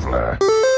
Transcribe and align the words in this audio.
traveler. 0.00 0.77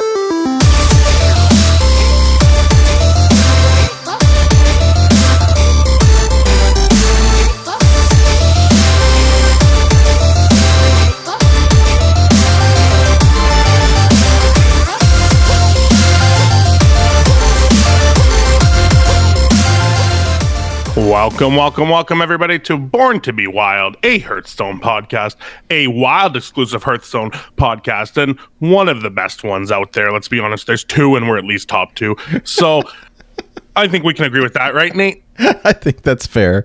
Welcome, 21.20 21.54
welcome, 21.54 21.88
welcome, 21.90 22.22
everybody, 22.22 22.58
to 22.60 22.78
Born 22.78 23.20
to 23.20 23.32
Be 23.34 23.46
Wild, 23.46 23.98
a 24.02 24.20
Hearthstone 24.20 24.80
podcast, 24.80 25.36
a 25.68 25.86
wild 25.88 26.34
exclusive 26.34 26.82
Hearthstone 26.82 27.30
podcast, 27.58 28.16
and 28.16 28.40
one 28.60 28.88
of 28.88 29.02
the 29.02 29.10
best 29.10 29.44
ones 29.44 29.70
out 29.70 29.92
there. 29.92 30.12
Let's 30.12 30.28
be 30.28 30.40
honest, 30.40 30.66
there's 30.66 30.82
two, 30.82 31.16
and 31.16 31.28
we're 31.28 31.36
at 31.36 31.44
least 31.44 31.68
top 31.68 31.94
two. 31.94 32.16
So 32.44 32.84
I 33.76 33.86
think 33.86 34.02
we 34.02 34.14
can 34.14 34.24
agree 34.24 34.40
with 34.40 34.54
that, 34.54 34.72
right, 34.72 34.96
Nate? 34.96 35.22
I 35.38 35.74
think 35.74 36.00
that's 36.00 36.26
fair. 36.26 36.64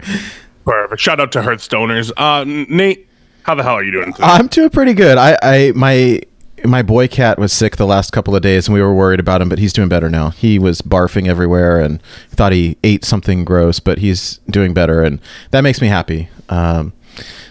Perfect. 0.63 1.01
Shout 1.01 1.19
out 1.19 1.33
to 1.33 1.41
Hearthstoners. 1.41 2.13
Uh, 2.15 2.45
Nate, 2.45 3.09
how 3.43 3.55
the 3.55 3.63
hell 3.63 3.73
are 3.73 3.83
you 3.83 3.91
doing 3.91 4.13
today? 4.13 4.25
I'm 4.25 4.47
doing 4.47 4.69
pretty 4.69 4.93
good. 4.93 5.17
I, 5.17 5.37
I 5.43 5.73
my 5.75 6.21
my 6.65 6.81
boy 6.81 7.07
cat 7.07 7.37
was 7.39 7.51
sick 7.53 7.77
the 7.77 7.85
last 7.85 8.11
couple 8.11 8.35
of 8.35 8.41
days 8.41 8.67
and 8.67 8.73
we 8.73 8.81
were 8.81 8.93
worried 8.93 9.19
about 9.19 9.41
him, 9.41 9.49
but 9.49 9.59
he's 9.59 9.73
doing 9.73 9.89
better 9.89 10.09
now. 10.09 10.29
He 10.31 10.59
was 10.59 10.81
barfing 10.81 11.27
everywhere 11.27 11.79
and 11.79 12.01
thought 12.29 12.51
he 12.51 12.77
ate 12.83 13.05
something 13.05 13.45
gross, 13.45 13.79
but 13.79 13.99
he's 13.99 14.37
doing 14.49 14.73
better 14.73 15.03
and 15.03 15.21
that 15.51 15.61
makes 15.61 15.81
me 15.81 15.87
happy. 15.87 16.29
Um, 16.49 16.93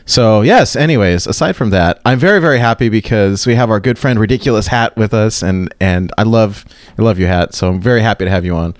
so 0.04 0.42
yes, 0.42 0.76
anyways, 0.76 1.26
aside 1.26 1.56
from 1.56 1.70
that, 1.70 2.00
I'm 2.04 2.18
very, 2.18 2.40
very 2.40 2.58
happy 2.58 2.88
because 2.88 3.46
we 3.46 3.54
have 3.54 3.70
our 3.70 3.80
good 3.80 3.98
friend 3.98 4.18
Ridiculous 4.18 4.66
Hat 4.66 4.96
with 4.96 5.14
us 5.14 5.42
and, 5.42 5.74
and 5.80 6.12
I 6.18 6.22
love 6.24 6.64
I 6.98 7.02
love 7.02 7.18
you 7.18 7.26
hat, 7.26 7.54
so 7.54 7.68
I'm 7.68 7.80
very 7.80 8.02
happy 8.02 8.24
to 8.24 8.30
have 8.30 8.44
you 8.44 8.54
on. 8.54 8.74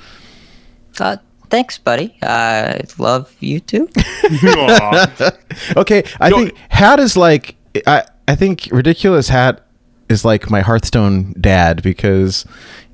Uh, 1.01 1.17
thanks, 1.51 1.79
buddy. 1.79 2.17
I 2.23 2.81
love 2.99 3.35
you 3.41 3.61
too. 3.61 3.89
Okay, 5.77 6.03
I 6.21 6.29
Yo- 6.29 6.37
think 6.37 6.57
Hat 6.69 7.01
is 7.01 7.17
like 7.17 7.57
I 7.87 8.05
I 8.29 8.35
think 8.35 8.69
ridiculous 8.73 9.29
Hat 9.29 9.64
is 10.09 10.25
like 10.25 10.51
my 10.51 10.61
Hearthstone 10.61 11.35
dad 11.41 11.83
because 11.83 12.45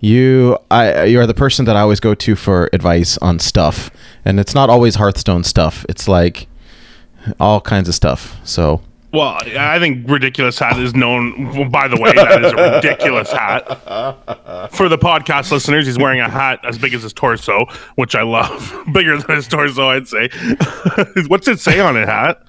you 0.01 0.59
I 0.71 1.05
you 1.05 1.21
are 1.21 1.27
the 1.27 1.35
person 1.35 1.65
that 1.67 1.77
I 1.77 1.81
always 1.81 2.01
go 2.01 2.15
to 2.15 2.37
for 2.37 2.71
advice 2.73 3.19
on 3.19 3.39
stuff, 3.39 3.91
and 4.25 4.41
it's 4.41 4.55
not 4.55 4.71
always 4.71 4.97
Hearthstone 4.97 5.45
stuff. 5.45 5.85
It's 5.89 6.09
like 6.09 6.49
all 7.39 7.61
kinds 7.61 7.89
of 7.89 7.95
stuff. 7.95 8.41
So 8.45 8.81
well, 9.13 9.41
I 9.59 9.81
think 9.81 10.09
Ridiculous 10.09 10.59
Hat 10.59 10.79
is 10.79 10.95
known, 10.95 11.53
well, 11.53 11.69
by 11.69 11.89
the 11.89 12.01
way, 12.01 12.13
that 12.13 12.45
is 12.45 12.53
a 12.53 12.75
ridiculous 12.77 13.33
hat. 13.33 13.67
For 14.71 14.89
the 14.89 14.99
podcast 14.99 15.51
listeners, 15.51 15.87
he's 15.87 15.99
wearing 15.99 16.21
a 16.21 16.31
hat 16.31 16.61
as 16.65 16.79
big 16.79 16.95
as 16.95 17.03
his 17.03 17.13
torso, 17.13 17.67
which 17.97 18.15
I 18.15 18.23
love. 18.23 18.73
Bigger 18.93 19.19
than 19.19 19.35
his 19.35 19.49
torso, 19.49 19.89
I'd 19.89 20.07
say. 20.07 20.29
What's 21.27 21.49
it 21.49 21.59
say 21.59 21.81
on 21.81 21.97
it, 21.97 22.07
hat? 22.07 22.41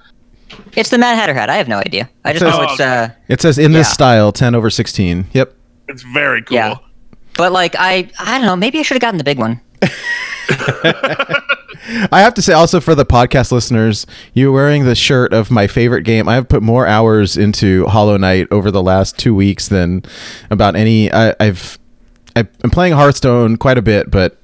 It's 0.74 0.90
the 0.90 0.98
Mad 0.98 1.16
Hatter 1.16 1.34
hat. 1.34 1.50
I 1.50 1.56
have 1.58 1.68
no 1.68 1.78
idea. 1.78 2.10
I 2.26 2.34
just 2.34 2.44
says- 2.46 2.54
know 2.58 2.64
it's 2.64 2.80
uh 2.80 3.10
it 3.28 3.42
says 3.42 3.58
in 3.58 3.72
this 3.74 3.88
Yeah. 3.88 3.94
style, 3.94 4.32
ten 4.32 4.56
over 4.56 4.70
sixteen. 4.70 5.26
Yep. 5.34 5.54
It's 5.88 6.04
very 6.04 6.42
cool. 6.44 6.56
yeah. 6.56 6.76
But 7.38 7.52
like 7.52 7.76
I 7.78 8.10
I 8.20 8.38
don't 8.38 8.46
know, 8.48 8.56
maybe 8.56 8.80
I 8.80 8.82
should 8.82 8.96
have 8.96 9.02
gotten 9.02 9.18
the 9.18 9.24
big 9.24 9.38
one. 9.40 9.60
I 12.12 12.22
have 12.22 12.34
to 12.36 12.42
say 12.42 12.54
also 12.54 12.80
for 12.80 12.94
the 12.96 13.06
podcast 13.06 13.52
listeners, 13.52 14.06
you're 14.34 14.52
wearing 14.52 14.86
the 14.86 14.96
shirt 14.96 15.34
of 15.34 15.50
my 15.52 15.68
favorite 15.68 16.04
game. 16.04 16.30
I've 16.30 16.48
put 16.48 16.62
more 16.62 16.86
hours 16.86 17.38
into 17.38 17.86
Hollow 17.88 18.18
Knight 18.18 18.48
over 18.52 18.70
the 18.72 18.84
last 18.84 19.18
two 19.18 19.34
weeks 19.34 19.68
than 19.68 20.04
about 20.50 20.76
any. 20.76 21.12
I, 21.12 21.36
I've 21.40 21.80
I've 22.36 22.56
been 22.60 22.70
playing 22.72 22.94
Hearthstone 22.94 23.58
quite 23.58 23.78
a 23.78 23.82
bit, 23.82 24.12
but 24.12 24.38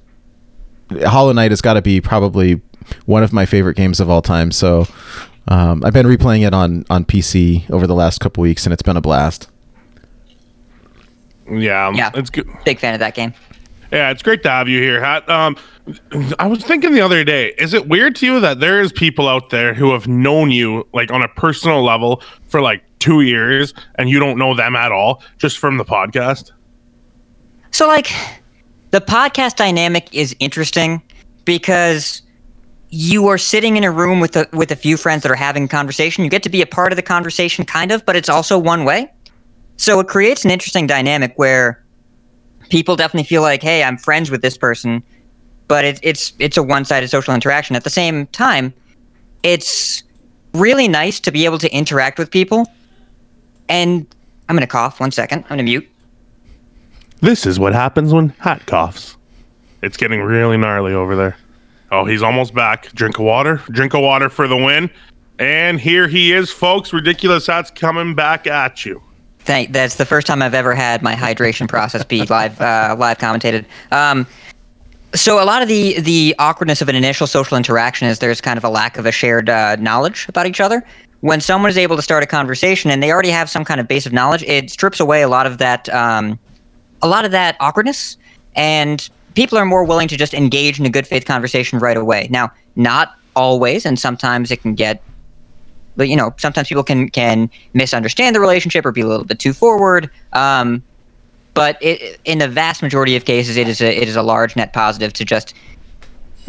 Hollow 1.04 1.32
Knight 1.32 1.52
has 1.52 1.60
got 1.62 1.74
to 1.74 1.82
be 1.82 2.00
probably 2.00 2.60
one 3.06 3.22
of 3.22 3.32
my 3.32 3.46
favorite 3.46 3.76
games 3.76 4.00
of 4.00 4.10
all 4.10 4.22
time. 4.22 4.50
So 4.50 4.86
um, 5.48 5.82
I've 5.84 5.92
been 5.92 6.06
replaying 6.06 6.46
it 6.46 6.54
on 6.54 6.84
on 6.90 7.04
PC 7.04 7.68
over 7.70 7.86
the 7.86 7.94
last 7.94 8.20
couple 8.20 8.42
weeks, 8.42 8.64
and 8.64 8.72
it's 8.72 8.82
been 8.82 8.96
a 8.96 9.00
blast. 9.00 9.48
Yeah, 11.50 11.90
Yeah. 11.94 12.10
it's 12.14 12.30
good. 12.30 12.48
Big 12.64 12.78
fan 12.78 12.94
of 12.94 13.00
that 13.00 13.14
game. 13.14 13.32
Yeah, 13.90 14.10
it's 14.10 14.22
great 14.22 14.42
to 14.42 14.50
have 14.50 14.68
you 14.68 14.82
here, 14.82 15.02
Hat. 15.02 15.26
Um, 15.30 15.56
I 16.38 16.46
was 16.46 16.62
thinking 16.62 16.92
the 16.92 17.00
other 17.00 17.24
day, 17.24 17.54
is 17.56 17.72
it 17.72 17.88
weird 17.88 18.14
to 18.16 18.26
you 18.26 18.40
that 18.40 18.60
there 18.60 18.82
is 18.82 18.92
people 18.92 19.26
out 19.26 19.48
there 19.48 19.72
who 19.72 19.92
have 19.92 20.06
known 20.06 20.50
you 20.50 20.86
like 20.92 21.10
on 21.10 21.22
a 21.22 21.28
personal 21.28 21.82
level 21.82 22.22
for 22.48 22.60
like 22.60 22.82
two 22.98 23.22
years 23.22 23.72
and 23.94 24.10
you 24.10 24.18
don't 24.18 24.36
know 24.36 24.54
them 24.54 24.76
at 24.76 24.92
all 24.92 25.22
just 25.38 25.56
from 25.58 25.78
the 25.78 25.86
podcast? 25.86 26.52
So 27.70 27.86
like 27.86 28.10
the 28.90 29.00
podcast 29.00 29.56
dynamic 29.56 30.12
is 30.14 30.36
interesting 30.38 31.00
because 31.46 32.20
you 32.90 33.28
are 33.28 33.38
sitting 33.38 33.76
in 33.76 33.84
a 33.84 33.90
room 33.90 34.20
with 34.20 34.36
a 34.36 34.48
with 34.52 34.70
a 34.70 34.76
few 34.76 34.96
friends 34.96 35.22
that 35.22 35.30
are 35.30 35.36
having 35.36 35.64
a 35.64 35.68
conversation. 35.68 36.24
You 36.24 36.30
get 36.30 36.42
to 36.44 36.48
be 36.48 36.62
a 36.62 36.66
part 36.66 36.92
of 36.92 36.96
the 36.96 37.02
conversation 37.02 37.64
kind 37.64 37.92
of, 37.92 38.04
but 38.06 38.16
it's 38.16 38.28
also 38.28 38.58
one 38.58 38.84
way. 38.84 39.12
So 39.76 40.00
it 40.00 40.08
creates 40.08 40.44
an 40.44 40.50
interesting 40.50 40.86
dynamic 40.86 41.34
where 41.36 41.84
people 42.70 42.96
definitely 42.96 43.26
feel 43.28 43.42
like, 43.42 43.62
"Hey, 43.62 43.82
I'm 43.82 43.98
friends 43.98 44.30
with 44.30 44.42
this 44.42 44.56
person," 44.56 45.02
but 45.68 45.84
it, 45.84 46.00
it's 46.02 46.32
it's 46.38 46.56
a 46.56 46.62
one-sided 46.62 47.08
social 47.08 47.34
interaction. 47.34 47.76
At 47.76 47.84
the 47.84 47.90
same 47.90 48.26
time, 48.28 48.72
it's 49.42 50.02
really 50.54 50.88
nice 50.88 51.20
to 51.20 51.30
be 51.30 51.44
able 51.44 51.58
to 51.58 51.72
interact 51.72 52.18
with 52.18 52.30
people. 52.30 52.66
And 53.68 54.06
I'm 54.48 54.56
gonna 54.56 54.66
cough. 54.66 54.98
One 54.98 55.10
second. 55.10 55.44
I'm 55.44 55.50
gonna 55.50 55.62
mute. 55.64 55.86
This 57.20 57.44
is 57.44 57.58
what 57.58 57.74
happens 57.74 58.14
when 58.14 58.30
Hat 58.38 58.64
coughs. 58.66 59.16
It's 59.82 59.96
getting 59.96 60.22
really 60.22 60.56
gnarly 60.56 60.94
over 60.94 61.14
there. 61.14 61.36
Oh, 61.90 62.04
he's 62.04 62.22
almost 62.22 62.54
back. 62.54 62.92
Drink 62.92 63.18
of 63.18 63.24
water. 63.24 63.62
Drink 63.70 63.94
of 63.94 64.00
water 64.00 64.28
for 64.28 64.46
the 64.46 64.56
win. 64.56 64.90
And 65.38 65.80
here 65.80 66.08
he 66.08 66.32
is, 66.32 66.50
folks. 66.50 66.92
Ridiculous 66.92 67.46
Hat's 67.46 67.70
coming 67.70 68.14
back 68.14 68.46
at 68.46 68.84
you. 68.84 69.02
Thank. 69.40 69.72
That's 69.72 69.94
the 69.94 70.04
first 70.04 70.26
time 70.26 70.42
I've 70.42 70.54
ever 70.54 70.74
had 70.74 71.02
my 71.02 71.14
hydration 71.14 71.68
process 71.68 72.04
be 72.04 72.24
live, 72.26 72.60
uh, 72.60 72.96
live 72.98 73.18
commentated. 73.18 73.64
Um, 73.90 74.26
so 75.14 75.42
a 75.42 75.46
lot 75.46 75.62
of 75.62 75.68
the 75.68 76.00
the 76.00 76.34
awkwardness 76.38 76.82
of 76.82 76.88
an 76.90 76.94
initial 76.94 77.26
social 77.26 77.56
interaction 77.56 78.08
is 78.08 78.18
there's 78.18 78.42
kind 78.42 78.58
of 78.58 78.64
a 78.64 78.68
lack 78.68 78.98
of 78.98 79.06
a 79.06 79.12
shared 79.12 79.48
uh, 79.48 79.76
knowledge 79.76 80.26
about 80.28 80.46
each 80.46 80.60
other. 80.60 80.84
When 81.20 81.40
someone 81.40 81.70
is 81.70 81.78
able 81.78 81.96
to 81.96 82.02
start 82.02 82.22
a 82.22 82.26
conversation 82.26 82.90
and 82.90 83.02
they 83.02 83.10
already 83.10 83.30
have 83.30 83.48
some 83.48 83.64
kind 83.64 83.80
of 83.80 83.88
base 83.88 84.06
of 84.06 84.12
knowledge, 84.12 84.42
it 84.44 84.70
strips 84.70 85.00
away 85.00 85.22
a 85.22 85.28
lot 85.28 85.46
of 85.46 85.58
that, 85.58 85.88
um, 85.88 86.38
a 87.02 87.08
lot 87.08 87.24
of 87.24 87.32
that 87.32 87.56
awkwardness, 87.58 88.18
and 88.54 89.08
people 89.38 89.56
are 89.56 89.64
more 89.64 89.84
willing 89.84 90.08
to 90.08 90.16
just 90.16 90.34
engage 90.34 90.80
in 90.80 90.84
a 90.84 90.90
good 90.90 91.06
faith 91.06 91.24
conversation 91.24 91.78
right 91.78 91.96
away. 91.96 92.26
Now, 92.28 92.50
not 92.74 93.14
always, 93.36 93.86
and 93.86 93.96
sometimes 93.96 94.50
it 94.50 94.62
can 94.62 94.74
get 94.74 95.00
but 95.94 96.08
you 96.08 96.16
know 96.16 96.34
sometimes 96.38 96.68
people 96.68 96.82
can 96.82 97.08
can 97.08 97.48
misunderstand 97.72 98.34
the 98.34 98.40
relationship 98.40 98.84
or 98.84 98.90
be 98.90 99.00
a 99.00 99.06
little 99.06 99.24
bit 99.24 99.38
too 99.40 99.52
forward 99.52 100.08
um, 100.32 100.80
but 101.54 101.76
it, 101.80 102.20
in 102.24 102.38
the 102.38 102.46
vast 102.46 102.82
majority 102.82 103.16
of 103.16 103.24
cases 103.24 103.56
it 103.56 103.66
is 103.66 103.80
a 103.80 104.00
it 104.00 104.08
is 104.08 104.14
a 104.14 104.22
large 104.22 104.54
net 104.54 104.72
positive 104.72 105.12
to 105.12 105.24
just 105.24 105.54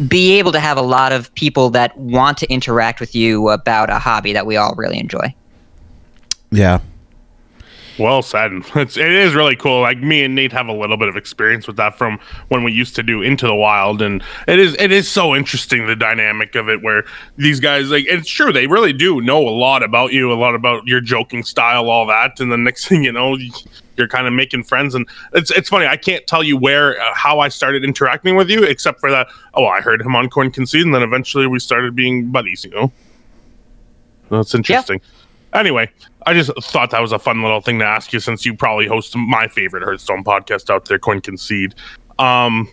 be 0.06 0.38
able 0.38 0.52
to 0.52 0.60
have 0.60 0.78
a 0.78 0.82
lot 0.82 1.10
of 1.10 1.34
people 1.34 1.68
that 1.68 1.96
want 1.96 2.38
to 2.38 2.48
interact 2.48 3.00
with 3.00 3.12
you 3.12 3.48
about 3.48 3.90
a 3.90 3.98
hobby 3.98 4.32
that 4.32 4.46
we 4.46 4.56
all 4.56 4.74
really 4.76 5.00
enjoy 5.00 5.34
Yeah. 6.52 6.78
Well 8.00 8.22
said. 8.22 8.52
It's 8.74 8.96
it 8.96 9.12
is 9.12 9.34
really 9.34 9.56
cool. 9.56 9.82
Like 9.82 9.98
me 9.98 10.24
and 10.24 10.34
Nate 10.34 10.52
have 10.52 10.68
a 10.68 10.72
little 10.72 10.96
bit 10.96 11.08
of 11.08 11.16
experience 11.16 11.66
with 11.66 11.76
that 11.76 11.98
from 11.98 12.18
when 12.48 12.64
we 12.64 12.72
used 12.72 12.96
to 12.96 13.02
do 13.02 13.20
Into 13.20 13.46
the 13.46 13.54
Wild, 13.54 14.00
and 14.00 14.22
it 14.48 14.58
is 14.58 14.74
it 14.78 14.90
is 14.90 15.06
so 15.06 15.36
interesting 15.36 15.86
the 15.86 15.94
dynamic 15.94 16.54
of 16.54 16.68
it 16.68 16.82
where 16.82 17.04
these 17.36 17.60
guys 17.60 17.90
like 17.90 18.06
it's 18.08 18.28
true 18.28 18.52
they 18.52 18.66
really 18.66 18.94
do 18.94 19.20
know 19.20 19.46
a 19.46 19.50
lot 19.50 19.82
about 19.82 20.12
you, 20.12 20.32
a 20.32 20.34
lot 20.34 20.54
about 20.54 20.86
your 20.86 21.00
joking 21.00 21.42
style, 21.42 21.90
all 21.90 22.06
that, 22.06 22.40
and 22.40 22.50
the 22.50 22.56
next 22.56 22.86
thing 22.88 23.04
you 23.04 23.12
know. 23.12 23.36
You're 23.96 24.08
kind 24.08 24.26
of 24.26 24.32
making 24.32 24.64
friends, 24.64 24.94
and 24.94 25.06
it's 25.34 25.50
it's 25.50 25.68
funny. 25.68 25.86
I 25.86 25.98
can't 25.98 26.26
tell 26.26 26.42
you 26.42 26.56
where 26.56 26.98
uh, 26.98 27.14
how 27.14 27.40
I 27.40 27.48
started 27.48 27.84
interacting 27.84 28.34
with 28.34 28.48
you, 28.48 28.62
except 28.62 28.98
for 28.98 29.10
that. 29.10 29.26
Oh, 29.52 29.66
I 29.66 29.82
heard 29.82 30.00
him 30.00 30.16
on 30.16 30.30
Coin 30.30 30.50
Concede, 30.50 30.86
and 30.86 30.94
then 30.94 31.02
eventually 31.02 31.46
we 31.46 31.58
started 31.58 31.94
being 31.94 32.30
buddies. 32.30 32.64
You 32.64 32.70
know, 32.70 32.92
that's 34.30 34.54
interesting. 34.54 35.02
Anyway, 35.52 35.90
I 36.26 36.34
just 36.34 36.50
thought 36.64 36.90
that 36.90 37.00
was 37.00 37.12
a 37.12 37.18
fun 37.18 37.42
little 37.42 37.60
thing 37.60 37.78
to 37.78 37.84
ask 37.84 38.12
you 38.12 38.20
since 38.20 38.44
you 38.44 38.54
probably 38.54 38.86
host 38.86 39.16
my 39.16 39.48
favorite 39.48 39.82
Hearthstone 39.82 40.22
podcast 40.22 40.70
out 40.70 40.84
there, 40.84 40.98
Coin 40.98 41.20
Concede. 41.20 41.74
Um, 42.18 42.68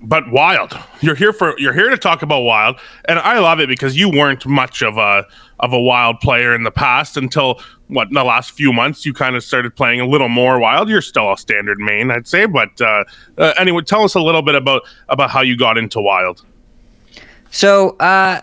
but 0.00 0.30
Wild, 0.30 0.78
you're 1.00 1.14
here 1.14 1.32
for 1.32 1.58
you're 1.58 1.72
here 1.72 1.88
to 1.88 1.96
talk 1.96 2.22
about 2.22 2.40
Wild, 2.40 2.78
and 3.06 3.18
I 3.18 3.38
love 3.38 3.60
it 3.60 3.68
because 3.68 3.96
you 3.96 4.10
weren't 4.10 4.44
much 4.46 4.82
of 4.82 4.98
a 4.98 5.24
of 5.60 5.72
a 5.72 5.80
Wild 5.80 6.20
player 6.20 6.54
in 6.54 6.62
the 6.62 6.70
past 6.70 7.16
until 7.16 7.60
what 7.88 8.08
in 8.08 8.14
the 8.14 8.24
last 8.24 8.50
few 8.52 8.72
months 8.72 9.06
you 9.06 9.14
kind 9.14 9.36
of 9.36 9.42
started 9.42 9.74
playing 9.74 10.00
a 10.00 10.06
little 10.06 10.28
more 10.28 10.58
Wild. 10.58 10.88
You're 10.88 11.00
still 11.00 11.32
a 11.32 11.38
standard 11.38 11.78
main, 11.78 12.10
I'd 12.10 12.26
say, 12.26 12.46
but 12.46 12.78
uh, 12.80 13.04
uh, 13.38 13.54
anyway, 13.58 13.82
tell 13.82 14.02
us 14.02 14.14
a 14.14 14.20
little 14.20 14.42
bit 14.42 14.54
about 14.54 14.82
about 15.08 15.30
how 15.30 15.40
you 15.40 15.56
got 15.56 15.78
into 15.78 16.00
Wild. 16.00 16.44
So, 17.50 17.90
uh, 17.98 18.40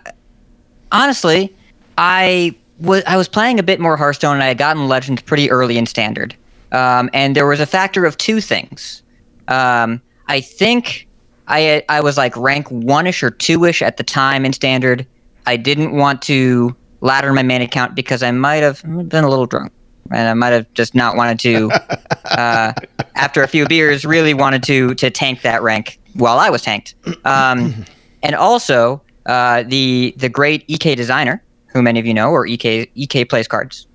honestly, 0.91 1.55
I 1.97 2.55
was 2.81 3.03
I 3.05 3.17
was 3.17 3.27
playing 3.27 3.59
a 3.59 3.63
bit 3.63 3.79
more 3.79 3.97
Hearthstone, 3.97 4.33
and 4.33 4.43
I 4.43 4.47
had 4.47 4.57
gotten 4.57 4.87
Legends 4.87 5.21
pretty 5.21 5.49
early 5.49 5.77
in 5.77 5.85
Standard. 5.85 6.35
Um, 6.71 7.09
and 7.13 7.35
there 7.35 7.45
was 7.45 7.59
a 7.59 7.65
factor 7.65 8.05
of 8.05 8.17
two 8.17 8.41
things. 8.41 9.03
Um, 9.47 10.01
I 10.27 10.41
think 10.41 11.07
I 11.47 11.83
I 11.89 12.01
was 12.01 12.17
like 12.17 12.35
rank 12.37 12.69
one 12.69 13.07
ish 13.07 13.23
or 13.23 13.29
two 13.29 13.65
ish 13.65 13.81
at 13.81 13.97
the 13.97 14.03
time 14.03 14.45
in 14.45 14.53
standard. 14.53 15.05
I 15.45 15.57
didn't 15.57 15.91
want 15.91 16.21
to 16.23 16.75
ladder 17.01 17.33
my 17.33 17.43
main 17.43 17.61
account 17.61 17.95
because 17.95 18.23
I 18.23 18.31
might 18.31 18.63
have 18.63 18.81
been 18.83 19.23
a 19.23 19.29
little 19.29 19.47
drunk. 19.47 19.71
And 20.11 20.27
I 20.27 20.33
might 20.33 20.49
have 20.49 20.71
just 20.73 20.93
not 20.93 21.15
wanted 21.15 21.39
to, 21.39 21.71
uh, 22.25 22.73
after 23.15 23.43
a 23.43 23.47
few 23.47 23.65
beers, 23.65 24.05
really 24.05 24.33
wanted 24.33 24.63
to 24.63 24.95
to 24.95 25.09
tank 25.09 25.41
that 25.41 25.61
rank 25.61 25.99
while 26.13 26.39
I 26.39 26.49
was 26.49 26.61
tanked. 26.61 26.95
Um, 27.25 27.85
and 28.23 28.35
also, 28.35 29.01
uh, 29.25 29.63
the 29.63 30.13
the 30.17 30.29
great 30.29 30.63
EK 30.67 30.95
designer, 30.95 31.43
who 31.71 31.81
many 31.81 31.99
of 31.99 32.05
you 32.05 32.13
know, 32.13 32.29
or 32.29 32.45
EK 32.45 32.89
EK 32.95 33.25
plays 33.25 33.47
cards, 33.47 33.87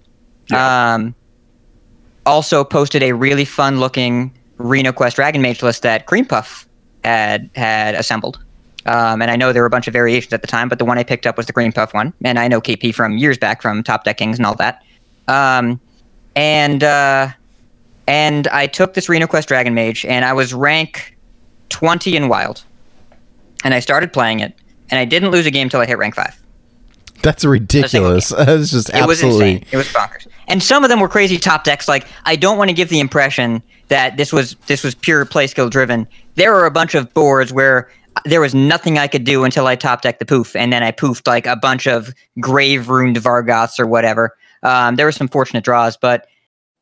um, 0.53 1.15
also 2.25 2.65
posted 2.65 3.03
a 3.03 3.13
really 3.13 3.45
fun 3.45 3.81
looking 3.81 4.33
Reno 4.59 4.93
Quest 4.93 5.17
Dragon 5.17 5.43
Mage 5.43 5.63
list 5.63 5.83
that 5.83 6.07
Cream 6.07 6.25
Puff 6.25 6.67
had 7.05 7.51
had 7.55 7.95
assembled. 7.95 8.39
Um, 8.87 9.21
and 9.21 9.31
I 9.31 9.37
know 9.37 9.53
there 9.53 9.63
were 9.63 9.67
a 9.67 9.71
bunch 9.71 9.89
of 9.89 9.93
variations 9.93 10.33
at 10.33 10.43
the 10.43 10.47
time, 10.47 10.69
but 10.69 10.79
the 10.79 10.85
one 10.85 10.97
I 10.97 11.03
picked 11.03 11.27
up 11.27 11.37
was 11.37 11.47
the 11.47 11.53
Green 11.53 11.73
Puff 11.73 11.93
one. 11.93 12.13
And 12.25 12.39
I 12.39 12.47
know 12.47 12.61
KP 12.61 12.95
from 12.95 13.19
years 13.19 13.37
back 13.37 13.61
from 13.61 13.83
Top 13.83 14.05
Deck 14.05 14.19
Kings 14.19 14.39
and 14.39 14.47
all 14.47 14.55
that. 14.55 14.83
Um, 15.27 15.81
and 16.37 16.85
uh, 16.85 17.29
and 18.07 18.47
I 18.49 18.69
took 18.69 18.95
this 18.95 19.09
Reno 19.09 19.27
Quest 19.27 19.49
Dragon 19.49 19.75
Mage, 19.75 20.05
and 20.05 20.25
I 20.25 20.33
was 20.33 20.55
rank 20.55 21.17
20 21.71 22.17
in 22.17 22.29
Wild. 22.29 22.63
And 23.65 23.75
I 23.75 23.81
started 23.81 24.13
playing 24.13 24.41
it, 24.41 24.55
and 24.91 25.01
I 25.01 25.05
didn't 25.05 25.31
lose 25.31 25.47
a 25.47 25.51
game 25.51 25.65
until 25.65 25.81
I 25.81 25.87
hit 25.87 25.99
rank 25.99 26.15
5. 26.15 26.41
That's 27.23 27.45
ridiculous. 27.45 28.33
It's 28.37 28.71
just 28.71 28.91
It 28.91 29.07
was 29.07 29.19
absolutely. 29.23 29.53
insane. 29.55 29.69
It 29.73 29.77
was 29.77 29.89
bonkers. 29.89 30.27
And 30.49 30.63
some 30.63 30.85
of 30.85 30.91
them 30.91 31.01
were 31.01 31.09
crazy 31.09 31.39
top 31.39 31.65
decks. 31.65 31.89
Like 31.89 32.07
I 32.25 32.37
don't 32.37 32.59
want 32.59 32.71
to 32.71 32.75
give 32.75 32.89
the 32.89 33.01
impression 33.01 33.63
that 33.89 34.17
this 34.17 34.33
was 34.33 34.55
this 34.67 34.85
was 34.85 34.95
pure 34.95 35.25
play 35.25 35.47
skill 35.47 35.69
driven. 35.69 36.07
There 36.35 36.53
were 36.53 36.67
a 36.67 36.71
bunch 36.71 36.95
of 36.95 37.13
boards 37.15 37.53
where 37.53 37.91
there 38.25 38.41
was 38.41 38.55
nothing 38.55 38.99
I 38.99 39.09
could 39.09 39.25
do 39.25 39.45
until 39.45 39.67
I 39.67 39.77
top 39.77 40.03
decked 40.03 40.21
the 40.21 40.25
poof, 40.25 40.57
and 40.57 40.73
then 40.73 40.83
I 40.83 40.93
poofed 40.93 41.27
like 41.27 41.47
a 41.47 41.57
bunch 41.57 41.87
of 41.87 42.15
grave 42.41 42.89
ruined 42.89 43.17
Vargoths 43.17 43.79
or 43.79 43.87
whatever. 43.87 44.37
Um, 44.63 44.97
there 44.97 45.07
were 45.07 45.13
some 45.13 45.29
fortunate 45.29 45.65
draws, 45.65 45.97
but 45.97 46.27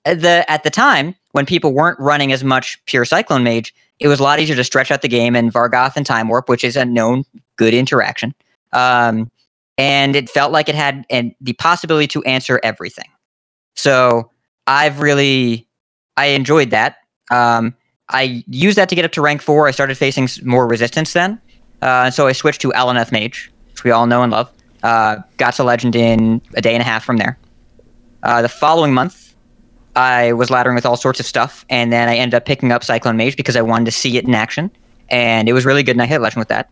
the 0.05 0.45
at 0.49 0.63
the 0.63 0.71
time 0.71 1.15
when 1.33 1.47
people 1.47 1.73
weren't 1.73 1.99
running 1.99 2.33
as 2.33 2.45
much 2.45 2.79
pure 2.87 3.05
Cyclone 3.05 3.43
Mage, 3.43 3.75
it 3.99 4.09
was 4.09 4.21
a 4.21 4.23
lot 4.23 4.41
easier 4.41 4.57
to 4.57 4.65
stretch 4.65 4.91
out 4.91 5.03
the 5.03 5.09
game 5.09 5.35
and 5.35 5.53
Vargoth 5.53 5.97
and 5.97 6.07
Time 6.07 6.29
Warp, 6.29 6.49
which 6.49 6.65
is 6.65 6.77
a 6.77 6.85
known 6.85 7.25
good 7.57 7.75
interaction. 7.75 8.35
Um, 8.73 9.31
and 9.79 10.17
it 10.17 10.31
felt 10.31 10.53
like 10.53 10.69
it 10.69 10.75
had 10.75 11.05
an, 11.11 11.35
the 11.41 11.53
possibility 11.55 12.07
to 12.09 12.23
answer 12.25 12.61
everything. 12.63 13.09
So 13.75 14.31
I've 14.67 15.01
really 15.01 15.67
I 16.17 16.27
enjoyed 16.27 16.71
that. 16.71 16.99
Um, 17.31 17.75
I 18.11 18.45
used 18.47 18.79
that 18.79 18.89
to 18.91 18.95
get 18.95 19.05
up 19.05 19.13
to 19.13 19.23
rank 19.23 19.43
four. 19.43 19.67
I 19.67 19.71
started 19.71 19.97
facing 19.97 20.29
more 20.47 20.67
resistance 20.67 21.13
then, 21.13 21.41
uh, 21.83 22.11
so 22.11 22.27
I 22.27 22.33
switched 22.33 22.61
to 22.63 22.71
Aluneth 22.71 23.11
Mage, 23.11 23.51
which 23.71 23.85
we 23.85 23.91
all 23.91 24.07
know 24.07 24.23
and 24.23 24.33
love. 24.33 24.51
Uh, 24.83 25.17
got 25.39 25.55
to 25.55 25.65
legend 25.65 25.97
in 25.97 26.43
a 26.55 26.61
day 26.61 26.75
and 26.75 26.83
a 26.83 26.85
half 26.85 27.05
from 27.05 27.17
there. 27.17 27.39
Uh, 28.23 28.43
the 28.43 28.49
following 28.49 28.93
month, 28.93 29.35
I 29.97 30.33
was 30.33 30.51
laddering 30.51 30.75
with 30.75 30.85
all 30.87 30.97
sorts 30.97 31.21
of 31.21 31.27
stuff, 31.27 31.65
and 31.71 31.93
then 31.93 32.09
I 32.09 32.17
ended 32.17 32.35
up 32.35 32.45
picking 32.45 32.73
up 32.73 32.85
Cyclone 32.85 33.17
Mage 33.17 33.37
because 33.37 33.57
I 33.57 33.63
wanted 33.63 33.87
to 33.87 33.93
see 33.93 34.17
it 34.19 34.25
in 34.25 34.35
action, 34.35 34.71
and 35.09 35.49
it 35.49 35.53
was 35.53 35.65
really 35.65 35.83
good, 35.83 35.93
and 35.93 36.03
I 36.03 36.07
hit 36.07 36.21
legend 36.21 36.41
with 36.41 36.49
that. 36.49 36.71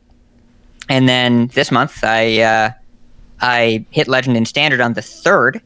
And 0.88 1.08
then 1.08 1.46
this 1.49 1.70
month, 1.70 2.04
I 2.04 2.40
uh, 2.40 2.70
I 3.42 3.84
hit 3.90 4.08
legend 4.08 4.36
in 4.36 4.46
standard 4.46 4.80
on 4.80 4.94
the 4.94 5.02
third 5.02 5.60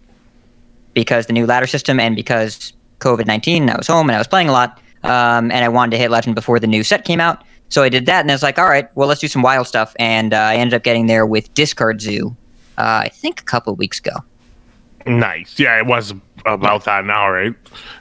because 0.95 1.27
the 1.27 1.33
new 1.33 1.47
ladder 1.47 1.67
system 1.67 2.01
and 2.01 2.17
because 2.17 2.73
COVID 3.01 3.27
nineteen, 3.27 3.69
I 3.71 3.77
was 3.77 3.87
home 3.87 4.09
and 4.09 4.17
I 4.17 4.19
was 4.19 4.27
playing 4.27 4.49
a 4.49 4.53
lot, 4.53 4.81
um, 5.05 5.51
and 5.53 5.65
I 5.65 5.69
wanted 5.69 5.93
to 5.93 5.99
hit 5.99 6.11
legend 6.11 6.35
before 6.35 6.59
the 6.59 6.67
new 6.67 6.83
set 6.83 7.05
came 7.05 7.21
out. 7.21 7.45
So 7.69 7.83
I 7.83 7.89
did 7.89 8.07
that, 8.07 8.21
and 8.21 8.31
I 8.31 8.35
was 8.35 8.43
like, 8.43 8.59
all 8.59 8.69
right, 8.69 8.89
well, 8.97 9.09
let's 9.09 9.21
do 9.21 9.29
some 9.29 9.43
wild 9.43 9.67
stuff, 9.67 9.95
and 9.99 10.33
uh, 10.33 10.39
I 10.39 10.57
ended 10.57 10.75
up 10.75 10.83
getting 10.83 11.07
there 11.07 11.27
with 11.27 11.53
Discard 11.55 12.01
Zoo. 12.01 12.37
Uh, 12.79 13.03
I 13.05 13.09
think 13.09 13.41
a 13.41 13.45
couple 13.45 13.75
weeks 13.75 13.99
ago. 13.99 14.13
Nice. 15.07 15.59
Yeah, 15.59 15.79
it 15.79 15.87
was 15.87 16.13
about 16.45 16.85
that 16.85 17.05
now, 17.05 17.31
right? 17.31 17.55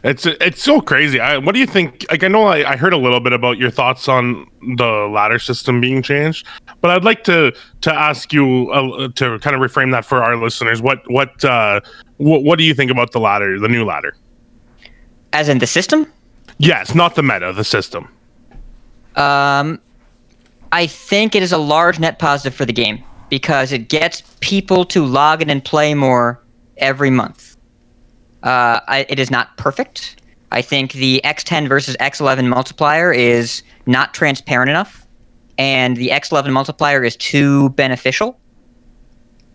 It's 0.04 0.26
it's 0.26 0.62
so 0.62 0.82
crazy. 0.82 1.20
I, 1.20 1.38
what 1.38 1.54
do 1.54 1.60
you 1.60 1.68
think? 1.68 2.06
Like, 2.10 2.24
I 2.24 2.28
know 2.28 2.46
I, 2.46 2.72
I 2.72 2.76
heard 2.76 2.94
a 2.94 2.98
little 2.98 3.20
bit 3.20 3.34
about 3.34 3.58
your 3.58 3.70
thoughts 3.70 4.08
on 4.08 4.50
the 4.76 5.10
ladder 5.12 5.40
system 5.40 5.80
being 5.80 6.02
changed, 6.02 6.48
but 6.82 6.92
I'd 6.92 7.04
like 7.04 7.24
to 7.26 7.56
to 7.82 7.94
ask 7.94 8.34
you 8.34 8.72
uh, 8.72 9.08
to 9.16 9.40
kind 9.40 9.56
of 9.56 9.62
reframe 9.62 9.92
that 9.92 10.04
for 10.06 10.24
our 10.24 10.36
listeners. 10.36 10.82
What 10.82 11.02
what 11.10 11.44
uh, 11.46 11.82
what 12.18 12.44
what 12.44 12.58
do 12.58 12.64
you 12.64 12.74
think 12.74 12.90
about 12.90 13.12
the 13.12 13.20
ladder, 13.20 13.60
the 13.60 13.70
new 13.70 13.86
ladder? 13.86 14.16
As 15.32 15.50
in 15.50 15.60
the 15.60 15.68
system, 15.68 16.08
Yes, 16.58 16.96
not 16.96 17.16
the 17.16 17.24
meta, 17.24 17.52
the 17.54 17.64
system. 17.64 18.10
Um, 19.16 19.80
I 20.72 20.88
think 20.88 21.36
it 21.36 21.44
is 21.44 21.52
a 21.52 21.58
large 21.58 22.00
net 22.00 22.20
positive 22.20 22.56
for 22.56 22.66
the 22.66 22.74
game 22.74 23.04
because 23.30 23.72
it 23.72 23.90
gets 23.90 24.24
people 24.40 24.86
to 24.86 25.06
log 25.06 25.42
in 25.42 25.50
and 25.50 25.64
play 25.64 25.94
more 25.94 26.42
every 26.78 27.10
month. 27.10 27.56
Uh, 28.44 28.80
I, 28.88 29.06
it 29.10 29.20
is 29.20 29.32
not 29.32 29.58
perfect. 29.58 30.22
I 30.52 30.62
think 30.62 30.94
the 30.94 31.22
X10 31.24 31.68
versus 31.68 31.98
X11 32.00 32.48
multiplier 32.48 33.12
is 33.12 33.64
not 33.86 34.14
transparent 34.14 34.70
enough, 34.70 35.06
and 35.58 35.98
the 35.98 36.10
X11 36.10 36.52
multiplier 36.52 37.04
is 37.04 37.16
too 37.16 37.70
beneficial. 37.70 38.40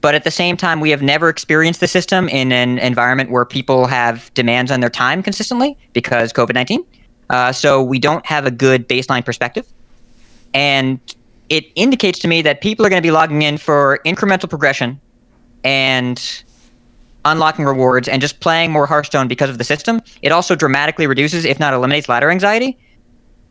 But 0.00 0.14
at 0.14 0.24
the 0.24 0.30
same 0.30 0.56
time, 0.56 0.80
we 0.80 0.90
have 0.90 1.02
never 1.02 1.28
experienced 1.28 1.80
the 1.80 1.88
system 1.88 2.28
in 2.28 2.52
an 2.52 2.78
environment 2.78 3.30
where 3.30 3.44
people 3.44 3.86
have 3.86 4.32
demands 4.34 4.70
on 4.70 4.80
their 4.80 4.90
time 4.90 5.22
consistently 5.22 5.76
because 5.92 6.32
COVID 6.32 6.54
19. 6.54 6.84
Uh, 7.28 7.52
so 7.52 7.82
we 7.82 7.98
don't 7.98 8.24
have 8.26 8.46
a 8.46 8.50
good 8.50 8.88
baseline 8.88 9.24
perspective. 9.24 9.66
And 10.52 10.98
it 11.48 11.66
indicates 11.74 12.18
to 12.20 12.28
me 12.28 12.42
that 12.42 12.60
people 12.60 12.84
are 12.84 12.88
going 12.88 13.00
to 13.00 13.06
be 13.06 13.12
logging 13.12 13.42
in 13.42 13.58
for 13.58 14.00
incremental 14.04 14.48
progression 14.48 15.00
and 15.62 16.42
unlocking 17.24 17.64
rewards 17.64 18.08
and 18.08 18.20
just 18.22 18.40
playing 18.40 18.72
more 18.72 18.86
Hearthstone 18.86 19.28
because 19.28 19.50
of 19.50 19.58
the 19.58 19.64
system. 19.64 20.00
It 20.22 20.32
also 20.32 20.54
dramatically 20.54 21.06
reduces, 21.06 21.44
if 21.44 21.58
not 21.58 21.74
eliminates, 21.74 22.08
ladder 22.08 22.30
anxiety. 22.30 22.78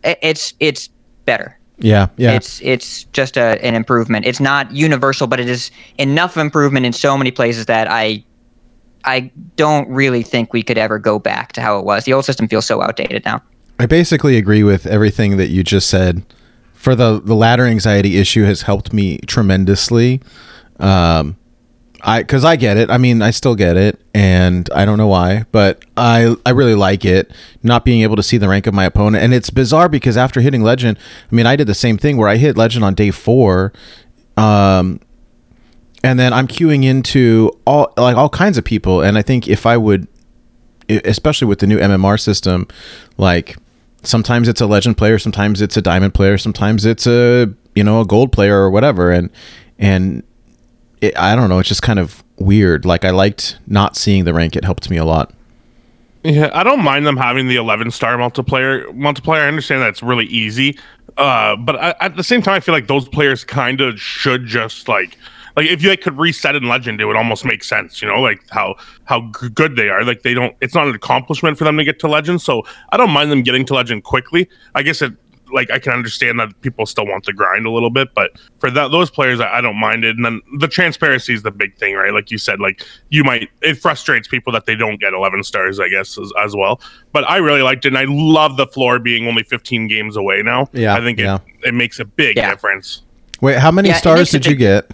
It's 0.03 0.53
it's 0.59 0.89
better. 1.25 1.59
Yeah, 1.77 2.07
yeah. 2.17 2.33
It's 2.33 2.61
it's 2.61 3.03
just 3.05 3.37
a, 3.37 3.63
an 3.63 3.75
improvement. 3.75 4.25
It's 4.25 4.39
not 4.39 4.71
universal, 4.71 5.27
but 5.27 5.39
it 5.39 5.49
is 5.49 5.71
enough 5.97 6.37
improvement 6.37 6.85
in 6.85 6.93
so 6.93 7.17
many 7.17 7.31
places 7.31 7.65
that 7.67 7.89
I 7.89 8.23
I 9.05 9.31
don't 9.55 9.87
really 9.89 10.23
think 10.23 10.53
we 10.53 10.63
could 10.63 10.77
ever 10.77 10.99
go 10.99 11.19
back 11.19 11.53
to 11.53 11.61
how 11.61 11.79
it 11.79 11.85
was. 11.85 12.05
The 12.05 12.13
old 12.13 12.25
system 12.25 12.47
feels 12.47 12.65
so 12.65 12.81
outdated 12.81 13.23
now. 13.25 13.41
I 13.79 13.85
basically 13.85 14.37
agree 14.37 14.63
with 14.63 14.85
everything 14.85 15.37
that 15.37 15.47
you 15.47 15.63
just 15.63 15.89
said. 15.89 16.25
For 16.73 16.95
the 16.95 17.21
the 17.23 17.35
ladder 17.35 17.65
anxiety 17.65 18.17
issue 18.17 18.43
has 18.43 18.63
helped 18.63 18.91
me 18.93 19.19
tremendously. 19.19 20.21
Um, 20.79 21.37
I 22.01 22.21
because 22.21 22.45
I 22.45 22.55
get 22.55 22.77
it. 22.77 22.89
I 22.89 22.97
mean, 22.97 23.21
I 23.21 23.31
still 23.31 23.55
get 23.55 23.75
it, 23.75 23.99
and 24.13 24.69
I 24.73 24.85
don't 24.85 24.97
know 24.97 25.07
why, 25.07 25.45
but 25.51 25.83
I 25.97 26.35
I 26.45 26.51
really 26.51 26.75
like 26.75 27.05
it. 27.05 27.31
Not 27.63 27.85
being 27.85 28.01
able 28.01 28.15
to 28.15 28.23
see 28.23 28.37
the 28.37 28.47
rank 28.47 28.67
of 28.67 28.73
my 28.73 28.85
opponent, 28.85 29.23
and 29.23 29.33
it's 29.33 29.49
bizarre 29.49 29.89
because 29.89 30.17
after 30.17 30.41
hitting 30.41 30.63
legend, 30.63 30.97
I 31.31 31.35
mean, 31.35 31.45
I 31.45 31.55
did 31.55 31.67
the 31.67 31.75
same 31.75 31.97
thing 31.97 32.17
where 32.17 32.29
I 32.29 32.37
hit 32.37 32.57
legend 32.57 32.85
on 32.85 32.93
day 32.93 33.11
four. 33.11 33.73
Um, 34.37 35.01
and 36.01 36.17
then 36.17 36.31
I'm 36.31 36.47
queuing 36.47 36.85
into 36.85 37.51
all 37.65 37.93
like 37.97 38.15
all 38.15 38.29
kinds 38.29 38.57
of 38.57 38.63
people, 38.63 39.01
and 39.01 39.17
I 39.17 39.21
think 39.21 39.47
if 39.47 39.65
I 39.65 39.75
would 39.77 40.07
especially 40.89 41.47
with 41.47 41.59
the 41.59 41.67
new 41.67 41.77
MMR 41.77 42.19
system, 42.19 42.67
like 43.17 43.57
sometimes 44.03 44.47
it's 44.47 44.61
a 44.61 44.65
legend 44.65 44.97
player, 44.97 45.19
sometimes 45.19 45.61
it's 45.61 45.77
a 45.77 45.81
diamond 45.81 46.13
player, 46.13 46.37
sometimes 46.37 46.85
it's 46.85 47.05
a 47.05 47.53
you 47.75 47.83
know 47.83 48.01
a 48.01 48.05
gold 48.05 48.31
player 48.31 48.57
or 48.57 48.69
whatever, 48.69 49.11
and 49.11 49.29
and 49.77 50.23
it, 51.01 51.17
I 51.17 51.35
don't 51.35 51.49
know, 51.49 51.59
it's 51.59 51.69
just 51.69 51.81
kind 51.81 51.99
of 51.99 52.23
weird. 52.37 52.85
Like 52.85 53.05
I 53.05 53.11
liked 53.11 53.57
not 53.67 53.95
seeing 53.95 54.25
the 54.25 54.33
rank; 54.33 54.55
it 54.55 54.63
helped 54.63 54.89
me 54.89 54.97
a 54.97 55.05
lot. 55.05 55.33
Yeah, 56.23 56.49
I 56.53 56.63
don't 56.63 56.83
mind 56.83 57.05
them 57.05 57.15
having 57.15 57.47
the 57.47 57.55
11 57.55 57.91
star 57.91 58.17
multiplayer. 58.17 58.93
Multiplier, 58.93 59.43
I 59.43 59.47
understand 59.47 59.81
that's 59.81 60.03
really 60.03 60.25
easy, 60.25 60.77
uh, 61.17 61.55
but 61.55 61.75
I, 61.77 61.95
at 62.01 62.15
the 62.15 62.23
same 62.23 62.41
time, 62.41 62.55
I 62.55 62.59
feel 62.59 62.73
like 62.73 62.87
those 62.87 63.07
players 63.07 63.43
kind 63.43 63.81
of 63.81 63.99
should 63.99 64.45
just 64.45 64.87
like, 64.87 65.17
like 65.55 65.67
if 65.67 65.81
you 65.81 65.89
like, 65.89 66.01
could 66.01 66.17
reset 66.17 66.55
in 66.55 66.63
Legend, 66.67 66.99
it 66.99 67.05
would 67.05 67.15
almost 67.15 67.45
make 67.45 67.63
sense. 67.63 68.01
You 68.01 68.07
know, 68.07 68.21
like 68.21 68.41
how 68.49 68.75
how 69.05 69.21
good 69.31 69.75
they 69.75 69.89
are. 69.89 70.03
Like 70.03 70.23
they 70.23 70.33
don't. 70.33 70.55
It's 70.61 70.75
not 70.75 70.87
an 70.87 70.95
accomplishment 70.95 71.57
for 71.57 71.63
them 71.63 71.77
to 71.77 71.83
get 71.83 71.99
to 71.99 72.07
Legend, 72.07 72.41
so 72.41 72.63
I 72.91 72.97
don't 72.97 73.11
mind 73.11 73.31
them 73.31 73.43
getting 73.43 73.65
to 73.65 73.73
Legend 73.73 74.03
quickly. 74.03 74.49
I 74.75 74.83
guess 74.83 75.01
it. 75.01 75.13
Like 75.51 75.71
I 75.71 75.79
can 75.79 75.93
understand 75.93 76.39
that 76.39 76.59
people 76.61 76.85
still 76.85 77.05
want 77.05 77.23
to 77.25 77.33
grind 77.33 77.65
a 77.65 77.71
little 77.71 77.89
bit, 77.89 78.13
but 78.13 78.31
for 78.59 78.69
that 78.71 78.91
those 78.91 79.09
players, 79.09 79.39
I, 79.39 79.57
I 79.57 79.61
don't 79.61 79.79
mind 79.79 80.03
it. 80.03 80.15
And 80.15 80.25
then 80.25 80.41
the 80.57 80.67
transparency 80.67 81.33
is 81.33 81.43
the 81.43 81.51
big 81.51 81.75
thing, 81.77 81.95
right? 81.95 82.13
Like 82.13 82.31
you 82.31 82.37
said, 82.37 82.59
like 82.59 82.83
you 83.09 83.23
might 83.23 83.49
it 83.61 83.75
frustrates 83.77 84.27
people 84.27 84.53
that 84.53 84.65
they 84.65 84.75
don't 84.75 84.99
get 84.99 85.13
11 85.13 85.43
stars, 85.43 85.79
I 85.79 85.89
guess, 85.89 86.17
as, 86.17 86.31
as 86.43 86.55
well. 86.55 86.81
But 87.11 87.29
I 87.29 87.37
really 87.37 87.61
liked 87.61 87.85
it, 87.85 87.89
and 87.89 87.97
I 87.97 88.05
love 88.07 88.57
the 88.57 88.67
floor 88.67 88.99
being 88.99 89.27
only 89.27 89.43
15 89.43 89.87
games 89.87 90.15
away 90.15 90.41
now. 90.43 90.67
Yeah, 90.73 90.95
I 90.95 91.01
think 91.01 91.19
yeah. 91.19 91.35
it 91.61 91.69
it 91.69 91.73
makes 91.73 91.99
a 91.99 92.05
big 92.05 92.37
Yeah. 92.37 92.49
difference. 92.51 93.01
Wait, 93.41 93.57
how 93.57 93.71
many 93.71 93.89
Yeah, 93.89 93.95
stars 93.97 94.19
makes 94.19 94.33
a 94.33 94.39
did 94.39 94.45
you 94.51 94.55
get? 94.55 94.91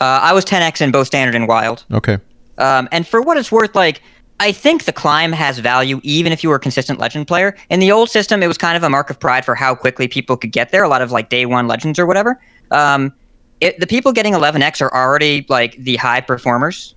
Uh, 0.00 0.20
I 0.22 0.32
was 0.32 0.44
10x 0.44 0.80
in 0.80 0.90
both 0.90 1.06
standard 1.06 1.34
and 1.34 1.46
wild. 1.48 1.84
Okay, 1.92 2.18
Um, 2.58 2.88
and 2.92 3.06
for 3.06 3.22
what 3.22 3.36
it's 3.36 3.50
worth, 3.52 3.74
like 3.74 4.02
I 4.40 4.52
think 4.52 4.84
the 4.84 4.92
climb 4.92 5.32
has 5.32 5.58
value 5.58 6.00
even 6.02 6.32
if 6.32 6.42
you 6.42 6.50
were 6.50 6.56
a 6.56 6.60
consistent 6.60 6.98
legend 6.98 7.28
player. 7.28 7.56
In 7.70 7.80
the 7.80 7.92
old 7.92 8.10
system, 8.10 8.42
it 8.42 8.48
was 8.48 8.58
kind 8.58 8.76
of 8.76 8.82
a 8.82 8.90
mark 8.90 9.08
of 9.10 9.18
pride 9.18 9.44
for 9.44 9.54
how 9.54 9.74
quickly 9.74 10.08
people 10.08 10.36
could 10.36 10.52
get 10.52 10.70
there. 10.70 10.82
A 10.82 10.88
lot 10.88 11.02
of 11.02 11.12
like 11.12 11.28
day 11.28 11.46
one 11.46 11.68
legends 11.68 11.98
or 11.98 12.06
whatever. 12.06 12.40
Um, 12.70 13.12
it, 13.60 13.78
the 13.78 13.86
people 13.86 14.12
getting 14.12 14.32
11x 14.34 14.82
are 14.82 14.92
already 14.92 15.46
like 15.48 15.76
the 15.76 15.96
high 15.96 16.20
performers, 16.20 16.94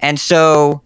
and 0.00 0.18
so 0.18 0.82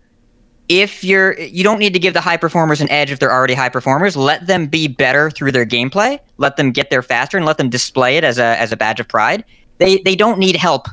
if 0.69 1.03
you're 1.03 1.39
you 1.41 1.65
don't 1.65 1.79
need 1.79 1.95
to 1.95 1.99
give 1.99 2.15
the 2.15 2.21
high 2.21 2.37
performers 2.37 2.81
an 2.81 2.91
edge 2.91 3.11
if 3.11 3.19
they're 3.19 3.33
already 3.33 3.55
high 3.55 3.71
performers. 3.71 4.17
Let 4.17 4.47
them 4.47 4.67
be 4.67 4.87
better 4.87 5.31
through 5.31 5.53
their 5.53 5.67
gameplay. 5.67 6.21
Let 6.37 6.57
them 6.57 6.71
get 6.71 6.91
there 6.91 7.03
faster 7.03 7.39
and 7.39 7.47
let 7.47 7.59
them 7.59 7.71
display 7.71 8.19
it 8.19 8.25
as 8.25 8.39
a 8.39 8.61
as 8.61 8.71
a 8.71 8.77
badge 8.77 9.01
of 9.01 9.09
pride. 9.09 9.45
They 9.79 9.99
they 10.03 10.15
don't 10.15 10.39
need 10.39 10.57
help 10.57 10.87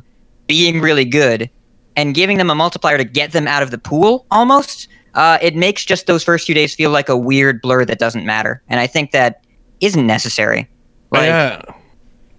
being 0.48 0.80
really 0.80 1.06
good 1.06 1.50
and 1.98 2.16
giving 2.16 2.38
them 2.38 2.50
a 2.50 2.56
multiplier 2.56 2.98
to 2.98 3.04
get 3.04 3.34
them 3.34 3.48
out 3.48 3.62
of 3.62 3.72
the 3.72 3.78
pool 3.78 4.26
almost. 4.32 4.88
Uh, 5.16 5.38
it 5.42 5.56
makes 5.56 5.84
just 5.84 6.06
those 6.06 6.24
first 6.24 6.46
few 6.46 6.56
days 6.56 6.76
feel 6.76 6.92
like 6.92 7.10
a 7.10 7.18
weird 7.18 7.60
blur 7.62 7.84
that 7.84 7.98
doesn't 8.00 8.26
matter, 8.26 8.62
and 8.70 8.80
I 8.80 8.88
think 8.88 9.12
that 9.12 9.44
isn't 9.82 10.06
necessary. 10.06 10.70
Like, 11.12 11.26
yeah. 11.28 11.62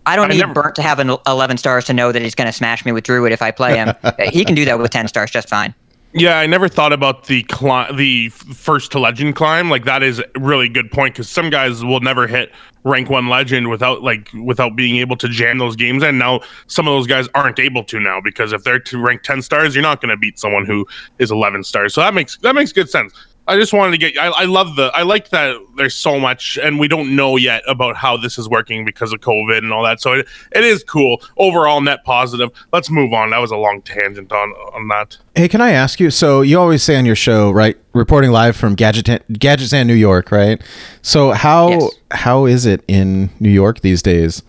I 0.06 0.16
don't 0.16 0.30
I 0.30 0.34
need 0.34 0.40
never- 0.40 0.54
Burnt 0.54 0.74
to 0.76 0.82
have 0.82 1.00
an 1.00 1.10
11 1.26 1.58
stars 1.58 1.84
to 1.86 1.92
know 1.92 2.12
that 2.12 2.22
he's 2.22 2.34
going 2.34 2.46
to 2.46 2.52
smash 2.52 2.84
me 2.86 2.92
with 2.92 3.04
Druid 3.04 3.32
if 3.32 3.42
I 3.42 3.50
play 3.50 3.76
him. 3.76 3.94
he 4.30 4.44
can 4.44 4.54
do 4.54 4.64
that 4.64 4.78
with 4.78 4.90
10 4.90 5.08
stars 5.08 5.30
just 5.30 5.48
fine. 5.48 5.74
Yeah, 6.14 6.38
I 6.38 6.46
never 6.46 6.68
thought 6.68 6.92
about 6.92 7.26
the 7.26 7.42
cli- 7.44 7.94
the 7.94 8.30
first 8.30 8.92
to 8.92 8.98
legend 8.98 9.36
climb. 9.36 9.68
Like 9.68 9.84
that 9.84 10.02
is 10.02 10.20
a 10.20 10.24
really 10.38 10.68
good 10.68 10.90
point 10.90 11.14
because 11.14 11.28
some 11.28 11.50
guys 11.50 11.84
will 11.84 12.00
never 12.00 12.26
hit 12.26 12.50
rank 12.84 13.10
one 13.10 13.28
legend 13.28 13.68
without 13.68 14.02
like 14.02 14.30
without 14.32 14.74
being 14.74 14.96
able 14.96 15.16
to 15.18 15.28
jam 15.28 15.58
those 15.58 15.76
games. 15.76 16.02
And 16.02 16.18
now 16.18 16.40
some 16.66 16.88
of 16.88 16.92
those 16.92 17.06
guys 17.06 17.28
aren't 17.34 17.58
able 17.58 17.84
to 17.84 18.00
now 18.00 18.20
because 18.22 18.54
if 18.54 18.64
they're 18.64 18.78
to 18.78 18.98
rank 18.98 19.22
ten 19.22 19.42
stars, 19.42 19.74
you're 19.74 19.82
not 19.82 20.00
going 20.00 20.10
to 20.10 20.16
beat 20.16 20.38
someone 20.38 20.64
who 20.64 20.86
is 21.18 21.30
eleven 21.30 21.62
stars. 21.62 21.92
So 21.92 22.00
that 22.00 22.14
makes 22.14 22.38
that 22.38 22.54
makes 22.54 22.72
good 22.72 22.88
sense. 22.88 23.12
I 23.48 23.56
just 23.56 23.72
wanted 23.72 23.92
to 23.92 23.96
get. 23.98 24.18
I, 24.18 24.26
I 24.26 24.44
love 24.44 24.76
the. 24.76 24.90
I 24.94 25.02
like 25.04 25.30
that 25.30 25.56
there's 25.78 25.94
so 25.94 26.20
much, 26.20 26.58
and 26.62 26.78
we 26.78 26.86
don't 26.86 27.16
know 27.16 27.36
yet 27.36 27.62
about 27.66 27.96
how 27.96 28.18
this 28.18 28.38
is 28.38 28.46
working 28.46 28.84
because 28.84 29.10
of 29.10 29.20
COVID 29.20 29.56
and 29.58 29.72
all 29.72 29.82
that. 29.84 30.02
So 30.02 30.12
it, 30.12 30.28
it 30.52 30.64
is 30.64 30.84
cool 30.84 31.22
overall, 31.38 31.80
net 31.80 32.04
positive. 32.04 32.50
Let's 32.74 32.90
move 32.90 33.14
on. 33.14 33.30
That 33.30 33.38
was 33.38 33.50
a 33.50 33.56
long 33.56 33.80
tangent 33.80 34.30
on 34.32 34.50
on 34.74 34.88
that. 34.88 35.16
Hey, 35.34 35.48
can 35.48 35.62
I 35.62 35.70
ask 35.70 35.98
you? 35.98 36.10
So 36.10 36.42
you 36.42 36.60
always 36.60 36.82
say 36.82 36.96
on 36.96 37.06
your 37.06 37.16
show, 37.16 37.50
right? 37.50 37.78
Reporting 37.94 38.32
live 38.32 38.54
from 38.54 38.74
Gadget 38.74 39.06
Gadgetzan, 39.32 39.86
New 39.86 39.94
York, 39.94 40.30
right? 40.30 40.62
So 41.00 41.32
how 41.32 41.70
Yes. 41.70 41.90
how 42.10 42.44
is 42.44 42.66
it 42.66 42.84
in 42.86 43.30
New 43.40 43.50
York 43.50 43.80
these 43.80 44.02
days? 44.02 44.42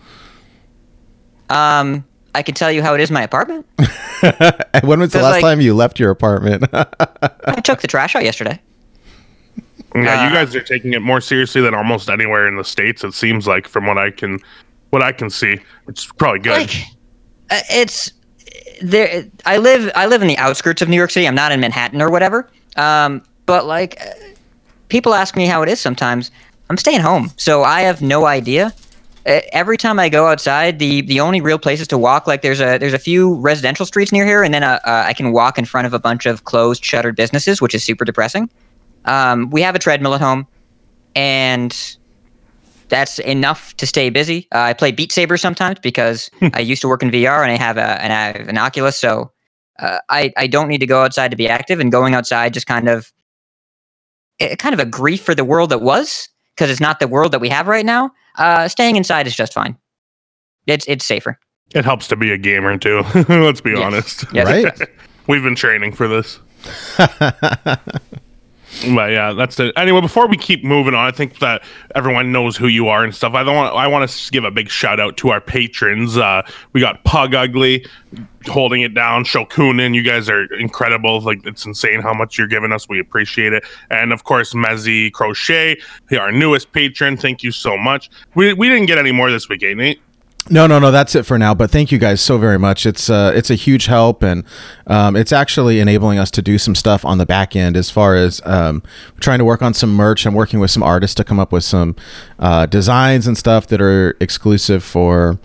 Um, 1.48 2.04
I 2.34 2.42
can 2.42 2.54
tell 2.54 2.70
you 2.70 2.82
how 2.82 2.94
it 2.94 3.00
is 3.00 3.08
in 3.10 3.14
my 3.14 3.22
apartment. 3.22 3.66
when 4.84 5.00
was 5.00 5.12
the 5.12 5.22
last 5.22 5.32
like- 5.36 5.40
time 5.42 5.60
you 5.62 5.74
left 5.74 5.98
your 5.98 6.10
apartment? 6.10 6.64
I 6.72 7.60
took 7.64 7.80
the 7.80 7.88
trash 7.88 8.14
out 8.14 8.24
yesterday. 8.24 8.60
Yeah, 9.94 10.28
you 10.28 10.36
Uh, 10.36 10.44
guys 10.44 10.54
are 10.54 10.62
taking 10.62 10.92
it 10.92 11.00
more 11.02 11.20
seriously 11.20 11.60
than 11.60 11.74
almost 11.74 12.08
anywhere 12.08 12.46
in 12.46 12.56
the 12.56 12.64
states. 12.64 13.04
It 13.04 13.14
seems 13.14 13.46
like, 13.46 13.68
from 13.68 13.86
what 13.86 13.98
I 13.98 14.10
can, 14.10 14.38
what 14.90 15.02
I 15.02 15.12
can 15.12 15.30
see, 15.30 15.58
it's 15.88 16.06
probably 16.06 16.40
good. 16.40 16.58
Like, 16.58 16.76
uh, 17.50 17.60
it's 17.70 18.12
there. 18.82 19.24
I 19.46 19.56
live. 19.58 19.90
I 19.94 20.06
live 20.06 20.22
in 20.22 20.28
the 20.28 20.38
outskirts 20.38 20.82
of 20.82 20.88
New 20.88 20.96
York 20.96 21.10
City. 21.10 21.26
I'm 21.26 21.34
not 21.34 21.52
in 21.52 21.60
Manhattan 21.60 22.00
or 22.00 22.10
whatever. 22.10 22.48
Um, 22.76 23.22
but 23.46 23.66
like, 23.66 24.00
uh, 24.00 24.10
people 24.88 25.14
ask 25.14 25.36
me 25.36 25.46
how 25.46 25.62
it 25.62 25.68
is 25.68 25.80
sometimes. 25.80 26.30
I'm 26.68 26.76
staying 26.76 27.00
home, 27.00 27.32
so 27.36 27.64
I 27.64 27.80
have 27.80 28.00
no 28.00 28.26
idea. 28.26 28.72
Uh, 29.26 29.40
Every 29.52 29.76
time 29.76 29.98
I 29.98 30.08
go 30.08 30.26
outside, 30.28 30.78
the 30.78 31.02
the 31.02 31.20
only 31.20 31.40
real 31.40 31.58
places 31.58 31.88
to 31.88 31.98
walk, 31.98 32.26
like 32.26 32.42
there's 32.42 32.60
a 32.60 32.78
there's 32.78 32.94
a 32.94 32.98
few 32.98 33.34
residential 33.34 33.84
streets 33.84 34.12
near 34.12 34.24
here, 34.24 34.42
and 34.44 34.54
then 34.54 34.62
uh 34.62 34.78
uh, 34.84 35.04
I 35.06 35.12
can 35.12 35.32
walk 35.32 35.58
in 35.58 35.64
front 35.64 35.86
of 35.86 35.92
a 35.92 35.98
bunch 35.98 36.26
of 36.26 36.44
closed, 36.44 36.84
shuttered 36.84 37.16
businesses, 37.16 37.60
which 37.60 37.74
is 37.74 37.82
super 37.82 38.04
depressing. 38.04 38.48
Um, 39.04 39.50
we 39.50 39.62
have 39.62 39.74
a 39.74 39.78
treadmill 39.78 40.14
at 40.14 40.20
home, 40.20 40.46
and 41.14 41.74
that's 42.88 43.18
enough 43.20 43.76
to 43.76 43.86
stay 43.86 44.10
busy. 44.10 44.48
Uh, 44.54 44.58
I 44.58 44.72
play 44.72 44.92
Beat 44.92 45.12
Saber 45.12 45.36
sometimes 45.36 45.78
because 45.80 46.30
I 46.54 46.60
used 46.60 46.82
to 46.82 46.88
work 46.88 47.02
in 47.02 47.10
VR 47.10 47.42
and 47.42 47.50
I 47.52 47.56
have 47.56 47.76
a 47.76 48.02
and 48.02 48.12
I 48.12 48.38
have 48.38 48.48
an 48.48 48.58
Oculus, 48.58 48.98
so 48.98 49.32
uh, 49.78 49.98
I 50.08 50.32
I 50.36 50.46
don't 50.46 50.68
need 50.68 50.78
to 50.78 50.86
go 50.86 51.02
outside 51.02 51.30
to 51.30 51.36
be 51.36 51.48
active. 51.48 51.80
And 51.80 51.90
going 51.92 52.14
outside 52.14 52.52
just 52.52 52.66
kind 52.66 52.88
of 52.88 53.12
eh, 54.40 54.56
kind 54.56 54.74
of 54.74 54.80
a 54.80 54.84
grief 54.86 55.22
for 55.22 55.34
the 55.34 55.44
world 55.44 55.70
that 55.70 55.80
was 55.82 56.28
because 56.56 56.70
it's 56.70 56.80
not 56.80 57.00
the 57.00 57.08
world 57.08 57.32
that 57.32 57.40
we 57.40 57.48
have 57.48 57.68
right 57.68 57.86
now. 57.86 58.10
Uh, 58.36 58.68
staying 58.68 58.96
inside 58.96 59.26
is 59.26 59.34
just 59.36 59.52
fine. 59.54 59.76
It's 60.66 60.84
it's 60.88 61.06
safer. 61.06 61.38
it 61.74 61.84
helps 61.84 62.08
to 62.08 62.16
be 62.16 62.32
a 62.32 62.38
gamer 62.38 62.76
too. 62.76 63.02
Let's 63.28 63.60
be 63.60 63.70
Yes. 63.70 63.80
honest. 63.80 64.24
Yes. 64.32 64.46
right? 64.46 64.88
We've 65.28 65.42
been 65.42 65.54
training 65.54 65.92
for 65.94 66.08
this. 66.08 66.38
But 68.94 69.10
yeah, 69.10 69.32
that's 69.32 69.58
it. 69.58 69.72
Anyway, 69.76 70.00
before 70.00 70.26
we 70.28 70.36
keep 70.36 70.64
moving 70.64 70.94
on, 70.94 71.04
I 71.04 71.10
think 71.10 71.38
that 71.40 71.62
everyone 71.94 72.32
knows 72.32 72.56
who 72.56 72.68
you 72.68 72.88
are 72.88 73.04
and 73.04 73.14
stuff. 73.14 73.34
I 73.34 73.42
don't 73.42 73.56
want. 73.56 73.74
I 73.74 73.86
want 73.88 74.08
to 74.08 74.30
give 74.30 74.44
a 74.44 74.50
big 74.50 74.70
shout 74.70 75.00
out 75.00 75.16
to 75.18 75.30
our 75.30 75.40
patrons. 75.40 76.16
Uh, 76.16 76.42
we 76.72 76.80
got 76.80 77.02
Pug 77.04 77.34
Ugly 77.34 77.84
holding 78.46 78.82
it 78.82 78.94
down. 78.94 79.24
Shokunin, 79.24 79.94
you 79.94 80.02
guys 80.02 80.28
are 80.28 80.44
incredible. 80.54 81.20
Like 81.20 81.44
it's 81.44 81.66
insane 81.66 82.00
how 82.00 82.14
much 82.14 82.38
you're 82.38 82.46
giving 82.46 82.72
us. 82.72 82.88
We 82.88 83.00
appreciate 83.00 83.52
it. 83.52 83.64
And 83.90 84.12
of 84.12 84.24
course, 84.24 84.54
Mezzy 84.54 85.12
Crochet, 85.12 85.80
our 86.12 86.32
newest 86.32 86.72
patron. 86.72 87.16
Thank 87.16 87.42
you 87.42 87.52
so 87.52 87.76
much. 87.76 88.10
We 88.34 88.52
we 88.52 88.68
didn't 88.68 88.86
get 88.86 88.98
any 88.98 89.12
more 89.12 89.30
this 89.30 89.48
week, 89.48 89.62
eh, 89.62 89.74
Nate? 89.74 90.00
No, 90.48 90.66
no, 90.66 90.78
no. 90.78 90.90
That's 90.90 91.14
it 91.14 91.24
for 91.24 91.38
now. 91.38 91.54
But 91.54 91.70
thank 91.70 91.92
you 91.92 91.98
guys 91.98 92.20
so 92.20 92.38
very 92.38 92.58
much. 92.58 92.86
It's 92.86 93.10
uh, 93.10 93.32
it's 93.34 93.50
a 93.50 93.54
huge 93.54 93.86
help, 93.86 94.22
and 94.22 94.44
um, 94.86 95.14
it's 95.14 95.32
actually 95.32 95.80
enabling 95.80 96.18
us 96.18 96.30
to 96.32 96.42
do 96.42 96.58
some 96.58 96.74
stuff 96.74 97.04
on 97.04 97.18
the 97.18 97.26
back 97.26 97.54
end 97.54 97.76
as 97.76 97.90
far 97.90 98.16
as 98.16 98.40
um, 98.44 98.82
trying 99.20 99.38
to 99.38 99.44
work 99.44 99.62
on 99.62 99.74
some 99.74 99.94
merch. 99.94 100.26
I'm 100.26 100.34
working 100.34 100.58
with 100.58 100.70
some 100.70 100.82
artists 100.82 101.14
to 101.16 101.24
come 101.24 101.38
up 101.38 101.52
with 101.52 101.64
some 101.64 101.94
uh, 102.38 102.66
designs 102.66 103.26
and 103.26 103.36
stuff 103.36 103.66
that 103.68 103.80
are 103.80 104.16
exclusive 104.18 104.82
for 104.82 105.38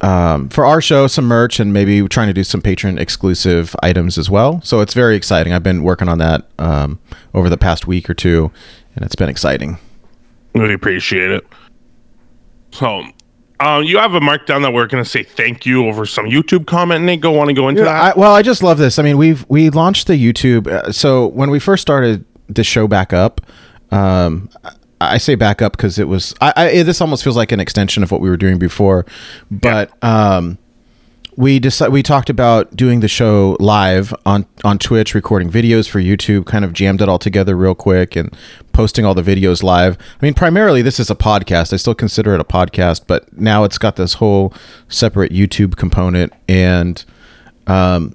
um, 0.00 0.48
for 0.48 0.64
our 0.64 0.80
show, 0.80 1.06
some 1.06 1.26
merch, 1.26 1.60
and 1.60 1.72
maybe 1.72 2.06
trying 2.08 2.28
to 2.28 2.34
do 2.34 2.44
some 2.44 2.60
patron 2.62 2.98
exclusive 2.98 3.76
items 3.82 4.18
as 4.18 4.30
well. 4.30 4.60
So 4.62 4.80
it's 4.80 4.94
very 4.94 5.16
exciting. 5.16 5.52
I've 5.52 5.62
been 5.62 5.82
working 5.82 6.08
on 6.08 6.18
that 6.18 6.46
um, 6.58 6.98
over 7.34 7.48
the 7.48 7.58
past 7.58 7.86
week 7.86 8.08
or 8.08 8.14
two, 8.14 8.50
and 8.96 9.04
it's 9.04 9.14
been 9.14 9.28
exciting. 9.28 9.78
We 10.54 10.72
appreciate 10.72 11.30
it. 11.30 11.46
So, 12.72 13.04
um, 13.60 13.84
you 13.84 13.98
have 13.98 14.14
a 14.14 14.20
markdown 14.20 14.62
that 14.62 14.72
we're 14.72 14.86
going 14.86 15.02
to 15.04 15.08
say 15.08 15.22
thank 15.22 15.66
you 15.66 15.86
over 15.86 16.06
some 16.06 16.26
YouTube 16.26 16.66
comment. 16.66 17.04
Nate, 17.04 17.20
go 17.20 17.30
want 17.30 17.48
to 17.48 17.54
go 17.54 17.68
into 17.68 17.82
Yeah, 17.82 17.90
I, 17.90 18.04
that? 18.06 18.16
well, 18.16 18.34
I 18.34 18.42
just 18.42 18.62
love 18.62 18.78
this. 18.78 18.98
I 18.98 19.02
mean, 19.02 19.18
we've 19.18 19.44
we 19.48 19.70
launched 19.70 20.06
the 20.06 20.14
YouTube. 20.14 20.66
Uh, 20.66 20.90
so 20.92 21.26
when 21.28 21.50
we 21.50 21.58
first 21.60 21.82
started 21.82 22.24
the 22.48 22.64
show 22.64 22.88
back 22.88 23.12
up, 23.12 23.40
um, 23.90 24.48
I 24.64 24.72
I 25.02 25.16
say 25.18 25.34
back 25.34 25.62
up 25.62 25.72
because 25.72 25.98
it 25.98 26.08
was. 26.08 26.34
I, 26.40 26.52
I 26.56 26.82
this 26.82 27.00
almost 27.00 27.24
feels 27.24 27.36
like 27.36 27.52
an 27.52 27.60
extension 27.60 28.02
of 28.02 28.10
what 28.10 28.20
we 28.20 28.28
were 28.28 28.36
doing 28.36 28.58
before, 28.58 29.06
but 29.50 29.90
um, 30.04 30.58
we 31.40 31.58
decided 31.58 31.90
we 31.90 32.02
talked 32.02 32.28
about 32.28 32.76
doing 32.76 33.00
the 33.00 33.08
show 33.08 33.56
live 33.60 34.12
on 34.26 34.44
on 34.62 34.78
Twitch, 34.78 35.14
recording 35.14 35.50
videos 35.50 35.88
for 35.88 35.98
YouTube, 35.98 36.44
kind 36.44 36.66
of 36.66 36.74
jammed 36.74 37.00
it 37.00 37.08
all 37.08 37.18
together 37.18 37.56
real 37.56 37.74
quick 37.74 38.14
and 38.14 38.36
posting 38.74 39.06
all 39.06 39.14
the 39.14 39.22
videos 39.22 39.62
live. 39.62 39.96
I 40.20 40.26
mean, 40.26 40.34
primarily 40.34 40.82
this 40.82 41.00
is 41.00 41.10
a 41.10 41.14
podcast. 41.14 41.72
I 41.72 41.76
still 41.76 41.94
consider 41.94 42.34
it 42.34 42.42
a 42.42 42.44
podcast, 42.44 43.04
but 43.06 43.32
now 43.38 43.64
it's 43.64 43.78
got 43.78 43.96
this 43.96 44.14
whole 44.14 44.52
separate 44.90 45.32
YouTube 45.32 45.76
component 45.76 46.34
and 46.46 47.02
um 47.66 48.14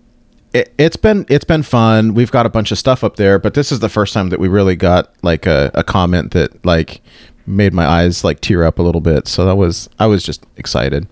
it, 0.53 0.72
it's 0.77 0.96
been 0.96 1.25
it's 1.27 1.46
been 1.46 1.63
fun. 1.63 2.13
We've 2.13 2.32
got 2.32 2.46
a 2.46 2.50
bunch 2.50 2.72
of 2.72 2.77
stuff 2.77 3.03
up 3.03 3.15
there, 3.15 3.39
but 3.39 3.55
this 3.55 3.72
is 3.72 3.79
the 3.79 3.89
first 3.89 4.13
time 4.13 4.29
that 4.29 4.39
we 4.39 4.48
really 4.48 4.75
got 4.75 5.12
like 5.24 5.48
a, 5.48 5.72
a 5.74 5.84
comment 5.84 6.32
that 6.34 6.63
like 6.63 7.01
made 7.48 7.74
my 7.74 7.88
eyes 7.88 8.24
like 8.24 8.39
tear 8.39 8.63
up 8.63 8.77
a 8.77 8.84
little 8.84 9.01
bit. 9.01 9.27
So 9.27 9.46
that 9.46 9.55
was 9.55 9.89
I 9.98 10.05
was 10.05 10.22
just 10.22 10.46
excited. 10.58 11.08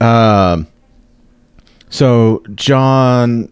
Um 0.00 0.68
so 1.90 2.42
John 2.54 3.50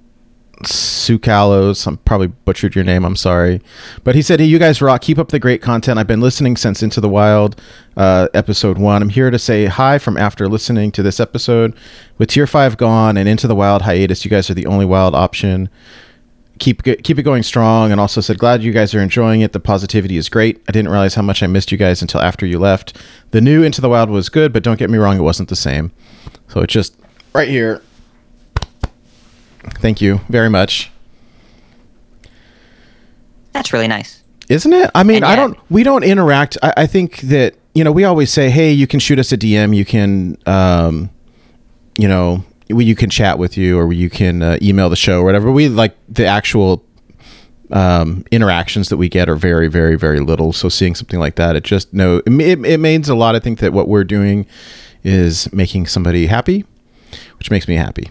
Sukalos, 0.63 1.87
I'm 1.87 1.99
probably 1.99 2.29
butchered 2.29 2.75
your 2.75 2.85
name. 2.85 3.05
I'm 3.05 3.15
sorry, 3.15 3.61
but 4.05 4.15
he 4.15 4.23
said, 4.23 4.41
"Hey, 4.41 4.47
you 4.47 4.59
guys 4.59 4.81
rock. 4.81 5.03
Keep 5.03 5.19
up 5.19 5.29
the 5.29 5.39
great 5.39 5.61
content. 5.61 5.99
I've 5.99 6.07
been 6.07 6.23
listening 6.23 6.57
since 6.57 6.83
Into 6.83 6.99
the 7.01 7.11
Wild, 7.11 7.61
uh, 7.97 8.29
episode 8.33 8.79
one. 8.79 9.03
I'm 9.03 9.11
here 9.11 9.31
to 9.31 9.39
say 9.39 9.67
hi 9.67 9.99
from 9.99 10.17
after 10.17 10.49
listening 10.49 10.93
to 10.93 11.03
this 11.03 11.21
episode. 11.21 11.77
With 12.17 12.31
Tier 12.31 12.47
Five 12.47 12.79
gone 12.79 13.19
and 13.19 13.29
Into 13.29 13.47
the 13.47 13.55
Wild 13.55 13.83
hiatus, 13.83 14.25
you 14.25 14.31
guys 14.31 14.49
are 14.49 14.55
the 14.55 14.67
only 14.67 14.87
wild 14.87 15.15
option. 15.15 15.69
Keep 16.59 16.85
keep 16.85 17.19
it 17.19 17.23
going 17.23 17.43
strong." 17.43 17.93
And 17.93 18.01
also 18.01 18.23
said, 18.23 18.39
"Glad 18.39 18.63
you 18.63 18.73
guys 18.73 18.95
are 18.95 19.01
enjoying 19.01 19.43
it. 19.43 19.53
The 19.53 19.61
positivity 19.61 20.17
is 20.17 20.31
great. 20.31 20.63
I 20.67 20.73
didn't 20.73 20.91
realize 20.91 21.15
how 21.15 21.23
much 21.23 21.43
I 21.43 21.49
missed 21.49 21.71
you 21.71 21.77
guys 21.77 22.01
until 22.01 22.23
after 22.23 22.47
you 22.47 22.59
left. 22.59 22.97
The 23.33 23.43
new 23.43 23.63
Into 23.63 23.83
the 23.83 23.91
Wild 23.91 24.09
was 24.09 24.31
good, 24.31 24.55
but 24.55 24.63
don't 24.63 24.79
get 24.79 24.89
me 24.89 24.97
wrong, 24.97 25.19
it 25.19 25.23
wasn't 25.23 25.51
the 25.51 25.57
same. 25.57 25.93
So 26.49 26.61
it's 26.61 26.73
just 26.73 26.97
right 27.35 27.49
here." 27.49 27.83
Thank 29.75 30.01
you 30.01 30.21
very 30.29 30.51
much. 30.51 30.91
That's 33.53 33.73
really 33.73 33.89
nice. 33.89 34.23
Isn't 34.49 34.73
it? 34.73 34.91
I 34.95 35.03
mean, 35.03 35.17
And 35.17 35.25
I 35.25 35.35
don't. 35.37 35.59
We 35.71 35.83
don't 35.83 36.05
interact. 36.05 36.57
I, 36.63 36.73
I 36.77 36.87
think 36.87 37.19
that 37.23 37.55
you 37.75 37.83
know 37.83 37.91
we 37.91 38.05
always 38.05 38.33
say, 38.33 38.51
"Hey, 38.51 38.71
you 38.71 38.87
can 38.87 39.01
shoot 39.01 39.19
us 39.19 39.33
a 39.33 39.37
DM. 39.37 39.75
You 39.75 39.85
can, 39.85 40.37
um, 40.47 41.11
you 41.97 42.07
know, 42.07 42.45
we, 42.69 42.85
you 42.85 42.95
can 42.95 43.11
chat 43.11 43.39
with 43.39 43.57
you, 43.57 43.79
or 43.79 43.93
you 43.93 44.09
can 44.09 44.43
uh, 44.43 44.59
email 44.63 44.89
the 44.89 44.97
show, 44.97 45.21
or 45.21 45.25
whatever." 45.25 45.51
We 45.51 45.69
like 45.69 45.97
the 46.09 46.27
actual 46.27 46.85
um, 47.71 48.25
interactions 48.31 48.89
that 48.91 48.97
we 48.97 49.09
get 49.09 49.29
are 49.29 49.35
very, 49.35 49.69
very, 49.69 49.97
very 49.97 50.21
little. 50.21 50.53
So 50.53 50.69
seeing 50.69 50.95
something 50.95 51.19
like 51.19 51.37
that, 51.37 51.57
it 51.57 51.65
just 51.65 51.93
no, 51.93 52.19
it, 52.19 52.33
it, 52.41 52.65
it 52.65 52.79
means 52.79 53.09
a 53.09 53.15
lot. 53.15 53.35
I 53.35 53.41
think 53.41 53.59
that 53.61 53.73
what 53.73 53.89
we're 53.89 54.05
doing 54.05 54.47
is 55.03 55.53
making 55.53 55.87
somebody 55.87 56.27
happy, 56.27 56.65
which 57.39 57.51
makes 57.51 57.67
me 57.67 57.75
happy. 57.75 58.11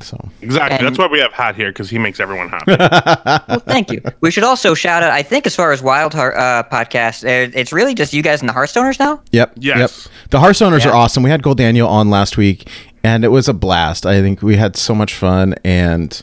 So 0.00 0.16
Exactly. 0.42 0.78
And- 0.78 0.86
That's 0.86 0.98
why 0.98 1.06
we 1.08 1.18
have 1.20 1.32
Hat 1.32 1.56
here 1.56 1.70
because 1.70 1.90
he 1.90 1.98
makes 1.98 2.20
everyone 2.20 2.48
happy. 2.48 2.76
Well, 3.48 3.60
thank 3.60 3.90
you. 3.90 4.00
We 4.20 4.30
should 4.30 4.44
also 4.44 4.74
shout 4.74 5.02
out. 5.02 5.10
I 5.10 5.22
think 5.22 5.46
as 5.46 5.54
far 5.56 5.72
as 5.72 5.82
Wild 5.82 6.14
Heart 6.14 6.36
uh, 6.36 6.62
podcast, 6.70 7.24
uh, 7.24 7.50
it's 7.54 7.72
really 7.72 7.94
just 7.94 8.12
you 8.12 8.22
guys 8.22 8.40
and 8.40 8.48
the 8.48 8.52
Hearthstoners 8.52 8.98
now. 8.98 9.20
Yep. 9.32 9.52
Yes. 9.56 9.78
Yep. 10.06 10.30
The 10.30 10.38
Hearthstoners 10.38 10.84
Yeah. 10.84 10.90
are 10.90 10.94
awesome. 10.94 11.22
We 11.22 11.30
had 11.30 11.42
Gold 11.42 11.58
Daniel 11.58 11.88
on 11.88 12.10
last 12.10 12.36
week, 12.36 12.68
and 13.02 13.24
it 13.24 13.28
was 13.28 13.48
a 13.48 13.54
blast. 13.54 14.06
I 14.06 14.20
think 14.20 14.42
we 14.42 14.56
had 14.56 14.76
so 14.76 14.94
much 14.94 15.14
fun, 15.14 15.54
and 15.64 16.22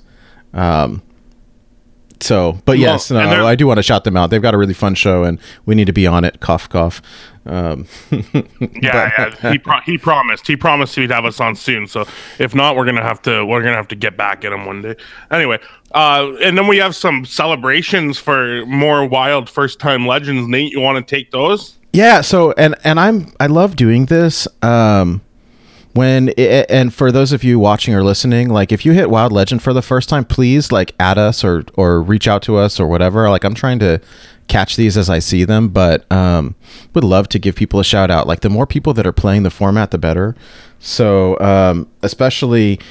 um, 0.53 1.01
so. 2.22 2.60
But 2.65 2.77
yes, 2.77 3.12
and 3.12 3.29
no, 3.29 3.45
I 3.48 3.55
do 3.55 3.67
want 3.67 3.77
to 3.77 3.84
shout 3.84 4.03
them 4.03 4.15
out. 4.17 4.29
They've 4.29 4.41
got 4.41 4.53
a 4.53 4.57
really 4.57 4.74
fun 4.74 4.95
show, 4.95 5.24
and 5.24 5.39
we 5.65 5.75
need 5.75 5.86
to 5.86 5.93
be 5.93 6.07
on 6.07 6.24
it. 6.24 6.39
Cough, 6.39 6.69
cough. 6.69 7.01
Um, 7.45 7.86
Yeah, 8.81 9.12
yeah. 9.17 9.51
He 9.51 9.60
pro- 9.60 9.81
he 9.86 9.98
promised. 9.98 10.48
He 10.48 10.55
promised 10.55 10.95
he'd 10.95 11.12
have 11.12 11.25
us 11.25 11.39
on 11.39 11.55
soon. 11.55 11.88
So 11.88 12.05
if 12.39 12.55
not, 12.55 12.75
we're 12.75 12.86
gonna 12.86 13.03
have 13.03 13.22
to 13.24 13.45
we're 13.45 13.62
gonna 13.62 13.75
have 13.75 13.88
to 13.89 13.95
get 13.95 14.17
back 14.17 14.43
at 14.45 14.51
him 14.51 14.65
one 14.65 14.81
day. 14.81 14.95
Anyway, 15.31 15.60
uh, 15.93 16.31
and 16.41 16.57
then 16.57 16.67
we 16.67 16.77
have 16.77 16.95
some 16.95 17.25
celebrations 17.25 18.17
for 18.17 18.65
more 18.65 19.05
wild 19.05 19.50
first 19.50 19.79
time 19.79 20.07
legends. 20.07 20.48
Nate, 20.48 20.72
you 20.72 20.79
want 20.81 21.05
to 21.05 21.15
take 21.15 21.31
those? 21.31 21.77
Yeah, 21.93 22.22
so 22.22 22.51
and 22.53 22.75
and 22.84 23.00
I'm 23.00 23.31
I 23.39 23.48
love 23.48 23.75
doing 23.75 24.07
this. 24.07 24.48
Um 24.62 25.22
when 25.95 26.27
it, 26.35 26.69
and 26.69 26.93
for 26.93 27.09
those 27.09 27.31
of 27.31 27.41
you 27.41 27.57
watching 27.57 27.95
or 27.95 28.03
listening, 28.03 28.49
like 28.49 28.73
if 28.73 28.85
you 28.85 28.91
hit 28.91 29.09
Wild 29.09 29.31
Legend 29.31 29.63
for 29.63 29.71
the 29.71 29.81
first 29.81 30.09
time, 30.09 30.25
please 30.25 30.69
like 30.69 30.93
add 30.99 31.17
us 31.17 31.41
or 31.43 31.63
or 31.75 32.01
reach 32.01 32.27
out 32.27 32.41
to 32.43 32.57
us 32.57 32.81
or 32.81 32.87
whatever. 32.87 33.29
Like 33.29 33.45
I'm 33.45 33.53
trying 33.53 33.79
to 33.79 34.01
catch 34.49 34.75
these 34.75 34.97
as 34.97 35.09
I 35.09 35.19
see 35.19 35.45
them, 35.45 35.69
but 35.69 36.09
um 36.11 36.55
would 36.93 37.05
love 37.05 37.29
to 37.29 37.39
give 37.39 37.55
people 37.55 37.79
a 37.79 37.83
shout 37.85 38.11
out. 38.11 38.27
Like 38.27 38.41
the 38.41 38.49
more 38.49 38.67
people 38.67 38.93
that 38.93 39.07
are 39.07 39.13
playing 39.13 39.43
the 39.43 39.49
format 39.49 39.91
the 39.91 39.97
better. 39.97 40.35
So 40.79 41.39
um 41.39 41.89
especially 42.03 42.81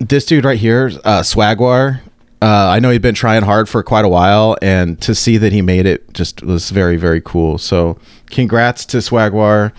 this 0.00 0.26
dude 0.26 0.44
right 0.44 0.58
here, 0.58 0.90
uh 1.04 1.22
Swagwar. 1.22 2.00
Uh, 2.42 2.68
I 2.68 2.78
know 2.78 2.90
he'd 2.90 3.00
been 3.00 3.14
trying 3.14 3.42
hard 3.42 3.70
for 3.70 3.82
quite 3.82 4.04
a 4.04 4.08
while, 4.08 4.58
and 4.60 5.00
to 5.00 5.14
see 5.14 5.38
that 5.38 5.50
he 5.50 5.62
made 5.62 5.86
it 5.86 6.12
just 6.12 6.42
was 6.42 6.68
very, 6.68 6.98
very 6.98 7.22
cool. 7.22 7.56
So, 7.56 7.96
congrats 8.26 8.84
to 8.86 8.98
Swagwar. 8.98 9.72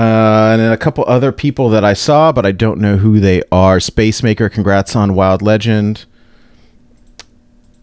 Uh, 0.00 0.52
and 0.52 0.62
then 0.62 0.72
a 0.72 0.78
couple 0.78 1.04
other 1.06 1.30
people 1.30 1.68
that 1.68 1.84
I 1.84 1.92
saw, 1.92 2.32
but 2.32 2.46
I 2.46 2.52
don't 2.52 2.80
know 2.80 2.96
who 2.96 3.20
they 3.20 3.42
are. 3.52 3.78
Spacemaker, 3.80 4.48
congrats 4.48 4.96
on 4.96 5.14
Wild 5.14 5.42
Legend. 5.42 6.06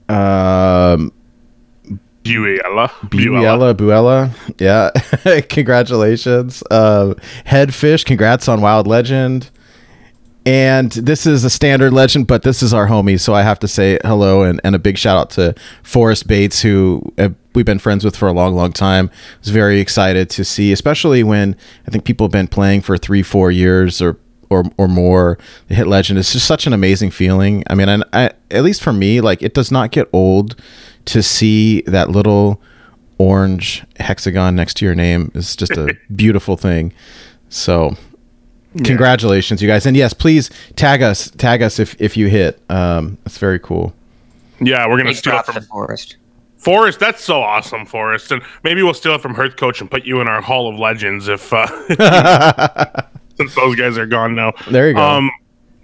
Um, 0.10 1.14
Buella. 2.24 2.90
Buella, 3.12 3.76
Buella, 3.76 4.32
yeah, 4.60 5.42
congratulations. 5.50 6.64
Uh, 6.72 7.14
Headfish, 7.46 8.04
congrats 8.04 8.48
on 8.48 8.62
Wild 8.62 8.88
Legend. 8.88 9.52
And 10.48 10.94
this 10.94 11.26
is 11.26 11.44
a 11.44 11.50
standard 11.50 11.92
legend, 11.92 12.26
but 12.28 12.44
this 12.44 12.64
is 12.64 12.74
our 12.74 12.88
homie, 12.88 13.20
so 13.20 13.34
I 13.34 13.42
have 13.42 13.60
to 13.60 13.68
say 13.68 14.00
hello 14.06 14.44
and, 14.44 14.62
and 14.64 14.76
a 14.76 14.80
big 14.80 14.98
shout 14.98 15.18
out 15.18 15.30
to 15.32 15.54
Forrest 15.84 16.26
Bates, 16.26 16.62
who 16.62 17.02
uh, 17.18 17.32
we've 17.54 17.66
been 17.66 17.80
friends 17.80 18.06
with 18.06 18.16
for 18.16 18.30
a 18.30 18.32
long, 18.32 18.56
long 18.56 18.72
time. 18.72 19.12
I 19.14 19.40
was 19.42 19.50
very 19.50 19.82
excited 19.82 20.30
to 20.30 20.46
see, 20.46 20.72
especially 20.72 21.22
when 21.22 21.58
I 21.86 21.92
think 21.92 22.06
people 22.06 22.28
have 22.28 22.32
been 22.32 22.48
playing 22.48 22.80
for 22.80 22.98
three, 22.98 23.24
four 23.24 23.52
years 23.52 24.02
or 24.02 24.18
or, 24.50 24.64
or 24.78 24.88
more. 24.88 25.38
The 25.68 25.76
hit 25.76 25.88
legend 25.88 26.18
is 26.18 26.32
just 26.32 26.48
such 26.48 26.66
an 26.66 26.72
amazing 26.72 27.12
feeling. 27.12 27.66
I 27.70 27.76
mean, 27.76 27.90
I, 27.90 28.04
I, 28.14 28.32
at 28.50 28.64
least 28.64 28.82
for 28.82 28.94
me, 28.94 29.20
like 29.20 29.44
it 29.44 29.54
does 29.54 29.70
not 29.70 29.92
get 29.92 30.08
old 30.14 30.56
to 31.08 31.22
see 31.22 31.82
that 31.82 32.10
little 32.12 32.62
orange 33.18 33.84
hexagon 34.00 34.56
next 34.56 34.76
to 34.78 34.86
your 34.86 34.96
name. 34.96 35.30
It's 35.36 35.58
just 35.58 35.74
a 35.74 35.98
beautiful 36.16 36.56
thing. 36.56 36.94
So 37.50 37.98
congratulations 38.84 39.62
you 39.62 39.68
guys 39.68 39.86
and 39.86 39.96
yes 39.98 40.14
please 40.14 40.50
tag 40.76 41.02
us 41.02 41.32
tag 41.32 41.62
us 41.62 41.80
if 41.80 42.00
if 42.02 42.16
you 42.18 42.28
hit 42.28 42.60
um 42.70 43.18
that's 43.24 43.38
very 43.38 43.60
cool 43.60 43.94
Yeah, 44.60 44.88
we're 44.88 44.98
gonna 44.98 45.10
Big 45.10 45.18
steal 45.18 45.42
from 45.44 45.56
to 45.56 45.62
forest 45.62 46.18
Forrest. 46.58 47.00
That's 47.00 47.24
so 47.24 47.40
awesome, 47.40 47.86
Forrest. 47.86 48.32
And 48.32 48.42
maybe 48.64 48.82
we'll 48.82 48.96
steal 48.96 49.14
it 49.14 49.22
from 49.22 49.36
Hearth 49.36 49.56
Coach 49.58 49.80
and 49.80 49.90
put 49.92 50.06
you 50.06 50.20
in 50.22 50.28
our 50.28 50.42
Hall 50.42 50.68
of 50.68 50.78
Legends 50.80 51.28
if 51.28 51.54
uh, 51.54 51.68
since 53.38 53.54
those 53.56 53.76
guys 53.76 53.96
are 53.98 54.08
gone 54.08 54.34
now. 54.36 54.54
There 54.70 54.88
you 54.88 54.96
go. 54.96 55.02
Um, 55.02 55.30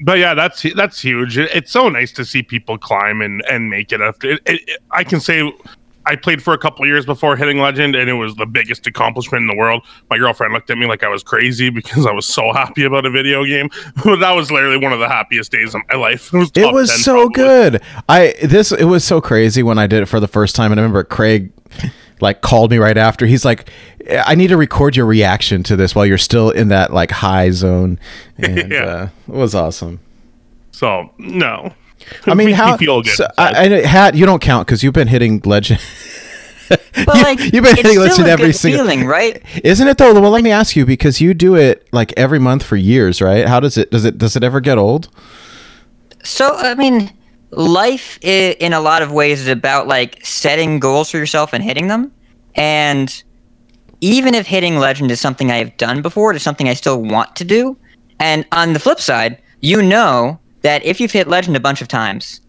but 0.02 0.18
yeah, 0.18 0.34
that's 0.34 0.66
that's 0.76 1.00
huge. 1.00 1.38
It- 1.38 1.52
it's 1.54 1.72
so 1.72 1.90
nice 1.90 2.12
to 2.14 2.26
see 2.26 2.42
people 2.42 2.80
climb 2.80 3.22
and 3.22 3.44
and 3.50 3.70
make 3.70 3.92
it. 3.92 4.02
After 4.02 4.32
it, 4.32 4.42
it, 4.48 4.62
it- 4.68 4.82
I 4.92 5.04
can 5.04 5.20
say, 5.20 5.54
I 6.06 6.16
played 6.16 6.42
for 6.44 6.54
a 6.54 6.58
couple 6.58 6.86
years 6.86 7.06
before 7.06 7.36
hitting 7.36 7.60
legend, 7.60 7.96
and 7.96 8.10
it 8.10 8.14
was 8.14 8.36
the 8.36 8.46
biggest 8.46 8.86
accomplishment 8.88 9.42
in 9.44 9.48
the 9.48 9.56
world. 9.56 9.86
My 10.10 10.18
girlfriend 10.18 10.54
looked 10.54 10.70
at 10.70 10.78
me 10.78 10.86
like 10.86 11.04
I 11.04 11.08
was 11.08 11.24
crazy 11.24 11.70
because 11.70 12.06
I 12.06 12.12
was 12.12 12.26
so 12.26 12.52
happy 12.54 12.84
about 12.84 13.06
a 13.06 13.10
video 13.10 13.46
game. 13.46 13.70
but 14.04 14.18
that 14.18 14.32
was 14.36 14.52
literally 14.52 14.78
one 14.78 14.92
of 14.94 15.00
the 15.00 15.08
happiest 15.08 15.52
days 15.52 15.74
of 15.76 15.82
my 15.90 15.96
life. 15.98 16.34
It 16.34 16.38
was, 16.38 16.52
it 16.56 16.74
was 16.74 16.90
10 16.90 16.98
so 17.00 17.14
probably. 17.30 17.34
good 17.36 17.82
i 18.10 18.34
this 18.44 18.72
it 18.72 18.86
was 18.86 19.04
so 19.04 19.22
crazy 19.22 19.64
when 19.64 19.78
i 19.78 19.88
did 19.88 20.02
it 20.04 20.06
for 20.08 20.20
the 20.20 20.28
first 20.28 20.56
time 20.56 20.72
and 20.72 20.80
i 20.80 20.84
remember 20.84 21.04
craig 21.04 21.52
like 22.22 22.42
called 22.42 22.72
me 22.72 22.78
right 22.78 22.98
after 22.98 23.26
he's 23.26 23.46
like 23.46 23.70
i 24.26 24.36
need 24.36 24.48
to 24.48 24.58
record 24.58 24.96
your 24.96 25.06
reaction 25.06 25.64
to 25.64 25.76
this 25.76 25.96
while 25.96 26.06
you're 26.06 26.18
still 26.18 26.50
in 26.50 26.68
that 26.70 26.92
like 26.94 27.12
high 27.12 27.50
zone 27.52 28.00
and 28.38 28.72
Yeah. 28.72 28.84
uh, 28.84 29.10
it 29.28 29.34
was 29.34 29.56
awesome 29.56 30.00
So 30.72 31.12
no, 31.18 31.74
i 32.26 32.30
mean 32.34 32.38
Makes 32.38 32.46
me 32.48 32.52
how 32.54 32.78
feel 32.78 33.02
good 33.02 33.14
so. 33.16 33.28
I, 33.38 33.66
I 33.66 33.86
hat 33.86 34.16
you 34.16 34.26
don't 34.26 34.42
count 34.42 34.68
because 34.68 34.84
you've 34.84 34.94
been 34.94 35.08
hitting 35.08 35.42
legend 35.46 35.80
But 36.70 37.16
You- 37.16 37.24
like, 37.24 37.40
you've 37.54 37.64
been 37.64 37.76
hitting 37.76 38.00
legend 38.00 38.28
a 38.28 38.32
every 38.32 38.48
good 38.48 38.56
single- 38.56 38.86
feeling, 38.86 39.06
right? 39.18 39.44
Isn't 39.64 39.88
it 39.88 39.98
though? 39.98 40.20
Well, 40.20 40.32
let 40.32 40.44
me 40.44 40.50
ask 40.52 40.76
you 40.76 40.86
because 40.86 41.20
you 41.22 41.34
do 41.34 41.56
it 41.56 41.88
like 41.92 42.14
every 42.18 42.40
month 42.40 42.64
for 42.64 42.78
years, 42.78 43.22
right? 43.22 43.48
How 43.48 43.60
does 43.60 43.78
it 43.78 43.92
does 43.92 44.06
it 44.06 44.18
does 44.18 44.36
it 44.36 44.44
ever 44.44 44.60
get 44.62 44.78
old? 44.78 45.10
So 46.24 46.56
I 46.56 46.74
mean, 46.76 47.12
life 47.52 48.18
i- 48.24 48.56
in 48.60 48.74
a 48.74 48.80
lot 48.80 49.02
of 49.02 49.12
ways 49.12 49.42
is 49.42 49.48
about 49.50 49.88
like 49.88 50.26
setting 50.26 50.80
goals 50.80 51.12
for 51.12 51.18
yourself 51.18 51.54
and 51.54 51.64
hitting 51.64 51.88
them. 51.90 52.12
And 52.56 53.24
even 54.02 54.34
if 54.34 54.48
hitting 54.48 54.78
legend 54.78 55.12
is 55.12 55.20
something 55.20 55.52
I 55.52 55.58
have 55.58 55.76
done 55.78 56.02
before, 56.02 56.32
it 56.32 56.36
is 56.38 56.44
something 56.44 56.70
I 56.70 56.74
still 56.76 57.02
want 57.02 57.36
to 57.36 57.44
do. 57.44 57.78
And 58.20 58.46
on 58.52 58.74
the 58.74 58.80
flip 58.80 59.00
side, 59.00 59.42
you 59.60 59.82
know 59.82 60.40
that 60.64 60.84
if 60.84 61.00
you've 61.00 61.12
hit 61.12 61.28
legend 61.28 61.56
a 61.56 61.60
bunch 61.60 61.82
of 61.82 61.88
times, 61.88 62.42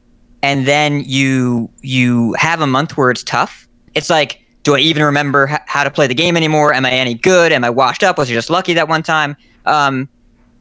and 0.43 0.67
then 0.67 1.03
you 1.07 1.71
you 1.83 2.35
have 2.35 2.61
a 2.61 2.67
month 2.67 2.97
where 2.97 3.11
it's 3.11 3.23
tough, 3.23 3.69
it's 3.95 4.11
like, 4.11 4.45
do 4.63 4.75
I 4.75 4.79
even 4.79 5.03
remember 5.03 5.49
h- 5.49 5.61
how 5.67 5.85
to 5.85 5.91
play 5.91 6.07
the 6.07 6.15
game 6.15 6.37
anymore? 6.37 6.73
Am 6.73 6.85
I 6.85 6.91
any 6.91 7.15
good? 7.15 7.53
Am 7.53 7.65
I 7.65 7.71
washed 7.71 8.03
up? 8.03 8.19
Was 8.19 8.31
I 8.31 8.35
just 8.35 8.51
lucky 8.51 8.75
that 8.75 8.89
one 8.89 9.03
time? 9.03 9.37
Um, 9.67 10.09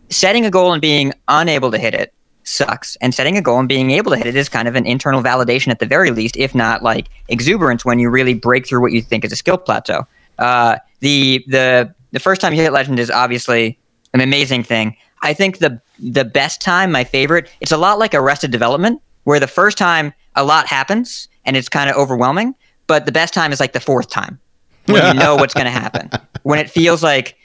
setting 0.10 0.46
a 0.46 0.52
goal 0.52 0.74
and 0.74 0.82
being 0.82 1.14
unable 1.28 1.72
to 1.72 1.78
hit 1.78 1.94
it 1.94 2.14
sucks. 2.44 2.96
And 2.98 3.14
setting 3.14 3.38
a 3.38 3.42
goal 3.42 3.60
and 3.60 3.70
being 3.70 3.92
able 3.92 4.12
to 4.12 4.18
hit 4.18 4.28
it 4.28 4.36
is 4.36 4.50
kind 4.50 4.68
of 4.68 4.76
an 4.76 4.86
internal 4.86 5.22
validation 5.22 5.70
at 5.70 5.80
the 5.80 5.86
very 5.86 6.12
least, 6.12 6.38
if 6.38 6.54
not 6.54 6.84
like 6.84 7.10
exuberance 7.28 7.86
when 7.86 8.00
you 8.00 8.10
really 8.10 8.34
break 8.34 8.68
through 8.68 8.82
what 8.82 8.92
you 8.92 9.02
think 9.02 9.26
is 9.26 9.32
a 9.32 9.36
skill 9.36 9.58
plateau. 9.58 10.06
Uh, 10.40 10.78
the 11.00 11.44
the 11.48 11.94
the 12.12 12.20
first 12.20 12.42
time 12.42 12.54
you 12.54 12.62
hit 12.62 12.74
legend 12.74 13.00
is 13.00 13.10
obviously 13.10 13.78
an 14.14 14.22
amazing 14.22 14.64
thing. 14.64 14.96
I 15.22 15.34
think 15.34 15.60
the 15.60 15.82
the 16.04 16.26
best 16.26 16.62
time, 16.62 16.92
my 16.92 17.04
favorite, 17.04 17.50
it's 17.62 17.72
a 17.72 17.78
lot 17.78 17.98
like 18.00 18.14
Arrested 18.14 18.52
Development, 18.52 19.02
where 19.24 19.40
the 19.40 19.48
first 19.48 19.78
time 19.78 20.14
a 20.36 20.44
lot 20.44 20.68
happens 20.68 21.30
and 21.46 21.56
it's 21.56 21.70
kind 21.70 21.90
of 21.90 21.96
overwhelming, 21.96 22.56
but 22.88 23.06
the 23.06 23.12
best 23.12 23.34
time 23.34 23.52
is 23.52 23.60
like 23.60 23.74
the 23.74 23.80
fourth 23.80 24.10
time 24.10 24.40
when 24.88 25.06
you 25.06 25.20
know 25.20 25.36
what's 25.36 25.54
going 25.54 25.66
to 25.66 25.72
happen. 25.72 26.10
When 26.44 26.60
it 26.60 26.70
feels 26.70 27.02
like 27.02 27.38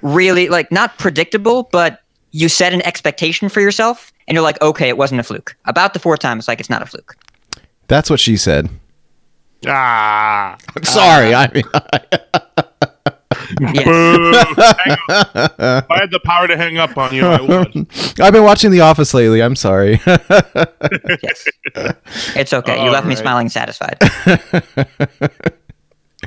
really 0.00 0.48
like 0.48 0.70
not 0.70 0.96
predictable, 0.96 1.64
but 1.72 2.02
you 2.30 2.48
set 2.48 2.72
an 2.72 2.80
expectation 2.82 3.48
for 3.48 3.60
yourself 3.60 4.12
and 4.28 4.36
you're 4.36 4.44
like, 4.44 4.62
okay, 4.62 4.88
it 4.88 4.96
wasn't 4.96 5.18
a 5.18 5.24
fluke. 5.24 5.56
About 5.64 5.92
the 5.92 5.98
fourth 5.98 6.20
time, 6.20 6.38
it's 6.38 6.46
like 6.46 6.60
it's 6.60 6.70
not 6.70 6.82
a 6.82 6.86
fluke. 6.86 7.16
That's 7.88 8.08
what 8.08 8.20
she 8.20 8.36
said. 8.36 8.70
Ah, 9.66 10.56
I'm 10.76 10.84
sorry. 10.84 11.34
I 11.34 11.50
mean, 11.52 11.64
if 13.60 13.86
I 15.90 15.98
had 15.98 16.10
the 16.10 16.20
power 16.24 16.46
to 16.46 16.56
hang 16.56 16.78
up 16.78 16.96
on 16.96 17.14
you, 17.14 17.26
I 17.26 17.40
would. 17.40 17.86
I've 18.20 18.32
been 18.32 18.44
watching 18.44 18.70
The 18.70 18.80
Office 18.80 19.14
lately. 19.14 19.42
I'm 19.42 19.56
sorry. 19.56 20.00
yes. 20.06 21.44
It's 22.36 22.52
okay. 22.52 22.84
You 22.84 22.90
left 22.90 23.06
me 23.06 23.14
Alright. 23.14 23.18
smiling 23.18 23.48
satisfied. 23.48 23.98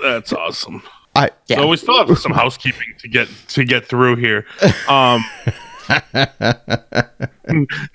That's 0.02 0.34
awesome. 0.34 0.84
I 1.16 1.32
Yeah. 1.48 1.58
So 1.58 1.68
we 1.68 1.78
still 1.78 2.06
have 2.06 2.18
some 2.20 2.32
housekeeping 2.32 2.94
to 3.00 3.08
get 3.08 3.28
to 3.50 3.64
get 3.64 3.86
through 3.88 4.18
here. 4.18 4.46
Um, 4.88 5.24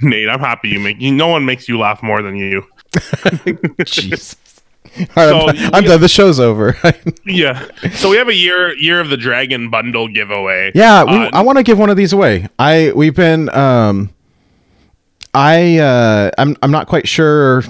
Nate, 0.01 0.29
I'm 0.29 0.40
happy 0.40 0.70
you 0.70 0.81
make 0.81 1.01
you. 1.01 1.12
No 1.12 1.29
one 1.29 1.44
makes 1.44 1.68
you 1.68 1.79
laugh 1.79 2.03
more 2.03 2.22
than 2.22 2.37
you. 2.37 2.66
Jesus. 3.85 4.37
All 4.99 5.05
right, 5.17 5.29
So, 5.29 5.49
I'm, 5.49 5.75
I'm 5.75 5.85
done. 5.85 6.01
The 6.01 6.09
show's 6.09 6.39
over. 6.41 6.77
Yeah. 7.25 7.67
So 7.93 8.11
we 8.11 8.17
have 8.17 8.29
a 8.29 8.35
year 8.35 8.75
year 8.77 9.01
of 9.01 9.09
the 9.09 9.17
dragon 9.17 9.71
bundle 9.71 10.09
giveaway. 10.09 10.73
yeah, 10.75 11.05
we, 11.05 11.13
Uh, 11.13 11.31
I 11.33 11.43
want 11.43 11.59
to 11.59 11.63
give 11.63 11.79
one 11.79 11.89
of 11.89 11.97
these 11.97 12.13
away. 12.13 12.49
I 12.59 12.93
we've 12.95 13.15
been 13.15 13.49
um 13.51 14.11
I 15.33 15.79
uh 15.79 16.31
I'm 16.37 16.57
I'm 16.63 16.71
not 16.71 16.89
quite 16.89 17.07
sure 17.09 17.63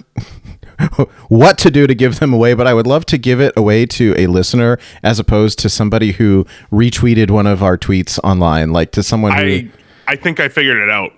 what 1.28 1.58
to 1.58 1.70
do 1.70 1.86
to 1.86 1.94
give 1.94 2.18
them 2.18 2.32
away, 2.32 2.54
but 2.54 2.66
I 2.66 2.74
would 2.74 2.86
love 2.86 3.04
to 3.06 3.18
give 3.18 3.40
it 3.40 3.52
away 3.56 3.86
to 3.86 4.14
a 4.16 4.26
listener 4.26 4.78
as 5.02 5.18
opposed 5.18 5.58
to 5.60 5.68
somebody 5.68 6.12
who 6.12 6.46
retweeted 6.72 7.30
one 7.30 7.46
of 7.46 7.62
our 7.62 7.76
tweets 7.78 8.18
online, 8.24 8.72
like 8.72 8.90
to 8.92 9.02
someone 9.02 9.32
who. 9.32 9.38
I 9.38 9.70
I 10.08 10.16
think 10.16 10.40
I 10.40 10.48
figured 10.48 10.78
it 10.78 10.90
out. 10.90 11.12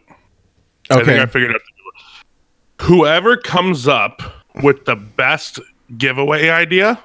I 0.91 0.97
okay. 0.97 1.05
think 1.05 1.21
I 1.21 1.27
figured 1.27 1.53
out. 1.55 1.61
Whoever 2.83 3.37
comes 3.37 3.87
up 3.89 4.21
with 4.63 4.85
the 4.85 4.97
best 4.97 5.61
giveaway 5.97 6.49
idea, 6.49 7.03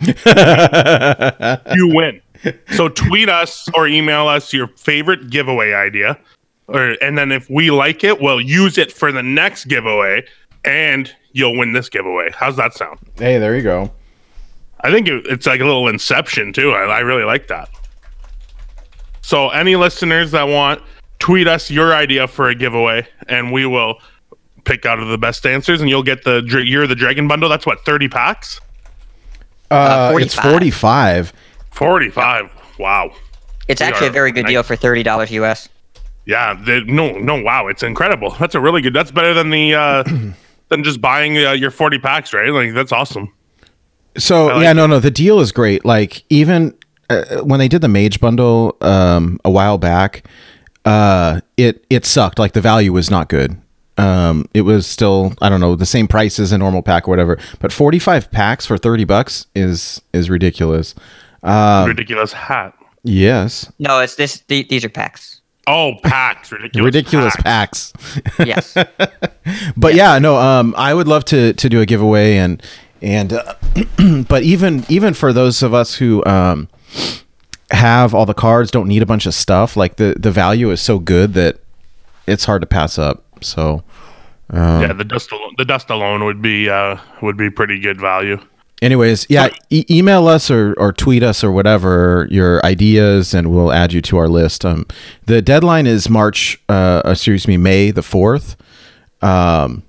you 1.74 1.88
win. 1.94 2.20
So 2.72 2.88
tweet 2.88 3.28
us 3.28 3.68
or 3.74 3.88
email 3.88 4.28
us 4.28 4.52
your 4.52 4.68
favorite 4.68 5.30
giveaway 5.30 5.72
idea, 5.72 6.18
or 6.68 6.96
and 7.02 7.16
then 7.16 7.32
if 7.32 7.48
we 7.48 7.70
like 7.70 8.04
it, 8.04 8.20
we'll 8.20 8.40
use 8.40 8.78
it 8.78 8.92
for 8.92 9.10
the 9.10 9.22
next 9.22 9.64
giveaway, 9.66 10.24
and 10.64 11.14
you'll 11.32 11.56
win 11.56 11.72
this 11.72 11.88
giveaway. 11.88 12.30
How's 12.34 12.56
that 12.56 12.74
sound? 12.74 12.98
hey, 13.18 13.38
there 13.38 13.56
you 13.56 13.62
go. 13.62 13.90
I 14.80 14.90
think 14.90 15.08
it, 15.08 15.26
it's 15.26 15.46
like 15.46 15.60
a 15.60 15.64
little 15.64 15.88
inception 15.88 16.52
too. 16.52 16.72
I, 16.72 16.84
I 16.84 16.98
really 17.00 17.24
like 17.24 17.48
that. 17.48 17.68
So, 19.22 19.48
any 19.48 19.74
listeners 19.74 20.30
that 20.32 20.44
want, 20.44 20.82
tweet 21.18 21.48
us 21.48 21.70
your 21.70 21.92
idea 21.92 22.28
for 22.28 22.48
a 22.48 22.54
giveaway, 22.54 23.08
and 23.28 23.50
we 23.50 23.66
will 23.66 23.98
pick 24.66 24.84
out 24.84 24.98
of 24.98 25.08
the 25.08 25.16
best 25.18 25.46
answers, 25.46 25.80
and 25.80 25.88
you'll 25.88 26.02
get 26.02 26.24
the 26.24 26.42
dra- 26.42 26.64
you're 26.64 26.86
the 26.86 26.94
dragon 26.94 27.26
bundle. 27.28 27.48
That's 27.48 27.64
what 27.64 27.84
thirty 27.86 28.08
packs, 28.08 28.60
Uh, 29.70 30.14
it's 30.20 30.34
45. 30.34 31.28
45. 31.30 31.32
forty 31.70 32.10
five. 32.10 32.50
Wow. 32.78 33.12
It's 33.68 33.80
We 33.80 33.86
actually 33.86 34.08
are 34.08 34.10
a 34.10 34.12
very 34.12 34.32
good 34.32 34.42
nice. 34.44 34.52
deal 34.52 34.62
for 34.62 34.76
thirty 34.76 35.02
dollars 35.02 35.30
US. 35.32 35.68
Yeah. 36.26 36.54
The, 36.54 36.82
no. 36.86 37.12
No. 37.18 37.40
Wow. 37.42 37.68
It's 37.68 37.82
incredible. 37.82 38.30
That's 38.38 38.54
a 38.54 38.60
really 38.60 38.80
good. 38.82 38.92
That's 38.94 39.10
better 39.10 39.32
than 39.34 39.50
the 39.50 39.74
uh, 39.74 40.02
than 40.68 40.84
just 40.84 41.00
buying 41.00 41.36
uh, 41.38 41.52
your 41.52 41.70
forty 41.70 41.98
packs, 41.98 42.32
right? 42.34 42.50
Like 42.50 42.74
that's 42.74 42.92
awesome. 42.92 43.32
So 44.18 44.46
like 44.46 44.62
yeah, 44.62 44.70
it. 44.70 44.74
no, 44.74 44.86
no, 44.86 44.98
the 45.00 45.10
deal 45.10 45.40
is 45.40 45.52
great. 45.52 45.84
Like 45.84 46.24
even 46.30 46.74
uh, 47.10 47.42
when 47.42 47.58
they 47.60 47.68
did 47.68 47.82
the 47.82 47.88
Mage 47.88 48.18
bundle 48.20 48.76
um, 48.80 49.38
a 49.44 49.50
while 49.50 49.78
back, 49.78 50.26
uh, 50.84 51.40
it 51.56 51.84
it 51.90 52.06
sucked. 52.06 52.38
Like 52.38 52.52
the 52.52 52.60
value 52.62 52.92
was 52.92 53.10
not 53.10 53.28
good. 53.28 53.60
Um, 53.98 54.48
it 54.52 54.62
was 54.62 54.86
still 54.86 55.32
I 55.40 55.48
don't 55.48 55.60
know 55.60 55.74
the 55.74 55.86
same 55.86 56.06
price 56.06 56.38
as 56.38 56.52
a 56.52 56.58
normal 56.58 56.82
pack 56.82 57.08
or 57.08 57.10
whatever. 57.10 57.38
But 57.60 57.72
forty 57.72 57.98
five 57.98 58.30
packs 58.30 58.66
for 58.66 58.76
thirty 58.78 59.04
bucks 59.04 59.46
is 59.54 60.00
is 60.12 60.28
ridiculous. 60.30 60.94
Um, 61.42 61.88
Ridiculous 61.88 62.32
hat. 62.32 62.74
yes, 63.04 63.70
No, 63.78 64.00
it's 64.00 64.16
this. 64.16 64.42
The, 64.48 64.64
these 64.64 64.84
are 64.84 64.88
packs. 64.88 65.40
Oh, 65.68 65.94
packs. 66.02 66.50
Ridiculous. 66.52 66.84
ridiculous 66.84 67.36
packs. 67.36 67.92
packs. 67.92 68.38
Yes. 68.46 68.74
but 69.76 69.94
yeah, 69.94 70.18
no, 70.18 70.36
um, 70.36 70.74
I 70.76 70.92
would 70.94 71.08
love 71.08 71.24
to 71.26 71.52
to 71.54 71.68
do 71.68 71.80
a 71.80 71.86
giveaway 71.86 72.36
and 72.36 72.62
and 73.02 73.32
uh, 73.32 73.54
but 74.28 74.42
even 74.42 74.84
even 74.88 75.14
for 75.14 75.32
those 75.32 75.62
of 75.62 75.72
us 75.74 75.96
who 75.96 76.24
um 76.24 76.68
have 77.70 78.14
all 78.14 78.26
the 78.26 78.34
cards, 78.34 78.70
don't 78.70 78.88
need 78.88 79.02
a 79.02 79.06
bunch 79.06 79.26
of 79.26 79.34
stuff. 79.34 79.76
Like 79.76 79.96
the 79.96 80.14
the 80.18 80.30
value 80.30 80.70
is 80.70 80.80
so 80.80 80.98
good 80.98 81.34
that 81.34 81.58
it's 82.26 82.44
hard 82.44 82.62
to 82.62 82.66
pass 82.66 82.98
up. 82.98 83.24
So 83.40 83.82
Yeah, 84.52 84.92
the 84.92 85.04
dust 85.04 85.32
alone, 85.32 85.54
the 85.58 85.64
dust 85.64 85.90
alone 85.90 86.24
would 86.24 86.40
be 86.42 86.68
uh 86.70 86.96
would 87.22 87.36
be 87.36 87.50
pretty 87.50 87.80
good 87.80 88.00
value. 88.00 88.38
Anyways, 88.82 89.26
yeah, 89.30 89.48
e- 89.70 89.86
email 89.90 90.28
us 90.28 90.50
or, 90.50 90.74
or 90.74 90.92
tweet 90.92 91.22
us 91.22 91.42
or 91.42 91.50
whatever 91.50 92.28
your 92.30 92.64
ideas, 92.64 93.32
and 93.32 93.50
we'll 93.50 93.72
add 93.72 93.94
you 93.94 94.02
to 94.02 94.18
our 94.18 94.28
list. 94.28 94.66
Um, 94.66 94.84
the 95.24 95.40
deadline 95.40 95.86
is 95.86 96.10
March, 96.10 96.60
uh, 96.68 97.00
excuse 97.06 97.48
me, 97.48 97.56
May 97.56 97.90
the 97.90 98.02
fourth. 98.02 98.54
Um, 99.22 99.82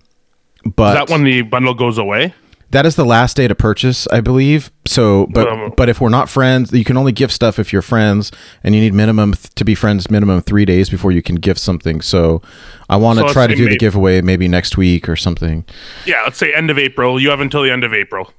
but 0.63 0.93
Is 0.95 1.07
that 1.07 1.09
when 1.13 1.25
the 1.25 1.41
bundle 1.41 1.73
goes 1.73 1.97
away? 1.97 2.33
That 2.71 2.85
is 2.85 2.97
the 2.97 3.05
last 3.05 3.37
day 3.37 3.47
to 3.47 3.55
purchase, 3.55 4.07
I 4.11 4.19
believe. 4.19 4.71
So, 4.85 5.27
but 5.27 5.47
Um, 5.47 5.73
but 5.77 5.87
if 5.87 6.01
we're 6.01 6.09
not 6.09 6.29
friends, 6.29 6.71
you 6.73 6.83
can 6.83 6.97
only 6.97 7.13
gift 7.13 7.33
stuff 7.33 7.59
if 7.59 7.71
you're 7.71 7.81
friends, 7.81 8.31
and 8.63 8.75
you 8.75 8.81
need 8.81 8.93
minimum 8.93 9.33
th- 9.35 9.53
to 9.55 9.63
be 9.63 9.73
friends 9.73 10.11
minimum 10.11 10.41
three 10.41 10.65
days 10.65 10.89
before 10.89 11.13
you 11.13 11.21
can 11.21 11.35
gift 11.35 11.61
something. 11.61 12.01
So, 12.01 12.41
I 12.89 12.97
want 12.97 13.19
to 13.19 13.33
try 13.33 13.47
to 13.47 13.55
do 13.55 13.69
the 13.69 13.77
giveaway 13.77 14.21
maybe 14.21 14.49
next 14.49 14.75
week 14.75 15.07
or 15.07 15.15
something. 15.15 15.63
Yeah, 16.05 16.23
let's 16.23 16.37
say 16.37 16.53
end 16.53 16.69
of 16.69 16.77
April. 16.77 17.21
You 17.21 17.29
have 17.29 17.39
until 17.39 17.63
the 17.63 17.71
end 17.71 17.85
of 17.85 17.93
April. 17.93 18.33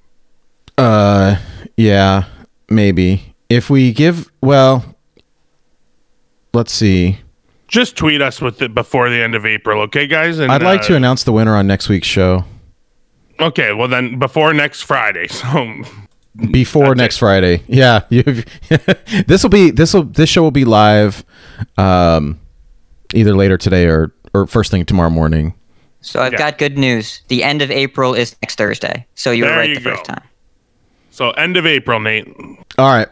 Uh, 0.77 1.37
yeah, 1.77 2.25
maybe 2.69 3.35
if 3.49 3.71
we 3.71 3.93
give 3.93 4.31
well, 4.43 4.95
let's 6.53 6.73
see. 6.73 7.21
Just 7.67 7.97
tweet 7.97 8.23
us 8.23 8.41
with 8.41 8.63
it 8.63 8.75
before 8.75 9.11
the 9.11 9.23
end 9.23 9.35
of 9.35 9.45
April, 9.45 9.83
okay, 9.83 10.07
guys? 10.07 10.39
And, 10.39 10.51
I'd 10.51 10.63
like 10.63 10.81
uh, 10.81 10.85
to 10.85 10.97
announce 10.97 11.25
the 11.25 11.33
winner 11.33 11.55
on 11.55 11.67
next 11.67 11.91
week's 11.91 12.07
show 12.07 12.47
Okay, 13.41 13.73
well 13.73 13.89
then 13.89 14.19
before 14.19 14.53
next 14.53 14.83
Friday. 14.83 15.29
So 16.39 16.51
before 16.53 16.95
next 16.95 17.17
it. 17.17 17.19
Friday. 17.19 17.63
Yeah, 17.67 18.03
this 19.27 19.43
will 19.43 19.51
be 19.51 19.71
this 19.71 19.93
will 19.95 20.05
this 20.05 20.29
show 20.29 20.43
will 20.43 20.51
be 20.53 20.65
live, 20.65 21.25
um, 21.77 22.39
either 23.15 23.35
later 23.35 23.57
today 23.57 23.87
or 23.87 24.13
or 24.35 24.47
first 24.47 24.71
thing 24.71 24.85
tomorrow 24.85 25.11
morning. 25.11 25.55
So 26.01 26.21
I've 26.23 26.33
Yeah. 26.33 26.39
got 26.39 26.59
good 26.59 26.79
news. 26.79 27.23
The 27.29 27.43
end 27.43 27.61
of 27.61 27.71
April 27.73 28.15
is 28.15 28.37
next 28.43 28.57
Thursday. 28.57 29.05
So 29.17 29.33
you 29.33 29.45
were 29.45 29.51
right 29.51 29.69
you 29.69 29.75
the 29.75 29.81
first 29.81 30.05
time. 30.05 30.23
so 31.11 31.31
end 31.33 31.57
of 31.57 31.67
April, 31.67 31.99
Nate. 31.99 32.29
All 32.79 32.93
right. 32.93 33.09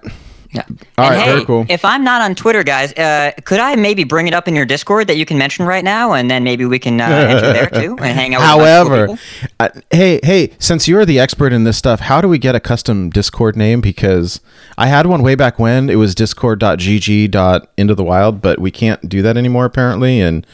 Yeah. 0.53 0.63
All 0.99 1.05
and 1.07 1.15
right, 1.15 1.19
hey, 1.19 1.33
very 1.33 1.45
cool. 1.45 1.67
if 1.69 1.85
I'm 1.85 2.05
not 2.05 2.23
on 2.23 2.35
Twitter, 2.35 2.63
guys, 2.63 2.93
uh, 2.95 3.33
could 3.45 3.61
I 3.61 3.75
maybe 3.77 4.05
bring 4.05 4.27
it 4.29 4.35
up 4.35 4.49
in 4.49 4.55
your 4.55 4.65
Discord 4.65 5.07
that 5.09 5.17
you 5.17 5.27
can 5.27 5.39
mention 5.39 5.67
right 5.67 5.85
now, 5.85 6.13
and 6.13 6.31
then 6.31 6.45
maybe 6.45 6.65
we 6.65 6.79
can 6.79 7.01
uh, 7.01 7.05
enter 7.09 7.53
there 7.53 7.69
too 7.69 7.97
and 8.01 8.17
hang 8.19 8.35
out. 8.35 8.41
With 8.59 8.65
a 8.65 8.89
bunch 8.89 8.91
of 8.91 9.07
cool 9.07 9.17
However, 9.17 9.19
uh, 9.61 9.69
hey, 9.91 10.21
hey, 10.23 10.53
since 10.59 10.87
you're 10.89 11.05
the 11.05 11.19
expert 11.19 11.53
in 11.53 11.65
this 11.65 11.77
stuff, 11.77 12.01
how 12.01 12.21
do 12.21 12.29
we 12.29 12.39
get 12.39 12.55
a 12.55 12.61
custom 12.61 13.11
Discord 13.11 13.57
name? 13.57 13.81
Because 13.81 14.41
I 14.79 14.87
had 14.87 15.07
one 15.07 15.23
way 15.23 15.35
back 15.35 15.59
when 15.59 15.91
it 15.91 15.97
was 15.97 16.15
discord.gg.into 16.15 17.95
the 17.95 18.05
wild, 18.05 18.41
but 18.41 18.59
we 18.59 18.71
can't 18.71 19.09
do 19.09 19.23
that 19.23 19.37
anymore 19.37 19.65
apparently. 19.65 20.21
And 20.21 20.47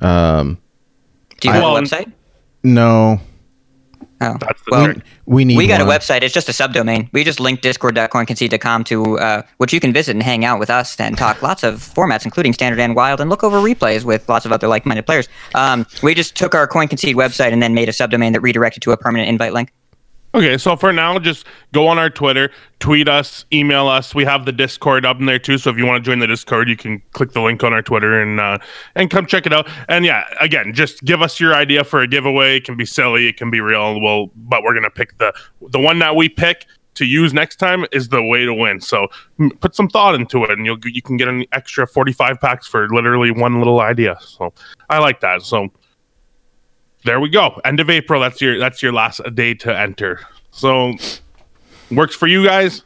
um, 0.00 0.58
do 1.40 1.48
you 1.48 1.54
have 1.54 1.62
Well, 1.62 1.76
a 1.76 1.82
website? 1.82 2.10
no, 2.62 3.20
Oh, 4.24 4.36
That's 4.40 4.62
the 4.62 4.70
well, 4.70 4.84
trick. 4.86 4.98
we 5.26 5.44
need 5.44 5.56
we 5.56 5.66
got 5.66 5.80
a 5.80 5.84
website. 5.84 6.22
It's 6.22 6.32
just 6.34 6.48
a 6.48 6.52
subdomain. 6.52 7.08
We 7.12 7.24
just 7.24 7.40
link 7.40 7.60
discord.coinconcede.com 7.60 8.84
to 8.84 9.18
uh, 9.18 9.42
which 9.58 9.72
you 9.72 9.80
can 9.80 9.92
visit 9.92 10.12
and 10.12 10.22
hang 10.22 10.44
out 10.44 10.58
with 10.58 10.70
us 10.70 10.98
and 10.98 11.16
talk 11.18 11.42
lots 11.42 11.62
of 11.62 11.74
formats, 11.76 12.24
including 12.24 12.52
standard 12.52 12.80
and 12.80 12.94
wild, 12.96 13.20
and 13.20 13.28
look 13.28 13.44
over 13.44 13.58
replays 13.58 14.04
with 14.04 14.28
lots 14.28 14.46
of 14.46 14.52
other 14.52 14.68
like-minded 14.68 15.06
players. 15.06 15.28
Um, 15.54 15.86
we 16.02 16.14
just 16.14 16.36
took 16.36 16.54
our 16.54 16.66
Coin 16.66 16.88
Concede 16.88 17.16
website 17.16 17.52
and 17.52 17.62
then 17.62 17.74
made 17.74 17.88
a 17.88 17.92
subdomain 17.92 18.32
that 18.32 18.40
redirected 18.40 18.82
to 18.82 18.92
a 18.92 18.96
permanent 18.96 19.28
invite 19.28 19.52
link. 19.52 19.72
Okay, 20.34 20.58
so 20.58 20.74
for 20.74 20.92
now, 20.92 21.16
just 21.20 21.46
go 21.72 21.86
on 21.86 21.96
our 21.96 22.10
Twitter, 22.10 22.50
tweet 22.80 23.08
us, 23.08 23.44
email 23.52 23.86
us. 23.86 24.16
We 24.16 24.24
have 24.24 24.46
the 24.46 24.52
Discord 24.52 25.06
up 25.06 25.20
in 25.20 25.26
there 25.26 25.38
too. 25.38 25.58
So 25.58 25.70
if 25.70 25.76
you 25.76 25.86
want 25.86 26.04
to 26.04 26.10
join 26.10 26.18
the 26.18 26.26
Discord, 26.26 26.68
you 26.68 26.76
can 26.76 27.00
click 27.12 27.30
the 27.30 27.40
link 27.40 27.62
on 27.62 27.72
our 27.72 27.82
Twitter 27.82 28.20
and 28.20 28.40
uh, 28.40 28.58
and 28.96 29.12
come 29.12 29.26
check 29.26 29.46
it 29.46 29.52
out. 29.52 29.68
And 29.88 30.04
yeah, 30.04 30.24
again, 30.40 30.74
just 30.74 31.04
give 31.04 31.22
us 31.22 31.38
your 31.38 31.54
idea 31.54 31.84
for 31.84 32.00
a 32.00 32.08
giveaway. 32.08 32.56
It 32.56 32.64
can 32.64 32.76
be 32.76 32.84
silly, 32.84 33.28
it 33.28 33.36
can 33.36 33.48
be 33.48 33.60
real. 33.60 34.00
Well, 34.00 34.32
but 34.34 34.64
we're 34.64 34.74
gonna 34.74 34.90
pick 34.90 35.18
the 35.18 35.32
the 35.68 35.78
one 35.78 36.00
that 36.00 36.16
we 36.16 36.28
pick 36.28 36.66
to 36.94 37.04
use 37.04 37.32
next 37.32 37.56
time 37.56 37.86
is 37.92 38.08
the 38.08 38.22
way 38.22 38.44
to 38.44 38.54
win. 38.54 38.80
So 38.80 39.06
put 39.60 39.76
some 39.76 39.88
thought 39.88 40.16
into 40.16 40.42
it, 40.42 40.50
and 40.50 40.66
you'll 40.66 40.78
you 40.84 41.00
can 41.00 41.16
get 41.16 41.28
an 41.28 41.44
extra 41.52 41.86
forty 41.86 42.12
five 42.12 42.40
packs 42.40 42.66
for 42.66 42.88
literally 42.88 43.30
one 43.30 43.58
little 43.58 43.80
idea. 43.80 44.16
So 44.20 44.52
I 44.90 44.98
like 44.98 45.20
that. 45.20 45.42
So 45.42 45.68
there 47.04 47.20
we 47.20 47.28
go. 47.28 47.60
End 47.64 47.80
of 47.80 47.90
April. 47.90 48.20
That's 48.20 48.40
your 48.40 48.58
that's 48.58 48.82
your 48.82 48.92
last 48.92 49.20
day 49.34 49.54
to 49.54 49.76
enter. 49.78 50.20
So 50.50 50.94
works 51.90 52.14
for 52.14 52.26
you 52.26 52.44
guys. 52.44 52.82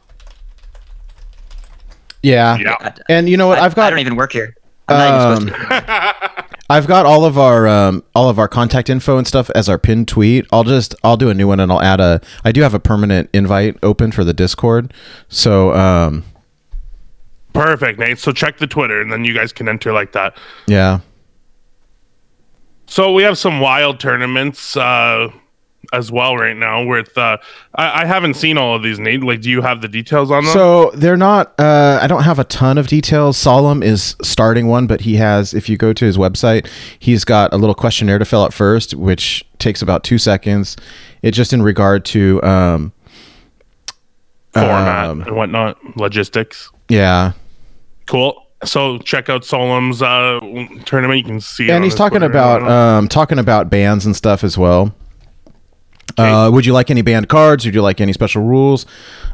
Yeah. 2.21 2.57
Yeah. 2.57 2.95
And 3.07 3.29
you 3.29 3.37
know 3.37 3.47
what? 3.47 3.59
I, 3.59 3.65
I've 3.65 3.75
got 3.75 3.87
I 3.87 3.89
don't 3.91 3.99
even 3.99 4.15
work 4.15 4.33
here. 4.33 4.55
I'm 4.87 4.97
not 4.97 5.37
even 5.37 5.53
supposed 5.53 5.69
to. 5.69 6.45
I've 6.71 6.85
got 6.85 7.05
all 7.07 7.25
of 7.25 7.37
our 7.37 7.67
um, 7.67 8.03
all 8.13 8.29
of 8.29 8.37
our 8.37 8.47
contact 8.47 8.89
info 8.89 9.17
and 9.17 9.25
stuff 9.25 9.49
as 9.51 9.67
our 9.69 9.79
pinned 9.79 10.07
tweet. 10.07 10.45
I'll 10.51 10.63
just 10.63 10.93
I'll 11.03 11.17
do 11.17 11.29
a 11.29 11.33
new 11.33 11.47
one 11.47 11.59
and 11.59 11.71
I'll 11.71 11.81
add 11.81 11.99
a. 11.99 12.21
I 12.43 12.51
do 12.51 12.61
have 12.61 12.73
a 12.73 12.79
permanent 12.79 13.29
invite 13.33 13.77
open 13.81 14.11
for 14.11 14.23
the 14.23 14.33
Discord, 14.33 14.93
so 15.29 15.73
um, 15.73 16.23
Perfect, 17.53 17.97
Nate. 17.99 18.19
So 18.19 18.31
check 18.31 18.57
the 18.57 18.67
Twitter, 18.67 19.01
and 19.01 19.11
then 19.11 19.23
you 19.25 19.33
guys 19.33 19.51
can 19.51 19.67
enter 19.67 19.91
like 19.91 20.11
that. 20.11 20.37
yeah. 20.67 20.99
So 22.89 23.13
we 23.13 23.21
have 23.23 23.37
some 23.37 23.59
wild 23.59 23.99
tournaments 23.99 24.75
uh, 24.75 25.29
as 25.93 26.11
well 26.11 26.35
right 26.35 26.57
now. 26.57 26.83
With 26.83 27.15
uh, 27.17 27.37
I, 27.75 28.01
I 28.01 28.05
haven't 28.05 28.33
seen 28.33 28.57
all 28.57 28.75
of 28.75 28.81
these, 28.81 28.97
Nate. 28.99 29.21
Like, 29.23 29.41
do 29.41 29.49
you 29.49 29.61
have 29.61 29.81
the 29.81 29.87
details 29.87 30.31
on 30.31 30.43
them? 30.43 30.53
So 30.53 30.91
they're 30.95 31.15
not. 31.15 31.53
Uh, 31.59 31.99
I 32.01 32.07
don't 32.07 32.23
have 32.23 32.39
a 32.39 32.43
ton 32.45 32.79
of 32.79 32.87
details. 32.87 33.37
Solemn 33.37 33.83
is 33.83 34.15
starting 34.23 34.67
one, 34.67 34.87
but 34.87 35.01
he 35.01 35.15
has. 35.17 35.53
If 35.53 35.69
you 35.69 35.77
go 35.77 35.93
to 35.93 36.03
his 36.03 36.17
website, 36.17 36.67
he's 36.97 37.23
got 37.23 37.53
a 37.53 37.57
little 37.57 37.75
questionnaire 37.75 38.17
to 38.17 38.25
fill 38.25 38.43
out 38.43 38.53
first, 38.53 38.95
which 38.95 39.45
takes 39.59 39.83
about 39.83 40.03
two 40.03 40.17
seconds. 40.17 40.75
It's 41.21 41.37
just 41.37 41.53
in 41.53 41.61
regard 41.61 42.05
to, 42.05 42.41
um, 42.43 42.91
Format 44.53 45.05
um, 45.09 45.21
and 45.21 45.35
whatnot, 45.35 45.77
logistics. 45.95 46.71
yeah, 46.89 47.33
Cool. 48.07 48.47
So 48.65 48.97
check 48.99 49.29
out 49.29 49.45
Solemn's 49.45 50.01
uh, 50.01 50.39
tournament. 50.85 51.19
You 51.19 51.23
can 51.23 51.41
see. 51.41 51.65
it 51.65 51.71
and 51.71 51.83
he's 51.83 51.95
talking 51.95 52.19
Twitter. 52.19 52.31
about 52.31 52.63
um, 52.63 53.07
talking 53.07 53.39
about 53.39 53.69
bands 53.69 54.05
and 54.05 54.15
stuff 54.15 54.43
as 54.43 54.57
well. 54.57 54.93
Uh, 56.17 56.49
would 56.51 56.65
you 56.65 56.73
like 56.73 56.91
any 56.91 57.01
band 57.01 57.29
cards? 57.29 57.65
Would 57.65 57.73
you 57.73 57.81
like 57.81 58.01
any 58.01 58.13
special 58.13 58.43
rules? 58.43 58.85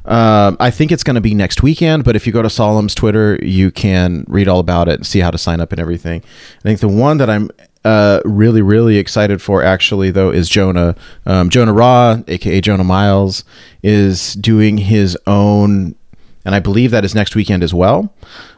Um, 0.06 0.56
I 0.60 0.70
think 0.70 0.92
it's 0.92 1.04
going 1.04 1.16
to 1.16 1.22
be 1.22 1.34
next 1.34 1.64
weekend, 1.64 2.04
but 2.04 2.16
if 2.16 2.28
you 2.28 2.34
go 2.34 2.44
to 2.44 2.50
Solemn's 2.50 2.94
Twitter, 2.94 3.40
you 3.42 3.72
can 3.72 4.24
read 4.28 4.48
all 4.48 4.60
about 4.60 4.88
it 4.88 4.96
and 4.96 5.06
see 5.06 5.20
how 5.20 5.32
to 5.32 5.38
sign 5.38 5.60
up 5.62 5.72
and 5.72 5.82
everything. 5.82 6.22
I 6.60 6.62
think 6.62 6.80
the 6.80 6.88
one 6.88 7.18
that 7.18 7.30
I'm 7.30 7.50
uh, 7.84 8.22
really, 8.24 8.62
really 8.62 8.98
excited 8.98 9.42
for 9.42 9.64
actually, 9.64 10.12
though, 10.12 10.30
is 10.30 10.48
Jonah. 10.48 10.96
Um, 11.26 11.50
Jonah 11.50 11.74
Rah, 11.74 12.20
aka 12.28 12.62
Jonah 12.62 12.84
Miles, 12.84 13.44
is 13.82 14.34
doing 14.34 14.78
his 14.78 15.18
own, 15.26 15.96
and 16.46 16.54
I 16.54 16.60
believe 16.60 16.92
that 16.92 17.04
is 17.06 17.16
next 17.16 17.36
weekend 17.36 17.64
as 17.64 17.74
well. 17.74 18.14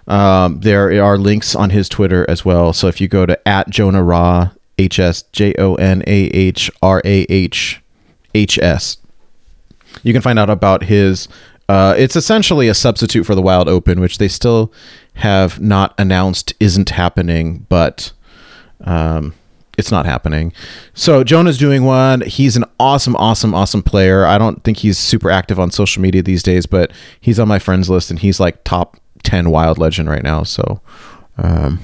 Um, 0.07 0.61
there 0.61 1.03
are 1.03 1.17
links 1.17 1.55
on 1.55 1.69
his 1.69 1.89
Twitter 1.89 2.25
as 2.29 2.45
well. 2.45 2.73
So 2.73 2.87
if 2.87 3.01
you 3.01 3.07
go 3.07 3.25
to 3.25 3.47
at 3.47 3.69
Jonah 3.69 4.03
Rah, 4.03 4.51
H 4.77 4.99
S 4.99 5.23
J 5.33 5.53
O 5.57 5.75
N 5.75 6.03
A 6.07 6.25
H 6.27 6.71
R 6.81 7.01
A 7.03 7.25
H 7.29 7.81
H 8.33 8.57
S, 8.59 8.97
you 10.03 10.13
can 10.13 10.21
find 10.21 10.39
out 10.39 10.49
about 10.49 10.83
his. 10.83 11.27
Uh, 11.69 11.93
it's 11.97 12.15
essentially 12.15 12.69
a 12.69 12.73
substitute 12.73 13.25
for 13.25 13.35
the 13.35 13.41
Wild 13.41 13.67
Open, 13.67 13.99
which 13.99 14.19
they 14.19 14.29
still 14.29 14.71
have 15.15 15.59
not 15.59 15.93
announced 15.97 16.53
isn't 16.61 16.91
happening, 16.91 17.65
but 17.67 18.13
um, 18.85 19.33
it's 19.77 19.91
not 19.91 20.05
happening. 20.05 20.53
So 20.93 21.25
Jonah's 21.25 21.57
doing 21.57 21.83
one. 21.83 22.21
He's 22.21 22.55
an 22.55 22.63
awesome, 22.79 23.17
awesome, 23.17 23.53
awesome 23.53 23.83
player. 23.83 24.25
I 24.25 24.37
don't 24.37 24.63
think 24.63 24.77
he's 24.77 24.97
super 24.97 25.29
active 25.29 25.59
on 25.59 25.69
social 25.71 26.01
media 26.01 26.23
these 26.23 26.41
days, 26.41 26.65
but 26.65 26.91
he's 27.19 27.39
on 27.39 27.49
my 27.49 27.59
friends 27.59 27.89
list 27.89 28.09
and 28.09 28.19
he's 28.19 28.39
like 28.39 28.63
top 28.63 28.97
10 29.27 29.49
wild 29.51 29.77
legend 29.77 30.09
right 30.09 30.23
now. 30.23 30.43
So 30.43 30.81
um, 31.37 31.79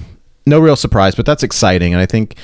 no 0.46 0.58
real 0.58 0.76
surprise, 0.76 1.14
but 1.14 1.26
that's 1.26 1.42
exciting. 1.42 1.92
And 1.92 2.00
I 2.00 2.06
think 2.06 2.36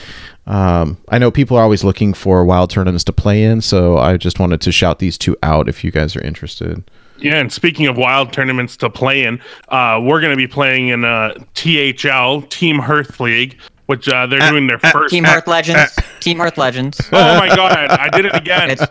um, 0.47 0.99
I 1.09 1.19
know 1.19 1.31
people 1.31 1.57
are 1.57 1.63
always 1.63 1.83
looking 1.85 2.13
for 2.15 2.45
wild 2.45 2.71
tournaments 2.71 3.05
to 3.05 3.13
play 3.13 3.43
in. 3.45 3.61
So 3.63 3.97
I 3.99 4.17
just 4.19 4.39
wanted 4.39 4.61
to 4.61 4.73
shout 4.73 4.99
these 4.99 5.17
two 5.17 5.37
out 5.43 5.69
if 5.69 5.83
you 5.83 5.91
guys 5.91 6.15
are 6.17 6.21
interested. 6.23 6.85
Yeah, 7.19 7.37
and 7.37 7.53
speaking 7.53 7.87
of 7.87 7.97
wild 7.97 8.33
tournaments 8.33 8.77
to 8.79 8.89
play 8.91 9.25
in, 9.25 9.41
uh, 9.69 10.01
we're 10.03 10.21
going 10.21 10.31
to 10.33 10.37
be 10.37 10.47
playing 10.47 10.89
in 10.89 11.05
a 11.05 11.35
THL 11.55 12.47
Team 12.49 12.79
Hearth 12.79 13.21
League, 13.21 13.59
which 13.87 14.09
uh, 14.09 14.27
they're 14.27 14.41
doing 14.51 14.67
their 14.67 14.79
first 14.79 15.13
Team 15.13 15.25
Hearth 15.25 15.47
Legends. 15.47 15.95
Team 16.21 16.39
Hearth 16.39 16.57
Legends. 16.59 16.99
Oh 17.13 17.39
my 17.39 17.49
god, 17.55 17.73
I 17.91 18.09
did 18.09 18.25
it 18.27 18.35
again. 18.35 18.71
It's, 18.71 18.83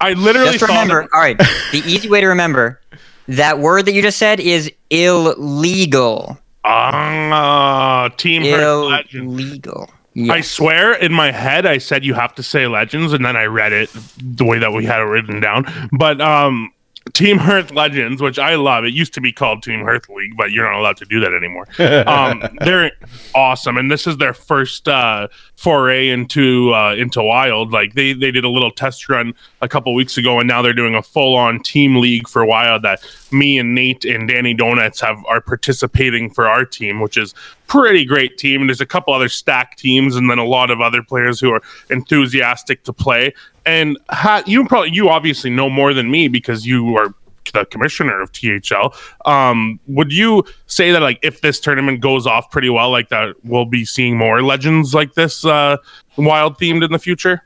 I 0.00 0.12
literally 0.12 0.52
just 0.52 0.62
remember. 0.62 1.00
them- 1.02 1.08
All 1.12 1.20
right. 1.20 1.36
The 1.38 1.82
easy 1.86 2.08
way 2.08 2.20
to 2.20 2.26
remember 2.28 2.80
that 3.28 3.58
word 3.58 3.86
that 3.86 3.92
you 3.92 4.02
just 4.02 4.18
said 4.18 4.38
is 4.40 4.70
illegal. 4.92 6.38
Ah, 6.64 8.10
Team 8.16 8.42
Hearth 8.44 8.90
Legends. 8.90 9.32
Illegal. 9.40 9.90
I 10.30 10.42
swear 10.42 10.92
in 10.92 11.12
my 11.12 11.32
head 11.32 11.64
I 11.64 11.78
said 11.78 12.04
you 12.04 12.12
have 12.12 12.34
to 12.34 12.42
say 12.42 12.66
legends 12.66 13.14
and 13.14 13.24
then 13.24 13.34
I 13.34 13.44
read 13.44 13.72
it 13.72 13.88
the 14.18 14.44
way 14.44 14.58
that 14.58 14.72
we 14.72 14.84
had 14.84 15.00
it 15.00 15.04
written 15.04 15.40
down. 15.40 15.64
But 15.90 16.20
um 16.20 16.70
Team 17.14 17.38
Hearth 17.38 17.72
Legends, 17.72 18.22
which 18.22 18.38
I 18.38 18.54
love, 18.54 18.84
it 18.84 18.92
used 18.92 19.12
to 19.14 19.20
be 19.20 19.32
called 19.32 19.62
Team 19.62 19.80
Hearth 19.80 20.08
League, 20.08 20.36
but 20.36 20.52
you're 20.52 20.70
not 20.70 20.78
allowed 20.78 20.96
to 20.98 21.04
do 21.04 21.18
that 21.20 21.32
anymore. 21.34 21.66
Um, 22.12 22.42
they're 22.60 22.92
awesome, 23.34 23.76
and 23.76 23.90
this 23.90 24.06
is 24.06 24.18
their 24.18 24.34
first 24.34 24.86
uh, 24.86 25.28
foray 25.62 26.08
into 26.08 26.74
uh, 26.74 26.94
into 26.94 27.22
Wild. 27.22 27.70
Like 27.70 27.94
they 27.94 28.12
they 28.12 28.32
did 28.32 28.44
a 28.44 28.48
little 28.48 28.72
test 28.72 29.08
run 29.08 29.32
a 29.60 29.68
couple 29.68 29.94
weeks 29.94 30.18
ago, 30.18 30.40
and 30.40 30.48
now 30.48 30.60
they're 30.60 30.72
doing 30.72 30.96
a 30.96 31.02
full 31.02 31.36
on 31.36 31.62
team 31.62 31.96
league 31.96 32.28
for 32.28 32.44
Wild. 32.44 32.82
That 32.82 33.00
me 33.30 33.58
and 33.58 33.74
Nate 33.74 34.04
and 34.04 34.28
Danny 34.28 34.54
Donuts 34.54 35.00
have 35.00 35.24
are 35.26 35.40
participating 35.40 36.30
for 36.30 36.48
our 36.48 36.64
team, 36.64 37.00
which 37.00 37.16
is 37.16 37.32
pretty 37.68 38.04
great 38.04 38.38
team. 38.38 38.66
There's 38.66 38.80
a 38.80 38.86
couple 38.86 39.14
other 39.14 39.28
stack 39.28 39.76
teams, 39.76 40.16
and 40.16 40.28
then 40.28 40.38
a 40.38 40.44
lot 40.44 40.70
of 40.70 40.80
other 40.80 41.02
players 41.02 41.38
who 41.38 41.52
are 41.52 41.62
enthusiastic 41.90 42.82
to 42.84 42.92
play. 42.92 43.32
And 43.64 43.96
ha- 44.10 44.42
you 44.46 44.66
probably 44.66 44.90
you 44.90 45.08
obviously 45.08 45.50
know 45.50 45.70
more 45.70 45.94
than 45.94 46.10
me 46.10 46.26
because 46.26 46.66
you 46.66 46.96
are 46.96 47.14
the 47.52 47.64
commissioner 47.66 48.20
of 48.20 48.30
THL. 48.32 48.94
Um, 49.24 49.80
would 49.86 50.12
you 50.12 50.44
say 50.66 50.92
that 50.92 51.02
like 51.02 51.18
if 51.22 51.40
this 51.40 51.60
tournament 51.60 52.00
goes 52.00 52.26
off 52.26 52.50
pretty 52.50 52.70
well, 52.70 52.90
like 52.90 53.08
that 53.08 53.34
we'll 53.44 53.64
be 53.64 53.84
seeing 53.84 54.16
more 54.16 54.42
legends 54.42 54.94
like 54.94 55.14
this 55.14 55.44
uh, 55.44 55.76
wild 56.16 56.58
themed 56.58 56.84
in 56.84 56.92
the 56.92 56.98
future? 56.98 57.42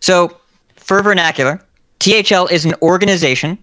So, 0.00 0.36
for 0.76 1.02
vernacular, 1.02 1.64
THL 2.00 2.46
is 2.46 2.64
an 2.64 2.74
organization 2.82 3.58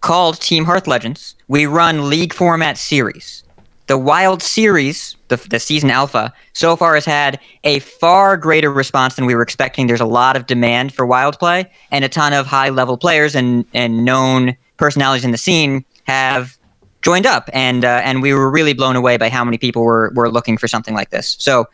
called 0.00 0.40
Team 0.40 0.64
Hearth 0.64 0.86
Legends. 0.86 1.34
We 1.48 1.66
run 1.66 2.08
league 2.08 2.32
format 2.32 2.78
series. 2.78 3.44
The 3.86 3.96
Wild 3.96 4.42
Series, 4.42 5.16
the, 5.28 5.36
the 5.36 5.58
season 5.58 5.90
alpha, 5.90 6.32
so 6.52 6.76
far 6.76 6.94
has 6.94 7.06
had 7.06 7.40
a 7.64 7.78
far 7.78 8.36
greater 8.36 8.70
response 8.70 9.14
than 9.14 9.24
we 9.24 9.34
were 9.34 9.40
expecting. 9.40 9.86
There's 9.86 10.00
a 10.00 10.06
lot 10.06 10.36
of 10.36 10.46
demand 10.46 10.92
for 10.92 11.06
Wild 11.06 11.38
play, 11.38 11.70
and 11.90 12.04
a 12.04 12.08
ton 12.08 12.34
of 12.34 12.46
high 12.46 12.68
level 12.68 12.98
players 12.98 13.34
and, 13.34 13.64
and 13.72 14.04
known 14.04 14.56
personalities 14.78 15.24
in 15.24 15.32
the 15.32 15.38
scene 15.38 15.84
have 16.04 16.56
joined 17.02 17.26
up. 17.26 17.50
And, 17.52 17.84
uh, 17.84 18.00
and 18.04 18.22
we 18.22 18.32
were 18.32 18.50
really 18.50 18.72
blown 18.72 18.96
away 18.96 19.16
by 19.16 19.28
how 19.28 19.44
many 19.44 19.58
people 19.58 19.82
were, 19.82 20.12
were 20.14 20.30
looking 20.30 20.56
for 20.56 20.68
something 20.68 20.94
like 20.94 21.10
this. 21.10 21.36
So, 21.38 21.66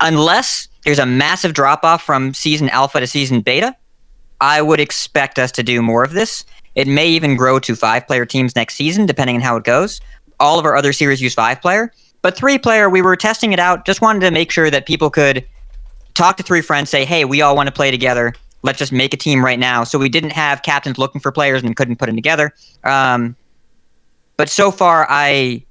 unless 0.00 0.68
there's 0.84 0.98
a 0.98 1.06
massive 1.06 1.54
drop 1.54 1.84
off 1.84 2.02
from 2.02 2.34
season 2.34 2.68
alpha 2.70 3.00
to 3.00 3.06
season 3.06 3.40
beta, 3.40 3.74
I 4.40 4.60
would 4.60 4.80
expect 4.80 5.38
us 5.38 5.50
to 5.52 5.62
do 5.62 5.80
more 5.82 6.04
of 6.04 6.12
this. 6.12 6.44
It 6.74 6.88
may 6.88 7.08
even 7.08 7.36
grow 7.36 7.58
to 7.60 7.76
five 7.76 8.06
player 8.06 8.26
teams 8.26 8.56
next 8.56 8.74
season, 8.74 9.06
depending 9.06 9.36
on 9.36 9.42
how 9.42 9.56
it 9.56 9.64
goes. 9.64 10.00
All 10.40 10.58
of 10.58 10.64
our 10.64 10.76
other 10.76 10.92
series 10.92 11.22
use 11.22 11.34
five 11.34 11.62
player, 11.62 11.92
but 12.22 12.36
three 12.36 12.58
player, 12.58 12.90
we 12.90 13.00
were 13.00 13.16
testing 13.16 13.52
it 13.52 13.60
out. 13.60 13.86
Just 13.86 14.00
wanted 14.00 14.20
to 14.20 14.30
make 14.30 14.50
sure 14.50 14.70
that 14.70 14.84
people 14.84 15.10
could 15.10 15.46
talk 16.14 16.36
to 16.36 16.42
three 16.42 16.60
friends, 16.60 16.90
say, 16.90 17.04
hey, 17.04 17.24
we 17.24 17.40
all 17.42 17.56
want 17.56 17.68
to 17.68 17.72
play 17.72 17.90
together. 17.90 18.34
Let's 18.64 18.78
just 18.78 18.90
make 18.90 19.14
a 19.14 19.16
team 19.16 19.44
right 19.44 19.58
now. 19.58 19.84
So 19.84 19.98
we 19.98 20.08
didn't 20.08 20.32
have 20.32 20.62
captains 20.62 20.98
looking 20.98 21.20
for 21.20 21.30
players 21.30 21.62
and 21.62 21.76
couldn't 21.76 21.96
put 21.96 22.06
them 22.06 22.16
together. 22.16 22.52
Um, 22.82 23.36
but 24.36 24.48
so 24.48 24.72
far, 24.72 25.06
I 25.08 25.62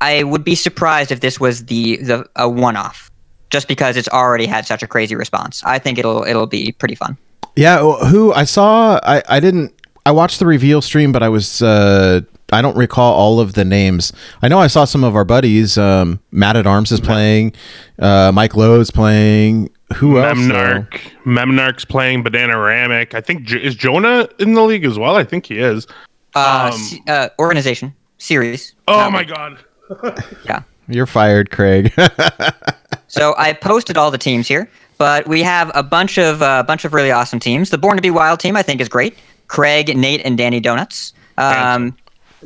I 0.00 0.22
would 0.22 0.44
be 0.44 0.54
surprised 0.54 1.10
if 1.10 1.18
this 1.18 1.40
was 1.40 1.64
the, 1.66 1.96
the 1.96 2.28
a 2.36 2.48
one 2.48 2.76
off, 2.76 3.10
just 3.50 3.66
because 3.66 3.96
it's 3.96 4.08
already 4.08 4.46
had 4.46 4.66
such 4.66 4.82
a 4.82 4.86
crazy 4.86 5.16
response. 5.16 5.64
I 5.64 5.80
think 5.80 5.98
it'll 5.98 6.22
it'll 6.22 6.46
be 6.46 6.72
pretty 6.72 6.94
fun. 6.94 7.16
Yeah, 7.54 7.80
who 8.06 8.32
I 8.32 8.44
saw, 8.44 8.98
I, 9.02 9.22
I 9.28 9.38
didn't, 9.38 9.74
I 10.06 10.10
watched 10.10 10.38
the 10.38 10.46
reveal 10.46 10.80
stream, 10.80 11.12
but 11.12 11.22
I 11.22 11.28
was, 11.28 11.60
uh, 11.60 12.22
I 12.50 12.62
don't 12.62 12.76
recall 12.78 13.12
all 13.12 13.40
of 13.40 13.52
the 13.52 13.64
names. 13.64 14.10
I 14.40 14.48
know 14.48 14.58
I 14.58 14.68
saw 14.68 14.86
some 14.86 15.04
of 15.04 15.14
our 15.14 15.24
buddies. 15.24 15.76
Um, 15.76 16.20
Matt 16.30 16.56
at 16.56 16.66
Arms 16.66 16.90
is 16.92 17.00
playing, 17.00 17.52
uh, 17.98 18.32
Mike 18.32 18.56
is 18.56 18.90
playing. 18.90 19.68
Who 19.96 20.18
else? 20.18 20.38
though? 20.38 20.42
Memnarch, 20.44 21.00
Memnarch's 21.24 21.84
playing 21.84 22.22
Banana 22.22 22.54
Ramic. 22.54 23.14
I 23.14 23.20
think 23.20 23.42
J- 23.44 23.62
is 23.62 23.74
Jonah 23.74 24.28
in 24.38 24.54
the 24.54 24.62
league 24.62 24.84
as 24.84 24.98
well. 24.98 25.16
I 25.16 25.24
think 25.24 25.46
he 25.46 25.58
is. 25.58 25.86
Uh, 26.34 26.70
Um, 26.72 26.78
se- 26.78 27.02
uh, 27.08 27.28
organization 27.38 27.94
series. 28.18 28.74
Oh 28.88 29.10
my 29.10 29.20
league. 29.20 29.28
god. 29.28 29.58
Yeah. 30.44 30.62
You're 30.88 31.06
fired, 31.06 31.50
Craig. 31.50 31.92
So 33.08 33.34
I 33.36 33.52
posted 33.52 33.98
all 33.98 34.10
the 34.10 34.16
teams 34.16 34.48
here, 34.48 34.70
but 34.96 35.28
we 35.28 35.42
have 35.42 35.70
a 35.74 35.82
bunch 35.82 36.18
of 36.18 36.40
a 36.40 36.44
uh, 36.46 36.62
bunch 36.62 36.86
of 36.86 36.94
really 36.94 37.10
awesome 37.10 37.38
teams. 37.38 37.68
The 37.68 37.76
Born 37.76 37.96
to 37.96 38.02
Be 38.02 38.10
Wild 38.10 38.40
team 38.40 38.56
I 38.56 38.62
think 38.62 38.80
is 38.80 38.88
great. 38.88 39.18
Craig, 39.48 39.94
Nate, 39.94 40.22
and 40.24 40.38
Danny 40.38 40.60
Donuts. 40.60 41.12
Um, 41.36 41.94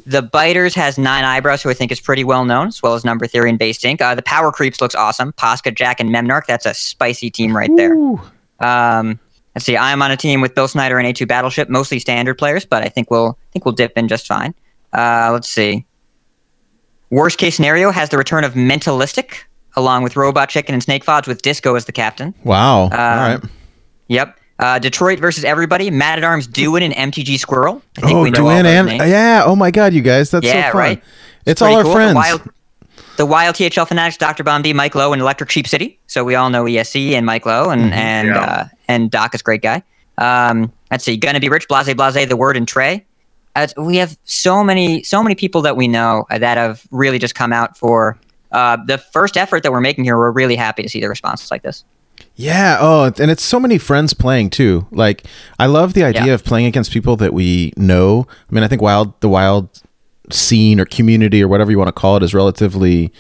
the 0.05 0.23
Biters 0.23 0.75
has 0.75 0.99
nine 0.99 1.25
eyebrows, 1.25 1.63
who 1.63 1.71
I 1.71 1.75
think 1.75 1.91
is 1.91 2.01
pretty 2.01 2.25
well 2.25 2.45
known, 2.45 2.69
as 2.69 2.83
well 2.83 2.95
as 2.95 3.05
Number 3.05 3.27
Theory 3.27 3.51
and 3.51 3.59
Base 3.59 3.83
Ink. 3.85 4.03
Uh, 4.03 4.15
the 4.15 4.23
Power 4.23 4.53
Creeps 4.53 4.81
looks 4.81 4.95
awesome. 4.95 5.33
Posca, 5.33 5.75
Jack, 5.75 6.01
and 6.01 6.11
Memnarch. 6.11 6.47
That's 6.47 6.67
a 6.67 6.75
spicy 6.75 7.31
team 7.31 7.57
right 7.57 7.71
there. 7.77 7.95
Um, 8.61 9.19
let's 9.55 9.65
see. 9.65 9.77
I'm 9.77 10.03
on 10.03 10.11
a 10.11 10.17
team 10.17 10.41
with 10.41 10.55
Bill 10.55 10.69
Snyder 10.69 10.99
and 10.99 11.07
A2 11.07 11.27
Battleship, 11.27 11.69
mostly 11.69 11.99
standard 11.99 12.35
players, 12.37 12.65
but 12.65 12.83
I 12.83 12.89
think 12.89 13.11
we'll 13.11 13.39
I 13.41 13.53
think 13.53 13.65
we'll 13.65 13.75
dip 13.75 13.97
in 13.97 14.09
just 14.09 14.27
fine. 14.27 14.55
Uh, 14.93 15.31
let's 15.33 15.49
see. 15.49 15.87
Worst 17.11 17.39
case 17.39 17.57
scenario 17.57 17.91
has 17.91 18.09
the 18.09 18.19
return 18.19 18.45
of 18.45 18.55
Mentalistic, 18.55 19.45
along 19.77 20.03
with 20.03 20.17
Robot 20.17 20.49
Chicken 20.49 20.75
and 20.75 20.83
Snake 20.83 21.05
Fods, 21.05 21.27
with 21.27 21.43
Disco 21.43 21.75
as 21.75 21.85
the 21.85 21.93
captain. 21.93 22.35
wow. 22.45 22.83
all 22.83 22.89
right. 22.91 23.41
Yep. 24.09 24.39
Uh, 24.59 24.79
Detroit 24.79 25.19
versus 25.19 25.45
everybody. 25.45 25.91
Mad 25.91 26.19
at 26.19 26.25
Arms, 26.25 26.47
Duin, 26.47 26.83
and 26.83 27.13
MTG 27.13 27.39
Squirrel. 27.39 27.83
I 27.99 28.01
think 28.03 28.13
Oh, 28.15 28.23
we 28.23 28.31
know 28.31 28.41
all 28.47 28.49
Duane 28.63 28.67
and 28.67 28.87
names. 28.87 29.05
yeah. 29.07 29.43
Oh 29.45 29.55
my 29.57 29.71
God, 29.71 29.93
you 29.93 30.01
guys, 30.01 30.31
that's 30.31 30.47
Yeah, 30.47 30.69
so 30.69 30.73
fun. 30.73 30.79
right. 30.81 31.03
It's 31.45 31.61
Pretty 31.61 31.75
all 31.75 31.79
our 31.79 31.85
cool. 31.85 31.93
friends. 31.95 32.11
The 32.13 32.17
wild, 32.17 32.43
the 33.19 33.27
wild 33.27 33.57
THL 33.57 33.85
fanatics, 33.85 34.17
Dr. 34.17 34.45
Bomb 34.45 34.63
Mike 34.75 34.95
Lowe, 34.95 35.13
and 35.13 35.21
Electric 35.21 35.51
Sheep 35.51 35.69
City. 35.69 35.99
So 36.07 36.25
we 36.25 36.35
all 36.35 36.49
know 36.51 36.65
ESC 36.65 37.13
and 37.13 37.27
Mike 37.27 37.45
Lowe, 37.45 37.69
and 37.71 37.93
and 37.93 38.29
Yeah. 38.29 38.41
uh, 38.45 38.65
and 38.89 39.11
Doc 39.11 39.35
is 39.35 39.43
a 39.43 39.45
great 39.45 39.63
guy. 39.63 39.83
Um, 40.19 40.73
let's 40.91 41.05
see, 41.05 41.17
gonna 41.19 41.41
be 41.41 41.49
rich, 41.51 41.69
blase 41.69 41.93
blase, 41.93 42.27
the 42.27 42.37
word 42.37 42.57
and 42.57 42.67
Trey. 42.67 43.05
Uh, 43.55 43.67
we 43.77 43.97
have 43.97 44.17
so 44.25 44.65
many 44.65 45.03
so 45.03 45.23
many 45.23 45.35
people 45.35 45.61
that 45.63 45.77
we 45.77 45.87
know 45.89 46.25
uh, 46.31 46.39
that 46.39 46.57
have 46.57 46.83
really 46.91 47.19
just 47.19 47.35
come 47.35 47.53
out 47.53 47.77
for 47.77 48.19
uh, 48.53 48.79
the 48.87 48.97
first 48.99 49.37
effort 49.37 49.63
that 49.63 49.73
we're 49.73 49.81
making 49.83 50.05
here. 50.05 50.17
We're 50.17 50.31
really 50.31 50.57
happy 50.57 50.83
to 50.83 50.89
see 50.89 51.01
the 51.01 51.09
responses 51.09 51.51
like 51.51 51.63
this. 51.63 51.85
Yeah. 52.37 52.77
Oh, 52.81 53.05
and 53.19 53.31
it's 53.31 53.43
so 53.43 53.59
many 53.59 53.79
friends 53.79 54.13
playing 54.15 54.51
too. 54.51 54.87
Like, 54.91 55.25
I 55.59 55.67
love 55.67 55.95
the 55.95 56.05
idea 56.05 56.27
Yeah. 56.27 56.35
of 56.35 56.45
playing 56.45 56.67
against 56.67 56.93
people 56.93 57.17
that 57.17 57.33
we 57.33 57.73
know. 57.77 58.27
I 58.51 58.55
mean, 58.55 58.63
I 58.63 58.69
think 58.69 58.83
wild 58.83 59.19
the 59.21 59.29
wild 59.29 59.83
scene 60.31 60.79
or 60.79 60.85
community 60.85 61.43
or 61.43 61.49
whatever 61.49 61.71
you 61.71 61.79
want 61.79 61.89
to 61.89 61.93
call 61.93 62.17
it 62.17 62.23
is 62.23 62.35
relatively 62.35 63.11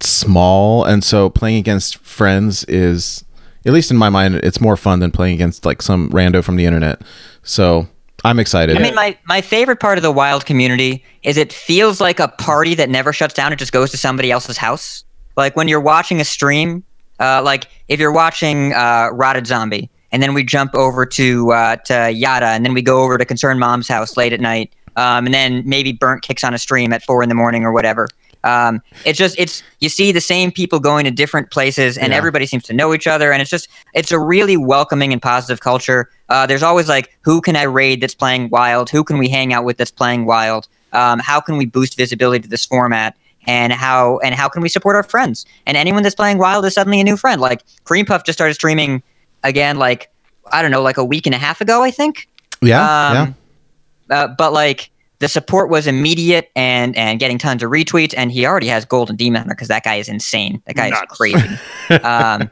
small, 0.00 0.84
and 0.84 1.04
so 1.04 1.28
playing 1.28 1.56
against 1.58 1.98
friends 1.98 2.64
is 2.64 3.24
At 3.66 3.74
least 3.74 3.90
in 3.90 3.98
my 3.98 4.08
mind, 4.08 4.36
it's 4.36 4.58
more 4.58 4.74
fun 4.74 5.00
than 5.00 5.10
playing 5.10 5.34
against 5.34 5.66
like 5.66 5.82
some 5.82 6.08
rando 6.10 6.42
from 6.42 6.56
the 6.56 6.64
internet. 6.64 7.02
So 7.42 7.86
I'm 8.24 8.38
excited. 8.38 8.74
I 8.78 8.80
mean, 8.80 8.94
my, 8.94 9.18
my 9.26 9.42
favorite 9.42 9.80
part 9.80 9.98
of 9.98 10.02
the 10.02 10.10
wild 10.10 10.46
community 10.46 11.04
is 11.22 11.36
it 11.36 11.52
feels 11.52 12.00
like 12.00 12.20
a 12.20 12.28
party 12.28 12.74
that 12.76 12.88
never 12.88 13.12
shuts 13.12 13.34
down. 13.34 13.52
It 13.52 13.56
just 13.56 13.72
goes 13.72 13.90
to 13.90 13.98
somebody 13.98 14.30
else's 14.30 14.56
house. 14.56 15.04
Like 15.36 15.56
when 15.56 15.68
you're 15.68 15.78
watching 15.80 16.22
a 16.22 16.24
stream, 16.24 16.84
uh, 17.20 17.42
like 17.44 17.68
if 17.88 18.00
you're 18.00 18.12
watching 18.12 18.72
uh, 18.72 19.08
Rotted 19.12 19.46
Zombie, 19.46 19.88
and 20.12 20.22
then 20.22 20.34
we 20.34 20.42
jump 20.42 20.74
over 20.74 21.06
to 21.06 21.52
uh, 21.52 21.76
to 21.76 22.10
Yada, 22.10 22.46
and 22.46 22.64
then 22.64 22.74
we 22.74 22.82
go 22.82 23.02
over 23.02 23.18
to 23.18 23.24
Concerned 23.24 23.60
Mom's 23.60 23.86
house 23.88 24.16
late 24.16 24.32
at 24.32 24.40
night, 24.40 24.72
um, 24.96 25.26
and 25.26 25.34
then 25.34 25.62
maybe 25.66 25.92
Burnt 25.92 26.22
kicks 26.22 26.42
on 26.42 26.54
a 26.54 26.58
stream 26.58 26.92
at 26.92 27.02
four 27.02 27.22
in 27.22 27.28
the 27.28 27.34
morning 27.34 27.64
or 27.64 27.72
whatever. 27.72 28.08
Um, 28.42 28.80
it's 29.04 29.18
just 29.18 29.38
it's 29.38 29.62
you 29.80 29.90
see 29.90 30.12
the 30.12 30.20
same 30.20 30.50
people 30.50 30.80
going 30.80 31.04
to 31.04 31.10
different 31.10 31.50
places, 31.50 31.98
and 31.98 32.10
Yeah. 32.12 32.16
everybody 32.16 32.46
seems 32.46 32.64
to 32.64 32.72
know 32.72 32.94
each 32.94 33.06
other, 33.06 33.32
and 33.32 33.42
it's 33.42 33.50
just 33.50 33.68
it's 33.94 34.12
a 34.12 34.18
really 34.18 34.56
welcoming 34.56 35.12
and 35.12 35.20
positive 35.20 35.60
culture. 35.60 36.08
Uh, 36.30 36.46
there's 36.46 36.62
always 36.62 36.88
like, 36.88 37.16
who 37.20 37.40
can 37.42 37.54
I 37.54 37.64
raid 37.64 38.00
that's 38.00 38.14
playing 38.14 38.48
wild? 38.50 38.88
Who 38.88 39.04
can 39.04 39.18
we 39.18 39.28
hang 39.28 39.52
out 39.52 39.64
with 39.64 39.76
that's 39.76 39.90
playing 39.90 40.24
wild? 40.24 40.68
Um, 40.92 41.18
how 41.20 41.38
can 41.40 41.56
we 41.58 41.66
boost 41.66 41.96
visibility 41.96 42.40
to 42.42 42.48
this 42.48 42.64
format? 42.64 43.14
And 43.46 43.72
how 43.72 44.18
and 44.18 44.34
how 44.34 44.48
can 44.48 44.62
we 44.62 44.68
support 44.68 44.96
our 44.96 45.02
friends? 45.02 45.46
And 45.66 45.76
anyone 45.76 46.02
that's 46.02 46.14
playing 46.14 46.38
wild 46.38 46.64
is 46.64 46.74
suddenly 46.74 47.00
a 47.00 47.04
new 47.04 47.16
friend. 47.16 47.40
Like 47.40 47.62
Cream 47.84 48.04
Puff 48.04 48.24
just 48.24 48.36
started 48.36 48.54
streaming 48.54 49.02
again, 49.42 49.78
like 49.78 50.10
I 50.52 50.62
don't 50.62 50.70
know, 50.70 50.82
like 50.82 50.98
a 50.98 51.04
week 51.04 51.26
and 51.26 51.34
a 51.34 51.38
half 51.38 51.60
ago, 51.60 51.82
I 51.82 51.90
think. 51.90 52.28
yeah, 52.60 53.10
Um, 53.10 53.34
uh, 54.10 54.28
but 54.28 54.52
like 54.52 54.90
the 55.20 55.28
support 55.28 55.70
was 55.70 55.86
immediate 55.86 56.50
and 56.56 56.96
and 56.96 57.18
getting 57.20 57.38
tons 57.38 57.62
of 57.62 57.70
retweets, 57.70 58.14
and 58.16 58.32
he 58.32 58.46
already 58.46 58.66
has 58.68 58.84
golden 58.84 59.16
demon 59.16 59.46
because 59.48 59.68
that 59.68 59.84
guy 59.84 59.96
is 59.96 60.08
insane. 60.08 60.62
That 60.66 60.76
guy 60.76 60.88
is 60.88 61.00
crazy. 61.08 61.38
um, 61.90 61.98
yeah. 62.00 62.48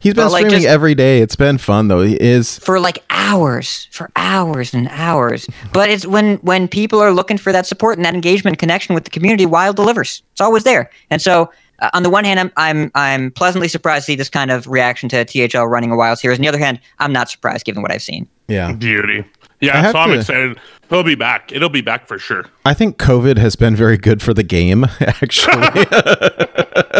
He's 0.00 0.14
been 0.14 0.24
but, 0.24 0.32
like, 0.32 0.40
streaming 0.42 0.62
just- 0.62 0.68
every 0.72 0.94
day. 0.94 1.20
It's 1.20 1.36
been 1.36 1.58
fun 1.58 1.88
though. 1.88 2.02
He 2.02 2.14
is. 2.14 2.58
for 2.60 2.80
like 2.80 3.04
hours, 3.10 3.88
for 3.90 4.10
hours 4.16 4.72
and 4.72 4.88
hours. 4.90 5.46
But 5.72 5.90
it's 5.90 6.06
when 6.06 6.36
when 6.38 6.68
people 6.68 7.00
are 7.00 7.12
looking 7.12 7.38
for 7.38 7.52
that 7.52 7.66
support 7.66 7.98
and 7.98 8.04
that 8.04 8.14
engagement 8.14 8.58
connection 8.58 8.94
with 8.94 9.04
the 9.04 9.10
community, 9.10 9.46
Wild 9.46 9.76
delivers. 9.76 10.22
It's 10.32 10.40
always 10.40 10.64
there. 10.64 10.90
And 11.10 11.20
so. 11.20 11.50
Uh, 11.78 11.90
on 11.92 12.02
the 12.02 12.08
one 12.08 12.24
hand, 12.24 12.40
I'm, 12.40 12.50
I'm 12.56 12.90
I'm 12.94 13.30
pleasantly 13.30 13.68
surprised 13.68 14.06
to 14.06 14.12
see 14.12 14.16
this 14.16 14.30
kind 14.30 14.50
of 14.50 14.66
reaction 14.66 15.10
to 15.10 15.26
THL 15.26 15.64
running 15.64 15.92
a 15.92 15.96
wild 15.96 16.18
series. 16.18 16.38
On 16.38 16.42
the 16.42 16.48
other 16.48 16.58
hand, 16.58 16.80
I'm 17.00 17.12
not 17.12 17.28
surprised 17.28 17.66
given 17.66 17.82
what 17.82 17.92
I've 17.92 18.00
seen. 18.00 18.26
Yeah. 18.48 18.72
Beauty. 18.72 19.26
I 19.62 19.66
Yeah, 19.66 19.92
so 19.92 19.98
I'm 19.98 20.10
to- 20.10 20.18
excited. 20.18 20.60
He'll 20.88 21.02
be 21.02 21.16
back. 21.16 21.50
It'll 21.50 21.68
be 21.68 21.80
back 21.80 22.06
for 22.06 22.16
sure. 22.18 22.44
I 22.64 22.72
think 22.72 22.96
COVID 22.96 23.38
has 23.38 23.56
been 23.56 23.74
very 23.74 23.96
good 23.96 24.22
for 24.22 24.32
the 24.32 24.44
game. 24.44 24.84
Actually, 25.00 25.84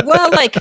well, 0.05 0.31
like, 0.33 0.57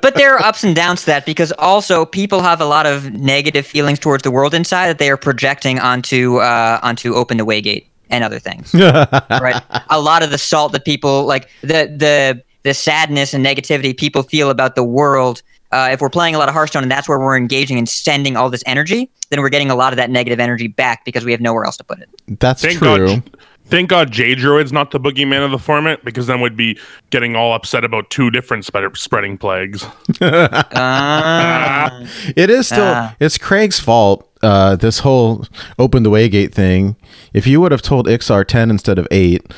but 0.00 0.14
there 0.14 0.34
are 0.36 0.42
ups 0.42 0.62
and 0.62 0.76
downs 0.76 1.00
to 1.00 1.06
that 1.06 1.26
because 1.26 1.52
also 1.58 2.04
people 2.04 2.40
have 2.40 2.60
a 2.60 2.64
lot 2.64 2.86
of 2.86 3.12
negative 3.12 3.66
feelings 3.66 3.98
towards 3.98 4.22
the 4.22 4.30
world 4.30 4.54
inside 4.54 4.86
that 4.88 4.98
they 4.98 5.10
are 5.10 5.16
projecting 5.16 5.78
onto 5.80 6.36
uh, 6.38 6.78
onto 6.82 7.14
Open 7.14 7.36
the 7.38 7.44
Waygate 7.46 7.86
and 8.10 8.22
other 8.24 8.38
things. 8.38 8.72
right? 8.74 9.60
A 9.90 10.00
lot 10.00 10.22
of 10.22 10.30
the 10.30 10.38
salt 10.38 10.72
that 10.72 10.84
people 10.84 11.24
like 11.24 11.48
the 11.62 11.92
the 11.96 12.42
the 12.62 12.74
sadness 12.74 13.34
and 13.34 13.44
negativity 13.44 13.96
people 13.96 14.22
feel 14.22 14.50
about 14.50 14.74
the 14.76 14.84
world. 14.84 15.42
Uh, 15.70 15.88
if 15.92 16.00
we're 16.00 16.08
playing 16.10 16.34
a 16.34 16.38
lot 16.38 16.48
of 16.48 16.54
Hearthstone 16.54 16.82
and 16.82 16.90
that's 16.90 17.08
where 17.08 17.18
we're 17.18 17.36
engaging 17.36 17.76
and 17.78 17.88
sending 17.88 18.36
all 18.36 18.48
this 18.50 18.62
energy, 18.66 19.10
then 19.30 19.40
we're 19.40 19.48
getting 19.50 19.70
a 19.70 19.74
lot 19.76 19.92
of 19.92 19.96
that 19.98 20.10
negative 20.10 20.40
energy 20.40 20.66
back 20.68 21.04
because 21.04 21.24
we 21.24 21.32
have 21.32 21.40
nowhere 21.40 21.64
else 21.64 21.76
to 21.76 21.84
put 21.84 21.98
it. 22.00 22.08
that's 22.40 22.62
Thank 22.62 22.78
true. 22.78 23.06
God. 23.16 23.22
Thank 23.66 23.90
God 23.90 24.10
Jade 24.10 24.38
Druid's 24.38 24.72
not 24.72 24.92
the 24.92 24.98
boogeyman 24.98 25.44
of 25.44 25.50
the 25.50 25.58
format 25.58 26.02
because 26.02 26.26
then 26.26 26.40
we'd 26.40 26.56
be 26.56 26.78
getting 27.10 27.36
all 27.36 27.52
upset 27.52 27.84
about 27.84 28.08
two 28.08 28.30
different 28.30 28.64
spread- 28.64 28.96
spreading 28.96 29.36
plagues. 29.36 29.84
Uh, 30.22 32.06
It 32.36 32.50
is 32.50 32.66
still 32.66 32.84
Ah. 32.84 33.14
it's 33.20 33.38
Craig's 33.38 33.78
fault. 33.78 34.24
Uh, 34.42 34.76
this 34.76 35.00
whole 35.00 35.44
open 35.78 36.02
the 36.04 36.10
waygate 36.10 36.52
thing. 36.54 36.96
If 37.34 37.46
you 37.46 37.60
would 37.60 37.72
have 37.72 37.82
told 37.82 38.06
Iksar 38.06 38.46
ten 38.46 38.70
instead 38.70 38.98
of 38.98 39.06
eight, 39.10 39.52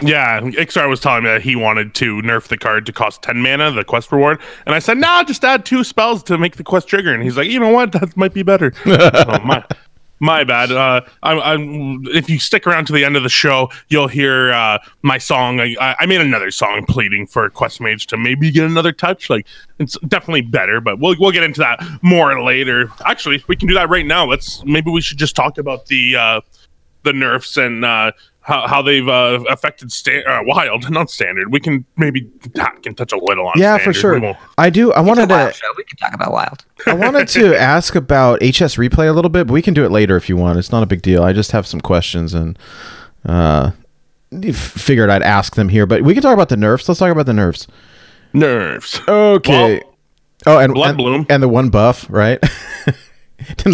Yeah, 0.00 0.40
Iksar 0.40 0.88
was 0.88 1.00
telling 1.00 1.24
me 1.24 1.30
that 1.30 1.42
he 1.42 1.54
wanted 1.54 1.94
to 1.96 2.22
nerf 2.22 2.48
the 2.48 2.56
card 2.56 2.86
to 2.86 2.92
cost 2.92 3.22
10 3.22 3.40
mana, 3.40 3.70
the 3.70 3.84
quest 3.84 4.10
reward. 4.10 4.40
And 4.66 4.74
I 4.74 4.78
said, 4.78 4.98
nah, 4.98 5.22
just 5.22 5.44
add 5.44 5.64
two 5.64 5.84
spells 5.84 6.22
to 6.24 6.38
make 6.38 6.56
the 6.56 6.64
quest 6.64 6.88
trigger. 6.88 7.12
And 7.12 7.22
he's 7.22 7.36
like, 7.36 7.48
you 7.48 7.60
know 7.60 7.68
what? 7.68 7.92
That 7.92 8.16
might 8.16 8.32
be 8.32 8.42
better. 8.42 8.72
oh, 8.86 9.38
my, 9.44 9.64
my 10.22 10.44
bad. 10.44 10.72
Uh, 10.72 11.02
I'm, 11.22 11.40
I'm, 11.40 12.06
if 12.14 12.30
you 12.30 12.38
stick 12.38 12.66
around 12.66 12.86
to 12.86 12.92
the 12.92 13.04
end 13.04 13.16
of 13.16 13.22
the 13.22 13.28
show, 13.28 13.70
you'll 13.88 14.08
hear 14.08 14.52
uh, 14.52 14.78
my 15.02 15.18
song. 15.18 15.60
I, 15.60 15.74
I 15.80 15.96
I 16.00 16.06
made 16.06 16.20
another 16.20 16.50
song 16.50 16.86
pleading 16.86 17.26
for 17.26 17.50
Quest 17.50 17.80
Mage 17.80 18.06
to 18.06 18.16
maybe 18.16 18.50
get 18.50 18.64
another 18.64 18.92
touch. 18.92 19.28
Like, 19.28 19.46
it's 19.78 19.98
definitely 20.08 20.42
better, 20.42 20.80
but 20.80 21.00
we'll, 21.00 21.16
we'll 21.18 21.32
get 21.32 21.42
into 21.42 21.60
that 21.60 21.84
more 22.02 22.40
later. 22.42 22.88
Actually, 23.04 23.44
we 23.48 23.56
can 23.56 23.68
do 23.68 23.74
that 23.74 23.88
right 23.88 24.06
now. 24.06 24.24
Let's 24.24 24.64
maybe 24.64 24.90
we 24.90 25.00
should 25.00 25.18
just 25.18 25.34
talk 25.34 25.58
about 25.58 25.86
the 25.86 26.16
uh, 26.16 26.40
the 27.02 27.12
nerfs 27.12 27.56
and 27.56 27.84
uh, 27.84 28.12
how, 28.42 28.66
how 28.66 28.82
they've 28.82 29.08
uh, 29.08 29.42
affected 29.48 29.90
sta- 29.92 30.24
uh, 30.24 30.40
wild, 30.44 30.90
not 30.90 31.10
standard. 31.10 31.52
We 31.52 31.60
can 31.60 31.84
maybe 31.96 32.28
ha- 32.56 32.74
can 32.82 32.94
touch 32.94 33.12
a 33.12 33.16
little 33.18 33.46
on. 33.46 33.54
yeah, 33.56 33.78
for 33.78 33.92
sure. 33.92 34.36
I 34.58 34.68
do. 34.70 34.92
I 34.92 35.00
it's 35.00 35.08
wanted 35.08 35.28
to. 35.28 35.52
show. 35.54 35.66
We 35.76 35.84
can 35.84 35.96
talk 35.96 36.12
about 36.14 36.32
wild. 36.32 36.64
I 36.86 36.94
wanted 36.94 37.28
to 37.28 37.56
ask 37.58 37.94
about 37.94 38.40
HS 38.40 38.76
replay 38.76 39.08
a 39.08 39.12
little 39.12 39.30
bit, 39.30 39.46
but 39.46 39.52
we 39.54 39.62
can 39.62 39.74
do 39.74 39.84
it 39.84 39.90
later 39.90 40.16
if 40.16 40.28
you 40.28 40.36
want. 40.36 40.58
It's 40.58 40.72
not 40.72 40.82
a 40.82 40.86
big 40.86 41.02
deal. 41.02 41.22
I 41.22 41.32
just 41.32 41.52
have 41.52 41.66
some 41.66 41.80
questions 41.80 42.34
and 42.34 42.58
uh, 43.24 43.70
figured 44.52 45.08
I'd 45.10 45.22
ask 45.22 45.54
them 45.54 45.68
here. 45.68 45.86
But 45.86 46.02
we 46.02 46.14
can 46.14 46.22
talk 46.22 46.34
about 46.34 46.48
the 46.48 46.56
nerfs. 46.56 46.88
Let's 46.88 46.98
talk 46.98 47.12
about 47.12 47.26
the 47.26 47.32
nerfs. 47.34 47.66
Nerfs. 48.32 49.00
Okay. 49.06 49.82
Well, 50.46 50.56
oh, 50.56 50.58
and 50.58 50.74
Blood 50.74 50.88
and, 50.90 50.98
Bloom. 50.98 51.26
and 51.30 51.42
the 51.42 51.48
one 51.48 51.70
buff, 51.70 52.06
right? 52.10 52.42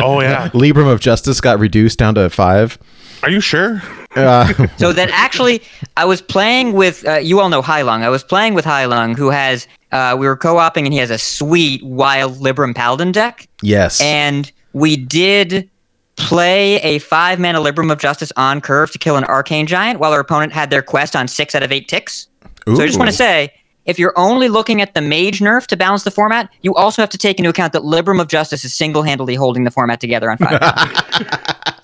Oh, 0.01 0.21
yeah. 0.23 0.49
Libram 0.55 0.91
of 0.91 0.99
Justice 1.01 1.43
got 1.43 1.59
reduced 1.59 1.99
down 1.99 2.15
to 2.15 2.31
five. 2.31 2.79
Are 3.23 3.29
you 3.31 3.41
sure? 3.41 3.83
Uh, 4.27 4.67
So 4.79 4.93
then, 4.93 5.09
actually, 5.13 5.63
I 5.97 6.05
was 6.05 6.21
playing 6.23 6.73
with 6.73 7.07
uh, 7.07 7.17
you 7.17 7.41
all 7.41 7.49
know 7.49 7.63
Hailung. 7.63 8.03
I 8.03 8.09
was 8.09 8.23
playing 8.25 8.55
with 8.55 8.65
Hailung, 8.65 9.17
who 9.17 9.31
has 9.31 9.67
uh, 9.93 10.17
we 10.19 10.27
were 10.27 10.37
co-oping, 10.37 10.87
and 10.87 10.93
he 10.93 10.99
has 10.99 11.11
a 11.11 11.19
sweet 11.19 11.83
wild 11.83 12.37
Libram 12.39 12.75
Paladin 12.75 13.13
deck, 13.13 13.49
yes. 13.63 14.01
and 14.01 14.53
we 14.73 14.97
did 14.97 15.69
play 16.17 16.77
a 16.77 16.99
five 16.99 17.39
mana 17.39 17.61
Libram 17.61 17.91
of 17.93 17.99
Justice 17.99 18.33
on 18.37 18.61
curve 18.61 18.91
to 18.91 18.99
kill 18.99 19.17
an 19.17 19.25
Arcane 19.25 19.67
Giant, 19.67 20.01
while 20.01 20.13
our 20.13 20.21
opponent 20.21 20.53
had 20.53 20.71
their 20.71 20.83
quest 20.83 21.15
on 21.17 21.29
six 21.29 21.55
out 21.55 21.63
of 21.63 21.73
eight 21.73 21.89
ticks. 21.89 22.29
So 22.67 22.83
I 22.83 22.87
just 22.87 22.99
want 22.99 23.11
to 23.11 23.17
say. 23.17 23.53
If 23.87 23.99
you're 23.99 24.13
only 24.19 24.51
looking 24.51 24.83
at 24.83 24.93
the 24.93 25.01
mage 25.01 25.41
nerf 25.41 25.67
to 25.69 25.75
balance 25.75 26.05
the 26.05 26.11
format, 26.11 26.51
you 26.61 26.75
also 26.75 27.01
have 27.01 27.09
to 27.09 27.17
take 27.17 27.39
into 27.39 27.49
account 27.49 27.73
that 27.73 27.81
Libram 27.81 28.21
of 28.21 28.29
Justice 28.29 28.63
is 28.63 28.75
single-handedly 28.75 29.35
holding 29.35 29.65
the 29.65 29.71
format 29.71 29.99
together 29.99 30.31
on 30.31 30.37
five. 30.37 30.61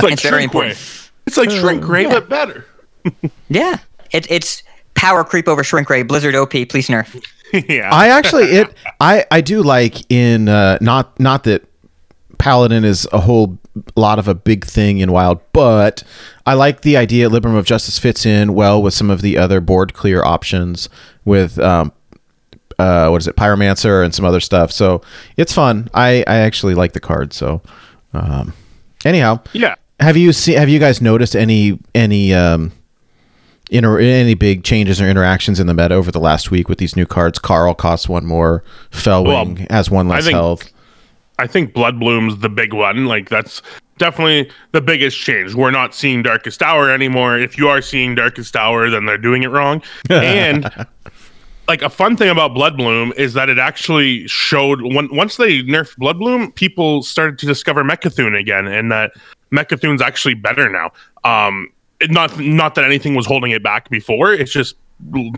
It's 0.00 0.04
like 0.04 0.12
It's 0.14 0.22
very 0.22 0.42
Shrink 0.42 0.54
Ray. 0.54 0.60
important. 0.70 1.10
It's 1.26 1.36
like 1.36 1.50
Shrink 1.50 1.88
Ray, 1.88 2.06
but 2.06 2.28
better. 2.28 2.66
yeah, 3.48 3.78
it, 4.10 4.30
it's 4.30 4.62
power 4.94 5.24
creep 5.24 5.48
over 5.48 5.64
shrink 5.64 5.88
ray. 5.88 6.02
Blizzard 6.02 6.34
OP, 6.34 6.50
please 6.50 6.88
nerf. 6.88 7.22
yeah. 7.68 7.88
I 7.92 8.08
actually 8.08 8.44
it 8.46 8.74
I 9.00 9.24
I 9.30 9.40
do 9.40 9.62
like 9.62 10.10
in 10.12 10.48
uh 10.48 10.76
not 10.80 11.18
not 11.18 11.44
that 11.44 11.64
Paladin 12.38 12.84
is 12.84 13.06
a 13.12 13.20
whole 13.20 13.58
lot 13.96 14.18
of 14.18 14.28
a 14.28 14.34
big 14.34 14.64
thing 14.66 14.98
in 14.98 15.12
Wild, 15.12 15.40
but 15.52 16.02
I 16.46 16.54
like 16.54 16.82
the 16.82 16.96
idea 16.96 17.28
Libram 17.30 17.56
of 17.56 17.64
Justice 17.64 17.98
fits 17.98 18.26
in 18.26 18.52
well 18.54 18.82
with 18.82 18.92
some 18.94 19.08
of 19.10 19.22
the 19.22 19.38
other 19.38 19.60
board 19.60 19.94
clear 19.94 20.22
options 20.22 20.88
with 21.24 21.58
um 21.58 21.92
uh 22.78 23.08
what 23.08 23.22
is 23.22 23.28
it 23.28 23.36
Pyromancer 23.36 24.04
and 24.04 24.14
some 24.14 24.24
other 24.26 24.40
stuff. 24.40 24.70
So 24.72 25.00
it's 25.38 25.52
fun. 25.54 25.88
I 25.94 26.24
I 26.26 26.36
actually 26.38 26.74
like 26.74 26.92
the 26.92 27.00
card. 27.00 27.32
So 27.32 27.62
um 28.12 28.52
anyhow, 29.06 29.40
yeah. 29.54 29.76
Have 30.00 30.16
you 30.16 30.32
seen 30.32 30.56
have 30.56 30.68
you 30.68 30.78
guys 30.78 31.00
noticed 31.00 31.36
any 31.36 31.78
any 31.94 32.32
um 32.34 32.72
inter- 33.70 33.98
any 34.00 34.34
big 34.34 34.64
changes 34.64 35.00
or 35.00 35.06
interactions 35.08 35.60
in 35.60 35.66
the 35.66 35.74
meta 35.74 35.94
over 35.94 36.10
the 36.10 36.20
last 36.20 36.50
week 36.50 36.68
with 36.68 36.78
these 36.78 36.96
new 36.96 37.06
cards? 37.06 37.38
Carl 37.38 37.74
costs 37.74 38.08
one 38.08 38.24
more. 38.26 38.64
Fellwing 38.90 39.58
Well, 39.58 39.66
has 39.70 39.90
one 39.90 40.08
less 40.08 40.24
think- 40.24 40.34
health. 40.34 40.70
I 41.38 41.46
think 41.46 41.72
Blood 41.72 41.98
Bloom's 41.98 42.38
the 42.40 42.50
big 42.50 42.74
one. 42.74 43.06
Like 43.06 43.28
that's 43.30 43.62
definitely 43.96 44.50
the 44.72 44.80
biggest 44.82 45.18
change. 45.18 45.54
We're 45.54 45.70
not 45.70 45.94
seeing 45.94 46.22
Darkest 46.22 46.62
Hour 46.62 46.90
anymore. 46.90 47.38
If 47.38 47.56
you 47.56 47.68
are 47.68 47.80
seeing 47.80 48.14
Darkest 48.14 48.54
Hour, 48.56 48.90
then 48.90 49.06
they're 49.06 49.16
doing 49.16 49.42
it 49.42 49.48
wrong. 49.48 49.82
And 50.10 50.70
like 51.68 51.80
a 51.80 51.88
fun 51.88 52.16
thing 52.18 52.28
about 52.28 52.52
Blood 52.52 52.76
Bloom 52.76 53.14
is 53.16 53.32
that 53.34 53.48
it 53.48 53.58
actually 53.58 54.26
showed 54.28 54.82
when 54.82 55.08
once 55.14 55.36
they 55.36 55.62
nerfed 55.62 55.96
Blood 55.96 56.18
Bloom, 56.18 56.52
people 56.52 57.02
started 57.02 57.38
to 57.38 57.46
discover 57.46 57.82
Mecha'thun 57.84 58.38
again, 58.38 58.66
and 58.66 58.92
that 58.92 59.12
Mecha'thun's 59.52 60.02
actually 60.02 60.34
better 60.34 60.68
now. 60.68 60.92
Um, 61.24 61.68
not 62.08 62.38
not 62.38 62.74
that 62.76 62.84
anything 62.84 63.14
was 63.14 63.26
holding 63.26 63.50
it 63.50 63.62
back 63.62 63.90
before. 63.90 64.32
It's 64.32 64.52
just 64.52 64.76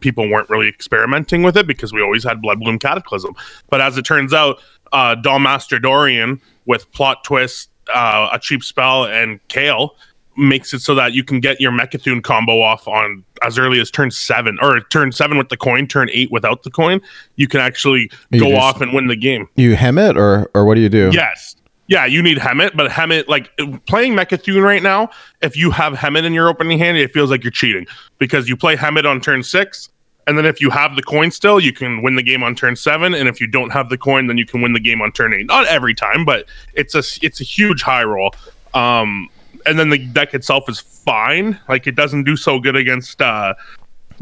people 0.00 0.28
weren't 0.28 0.48
really 0.50 0.68
experimenting 0.68 1.42
with 1.42 1.56
it 1.56 1.66
because 1.66 1.92
we 1.92 2.02
always 2.02 2.24
had 2.24 2.42
Blood 2.42 2.60
Bloom 2.60 2.78
Cataclysm. 2.78 3.34
But 3.70 3.80
as 3.80 3.96
it 3.96 4.02
turns 4.04 4.32
out, 4.34 4.58
uh, 4.92 5.16
Dollmaster 5.16 5.80
Dorian 5.80 6.40
with 6.66 6.90
plot 6.92 7.24
twist, 7.24 7.70
uh, 7.94 8.28
a 8.32 8.38
cheap 8.38 8.62
spell, 8.62 9.04
and 9.06 9.40
Kael 9.48 9.90
makes 10.36 10.72
it 10.72 10.80
so 10.80 10.94
that 10.94 11.12
you 11.12 11.22
can 11.22 11.40
get 11.40 11.60
your 11.60 11.70
Mecha'thun 11.72 12.22
combo 12.22 12.60
off 12.62 12.88
on 12.88 13.22
as 13.42 13.58
early 13.58 13.80
as 13.80 13.90
turn 13.90 14.10
seven 14.10 14.58
or 14.62 14.80
turn 14.80 15.12
seven 15.12 15.36
with 15.36 15.48
the 15.48 15.56
coin, 15.56 15.86
turn 15.86 16.08
eight 16.12 16.30
without 16.30 16.62
the 16.62 16.70
coin. 16.70 17.00
You 17.36 17.48
can 17.48 17.60
actually 17.60 18.10
You 18.30 18.40
go 18.40 18.48
just- 18.50 18.60
off 18.60 18.80
and 18.80 18.92
win 18.92 19.08
the 19.08 19.16
game. 19.16 19.48
You 19.56 19.74
Hemet, 19.76 20.16
or 20.16 20.50
or 20.54 20.64
what 20.64 20.74
do 20.76 20.80
you 20.80 20.88
do? 20.88 21.10
Yes. 21.12 21.56
Yeah, 21.89 22.07
you 22.07 22.22
need 22.22 22.39
Hemet, 22.39 22.76
but 22.76 22.91
Hemet, 22.91 23.28
like 23.28 23.51
playing 23.87 24.14
Mecha'thun 24.14 24.62
right 24.62 24.83
now, 24.83 25.11
if 25.43 25.57
you 25.57 25.70
have 25.72 25.95
Hemet 25.95 26.24
in 26.24 26.33
your 26.33 26.49
opening 26.49 26.78
hand, 26.78 26.97
it 26.97 27.12
feels 27.12 27.30
like 27.30 27.43
you're 27.43 27.51
cheating 27.51 27.87
because 28.18 28.49
you 28.49 28.57
play 28.57 28.76
Hemet 28.76 29.05
on 29.05 29.20
turn 29.20 29.43
six, 29.43 29.91
and 30.26 30.39
then 30.39 30.47
if 30.47 30.61
you 30.61 30.70
have 30.70 30.95
the 30.97 31.03
coin 31.03 31.30
still, 31.30 31.59
you 31.59 31.72
can 31.72 32.03
win 32.03 32.14
the 32.14 32.22
game 32.22 32.43
on 32.43 32.55
turn 32.55 32.76
seven, 32.76 33.14
and 33.14 33.28
if 33.28 33.41
you 33.41 33.47
don't 33.47 33.70
have 33.70 33.89
the 33.89 33.99
coin, 33.99 34.28
then 34.28 34.39
you 34.39 34.47
can 34.47 34.62
win 34.62 34.72
the 34.72 34.80
game 34.80 35.03
on 35.03 35.12
turn 35.12 35.35
eight. 35.35 35.47
Not 35.47 35.66
every 35.66 35.95
time, 35.95 36.24
but 36.24 36.47
it's 36.74 36.95
a 36.95 37.03
it's 37.24 37.41
a 37.41 37.45
huge 37.45 37.83
high 37.83 38.05
roll. 38.05 38.35
Um, 38.74 39.28
and 39.66 39.78
then 39.78 39.91
the 39.91 39.99
deck 39.99 40.35
itself 40.35 40.68
is 40.68 40.80
fine. 40.80 41.59
Like 41.68 41.87
it 41.87 41.95
doesn't 41.95 42.24
do 42.24 42.37
so 42.37 42.59
good 42.59 42.76
against 42.76 43.20
uh, 43.20 43.55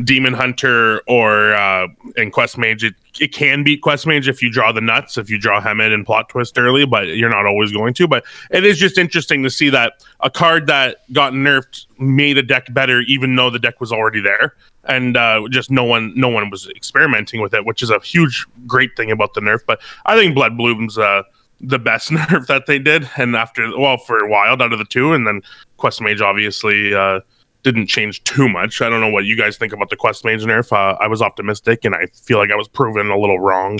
Demon 0.04 0.32
Hunter 0.32 1.00
or 1.06 1.54
uh, 1.54 1.88
in 2.16 2.30
Quest 2.30 2.56
Mage, 2.56 2.84
it, 2.84 2.94
it 3.20 3.32
can 3.32 3.62
beat 3.62 3.82
Quest 3.82 4.06
Mage 4.06 4.28
if 4.28 4.42
you 4.42 4.50
draw 4.50 4.72
the 4.72 4.80
nuts, 4.80 5.18
if 5.18 5.28
you 5.28 5.38
draw 5.38 5.60
Hemet 5.60 5.92
and 5.92 6.06
Plot 6.06 6.28
Twist 6.28 6.58
early, 6.58 6.86
but 6.86 7.08
you're 7.08 7.30
not 7.30 7.46
always 7.46 7.72
going 7.72 7.92
to. 7.94 8.08
But 8.08 8.24
it 8.50 8.64
is 8.64 8.78
just 8.78 8.98
interesting 8.98 9.42
to 9.42 9.50
see 9.50 9.68
that 9.70 10.04
a 10.20 10.30
card 10.30 10.66
that 10.68 10.98
got 11.12 11.32
nerfed 11.32 11.86
made 11.98 12.38
a 12.38 12.42
deck 12.42 12.72
better, 12.72 13.00
even 13.02 13.34
though 13.36 13.50
the 13.50 13.58
deck 13.58 13.80
was 13.80 13.92
already 13.92 14.20
there, 14.20 14.54
and 14.84 15.16
uh, 15.16 15.42
just 15.50 15.70
no 15.70 15.84
one 15.84 16.12
no 16.16 16.28
one 16.28 16.48
was 16.50 16.68
experimenting 16.70 17.40
with 17.40 17.52
it, 17.52 17.66
which 17.66 17.82
is 17.82 17.90
a 17.90 18.00
huge 18.00 18.46
great 18.66 18.96
thing 18.96 19.10
about 19.10 19.34
the 19.34 19.40
nerf. 19.40 19.60
But 19.66 19.80
I 20.06 20.16
think 20.16 20.34
Blood 20.34 20.56
Bloom's 20.56 20.96
uh, 20.96 21.24
the 21.60 21.78
best 21.78 22.10
nerf 22.10 22.46
that 22.46 22.66
they 22.66 22.78
did, 22.78 23.10
and 23.16 23.36
after 23.36 23.78
well 23.78 23.98
for 23.98 24.18
a 24.18 24.28
Wild 24.28 24.62
out 24.62 24.72
of 24.72 24.78
the 24.78 24.84
two, 24.86 25.12
and 25.12 25.26
then 25.26 25.42
Quest 25.76 26.00
Mage 26.00 26.20
obviously. 26.20 26.94
Uh, 26.94 27.20
didn't 27.62 27.86
change 27.86 28.22
too 28.24 28.48
much. 28.48 28.80
I 28.80 28.88
don't 28.88 29.00
know 29.00 29.10
what 29.10 29.24
you 29.24 29.36
guys 29.36 29.56
think 29.56 29.72
about 29.72 29.90
the 29.90 29.96
Quest 29.96 30.24
Mage 30.24 30.42
nerf. 30.42 30.72
Uh, 30.72 30.96
I 31.00 31.06
was 31.06 31.22
optimistic, 31.22 31.84
and 31.84 31.94
I 31.94 32.06
feel 32.06 32.38
like 32.38 32.50
I 32.50 32.56
was 32.56 32.68
proven 32.68 33.08
a 33.10 33.18
little 33.18 33.38
wrong 33.38 33.78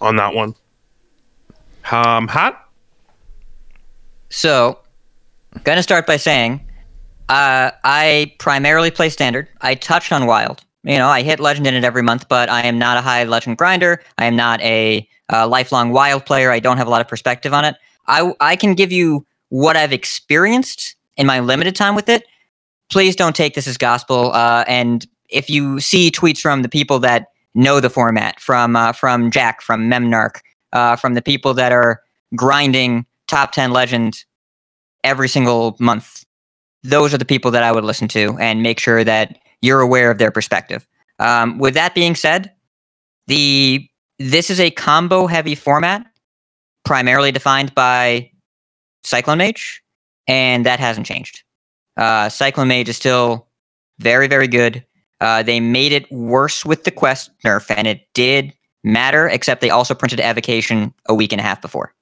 on 0.00 0.16
that 0.16 0.34
one. 0.34 0.54
Um, 1.90 2.28
hat. 2.28 2.58
So, 4.30 4.78
gonna 5.64 5.82
start 5.82 6.06
by 6.06 6.16
saying, 6.16 6.60
uh, 7.28 7.70
I 7.84 8.34
primarily 8.38 8.90
play 8.90 9.08
standard. 9.08 9.48
I 9.60 9.74
touched 9.74 10.12
on 10.12 10.26
wild. 10.26 10.64
You 10.84 10.98
know, 10.98 11.08
I 11.08 11.22
hit 11.22 11.38
legend 11.38 11.66
in 11.66 11.74
it 11.74 11.84
every 11.84 12.02
month, 12.02 12.28
but 12.28 12.48
I 12.48 12.62
am 12.62 12.78
not 12.78 12.96
a 12.96 13.00
high 13.00 13.24
legend 13.24 13.58
grinder. 13.58 14.02
I 14.18 14.24
am 14.24 14.34
not 14.34 14.60
a 14.62 15.08
uh, 15.32 15.46
lifelong 15.46 15.92
wild 15.92 16.26
player. 16.26 16.50
I 16.50 16.60
don't 16.60 16.76
have 16.76 16.86
a 16.86 16.90
lot 16.90 17.00
of 17.00 17.08
perspective 17.08 17.54
on 17.54 17.64
it. 17.64 17.76
I 18.08 18.32
I 18.40 18.56
can 18.56 18.74
give 18.74 18.90
you 18.90 19.24
what 19.48 19.76
I've 19.76 19.92
experienced 19.92 20.96
in 21.16 21.26
my 21.26 21.40
limited 21.40 21.76
time 21.76 21.94
with 21.94 22.08
it. 22.08 22.24
Please 22.92 23.16
don't 23.16 23.34
take 23.34 23.54
this 23.54 23.66
as 23.66 23.78
gospel. 23.78 24.32
Uh, 24.32 24.64
and 24.68 25.06
if 25.30 25.48
you 25.48 25.80
see 25.80 26.10
tweets 26.10 26.40
from 26.40 26.60
the 26.60 26.68
people 26.68 26.98
that 26.98 27.28
know 27.54 27.80
the 27.80 27.88
format, 27.88 28.38
from 28.38 28.76
uh, 28.76 28.92
from 28.92 29.30
Jack, 29.30 29.62
from 29.62 29.90
Memnarch, 29.90 30.42
uh, 30.74 30.96
from 30.96 31.14
the 31.14 31.22
people 31.22 31.54
that 31.54 31.72
are 31.72 32.02
grinding 32.36 33.06
top 33.28 33.52
10 33.52 33.72
legend 33.72 34.24
every 35.04 35.28
single 35.28 35.74
month. 35.80 36.24
Those 36.82 37.14
are 37.14 37.18
the 37.18 37.24
people 37.24 37.50
that 37.52 37.62
I 37.62 37.72
would 37.72 37.84
listen 37.84 38.08
to 38.08 38.36
and 38.38 38.62
make 38.62 38.78
sure 38.78 39.04
that 39.04 39.38
you're 39.62 39.80
aware 39.80 40.10
of 40.10 40.18
their 40.18 40.30
perspective. 40.30 40.86
Um, 41.18 41.58
with 41.58 41.72
that 41.72 41.94
being 41.94 42.14
said, 42.14 42.52
the 43.26 43.88
this 44.18 44.50
is 44.50 44.60
a 44.60 44.70
combo 44.70 45.26
heavy 45.26 45.54
format, 45.54 46.04
primarily 46.84 47.32
defined 47.32 47.74
by 47.74 48.30
Cyclone 49.02 49.38
Mage, 49.38 49.82
and 50.28 50.66
that 50.66 50.78
hasn't 50.78 51.06
changed. 51.06 51.42
Uh, 51.96 52.28
Cyclone 52.28 52.68
Mage 52.68 52.88
is 52.88 52.96
still 52.96 53.46
very, 53.98 54.26
very 54.26 54.48
good. 54.48 54.84
Uh, 55.20 55.42
they 55.42 55.60
made 55.60 55.92
it 55.92 56.10
worse 56.10 56.64
with 56.64 56.84
the 56.84 56.90
quest 56.90 57.30
nerf, 57.44 57.72
and 57.76 57.86
it 57.86 58.08
did 58.14 58.52
matter, 58.82 59.28
except 59.28 59.60
they 59.60 59.70
also 59.70 59.94
printed 59.94 60.20
Evocation 60.20 60.92
a 61.06 61.14
week 61.14 61.32
and 61.32 61.40
a 61.40 61.44
half 61.44 61.62
before. 61.62 61.94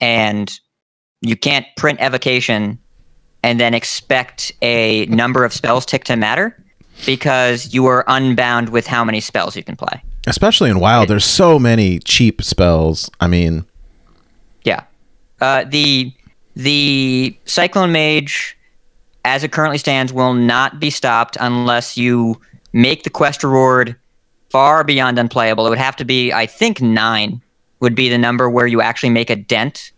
And 0.00 0.52
you 1.22 1.36
can't 1.36 1.66
print 1.76 1.98
Evocation 2.00 2.78
and 3.42 3.58
then 3.60 3.74
expect 3.74 4.52
a 4.62 5.06
number 5.06 5.44
of 5.44 5.52
spells 5.52 5.86
tick 5.86 6.04
to 6.04 6.16
matter 6.16 6.62
because 7.04 7.74
you 7.74 7.86
are 7.86 8.04
unbound 8.08 8.68
with 8.70 8.86
how 8.86 9.04
many 9.04 9.20
spells 9.20 9.56
you 9.56 9.62
can 9.62 9.76
play. 9.76 10.02
Especially 10.26 10.70
in 10.70 10.80
Wild, 10.80 11.08
there's 11.08 11.24
so 11.24 11.58
many 11.58 11.98
cheap 12.00 12.42
spells. 12.42 13.10
I 13.20 13.26
mean, 13.26 13.64
Yeah. 14.64 14.84
Uh, 15.40 15.64
the 15.64 16.12
the 16.54 17.36
Cyclone 17.44 17.92
Mage, 17.92 18.55
as 19.26 19.42
it 19.42 19.50
currently 19.50 19.76
stands, 19.76 20.12
will 20.12 20.32
not 20.32 20.78
be 20.78 20.88
stopped 20.88 21.36
unless 21.40 21.98
you 21.98 22.40
make 22.72 23.02
the 23.02 23.10
quest 23.10 23.42
reward 23.42 23.96
far 24.50 24.84
beyond 24.84 25.18
unplayable. 25.18 25.66
It 25.66 25.70
would 25.70 25.78
have 25.78 25.96
to 25.96 26.04
be, 26.04 26.32
I 26.32 26.46
think, 26.46 26.80
nine 26.80 27.42
would 27.80 27.96
be 27.96 28.08
the 28.08 28.18
number 28.18 28.48
where 28.48 28.68
you 28.68 28.80
actually 28.80 29.10
make 29.10 29.28
a 29.28 29.36
dent, 29.36 29.90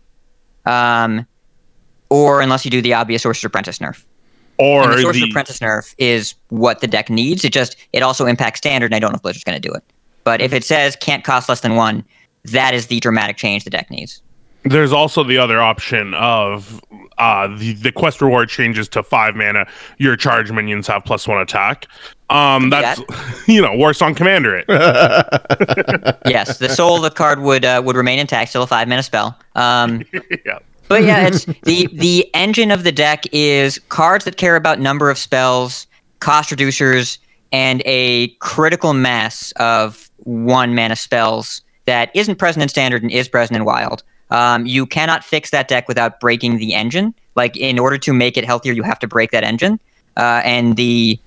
um, 0.65 1.27
or 2.09 2.41
unless 2.41 2.65
you 2.65 2.71
do 2.71 2.81
the 2.81 2.95
obvious 2.95 3.21
Sorcerer's 3.21 3.45
Apprentice 3.45 3.77
nerf. 3.77 4.03
Or 4.57 4.83
And 4.83 4.93
the 4.93 5.01
Sorcerer's 5.01 5.23
the, 5.23 5.29
Apprentice 5.29 5.59
nerf 5.59 5.93
is 5.99 6.33
what 6.49 6.81
the 6.81 6.87
deck 6.87 7.11
needs. 7.11 7.45
It 7.45 7.53
just 7.53 7.77
it 7.93 8.01
also 8.01 8.25
impacts 8.25 8.57
standard, 8.57 8.87
and 8.87 8.95
I 8.95 8.99
don't 8.99 9.11
know 9.11 9.17
if 9.17 9.21
Blizzard's 9.21 9.43
going 9.43 9.61
to 9.61 9.65
do 9.65 9.73
it. 9.73 9.83
But 10.23 10.41
if 10.41 10.53
it 10.53 10.63
says 10.63 10.95
can't 10.95 11.23
cost 11.23 11.47
less 11.49 11.61
than 11.61 11.75
one, 11.75 12.03
that 12.45 12.73
is 12.73 12.87
the 12.87 12.99
dramatic 12.99 13.37
change 13.37 13.63
the 13.63 13.69
deck 13.69 13.91
needs. 13.91 14.23
There's 14.63 14.91
also 14.91 15.23
the 15.23 15.37
other 15.37 15.61
option 15.61 16.13
of 16.15 16.81
uh, 17.17 17.47
the 17.57 17.73
the 17.73 17.91
quest 17.91 18.21
reward 18.21 18.49
changes 18.49 18.87
to 18.89 19.03
five 19.03 19.35
mana. 19.35 19.67
Your 19.97 20.15
charge 20.15 20.51
minions 20.51 20.87
have 20.87 21.05
plus 21.05 21.27
one 21.27 21.39
attack. 21.39 21.87
Um, 22.29 22.69
that's 22.69 22.99
you 23.47 23.61
know 23.61 23.71
Warsong 23.71 24.15
Commander 24.15 24.55
it. 24.55 24.65
yes, 26.25 26.57
the 26.57 26.69
soul 26.69 26.97
of 26.97 27.01
the 27.03 27.09
card 27.09 27.39
would 27.39 27.65
uh, 27.65 27.81
would 27.85 27.95
remain 27.95 28.19
intact, 28.19 28.49
still 28.49 28.63
a 28.63 28.67
five 28.67 28.87
mana 28.87 29.03
spell. 29.03 29.37
Um, 29.55 30.03
yeah. 30.45 30.59
but 30.87 31.03
yeah, 31.03 31.27
it's 31.27 31.45
the 31.63 31.87
the 31.93 32.29
engine 32.33 32.71
of 32.71 32.83
the 32.83 32.91
deck 32.91 33.25
is 33.31 33.79
cards 33.89 34.25
that 34.25 34.37
care 34.37 34.55
about 34.55 34.79
number 34.79 35.09
of 35.09 35.17
spells, 35.17 35.87
cost 36.19 36.51
reducers, 36.51 37.17
and 37.51 37.81
a 37.85 38.27
critical 38.39 38.93
mass 38.93 39.53
of 39.53 40.09
one 40.17 40.75
mana 40.75 40.95
spells 40.95 41.61
that 41.85 42.11
isn't 42.13 42.35
present 42.35 42.61
in 42.61 42.69
standard 42.69 43.01
and 43.01 43.11
is 43.11 43.27
present 43.27 43.55
in 43.55 43.65
wild. 43.65 44.03
Um, 44.31 44.65
you 44.65 44.85
cannot 44.85 45.23
fix 45.23 45.49
that 45.51 45.67
deck 45.67 45.87
without 45.87 46.19
breaking 46.19 46.57
the 46.57 46.73
engine. 46.73 47.15
Like 47.35 47.57
in 47.57 47.79
order 47.79 47.97
to 47.97 48.13
make 48.13 48.37
it 48.37 48.45
healthier, 48.45 48.73
you 48.73 48.83
have 48.83 48.99
to 48.99 49.07
break 49.07 49.31
that 49.31 49.43
engine. 49.43 49.79
Uh, 50.17 50.41
and 50.43 50.75
the 50.75 51.19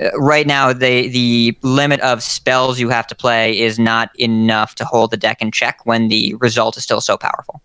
uh, 0.00 0.10
right 0.18 0.46
now 0.46 0.72
the 0.72 1.08
the 1.08 1.56
limit 1.62 2.00
of 2.00 2.22
spells 2.22 2.80
you 2.80 2.88
have 2.88 3.06
to 3.06 3.14
play 3.14 3.58
is 3.58 3.78
not 3.78 4.10
enough 4.18 4.74
to 4.76 4.84
hold 4.84 5.10
the 5.10 5.16
deck 5.16 5.42
in 5.42 5.52
check 5.52 5.84
when 5.84 6.08
the 6.08 6.34
result 6.34 6.76
is 6.76 6.82
still 6.82 7.00
so 7.00 7.16
powerful. 7.16 7.60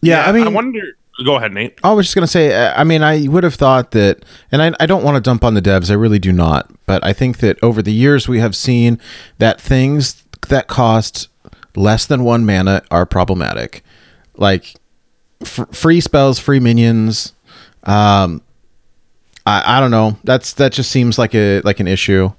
yeah, 0.00 0.26
I 0.26 0.32
mean, 0.32 0.46
I 0.46 0.50
wonder. 0.50 0.82
Go 1.24 1.36
ahead, 1.36 1.54
Nate. 1.54 1.78
I 1.82 1.92
was 1.92 2.06
just 2.06 2.14
gonna 2.14 2.26
say. 2.26 2.52
uh, 2.52 2.74
I 2.76 2.84
mean, 2.84 3.02
I 3.02 3.26
would 3.28 3.44
have 3.44 3.54
thought 3.54 3.92
that, 3.92 4.24
and 4.52 4.60
I, 4.60 4.72
I 4.80 4.86
don't 4.86 5.02
want 5.02 5.14
to 5.14 5.20
dump 5.20 5.44
on 5.44 5.54
the 5.54 5.62
devs. 5.62 5.90
I 5.90 5.94
really 5.94 6.18
do 6.18 6.32
not. 6.32 6.70
But 6.84 7.02
I 7.04 7.12
think 7.12 7.38
that 7.38 7.62
over 7.62 7.80
the 7.80 7.92
years 7.92 8.28
we 8.28 8.40
have 8.40 8.54
seen 8.54 9.00
that 9.38 9.60
things 9.60 10.24
that 10.48 10.66
cost 10.66 11.28
less 11.76 12.06
than 12.06 12.24
one 12.24 12.46
mana 12.46 12.82
are 12.90 13.06
problematic, 13.06 13.82
like 14.36 14.74
f- 15.40 15.68
free 15.72 16.00
spells, 16.00 16.38
free 16.38 16.60
minions. 16.60 17.32
Um, 17.84 18.42
I, 19.46 19.78
I 19.78 19.80
don't 19.80 19.90
know. 19.90 20.18
That's 20.24 20.54
that 20.54 20.72
just 20.72 20.90
seems 20.90 21.18
like 21.18 21.34
a 21.34 21.60
like 21.62 21.80
an 21.80 21.88
issue. 21.88 22.32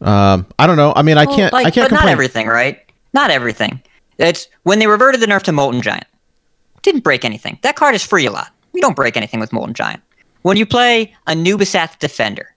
Um, 0.00 0.46
I 0.58 0.66
don't 0.66 0.76
know. 0.76 0.92
I 0.94 1.02
mean, 1.02 1.18
I 1.18 1.26
can't. 1.26 1.52
like, 1.52 1.66
I 1.66 1.70
can't 1.70 1.90
but 1.90 1.96
not 1.96 2.08
everything, 2.08 2.46
right? 2.46 2.80
Not 3.12 3.30
everything. 3.30 3.82
It's 4.18 4.48
when 4.62 4.78
they 4.78 4.86
reverted 4.86 5.20
the 5.20 5.26
nerf 5.26 5.42
to 5.44 5.52
Molten 5.52 5.82
Giant. 5.82 6.06
Didn't 6.82 7.04
break 7.04 7.24
anything. 7.24 7.58
That 7.62 7.76
card 7.76 7.94
is 7.94 8.04
free 8.04 8.26
a 8.26 8.32
lot. 8.32 8.52
We 8.72 8.80
don't 8.80 8.96
break 8.96 9.16
anything 9.16 9.40
with 9.40 9.52
Molten 9.52 9.74
Giant. 9.74 10.02
When 10.42 10.56
you 10.56 10.66
play 10.66 11.14
a 11.26 11.32
Nubisath 11.32 11.98
Defender, 11.98 12.54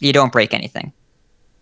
you 0.00 0.12
don't 0.12 0.32
break 0.32 0.54
anything. 0.54 0.92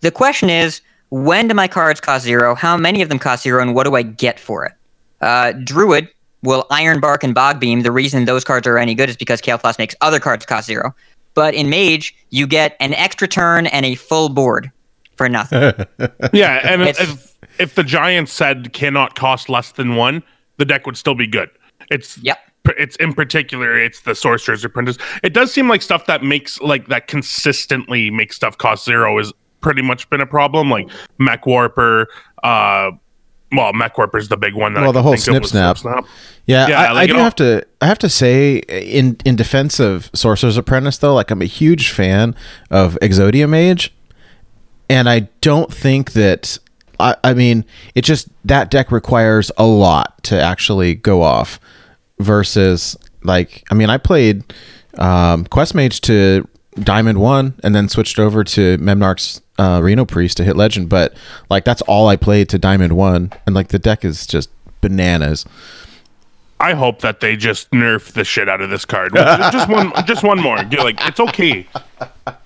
The 0.01 0.11
question 0.11 0.49
is, 0.49 0.81
when 1.11 1.49
do 1.49 1.55
my 1.55 1.69
cards 1.69 2.01
cost 2.01 2.25
zero? 2.25 2.55
How 2.55 2.77
many 2.77 3.03
of 3.03 3.09
them 3.09 3.19
cost 3.19 3.43
zero, 3.43 3.63
and 3.63 3.75
what 3.75 3.85
do 3.85 3.95
I 3.95 4.03
get 4.03 4.39
for 4.39 4.65
it? 4.65 4.73
Uh, 5.21 5.53
Druid 5.65 6.09
will 6.43 6.67
Iron 6.71 7.01
Bark 7.01 7.25
and 7.25 7.35
Bog 7.35 7.59
Beam. 7.61 7.83
The 7.83 7.91
reason 7.93 8.25
those 8.25 8.45
cards 8.45 8.67
are 8.67 8.79
any 8.79 8.95
good 8.95 9.09
is 9.09 9.17
because 9.17 9.41
Kael'thas 9.41 9.79
makes 9.79 9.95
other 10.01 10.21
cards 10.21 10.47
cost 10.47 10.67
zero. 10.67 10.95
But 11.35 11.55
in 11.55 11.71
Mage, 11.71 12.15
you 12.31 12.47
get 12.47 12.77
an 12.81 12.95
extra 12.95 13.27
turn 13.29 13.67
and 13.69 13.85
a 13.87 13.95
full 13.95 14.29
board 14.29 14.71
for 15.17 15.29
nothing. 15.29 15.73
Yeah, 16.33 16.61
and 16.65 16.83
It's- 16.83 16.99
if 17.01 17.29
if 17.59 17.75
the 17.75 17.83
Giants 17.85 18.33
said 18.33 18.73
cannot 18.73 19.15
cost 19.17 19.49
less 19.49 19.73
than 19.73 19.97
one, 19.97 20.23
the 20.59 20.65
deck 20.65 20.87
would 20.87 20.97
still 20.97 21.15
be 21.15 21.27
good. 21.27 21.51
It's 21.91 22.19
Yep. 22.19 22.39
It's 22.77 22.97
in 22.97 23.15
particular, 23.15 23.79
it's 23.79 24.01
the 24.03 24.15
Sorcerer's 24.15 24.65
Apprentice. 24.65 24.99
It 25.23 25.33
does 25.33 25.53
seem 25.53 25.69
like 25.69 25.81
stuff 25.83 26.07
that 26.07 26.23
makes 26.23 26.61
like 26.61 26.89
that 26.89 27.07
consistently 27.07 28.11
makes 28.11 28.37
stuff 28.37 28.59
cost 28.59 28.85
zero 28.85 29.19
is 29.19 29.33
pretty 29.61 29.83
much 29.83 30.09
been 30.11 30.21
a 30.21 30.27
problem. 30.27 30.71
Like 30.71 30.89
Mech 31.19 31.47
Warper, 31.47 32.07
uh, 32.43 32.91
well, 33.51 33.73
is 34.15 34.29
the 34.29 34.37
big 34.37 34.55
one. 34.55 34.75
That 34.75 34.81
Well, 34.81 34.91
I 34.91 34.93
the 34.93 35.03
whole 35.03 35.17
think 35.17 35.43
of 35.43 35.47
Snip 35.47 35.79
Snap. 35.79 36.05
Yeah, 36.47 36.69
Yeah, 36.69 36.81
I, 36.81 36.93
like, 36.93 36.97
I 36.97 37.07
do 37.07 37.15
all- 37.19 37.25
have 37.25 37.35
to. 37.37 37.67
I 37.81 37.87
have 37.87 37.99
to 38.01 38.09
say, 38.09 38.57
in 38.69 39.17
in 39.25 39.37
defense 39.37 39.81
of 39.81 40.11
Sorcerer's 40.15 40.57
Apprentice, 40.57 40.99
though, 40.99 41.15
like 41.15 41.31
I'm 41.31 41.41
a 41.43 41.47
huge 41.47 41.91
fan 41.91 42.35
of 42.71 42.99
Exodia 43.01 43.49
Mage, 43.49 43.95
and 44.91 45.09
I 45.09 45.29
don't 45.41 45.73
think 45.73 46.13
that. 46.13 46.59
I, 47.01 47.15
I 47.23 47.33
mean, 47.33 47.65
it 47.95 48.03
just 48.03 48.29
that 48.45 48.71
deck 48.73 48.91
requires 48.91 49.53
a 49.57 49.65
lot 49.65 50.23
to 50.25 50.41
actually 50.41 50.95
go 50.97 51.23
off, 51.23 51.61
versus 52.19 52.97
like 53.23 53.63
I 53.71 53.75
mean, 53.75 53.89
I 53.89 53.99
played 53.99 54.43
um, 54.99 55.45
Quest 55.47 55.75
Mage 55.75 56.01
to 56.03 56.47
Diamond 56.85 57.21
One, 57.21 57.55
and 57.63 57.75
then 57.75 57.89
switched 57.89 58.19
over 58.19 58.45
to 58.45 58.79
Memnarch's 58.79 59.41
uh, 59.59 59.81
Reno 59.83 60.05
Priest 60.05 60.37
to 60.39 60.45
hit 60.45 60.57
Legend, 60.57 60.89
but 60.89 61.15
like 61.51 61.65
that's 61.65 61.83
all 61.83 62.09
I 62.09 62.17
played 62.17 62.49
to 62.51 62.59
Diamond 62.59 62.95
One, 62.95 63.33
and 63.47 63.55
like 63.55 63.69
the 63.69 63.79
deck 63.79 64.05
is 64.05 64.27
just 64.27 64.51
bananas. 64.81 65.45
I 66.61 66.75
hope 66.75 67.01
that 67.03 67.21
they 67.21 67.37
just 67.37 67.71
nerf 67.71 68.13
the 68.13 68.25
shit 68.25 68.49
out 68.49 68.61
of 68.61 68.69
this 68.69 68.85
card. 68.85 69.15
just 69.15 69.69
one, 69.69 69.93
just 70.07 70.25
one 70.25 70.41
more. 70.41 70.63
Get, 70.65 70.81
Like 70.81 70.97
it's 71.07 71.21
okay. 71.21 71.67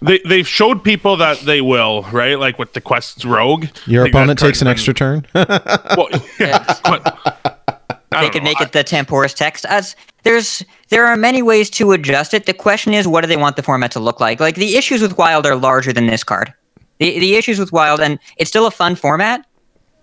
They 0.03 0.21
they've 0.27 0.47
showed 0.47 0.85
people 0.85 1.17
that 1.17 1.41
they 1.41 1.61
will, 1.61 2.03
right? 2.13 2.39
Like 2.39 2.59
with 2.59 2.75
the 2.75 2.81
Quest's 2.81 3.25
Rogue. 3.25 3.67
Your 3.87 4.07
opponent 4.07 4.39
takes 4.39 4.61
an 4.61 4.67
cards 4.67 4.81
extra 4.81 4.95
turn. 4.95 5.27
Well, 5.35 6.09
yeah, 6.41 6.79
but 6.85 7.19
I 7.45 7.52
they 8.21 8.31
could 8.31 8.43
know. 8.43 8.51
make 8.51 8.61
it 8.61 8.73
the 8.73 8.85
Temporus 8.85 9.35
text 9.35 9.65
as 9.67 9.97
there's 10.23 10.65
there 10.89 11.07
are 11.07 11.17
many 11.17 11.43
ways 11.43 11.71
to 11.71 11.93
adjust 11.93 12.35
it 12.35 12.47
the 12.47 12.55
question 12.55 12.95
is 12.95 13.07
what 13.07 13.23
do 13.23 13.27
they 13.27 13.37
want 13.37 13.57
the 13.57 13.63
format 13.63 13.91
to 13.93 14.01
look 14.01 14.21
like 14.21 14.41
like 14.41 14.57
the 14.57 14.77
issues 14.77 15.03
with 15.03 15.19
wild 15.19 15.47
are 15.47 15.57
larger 15.57 15.93
than 15.93 16.07
this 16.07 16.25
card 16.25 16.53
the, 16.99 17.19
the 17.19 17.35
issues 17.35 17.59
with 17.59 17.73
wild 17.73 18.01
and 18.01 18.19
it's 18.37 18.49
still 18.49 18.67
a 18.67 18.71
fun 18.71 18.95
format 18.95 19.47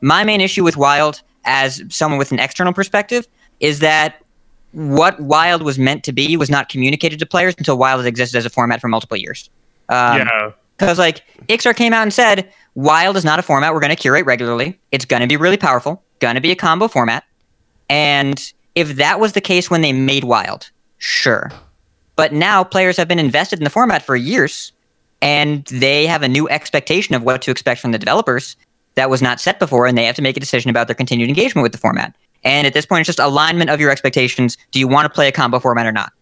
my 0.02 0.24
main 0.24 0.42
issue 0.42 0.64
with 0.64 0.78
wild 0.78 1.22
as 1.46 1.82
someone 1.90 2.18
with 2.18 2.32
an 2.32 2.40
external 2.40 2.74
perspective 2.74 3.28
is 3.60 3.80
that 3.80 4.24
what 4.72 5.20
wild 5.20 5.64
was 5.64 5.80
meant 5.80 6.04
to 6.04 6.12
be 6.12 6.38
was 6.38 6.50
not 6.50 6.70
communicated 6.70 7.20
to 7.20 7.26
players 7.26 7.56
until 7.58 7.78
wild 7.78 8.00
has 8.00 8.06
existed 8.06 8.38
as 8.38 8.46
a 8.46 8.50
format 8.50 8.80
for 8.80 8.88
multiple 8.88 9.18
years 9.18 9.50
um, 9.90 10.20
yeah. 10.20 10.52
because 10.78 11.00
like 11.00 11.24
Iksar 11.48 11.76
came 11.76 11.94
out 11.94 12.04
and 12.04 12.14
said, 12.14 12.52
Wild 12.76 13.18
is 13.18 13.26
not 13.26 13.40
a 13.40 13.42
format 13.42 13.74
we're 13.74 13.82
going 13.82 13.90
to 13.90 13.96
curate 13.96 14.26
regularly. 14.26 14.80
It's 14.92 15.04
going 15.04 15.22
to 15.22 15.28
be 15.28 15.36
really 15.36 15.58
powerful, 15.58 16.04
going 16.20 16.36
to 16.36 16.42
be 16.42 16.52
a 16.52 16.56
combo 16.56 16.88
format. 16.88 17.24
And 17.90 18.54
if 18.76 18.96
that 18.96 19.20
was 19.20 19.34
the 19.34 19.42
case 19.42 19.70
when 19.70 19.82
they 19.82 19.94
made 19.94 20.24
Wild, 20.24 20.70
sure. 20.98 21.52
But 22.16 22.34
now 22.34 22.64
players 22.64 22.98
have 22.98 23.08
been 23.08 23.20
invested 23.20 23.60
in 23.60 23.64
the 23.64 23.70
format 23.70 24.04
for 24.04 24.16
years, 24.16 24.72
and 25.22 25.66
they 25.66 26.06
have 26.06 26.22
a 26.22 26.28
new 26.28 26.48
expectation 26.50 27.16
of 27.16 27.24
what 27.24 27.42
to 27.44 27.52
expect 27.52 27.82
from 27.82 27.92
the 27.92 27.98
developers 27.98 28.56
that 28.96 29.10
was 29.10 29.22
not 29.22 29.40
set 29.40 29.60
before, 29.60 29.88
and 29.88 29.98
they 29.98 30.06
have 30.06 30.16
to 30.16 30.22
make 30.22 30.38
a 30.38 30.40
decision 30.40 30.70
about 30.70 30.88
their 30.88 30.96
continued 30.96 31.30
engagement 31.30 31.64
with 31.64 31.72
the 31.72 31.78
format. 31.78 32.16
And 32.44 32.68
at 32.68 32.74
this 32.74 32.86
point, 32.86 33.02
it's 33.02 33.08
just 33.08 33.20
alignment 33.20 33.70
of 33.70 33.80
your 33.80 33.92
expectations. 33.92 34.58
Do 34.72 34.80
you 34.80 34.88
want 34.88 35.06
to 35.06 35.10
play 35.10 35.28
a 35.28 35.32
combo 35.32 35.60
format 35.60 35.86
or 35.86 35.92
not? 35.92 36.14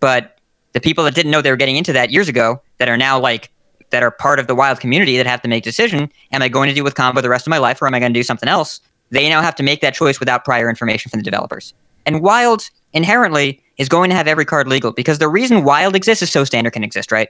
But 0.00 0.38
the 0.72 0.80
people 0.80 1.04
that 1.04 1.14
didn't 1.14 1.30
know 1.30 1.42
they 1.42 1.50
were 1.50 1.56
getting 1.56 1.76
into 1.76 1.92
that 1.92 2.10
years 2.10 2.28
ago 2.28 2.60
that 2.78 2.88
are 2.88 2.96
now 2.96 3.18
like 3.18 3.50
that 3.90 4.02
are 4.02 4.10
part 4.10 4.38
of 4.38 4.46
the 4.46 4.54
wild 4.54 4.80
community 4.80 5.16
that 5.16 5.26
have 5.26 5.42
to 5.42 5.48
make 5.48 5.64
a 5.64 5.68
decision 5.68 6.10
am 6.32 6.42
i 6.42 6.48
going 6.48 6.68
to 6.68 6.74
deal 6.74 6.84
with 6.84 6.94
combo 6.94 7.20
the 7.20 7.28
rest 7.28 7.46
of 7.46 7.50
my 7.50 7.58
life 7.58 7.82
or 7.82 7.86
am 7.86 7.94
i 7.94 7.98
going 7.98 8.12
to 8.12 8.18
do 8.18 8.22
something 8.22 8.48
else 8.48 8.80
they 9.10 9.28
now 9.28 9.42
have 9.42 9.54
to 9.56 9.62
make 9.62 9.80
that 9.80 9.94
choice 9.94 10.20
without 10.20 10.44
prior 10.44 10.68
information 10.68 11.10
from 11.10 11.20
the 11.20 11.24
developers. 11.24 11.74
And 12.06 12.22
wild 12.22 12.68
inherently 12.92 13.62
is 13.76 13.88
going 13.88 14.10
to 14.10 14.16
have 14.16 14.26
every 14.26 14.44
card 14.44 14.68
legal 14.68 14.92
because 14.92 15.18
the 15.18 15.28
reason 15.28 15.64
wild 15.64 15.94
exists 15.94 16.22
is 16.22 16.30
so 16.30 16.44
standard 16.44 16.72
can 16.72 16.84
exist 16.84 17.12
right? 17.12 17.28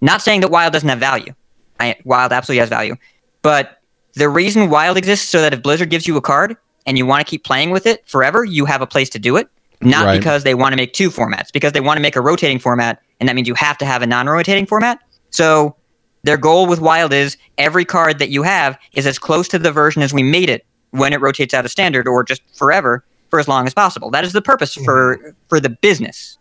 Not 0.00 0.22
saying 0.22 0.40
that 0.40 0.50
wild 0.50 0.72
doesn't 0.72 0.88
have 0.88 0.98
value. 0.98 1.34
I, 1.78 1.96
wild 2.04 2.32
absolutely 2.32 2.60
has 2.60 2.68
value. 2.68 2.96
But 3.42 3.80
the 4.14 4.28
reason 4.28 4.70
wild 4.70 4.96
exists 4.96 5.24
is 5.24 5.30
so 5.30 5.40
that 5.40 5.52
if 5.54 5.62
blizzard 5.62 5.90
gives 5.90 6.06
you 6.06 6.16
a 6.16 6.20
card 6.20 6.56
and 6.86 6.98
you 6.98 7.06
want 7.06 7.24
to 7.24 7.30
keep 7.30 7.44
playing 7.44 7.70
with 7.70 7.86
it 7.86 8.06
forever 8.08 8.44
you 8.44 8.64
have 8.64 8.82
a 8.82 8.86
place 8.86 9.08
to 9.10 9.18
do 9.18 9.36
it 9.36 9.48
not 9.82 10.04
Right. 10.04 10.18
because 10.18 10.42
they 10.44 10.54
want 10.54 10.72
to 10.72 10.76
make 10.76 10.92
two 10.92 11.10
formats 11.10 11.52
because 11.52 11.72
they 11.72 11.80
want 11.80 11.96
to 11.96 12.02
make 12.02 12.16
a 12.16 12.20
rotating 12.20 12.58
format 12.58 13.00
and 13.20 13.28
that 13.28 13.36
means 13.36 13.46
you 13.48 13.54
have 13.54 13.78
to 13.78 13.84
have 13.86 14.02
a 14.02 14.06
non-rotating 14.06 14.66
format. 14.66 14.98
So 15.30 15.76
their 16.22 16.36
goal 16.36 16.66
with 16.66 16.80
wild 16.80 17.12
is 17.12 17.36
every 17.56 17.84
card 17.84 18.18
that 18.18 18.30
you 18.30 18.42
have 18.42 18.78
is 18.94 19.06
as 19.06 19.18
close 19.18 19.48
to 19.48 19.58
the 19.58 19.70
version 19.72 20.02
as 20.02 20.12
we 20.12 20.22
made 20.22 20.50
it 20.50 20.66
when 20.90 21.12
it 21.12 21.20
rotates 21.20 21.54
out 21.54 21.64
of 21.64 21.70
standard 21.70 22.08
or 22.08 22.24
just 22.24 22.42
forever 22.56 23.04
for 23.28 23.38
as 23.38 23.48
long 23.48 23.66
as 23.66 23.74
possible 23.74 24.10
that 24.10 24.24
is 24.24 24.32
the 24.32 24.42
purpose 24.42 24.74
for 24.74 25.16
mm-hmm. 25.16 25.30
for 25.48 25.60
the 25.60 25.70
business 25.70 26.38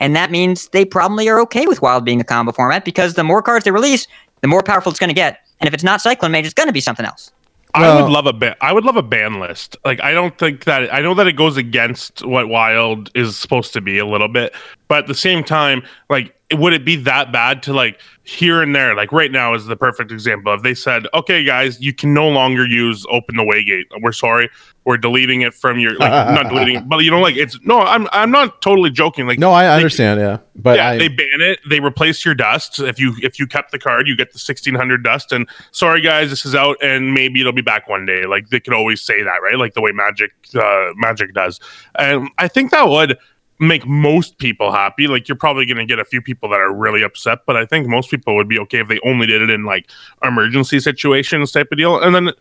and 0.00 0.16
that 0.16 0.30
means 0.30 0.68
they 0.68 0.84
probably 0.84 1.28
are 1.28 1.40
okay 1.40 1.66
with 1.66 1.80
wild 1.80 2.04
being 2.04 2.20
a 2.20 2.24
combo 2.24 2.52
format 2.52 2.84
because 2.84 3.14
the 3.14 3.24
more 3.24 3.42
cards 3.42 3.64
they 3.64 3.70
release 3.70 4.06
the 4.40 4.48
more 4.48 4.62
powerful 4.62 4.90
it's 4.90 4.98
going 4.98 5.08
to 5.08 5.14
get 5.14 5.40
and 5.60 5.68
if 5.68 5.74
it's 5.74 5.84
not 5.84 6.00
cyclone 6.00 6.32
mage 6.32 6.44
it's 6.44 6.54
going 6.54 6.68
to 6.68 6.72
be 6.72 6.80
something 6.80 7.06
else 7.06 7.30
I 7.74 8.00
would 8.00 8.10
love 8.10 8.26
a 8.26 8.32
ban. 8.32 8.54
I 8.60 8.72
would 8.72 8.84
love 8.84 8.96
a 8.96 9.02
ban 9.02 9.40
list. 9.40 9.76
Like 9.84 10.00
I 10.00 10.12
don't 10.12 10.38
think 10.38 10.64
that 10.64 10.94
I 10.94 11.00
know 11.00 11.14
that 11.14 11.26
it 11.26 11.32
goes 11.32 11.56
against 11.56 12.24
what 12.24 12.48
Wild 12.48 13.10
is 13.14 13.36
supposed 13.36 13.72
to 13.72 13.80
be 13.80 13.98
a 13.98 14.06
little 14.06 14.28
bit, 14.28 14.54
but 14.86 14.98
at 14.98 15.06
the 15.08 15.14
same 15.14 15.42
time, 15.42 15.82
like 16.08 16.36
would 16.54 16.72
it 16.72 16.84
be 16.84 16.96
that 16.96 17.32
bad 17.32 17.62
to 17.64 17.72
like 17.72 18.00
here 18.22 18.62
and 18.62 18.74
there? 18.74 18.94
Like 18.94 19.12
right 19.12 19.30
now 19.30 19.54
is 19.54 19.66
the 19.66 19.76
perfect 19.76 20.10
example. 20.10 20.52
If 20.54 20.62
they 20.62 20.74
said, 20.74 21.06
"Okay, 21.14 21.44
guys, 21.44 21.80
you 21.80 21.92
can 21.92 22.14
no 22.14 22.28
longer 22.28 22.66
use 22.66 23.04
Open 23.10 23.36
the 23.36 23.42
Waygate. 23.42 23.84
We're 24.02 24.12
sorry, 24.12 24.48
we're 24.84 24.96
deleting 24.96 25.42
it 25.42 25.52
from 25.54 25.78
your 25.78 25.94
like 25.96 26.10
not 26.34 26.48
deleting 26.48 26.76
it, 26.76 26.88
but 26.88 26.98
you 26.98 27.10
know, 27.10 27.20
like 27.20 27.36
it's 27.36 27.58
no. 27.62 27.80
I'm 27.80 28.08
I'm 28.12 28.30
not 28.30 28.62
totally 28.62 28.90
joking. 28.90 29.26
Like 29.26 29.38
no, 29.38 29.52
I 29.52 29.64
they- 29.64 29.74
understand. 29.74 30.20
yeah, 30.20 30.38
but 30.56 30.78
yeah, 30.78 30.90
I, 30.90 30.98
they 30.98 31.08
ban 31.08 31.26
it. 31.40 31.58
They 31.68 31.80
replace 31.80 32.24
your 32.24 32.34
dust. 32.34 32.78
If 32.78 32.98
you 32.98 33.14
if 33.22 33.38
you 33.38 33.46
kept 33.46 33.72
the 33.72 33.78
card, 33.78 34.08
you 34.08 34.16
get 34.16 34.32
the 34.32 34.38
sixteen 34.38 34.74
hundred 34.74 35.02
dust. 35.04 35.32
And 35.32 35.48
sorry 35.72 36.00
guys, 36.00 36.30
this 36.30 36.46
is 36.46 36.54
out, 36.54 36.76
and 36.82 37.12
maybe 37.14 37.40
it'll 37.40 37.52
be 37.52 37.62
back 37.62 37.88
one 37.88 38.06
day. 38.06 38.24
Like 38.26 38.48
they 38.48 38.60
could 38.60 38.74
always 38.74 39.00
say 39.02 39.22
that, 39.22 39.42
right? 39.42 39.58
Like 39.58 39.74
the 39.74 39.80
way 39.82 39.92
Magic 39.92 40.32
uh, 40.54 40.92
Magic 40.96 41.34
does. 41.34 41.60
And 41.96 42.28
I 42.38 42.48
think 42.48 42.70
that 42.70 42.88
would 42.88 43.18
make 43.58 43.86
most 43.86 44.38
people 44.38 44.72
happy. 44.72 45.06
Like 45.06 45.28
you're 45.28 45.36
probably 45.36 45.66
going 45.66 45.78
to 45.78 45.86
get 45.86 45.98
a 45.98 46.04
few 46.04 46.20
people 46.20 46.48
that 46.50 46.60
are 46.60 46.72
really 46.72 47.02
upset, 47.02 47.40
but 47.46 47.56
I 47.56 47.64
think 47.64 47.86
most 47.86 48.10
people 48.10 48.34
would 48.36 48.48
be 48.48 48.58
okay 48.60 48.80
if 48.80 48.88
they 48.88 49.00
only 49.04 49.26
did 49.26 49.42
it 49.42 49.50
in 49.50 49.64
like 49.64 49.90
emergency 50.22 50.80
situations 50.80 51.52
type 51.52 51.68
of 51.70 51.78
deal. 51.78 52.00
And 52.00 52.14
then 52.14 52.32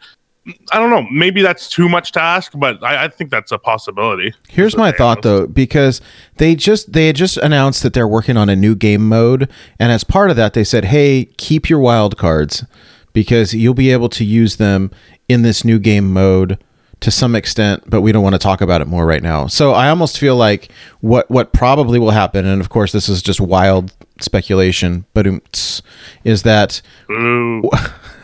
I 0.72 0.80
don't 0.80 0.90
know, 0.90 1.08
maybe 1.10 1.42
that's 1.42 1.70
too 1.70 1.88
much 1.88 2.12
to 2.14 2.22
ask, 2.22 2.52
but 2.56 2.84
I, 2.84 3.06
I 3.06 3.08
think 3.08 3.30
that's 3.32 3.52
a 3.52 3.58
possibility. 3.58 4.34
Here's 4.50 4.76
my 4.76 4.92
thought 4.92 5.22
though, 5.22 5.48
because 5.48 6.02
they 6.38 6.54
just 6.56 6.92
they 6.92 7.08
had 7.08 7.16
just 7.16 7.38
announced 7.38 7.82
that 7.84 7.94
they're 7.94 8.08
working 8.08 8.36
on 8.36 8.50
a 8.50 8.56
new 8.56 8.76
game 8.76 9.08
mode, 9.08 9.50
and 9.80 9.92
as 9.92 10.04
part 10.04 10.30
of 10.30 10.36
that, 10.36 10.54
they 10.54 10.66
said, 10.66 10.86
"Hey, 10.86 11.26
keep 11.38 11.70
your 11.70 11.80
wild 11.80 12.18
cards 12.18 12.66
because 13.14 13.54
you'll 13.54 13.74
be 13.74 13.92
able 13.92 14.10
to 14.10 14.26
use 14.26 14.58
them 14.58 14.92
in 15.30 15.44
this 15.44 15.64
new 15.64 15.80
game 15.80 16.12
mode 16.12 16.62
to 17.04 17.12
some 17.12 17.36
extent, 17.36 17.84
but 17.88 18.02
we 18.02 18.12
don't 18.12 18.24
want 18.24 18.34
to 18.34 18.40
talk 18.40 18.62
about 18.62 18.82
it 18.82 18.88
more 18.88 19.06
right 19.06 19.24
now." 19.24 19.48
So 19.48 19.72
I 19.74 19.90
almost 19.90 20.18
feel 20.18 20.36
like 20.36 20.72
what 21.02 21.30
what 21.30 21.54
probably 21.54 22.00
will 22.00 22.12
happen, 22.12 22.46
and 22.46 22.60
of 22.60 22.70
course 22.70 22.92
this 22.92 23.08
is 23.08 23.22
just 23.22 23.40
wild 23.40 23.94
speculation, 24.20 25.06
but 25.14 25.28
is 26.24 26.44
that 26.44 26.82
Ooh. 27.12 27.70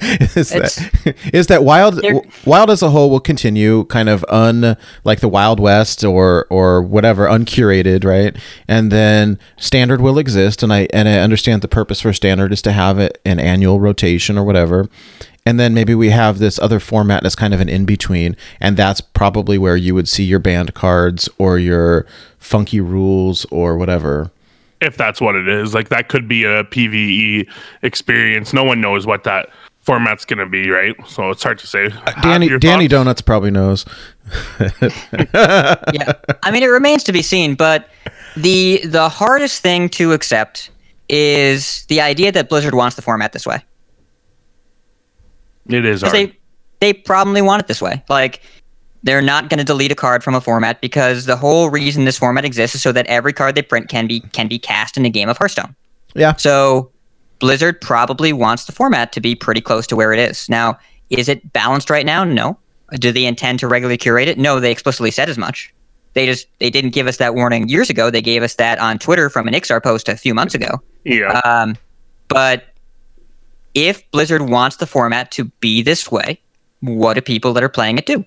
is 0.00 0.50
that 0.50 1.28
is 1.32 1.48
that 1.48 1.64
wild 1.64 2.00
wild 2.46 2.70
as 2.70 2.82
a 2.82 2.90
whole 2.90 3.10
will 3.10 3.20
continue 3.20 3.84
kind 3.86 4.08
of 4.08 4.24
un 4.28 4.76
like 5.02 5.20
the 5.20 5.28
wild 5.28 5.58
west 5.58 6.04
or 6.04 6.46
or 6.50 6.80
whatever 6.80 7.26
uncurated 7.26 8.04
right 8.04 8.36
and 8.68 8.92
then 8.92 9.38
standard 9.56 10.00
will 10.00 10.18
exist 10.18 10.62
and 10.62 10.72
i 10.72 10.86
and 10.92 11.08
i 11.08 11.18
understand 11.18 11.62
the 11.62 11.68
purpose 11.68 12.00
for 12.00 12.12
standard 12.12 12.52
is 12.52 12.62
to 12.62 12.70
have 12.70 12.98
it 12.98 13.20
an 13.24 13.40
annual 13.40 13.80
rotation 13.80 14.38
or 14.38 14.44
whatever 14.44 14.88
and 15.48 15.58
then 15.58 15.72
maybe 15.72 15.94
we 15.94 16.10
have 16.10 16.38
this 16.38 16.58
other 16.58 16.78
format 16.78 17.22
that's 17.22 17.34
kind 17.34 17.54
of 17.54 17.60
an 17.60 17.68
in 17.68 17.84
between 17.84 18.36
and 18.60 18.76
that's 18.76 19.00
probably 19.00 19.56
where 19.56 19.76
you 19.76 19.94
would 19.94 20.08
see 20.08 20.24
your 20.24 20.38
banned 20.38 20.74
cards 20.74 21.28
or 21.38 21.58
your 21.58 22.06
funky 22.38 22.80
rules 22.80 23.44
or 23.46 23.76
whatever 23.76 24.30
if 24.80 24.96
that's 24.96 25.20
what 25.20 25.34
it 25.34 25.48
is. 25.48 25.74
Like 25.74 25.88
that 25.88 26.08
could 26.08 26.28
be 26.28 26.44
a 26.44 26.64
PVE 26.64 27.48
experience. 27.82 28.52
No 28.52 28.62
one 28.62 28.80
knows 28.80 29.06
what 29.06 29.24
that 29.24 29.50
format's 29.80 30.24
going 30.24 30.38
to 30.38 30.46
be, 30.46 30.70
right? 30.70 30.94
So 31.08 31.30
it's 31.30 31.42
hard 31.42 31.58
to 31.58 31.66
say. 31.66 31.86
Uh, 31.86 31.90
have 31.90 32.22
danny 32.22 32.48
danny 32.58 32.84
thoughts? 32.84 32.90
donuts 32.90 33.20
probably 33.22 33.50
knows 33.50 33.84
yeah 34.60 36.12
i 36.42 36.50
mean 36.50 36.62
it 36.62 36.66
remains 36.66 37.02
to 37.02 37.12
be 37.12 37.22
seen 37.22 37.54
but 37.54 37.88
the 38.36 38.78
the 38.84 39.08
hardest 39.08 39.62
thing 39.62 39.88
to 39.88 40.12
accept 40.12 40.70
is 41.08 41.86
the 41.86 41.98
idea 42.00 42.30
that 42.30 42.50
blizzard 42.50 42.74
wants 42.74 42.94
the 42.94 43.00
format 43.00 43.32
this 43.32 43.46
way 43.46 43.62
It 45.68 45.84
is 45.84 46.02
'Cause 46.02 46.12
hard. 46.12 46.28
they 46.30 46.38
they 46.80 46.92
probably 46.92 47.42
want 47.42 47.60
it 47.62 47.66
this 47.68 47.82
way. 47.82 48.02
Like 48.08 48.40
they're 49.02 49.22
not 49.22 49.48
going 49.48 49.58
to 49.58 49.64
delete 49.64 49.92
a 49.92 49.94
card 49.94 50.24
from 50.24 50.34
a 50.34 50.40
format 50.40 50.80
because 50.80 51.26
the 51.26 51.36
whole 51.36 51.70
reason 51.70 52.04
this 52.04 52.18
format 52.18 52.44
exists 52.44 52.74
is 52.74 52.82
so 52.82 52.90
that 52.92 53.06
every 53.06 53.32
card 53.32 53.54
they 53.54 53.62
print 53.62 53.88
can 53.88 54.06
be 54.06 54.20
can 54.20 54.48
be 54.48 54.58
cast 54.58 54.96
in 54.96 55.04
a 55.06 55.10
game 55.10 55.28
of 55.28 55.38
Hearthstone. 55.38 55.74
yeah 56.14 56.34
So 56.36 56.90
Blizzard 57.38 57.80
probably 57.80 58.32
wants 58.32 58.64
the 58.64 58.72
format 58.72 59.12
to 59.12 59.20
be 59.20 59.34
pretty 59.36 59.60
close 59.60 59.86
to 59.88 59.96
where 59.96 60.12
it 60.12 60.18
is. 60.18 60.48
Now, 60.48 60.76
is 61.10 61.28
it 61.28 61.52
balanced 61.52 61.88
right 61.90 62.04
now? 62.04 62.24
No. 62.24 62.58
Do 62.94 63.12
they 63.12 63.26
intend 63.26 63.60
to 63.60 63.68
regularly 63.68 63.96
curate 63.98 64.26
it? 64.28 64.38
No, 64.38 64.58
they 64.58 64.72
explicitly 64.72 65.10
said 65.12 65.28
as 65.28 65.38
much. 65.38 65.72
They 66.14 66.26
just 66.26 66.46
they 66.58 66.70
didn't 66.70 66.90
give 66.90 67.06
us 67.06 67.18
that 67.18 67.34
warning 67.36 67.68
years 67.68 67.90
ago. 67.90 68.10
They 68.10 68.22
gave 68.22 68.42
us 68.42 68.54
that 68.56 68.78
on 68.80 68.98
Twitter 68.98 69.30
from 69.30 69.46
an 69.46 69.54
Iksar 69.54 69.80
post 69.82 70.08
a 70.08 70.16
few 70.16 70.34
months 70.34 70.54
ago. 70.54 70.82
yeah. 71.04 71.40
Um, 71.44 71.76
but 72.28 72.64
if 73.86 74.10
Blizzard 74.10 74.42
wants 74.42 74.76
the 74.76 74.86
format 74.86 75.30
to 75.32 75.44
be 75.44 75.82
this 75.82 76.10
way, 76.10 76.40
what 76.80 77.14
do 77.14 77.20
people 77.20 77.52
that 77.52 77.62
are 77.62 77.68
playing 77.68 77.98
it 77.98 78.06
do? 78.06 78.24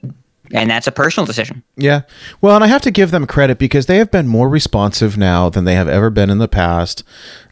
And 0.54 0.70
that's 0.70 0.88
a 0.88 0.92
personal 0.92 1.26
decision. 1.26 1.64
Yeah. 1.78 2.02
Well, 2.42 2.56
and 2.56 2.64
I 2.64 2.68
have 2.68 2.82
to 2.84 2.92
give 2.92 3.12
them 3.12 3.26
credit 3.26 3.58
because 3.58 3.86
they 3.86 3.98
have 3.98 4.12
been 4.12 4.28
more 4.28 4.50
responsive 4.50 5.18
now 5.18 5.50
than 5.50 5.64
they 5.64 5.76
have 5.76 5.88
ever 5.88 6.10
been 6.10 6.30
in 6.30 6.40
the 6.40 6.48
past. 6.48 7.04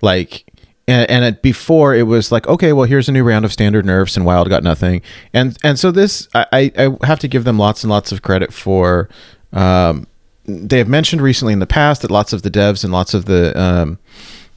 Like, 0.01 0.45
and, 0.87 1.09
and 1.09 1.25
it, 1.25 1.41
before 1.41 1.95
it 1.95 2.03
was 2.03 2.31
like, 2.31 2.47
okay, 2.47 2.73
well, 2.73 2.85
here's 2.85 3.07
a 3.07 3.11
new 3.11 3.23
round 3.23 3.45
of 3.45 3.53
standard 3.53 3.85
nerfs, 3.85 4.17
and 4.17 4.25
Wild 4.25 4.49
got 4.49 4.63
nothing. 4.63 5.01
And 5.33 5.57
and 5.63 5.79
so 5.79 5.91
this, 5.91 6.27
I, 6.33 6.71
I 6.77 6.97
have 7.05 7.19
to 7.19 7.27
give 7.27 7.43
them 7.43 7.57
lots 7.57 7.83
and 7.83 7.91
lots 7.91 8.11
of 8.11 8.21
credit 8.21 8.51
for. 8.51 9.07
Um, 9.53 10.07
they 10.45 10.79
have 10.79 10.87
mentioned 10.87 11.21
recently 11.21 11.53
in 11.53 11.59
the 11.59 11.67
past 11.67 12.01
that 12.01 12.11
lots 12.11 12.33
of 12.33 12.41
the 12.41 12.51
devs 12.51 12.83
and 12.83 12.91
lots 12.91 13.13
of 13.13 13.25
the 13.25 13.57
um, 13.59 13.99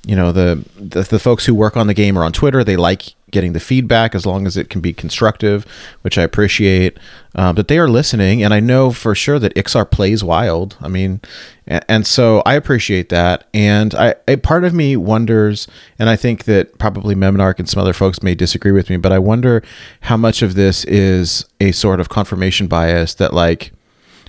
you 0.07 0.17
know 0.17 0.33
the, 0.33 0.65
the, 0.77 1.03
the 1.03 1.19
folks 1.19 1.47
who 1.47 1.55
work 1.55 1.77
on 1.77 1.87
the 1.87 1.95
game 1.95 2.19
are 2.19 2.25
on 2.25 2.33
Twitter 2.33 2.65
they 2.65 2.77
like 2.77 3.15
getting 3.33 3.53
the 3.53 3.61
feedback 3.61 4.15
as 4.15 4.25
long 4.25 4.47
as 4.47 4.57
it 4.57 4.71
can 4.71 4.81
be 4.81 4.93
constructive, 4.93 5.67
which 6.03 6.17
I 6.17 6.23
appreciate. 6.23 6.99
Uh, 7.35 7.53
but 7.53 7.67
they 7.67 7.79
are 7.79 7.89
listening, 7.89 8.43
and 8.45 8.55
I 8.55 8.61
know 8.61 8.93
for 8.93 9.15
sure 9.15 9.41
that 9.41 9.55
Iksar 9.55 9.91
plays 9.91 10.23
wild. 10.23 10.77
I 10.81 10.89
mean, 10.89 11.21
and, 11.67 11.85
and 11.89 12.07
so 12.07 12.43
I 12.47 12.55
appreciate 12.55 13.09
that. 13.09 13.49
And 13.53 13.95
I 13.97 14.15
a 14.29 14.37
part 14.37 14.63
of 14.65 14.73
me 14.73 14.97
wonders, 14.97 15.67
and 15.99 16.09
I 16.09 16.15
think 16.15 16.45
that 16.45 16.79
probably 16.79 17.17
Memnarch 17.17 17.59
and 17.59 17.69
some 17.69 17.81
other 17.81 17.93
folks 17.93 18.23
may 18.23 18.37
disagree 18.37 18.73
with 18.73 18.89
me, 18.89 18.99
but 18.99 19.11
I 19.11 19.19
wonder 19.19 19.63
how 20.03 20.17
much 20.17 20.43
of 20.43 20.55
this 20.55 20.85
is 20.85 21.45
a 21.61 21.73
sort 21.73 21.99
of 21.99 22.09
confirmation 22.09 22.69
bias 22.69 23.15
that 23.15 23.35
like 23.35 23.73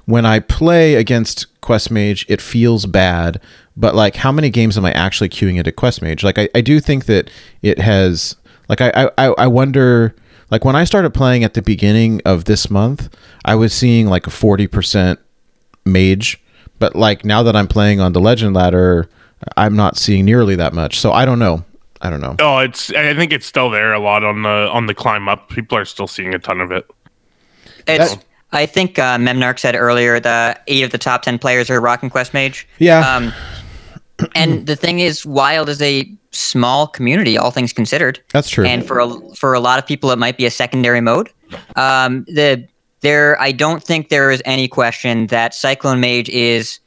when 0.06 0.26
I 0.26 0.40
play 0.40 0.96
against 0.96 1.48
Quest 1.62 1.92
Mage, 1.92 2.26
it 2.28 2.42
feels 2.42 2.86
bad. 2.86 3.40
But 3.76 3.96
like, 3.96 4.18
how 4.18 4.32
many 4.32 4.50
games 4.50 4.78
am 4.78 4.86
I 4.86 4.92
actually 4.92 5.30
queuing 5.30 5.58
into 5.58 5.72
Quest 5.72 6.02
Mage? 6.02 6.24
Like, 6.24 6.38
I, 6.38 6.50
I 6.54 6.62
do 6.62 6.80
think 6.80 7.06
that 7.06 7.30
it 7.62 7.80
has. 7.80 8.36
Like, 8.70 8.82
I, 8.82 9.12
I 9.18 9.28
I 9.38 9.48
wonder. 9.48 10.16
Like 10.52 10.66
when 10.66 10.76
I 10.76 10.84
started 10.84 11.16
playing 11.16 11.44
at 11.44 11.56
the 11.56 11.64
beginning 11.64 12.22
of 12.26 12.46
this 12.46 12.70
month, 12.70 13.16
I 13.44 13.56
was 13.56 13.74
seeing 13.74 14.06
like 14.06 14.28
a 14.28 14.30
forty 14.30 14.68
percent 14.68 15.20
mage. 15.84 16.40
But 16.78 16.96
like 16.96 17.26
now 17.26 17.42
that 17.42 17.56
I'm 17.56 17.68
playing 17.68 18.00
on 18.00 18.14
the 18.14 18.20
Legend 18.20 18.54
ladder, 18.54 19.10
I'm 19.58 19.76
not 19.76 19.98
seeing 19.98 20.26
nearly 20.26 20.56
that 20.58 20.74
much. 20.74 21.00
So 21.00 21.12
I 21.12 21.26
don't 21.26 21.40
know. 21.40 21.66
I 22.02 22.12
don't 22.12 22.22
know. 22.22 22.36
Oh, 22.40 22.60
it's. 22.60 22.92
I 22.92 23.16
think 23.16 23.32
it's 23.34 23.48
still 23.48 23.72
there 23.72 23.94
a 23.94 24.00
lot 24.00 24.24
on 24.24 24.44
the 24.44 24.70
on 24.72 24.86
the 24.86 24.94
climb 24.94 25.28
up. 25.28 25.50
People 25.50 25.78
are 25.78 25.86
still 25.86 26.08
seeing 26.08 26.36
a 26.36 26.40
ton 26.40 26.62
of 26.62 26.72
it. 26.72 26.86
It's. 27.88 28.18
I 28.52 28.68
think 28.68 29.00
uh, 29.00 29.18
Memnarch 29.18 29.58
said 29.58 29.74
earlier 29.74 30.20
that 30.20 30.62
eight 30.68 30.84
of 30.84 30.92
the 30.92 31.00
top 31.00 31.24
ten 31.24 31.40
players 31.40 31.72
are 31.72 31.82
Rock 31.82 32.04
and 32.04 32.12
Quest 32.12 32.32
Mage. 32.32 32.68
Yeah. 32.78 33.00
Um, 33.00 33.34
and 34.36 34.68
the 34.68 34.76
thing 34.76 35.00
is, 35.00 35.26
Wild 35.26 35.70
is 35.70 35.82
a 35.82 36.12
small 36.34 36.88
community, 36.88 37.38
all 37.38 37.52
things 37.52 37.72
considered. 37.72 38.20
That's 38.32 38.50
true. 38.50 38.66
And 38.66 38.86
for 38.86 39.00
a, 39.00 39.36
for 39.36 39.54
a 39.54 39.60
lot 39.60 39.80
of 39.80 39.86
people, 39.86 40.12
it 40.12 40.20
might 40.20 40.38
be 40.38 40.46
a 40.46 40.52
secondary 40.52 41.02
mode. 41.02 41.30
Um, 41.76 42.26
the 42.26 42.68
there, 43.02 43.40
I 43.40 43.52
don't 43.52 43.84
think 43.84 44.10
there 44.10 44.32
is 44.32 44.42
any 44.46 44.68
question 44.68 45.28
that 45.28 45.54
Cyclone 45.54 46.00
Mage 46.00 46.30
is 46.30 46.80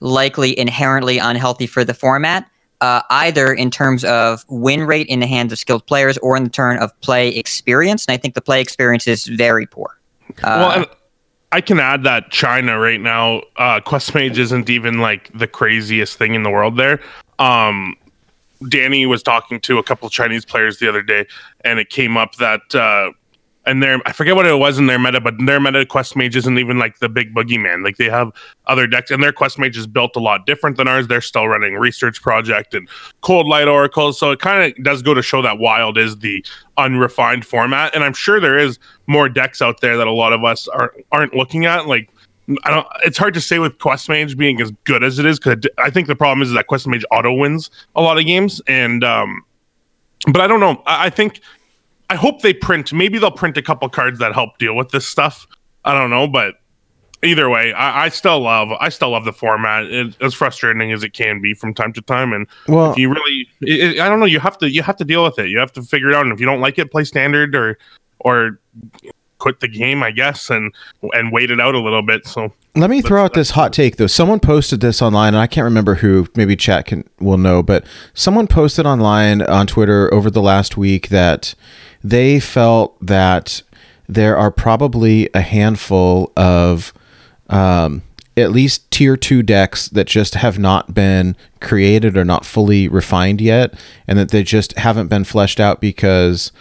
likely 0.00 0.58
inherently 0.58 1.18
unhealthy 1.18 1.66
for 1.66 1.84
the 1.84 1.94
format. 1.94 2.48
Uh, 2.80 3.00
either 3.10 3.52
in 3.52 3.70
terms 3.70 4.04
of 4.04 4.44
win 4.48 4.82
rate 4.82 5.06
in 5.06 5.20
the 5.20 5.26
hands 5.26 5.52
of 5.52 5.58
skilled 5.58 5.86
players 5.86 6.18
or 6.18 6.36
in 6.36 6.42
the 6.42 6.50
turn 6.50 6.78
of 6.78 6.90
play 7.00 7.28
experience. 7.28 8.04
And 8.06 8.12
I 8.12 8.16
think 8.16 8.34
the 8.34 8.40
play 8.40 8.60
experience 8.60 9.06
is 9.06 9.28
very 9.28 9.66
poor. 9.66 10.00
Uh, 10.30 10.34
well, 10.42 10.70
and 10.72 10.86
I 11.52 11.60
can 11.60 11.78
add 11.78 12.02
that 12.02 12.30
China 12.30 12.80
right 12.80 13.00
now, 13.00 13.42
uh, 13.56 13.78
Quest 13.80 14.16
Mage 14.16 14.36
isn't 14.36 14.68
even 14.68 14.98
like 14.98 15.30
the 15.32 15.46
craziest 15.46 16.18
thing 16.18 16.34
in 16.34 16.42
the 16.42 16.50
world 16.50 16.76
there. 16.76 16.98
Um, 17.38 17.94
Danny 18.68 19.06
was 19.06 19.22
talking 19.22 19.60
to 19.60 19.78
a 19.78 19.82
couple 19.82 20.06
of 20.06 20.12
Chinese 20.12 20.44
players 20.44 20.78
the 20.78 20.88
other 20.88 21.02
day, 21.02 21.26
and 21.64 21.78
it 21.78 21.90
came 21.90 22.16
up 22.16 22.36
that 22.36 22.74
uh, 22.74 23.12
and 23.64 23.82
their 23.82 24.00
I 24.06 24.12
forget 24.12 24.34
what 24.34 24.46
it 24.46 24.58
was 24.58 24.78
in 24.78 24.86
their 24.86 24.98
meta, 24.98 25.20
but 25.20 25.34
their 25.44 25.60
meta 25.60 25.86
quest 25.86 26.16
mage 26.16 26.34
isn't 26.34 26.58
even 26.58 26.78
like 26.78 26.98
the 26.98 27.08
big 27.08 27.34
boogeyman. 27.34 27.84
Like 27.84 27.96
they 27.96 28.08
have 28.08 28.32
other 28.66 28.86
decks, 28.86 29.10
and 29.10 29.22
their 29.22 29.32
quest 29.32 29.58
mage 29.58 29.76
is 29.76 29.86
built 29.86 30.16
a 30.16 30.20
lot 30.20 30.46
different 30.46 30.76
than 30.76 30.88
ours. 30.88 31.06
They're 31.06 31.20
still 31.20 31.46
running 31.46 31.74
research 31.74 32.20
project 32.22 32.74
and 32.74 32.88
cold 33.20 33.46
light 33.46 33.68
oracles, 33.68 34.18
so 34.18 34.30
it 34.30 34.40
kind 34.40 34.72
of 34.72 34.84
does 34.84 35.02
go 35.02 35.14
to 35.14 35.22
show 35.22 35.42
that 35.42 35.58
wild 35.58 35.96
is 35.96 36.18
the 36.18 36.44
unrefined 36.76 37.46
format. 37.46 37.94
And 37.94 38.02
I'm 38.02 38.14
sure 38.14 38.40
there 38.40 38.58
is 38.58 38.78
more 39.06 39.28
decks 39.28 39.62
out 39.62 39.80
there 39.80 39.96
that 39.96 40.06
a 40.06 40.12
lot 40.12 40.32
of 40.32 40.44
us 40.44 40.66
aren't 40.68 40.92
aren't 41.12 41.34
looking 41.34 41.66
at. 41.66 41.86
Like 41.86 42.10
I 42.64 42.70
don't. 42.70 42.86
It's 43.04 43.18
hard 43.18 43.34
to 43.34 43.40
say 43.40 43.58
with 43.58 43.78
quest 43.78 44.08
mage 44.08 44.36
being 44.36 44.60
as 44.60 44.70
good 44.84 45.04
as 45.04 45.18
it 45.18 45.26
is 45.26 45.38
because 45.38 45.64
I 45.78 45.90
think 45.90 46.08
the 46.08 46.16
problem 46.16 46.42
is 46.42 46.52
that 46.52 46.66
quest 46.66 46.86
mage 46.86 47.04
auto 47.10 47.32
wins 47.32 47.70
a 47.94 48.02
lot 48.02 48.18
of 48.18 48.26
games, 48.26 48.60
and 48.66 49.04
um, 49.04 49.44
but 50.26 50.40
I 50.40 50.46
don't 50.46 50.60
know. 50.60 50.82
I, 50.86 51.06
I 51.06 51.10
think 51.10 51.40
I 52.10 52.16
hope 52.16 52.42
they 52.42 52.52
print. 52.52 52.92
Maybe 52.92 53.18
they'll 53.18 53.30
print 53.30 53.56
a 53.56 53.62
couple 53.62 53.88
cards 53.88 54.18
that 54.18 54.32
help 54.34 54.58
deal 54.58 54.74
with 54.74 54.90
this 54.90 55.06
stuff. 55.06 55.46
I 55.84 55.94
don't 55.94 56.10
know, 56.10 56.26
but 56.26 56.56
either 57.22 57.48
way, 57.48 57.72
I, 57.72 58.06
I 58.06 58.08
still 58.08 58.40
love. 58.40 58.70
I 58.80 58.88
still 58.88 59.10
love 59.10 59.24
the 59.24 59.32
format. 59.32 59.84
It, 59.84 60.16
as 60.20 60.34
frustrating 60.34 60.90
as 60.92 61.04
it 61.04 61.10
can 61.10 61.40
be 61.40 61.54
from 61.54 61.74
time 61.74 61.92
to 61.92 62.02
time, 62.02 62.32
and 62.32 62.46
Well- 62.66 62.92
if 62.92 62.98
you 62.98 63.08
really, 63.08 63.48
it, 63.60 64.00
I 64.00 64.08
don't 64.08 64.18
know. 64.18 64.26
You 64.26 64.40
have 64.40 64.58
to. 64.58 64.70
You 64.70 64.82
have 64.82 64.96
to 64.96 65.04
deal 65.04 65.22
with 65.22 65.38
it. 65.38 65.48
You 65.48 65.58
have 65.58 65.72
to 65.72 65.82
figure 65.82 66.10
it 66.10 66.14
out. 66.14 66.24
And 66.24 66.32
if 66.32 66.40
you 66.40 66.46
don't 66.46 66.60
like 66.60 66.78
it, 66.78 66.90
play 66.90 67.04
standard 67.04 67.54
or 67.54 67.78
or 68.18 68.58
quit 69.42 69.58
the 69.58 69.66
game, 69.66 70.04
I 70.04 70.12
guess, 70.12 70.50
and 70.50 70.72
and 71.12 71.32
wait 71.32 71.50
it 71.50 71.60
out 71.60 71.74
a 71.74 71.80
little 71.80 72.00
bit. 72.00 72.26
So 72.26 72.52
Let 72.76 72.90
me 72.90 73.02
throw 73.02 73.24
out 73.24 73.34
this 73.34 73.50
hot 73.50 73.72
take 73.72 73.96
though. 73.96 74.06
Someone 74.06 74.38
posted 74.38 74.80
this 74.80 75.02
online, 75.02 75.34
and 75.34 75.38
I 75.38 75.48
can't 75.48 75.64
remember 75.64 75.96
who. 75.96 76.28
Maybe 76.36 76.54
chat 76.54 76.86
can 76.86 77.04
will 77.18 77.38
know, 77.38 77.60
but 77.62 77.84
someone 78.14 78.46
posted 78.46 78.86
online 78.86 79.42
on 79.42 79.66
Twitter 79.66 80.12
over 80.14 80.30
the 80.30 80.40
last 80.40 80.76
week 80.76 81.08
that 81.08 81.56
they 82.04 82.38
felt 82.38 82.96
that 83.04 83.62
there 84.08 84.36
are 84.36 84.52
probably 84.52 85.28
a 85.34 85.40
handful 85.40 86.32
of 86.36 86.92
um, 87.50 88.02
at 88.36 88.52
least 88.52 88.88
tier 88.92 89.16
two 89.16 89.42
decks 89.42 89.88
that 89.88 90.06
just 90.06 90.36
have 90.36 90.56
not 90.56 90.94
been 90.94 91.36
created 91.60 92.16
or 92.16 92.24
not 92.24 92.46
fully 92.46 92.86
refined 92.86 93.40
yet, 93.40 93.74
and 94.06 94.20
that 94.20 94.30
they 94.30 94.44
just 94.44 94.78
haven't 94.78 95.08
been 95.08 95.24
fleshed 95.24 95.58
out 95.58 95.80
because 95.80 96.52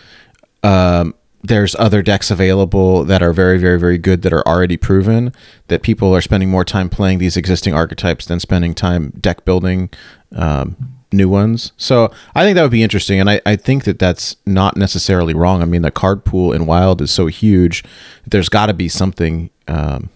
um, 0.63 1.13
there's 1.43 1.75
other 1.75 2.01
decks 2.01 2.29
available 2.29 3.03
that 3.05 3.21
are 3.23 3.33
very, 3.33 3.57
very, 3.57 3.79
very 3.79 3.97
good 3.97 4.21
that 4.21 4.33
are 4.33 4.47
already 4.47 4.77
proven. 4.77 5.33
That 5.67 5.81
people 5.81 6.15
are 6.15 6.21
spending 6.21 6.49
more 6.49 6.65
time 6.65 6.89
playing 6.89 7.17
these 7.17 7.37
existing 7.37 7.73
archetypes 7.73 8.25
than 8.25 8.39
spending 8.39 8.73
time 8.73 9.11
deck 9.19 9.43
building 9.45 9.89
um, 10.35 10.75
new 11.11 11.27
ones. 11.27 11.71
So 11.77 12.11
I 12.35 12.43
think 12.43 12.55
that 12.55 12.61
would 12.61 12.71
be 12.71 12.83
interesting, 12.83 13.19
and 13.19 13.29
I, 13.29 13.41
I 13.45 13.55
think 13.55 13.85
that 13.85 13.99
that's 13.99 14.35
not 14.45 14.77
necessarily 14.77 15.33
wrong. 15.33 15.61
I 15.61 15.65
mean, 15.65 15.81
the 15.81 15.91
card 15.91 16.25
pool 16.25 16.53
in 16.53 16.65
Wild 16.65 17.01
is 17.01 17.11
so 17.11 17.27
huge. 17.27 17.83
There's 18.25 18.49
got 18.49 18.67
to 18.67 18.73
be 18.73 18.87
something. 18.87 19.49
Um, 19.67 20.09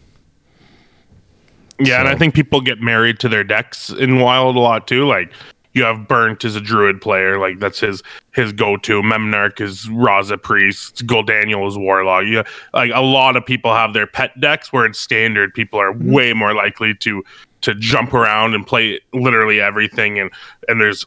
Yeah, 1.80 2.00
and 2.00 2.08
I 2.08 2.16
think 2.16 2.36
people 2.36 2.62
get 2.62 2.80
married 2.80 3.20
to 3.20 3.30
their 3.30 3.44
decks 3.44 3.90
in 3.90 4.20
Wild 4.20 4.56
a 4.56 4.60
lot 4.60 4.88
too. 4.88 5.06
Like 5.06 5.32
you 5.76 5.84
have 5.84 6.08
Burnt 6.08 6.46
as 6.46 6.56
a 6.56 6.62
druid 6.62 7.02
player, 7.02 7.38
like 7.38 7.60
that's 7.60 7.80
his 7.82 8.02
his 8.34 8.54
go 8.54 8.78
to. 8.78 9.02
Memnarch 9.02 9.60
is 9.60 9.88
Raza 9.88 10.42
priest. 10.42 11.06
Goldaniel 11.06 11.68
is 11.68 11.78
warlock. 11.78 12.24
Yeah, 12.26 12.44
like 12.74 12.92
a 12.94 13.02
lot 13.02 13.36
of 13.36 13.46
people 13.46 13.74
have 13.74 13.94
their 13.94 14.08
pet 14.08 14.40
decks. 14.40 14.72
Where 14.72 14.86
in 14.86 14.94
standard, 14.94 15.54
people 15.54 15.80
are 15.80 15.92
mm-hmm. 15.92 16.14
way 16.14 16.34
more 16.34 16.54
likely 16.54 16.96
to 16.96 17.24
to 17.66 17.76
jump 17.76 18.14
around 18.14 18.54
and 18.54 18.66
play 18.66 19.00
literally 19.14 19.60
everything. 19.60 20.20
And 20.20 20.32
and 20.68 20.82
there's 20.82 21.06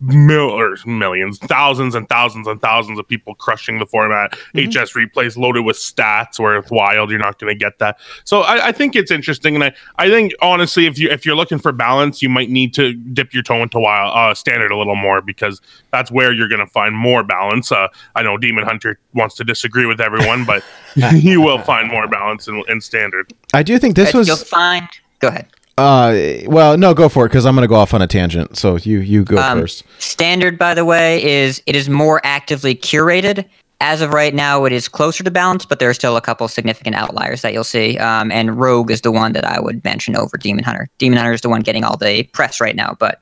mil- 0.00 0.50
or 0.50 0.76
millions, 0.84 1.38
thousands 1.38 1.94
and 1.94 2.06
thousands 2.08 2.46
and 2.46 2.60
thousands 2.60 2.98
of 2.98 3.08
people 3.08 3.34
crushing 3.34 3.78
the 3.78 3.86
format. 3.86 4.34
HS 4.54 4.92
replays 4.92 5.36
loaded 5.38 5.64
with 5.64 5.76
stats. 5.76 6.38
Where 6.38 6.60
with 6.60 6.70
Wild, 6.70 7.10
you're 7.10 7.18
not 7.18 7.38
going 7.38 7.52
to 7.52 7.58
get 7.58 7.78
that. 7.78 7.98
So 8.24 8.40
I, 8.40 8.68
I 8.68 8.72
think 8.72 8.96
it's 8.96 9.10
interesting, 9.10 9.54
and 9.54 9.64
I, 9.64 9.74
I 9.96 10.08
think 10.08 10.32
honestly, 10.42 10.86
if 10.86 10.98
you 10.98 11.08
if 11.10 11.24
you're 11.24 11.36
looking 11.36 11.58
for 11.58 11.72
balance, 11.72 12.20
you 12.22 12.28
might 12.28 12.50
need 12.50 12.74
to 12.74 12.92
dip 12.94 13.32
your 13.32 13.42
toe 13.42 13.62
into 13.62 13.78
wild 13.78 14.16
uh, 14.16 14.34
standard 14.34 14.70
a 14.72 14.76
little 14.76 14.96
more 14.96 15.20
because 15.22 15.60
that's 15.90 16.10
where 16.10 16.32
you're 16.32 16.48
going 16.48 16.58
to 16.60 16.66
find 16.66 16.94
more 16.96 17.22
balance. 17.22 17.70
Uh, 17.72 17.88
I 18.14 18.22
know 18.22 18.36
Demon 18.36 18.64
Hunter 18.64 18.98
wants 19.14 19.34
to 19.36 19.44
disagree 19.44 19.86
with 19.86 20.00
everyone, 20.00 20.44
but 20.44 20.62
you 21.14 21.40
will 21.40 21.60
find 21.60 21.88
more 21.88 22.08
balance 22.08 22.48
in, 22.48 22.62
in 22.68 22.80
standard. 22.80 23.32
I 23.54 23.62
do 23.62 23.78
think 23.78 23.96
this 23.96 24.12
But 24.12 24.26
you'll 24.26 24.36
was. 24.36 24.42
find. 24.44 24.88
Go 25.20 25.28
ahead. 25.28 25.48
Uh, 25.78 26.38
well, 26.46 26.76
no, 26.76 26.92
go 26.92 27.08
for 27.08 27.24
it 27.24 27.28
because 27.28 27.46
I'm 27.46 27.54
going 27.54 27.62
to 27.62 27.68
go 27.68 27.76
off 27.76 27.94
on 27.94 28.02
a 28.02 28.06
tangent. 28.06 28.56
So 28.56 28.76
you 28.76 28.98
you 28.98 29.24
go 29.24 29.38
Um, 29.38 29.60
first. 29.60 29.84
Standard, 29.98 30.58
by 30.58 30.74
the 30.74 30.84
way, 30.84 31.22
is 31.24 31.62
it 31.66 31.76
is 31.76 31.88
more 31.88 32.20
actively 32.24 32.74
curated. 32.74 33.44
As 33.80 34.00
of 34.00 34.12
right 34.12 34.34
now, 34.34 34.64
it 34.64 34.72
is 34.72 34.88
closer 34.88 35.22
to 35.22 35.30
balance, 35.30 35.64
but 35.64 35.78
there 35.78 35.88
are 35.88 35.94
still 35.94 36.16
a 36.16 36.20
couple 36.20 36.48
significant 36.48 36.96
outliers 36.96 37.42
that 37.42 37.52
you'll 37.52 37.62
see. 37.62 37.96
Um, 37.98 38.32
and 38.32 38.58
Rogue 38.58 38.90
is 38.90 39.02
the 39.02 39.12
one 39.12 39.34
that 39.34 39.44
I 39.44 39.60
would 39.60 39.84
mention 39.84 40.16
over 40.16 40.36
Demon 40.36 40.64
Hunter. 40.64 40.88
Demon 40.98 41.16
Hunter 41.16 41.32
is 41.32 41.42
the 41.42 41.48
one 41.48 41.60
getting 41.60 41.84
all 41.84 41.96
the 41.96 42.24
press 42.24 42.60
right 42.60 42.74
now, 42.74 42.96
but 42.98 43.20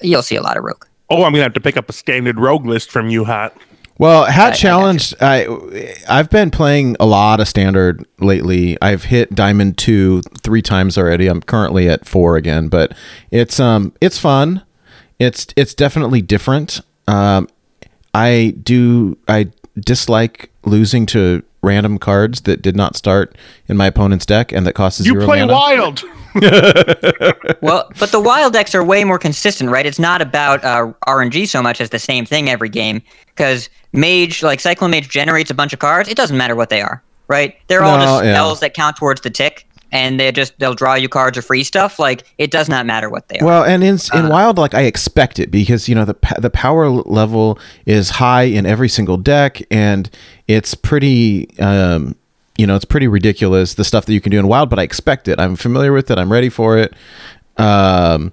you'll 0.00 0.22
see 0.22 0.36
a 0.36 0.42
lot 0.42 0.56
of 0.56 0.64
Rogue. 0.64 0.86
Oh, 1.10 1.24
I'm 1.24 1.32
gonna 1.32 1.42
have 1.42 1.52
to 1.52 1.60
pick 1.60 1.76
up 1.76 1.90
a 1.90 1.92
standard 1.92 2.38
rogue 2.38 2.64
list 2.64 2.90
from 2.90 3.10
you, 3.10 3.24
Hat. 3.24 3.54
Well, 3.98 4.24
I- 4.24 4.26
I 4.26 4.30
Hat 4.30 4.48
got 4.50 4.56
Challenge. 4.58 5.14
I 5.20 5.46
I've 6.08 6.28
been 6.30 6.50
playing 6.50 6.96
a 7.00 7.06
lot 7.06 7.40
of 7.40 7.48
standard 7.48 8.04
lately. 8.20 8.76
I've 8.82 9.04
hit 9.04 9.34
Diamond 9.34 9.78
two 9.78 10.20
three 10.42 10.62
times 10.62 10.98
already. 10.98 11.28
I'm 11.28 11.40
currently 11.40 11.88
at 11.88 12.06
four 12.06 12.36
again, 12.36 12.68
but 12.68 12.92
it's 13.30 13.58
um 13.58 13.92
it's 14.00 14.18
fun. 14.18 14.62
It's 15.18 15.46
it's 15.56 15.72
definitely 15.74 16.20
different. 16.20 16.80
Um, 17.08 17.48
I 18.14 18.54
do 18.62 19.16
I 19.28 19.48
dislike 19.78 20.50
losing 20.64 21.06
to 21.06 21.42
random 21.62 21.98
cards 21.98 22.42
that 22.42 22.62
did 22.62 22.76
not 22.76 22.96
start 22.96 23.36
in 23.68 23.76
my 23.76 23.86
opponent's 23.86 24.26
deck 24.26 24.52
and 24.52 24.66
that 24.66 24.74
costs 24.74 25.00
You 25.04 25.12
zero 25.14 25.24
play 25.24 25.40
mana. 25.40 25.52
wild. 25.54 26.02
Well, 27.60 27.90
but 27.98 28.12
the 28.12 28.20
wild 28.20 28.52
decks 28.52 28.74
are 28.74 28.84
way 28.84 29.04
more 29.04 29.18
consistent, 29.18 29.70
right? 29.70 29.86
It's 29.86 29.98
not 29.98 30.20
about 30.22 30.64
uh, 30.64 30.92
RNG 31.06 31.48
so 31.48 31.62
much 31.62 31.80
as 31.80 31.90
the 31.90 31.98
same 31.98 32.24
thing 32.26 32.48
every 32.48 32.68
game. 32.68 33.02
Because 33.28 33.68
Mage, 33.92 34.42
like 34.42 34.60
Cyclone 34.60 34.90
Mage, 34.90 35.08
generates 35.08 35.50
a 35.50 35.54
bunch 35.54 35.72
of 35.72 35.78
cards. 35.78 36.08
It 36.08 36.16
doesn't 36.16 36.36
matter 36.36 36.54
what 36.54 36.68
they 36.70 36.80
are, 36.82 37.02
right? 37.28 37.56
They're 37.68 37.82
all 37.82 37.98
No, 37.98 38.04
just 38.04 38.24
yeah. 38.24 38.32
spells 38.34 38.60
that 38.60 38.74
count 38.74 38.96
towards 38.96 39.20
the 39.22 39.30
tick, 39.30 39.66
and 39.92 40.18
they 40.18 40.32
just 40.32 40.58
they'll 40.58 40.74
draw 40.74 40.94
you 40.94 41.08
cards 41.08 41.38
or 41.38 41.42
free 41.42 41.62
stuff. 41.64 41.98
Like 41.98 42.24
it 42.38 42.50
does 42.50 42.68
not 42.68 42.86
matter 42.86 43.08
what 43.10 43.28
they 43.28 43.38
are. 43.38 43.46
Well, 43.46 43.64
and 43.64 43.82
in 43.84 43.96
Uh. 44.12 44.18
in 44.18 44.28
wild, 44.28 44.58
like 44.58 44.74
I 44.74 44.82
expect 44.82 45.38
it 45.38 45.50
because 45.50 45.88
you 45.88 45.94
know 45.94 46.04
the 46.04 46.16
the 46.38 46.50
power 46.50 46.88
level 46.90 47.58
is 47.86 48.10
high 48.10 48.44
in 48.44 48.66
every 48.66 48.88
single 48.88 49.16
deck, 49.16 49.62
and 49.70 50.10
it's 50.48 50.74
pretty, 50.74 51.48
um, 51.58 52.16
you 52.56 52.66
know, 52.66 52.74
it's 52.74 52.84
pretty 52.84 53.08
ridiculous 53.08 53.74
the 53.74 53.84
stuff 53.84 54.06
that 54.06 54.12
you 54.12 54.20
can 54.20 54.30
do 54.30 54.38
in 54.38 54.48
wild. 54.48 54.70
But 54.70 54.78
I 54.78 54.82
expect 54.82 55.28
it. 55.28 55.38
I'm 55.40 55.56
familiar 55.56 55.92
with 55.92 56.10
it. 56.10 56.18
I'm 56.18 56.32
ready 56.32 56.48
for 56.48 56.78
it, 56.78 56.94
um, 57.56 58.32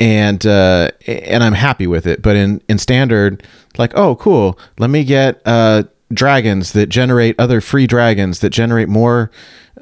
and 0.00 0.44
uh, 0.46 0.90
and 1.06 1.42
I'm 1.42 1.54
happy 1.54 1.86
with 1.86 2.06
it. 2.06 2.22
But 2.22 2.36
in 2.36 2.62
in 2.68 2.78
standard, 2.78 3.42
like 3.78 3.92
oh 3.96 4.16
cool, 4.16 4.58
let 4.78 4.90
me 4.90 5.04
get 5.04 5.40
uh, 5.44 5.84
dragons 6.12 6.72
that 6.72 6.88
generate 6.88 7.34
other 7.38 7.60
free 7.60 7.86
dragons 7.86 8.40
that 8.40 8.50
generate 8.50 8.88
more 8.88 9.30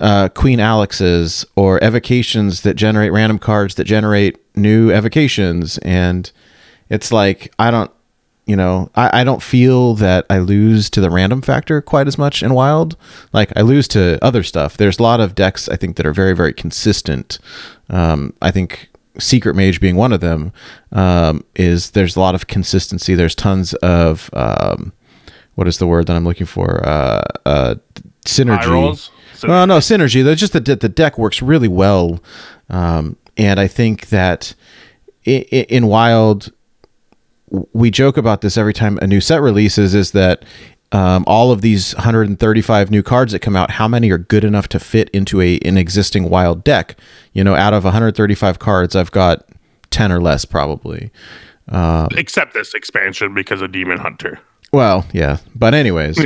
uh, 0.01 0.29
Queen 0.31 0.61
Alexes 0.61 1.45
or 1.57 1.83
evocations 1.83 2.63
that 2.63 2.75
generate 2.75 3.13
random 3.13 3.39
cards 3.39 3.77
that 3.77 3.85
generate 3.85 4.39
new 4.57 4.91
evocations. 4.91 5.79
And 5.79 6.31
it's 6.89 7.13
like, 7.13 7.53
I 7.59 7.71
don't, 7.71 7.91
you 8.47 8.57
know, 8.57 8.91
I, 8.95 9.21
I 9.21 9.25
don't 9.25 9.43
feel 9.43 9.95
that 9.95 10.27
I 10.29 10.39
lose 10.39 10.91
to 10.91 11.01
the 11.01 11.11
random 11.11 11.41
factor 11.43 11.81
quite 11.81 12.07
as 12.07 12.19
much 12.19 12.43
in 12.43 12.53
Wild. 12.55 12.97
Like, 13.33 13.53
I 13.57 13.63
lose 13.63 13.89
to 13.89 14.19
other 14.23 14.43
stuff. 14.43 14.77
There's 14.77 14.99
a 14.99 15.03
lot 15.03 15.21
of 15.21 15.35
decks, 15.35 15.69
I 15.69 15.77
think, 15.77 15.97
that 15.97 16.05
are 16.07 16.13
very, 16.13 16.35
very 16.35 16.53
consistent. 16.53 17.39
Um, 17.89 18.35
I 18.43 18.51
think 18.51 18.89
Secret 19.19 19.55
Mage 19.57 19.81
being 19.81 19.97
one 19.97 20.13
of 20.13 20.21
them 20.21 20.53
um, 20.93 21.45
is 21.55 21.93
there's 21.93 22.17
a 22.17 22.21
lot 22.21 22.35
of 22.35 22.47
consistency. 22.47 23.15
There's 23.15 23.35
tons 23.35 23.73
of. 23.75 24.29
Um, 24.33 24.93
what 25.55 25.69
is 25.69 25.79
the 25.79 25.87
word 25.87 26.09
that 26.09 26.17
I'm 26.17 26.25
looking 26.25 26.47
for? 26.49 26.85
Uh, 26.87 27.23
uh, 27.47 27.75
synergy. 28.27 28.59
Eye? 29.45 29.49
Well, 29.49 29.67
no 29.69 29.79
synergy. 29.79 30.25
That's 30.25 30.41
just 30.41 30.53
that 30.55 30.65
the 30.81 30.89
deck 30.89 31.17
works 31.17 31.41
really 31.41 31.69
well, 31.69 32.21
um, 32.71 33.17
and 33.37 33.61
I 33.61 33.69
think 33.69 34.09
that 34.09 34.55
i- 35.27 35.47
i- 35.53 35.67
in 35.69 35.87
Wild, 35.87 36.51
we 37.73 37.91
joke 37.91 38.17
about 38.17 38.41
this 38.41 38.57
every 38.57 38.75
time 38.75 38.99
a 39.03 39.07
new 39.07 39.21
set 39.21 39.41
releases. 39.41 39.95
Is 39.95 40.13
that 40.13 40.45
um, 40.93 41.25
all 41.27 41.51
of 41.51 41.61
these 41.61 41.95
135 41.95 42.91
new 42.91 43.03
cards 43.03 43.33
that 43.33 43.41
come 43.41 43.57
out, 43.57 43.73
how 43.73 43.89
many 43.89 44.11
are 44.11 44.19
good 44.19 44.45
enough 44.45 44.69
to 44.69 44.79
fit 44.79 45.09
into 45.11 45.41
a 45.41 45.59
an 45.61 45.77
existing 45.77 46.31
Wild 46.31 46.65
deck? 46.65 46.97
You 47.33 47.45
know, 47.45 47.55
out 47.55 47.75
of 47.75 47.85
135 47.85 48.59
cards, 48.59 48.95
I've 48.97 49.11
got 49.11 49.49
10 49.91 50.13
or 50.13 50.21
less 50.21 50.45
probably. 50.45 51.11
Except 52.17 52.55
this 52.55 52.75
expansion 52.75 53.35
because 53.35 53.63
of 53.63 53.73
Demon 53.73 53.99
Hunter. 53.99 54.41
Well, 54.73 55.07
yeah, 55.13 55.39
but 55.55 55.75
anyways. 55.75 56.21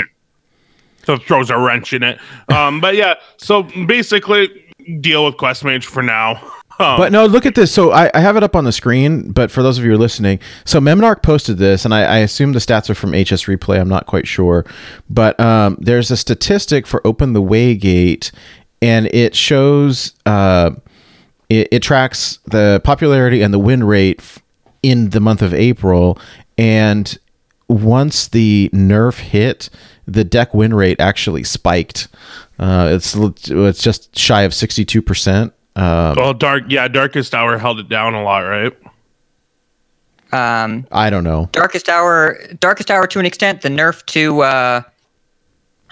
So 1.05 1.15
it 1.15 1.23
throws 1.23 1.49
a 1.49 1.59
wrench 1.59 1.95
in 1.95 2.03
it. 2.03 2.19
Um, 2.51 2.81
but 2.81 2.95
yeah, 2.95 3.15
so 3.39 3.63
basically 3.63 4.49
deal 5.01 5.25
with 5.25 5.37
Quest 5.39 5.65
Mage 5.65 5.87
for 5.87 6.03
now. 6.03 6.35
But 6.79 7.11
no, 7.13 7.27
look 7.27 7.45
at 7.45 7.55
this. 7.55 7.73
So 7.73 7.91
I, 7.91 8.11
I 8.15 8.21
have 8.21 8.37
it 8.37 8.43
up 8.43 8.55
on 8.55 8.65
the 8.65 8.73
screen, 8.73 9.33
but 9.33 9.51
for 9.51 9.63
those 9.63 9.79
of 9.79 9.85
you 9.85 9.91
who 9.91 9.97
are 9.97 9.99
listening, 9.99 10.39
so 10.65 10.81
Memnarch 10.81 11.23
posted 11.23 11.59
this, 11.59 11.85
and 11.85 11.93
I, 11.93 12.03
I 12.03 12.19
assume 12.19 12.53
the 12.53 12.61
stats 12.61 12.89
are 12.89 12.95
from 12.95 13.11
HS 13.11 13.45
Replay. 13.45 13.81
I'm 13.81 13.89
not 13.89 14.07
quite 14.07 14.29
sure, 14.29 14.65
but 15.11 15.39
um, 15.41 15.77
there's 15.81 16.11
a 16.11 16.17
statistic 16.17 16.87
for 16.87 17.05
Open 17.07 17.33
the 17.33 17.43
Way 17.43 17.75
Gate, 17.75 18.31
and 18.81 19.07
it 19.07 19.35
shows 19.35 20.15
uh, 20.25 20.71
it, 21.49 21.69
it 21.73 21.83
tracks 21.83 22.39
the 22.47 22.81
popularity 22.85 23.43
and 23.43 23.53
the 23.53 23.59
win 23.59 23.83
rate 23.83 24.23
in 24.83 25.11
the 25.11 25.21
month 25.21 25.43
of 25.43 25.53
April, 25.53 26.19
and 26.57 27.19
once 27.69 28.29
the 28.29 28.71
nerf 28.73 29.19
hit, 29.19 29.69
the 30.07 30.25
deck 30.25 30.55
win 30.55 30.73
rate 30.73 31.01
actually 31.01 31.43
spiked. 31.43 32.09
Uh, 32.59 32.89
it's 32.93 33.15
it's 33.17 33.83
just 33.83 34.17
shy 34.17 34.43
of 34.43 34.55
62 34.55 35.03
percent. 35.03 35.53
Um, 35.79 36.17
well, 36.17 36.35
Dark, 36.35 36.65
yeah, 36.69 36.89
Darkest 36.89 37.35
Hour 37.35 37.57
held 37.57 37.79
it 37.79 37.89
down 37.89 38.15
a 38.15 38.23
lot, 38.23 38.41
right? 38.41 38.77
um, 40.33 40.87
I 40.91 41.09
don't 41.09 41.25
know. 41.25 41.49
Darkest 41.53 41.89
Hour, 41.89 42.37
Darkest 42.59 42.91
Hour 42.91 43.07
to 43.07 43.21
an 43.21 43.27
extent. 43.27 43.63
The 43.63 43.69
nerf 43.69 44.05
to 44.07 44.41
uh, 44.41 44.83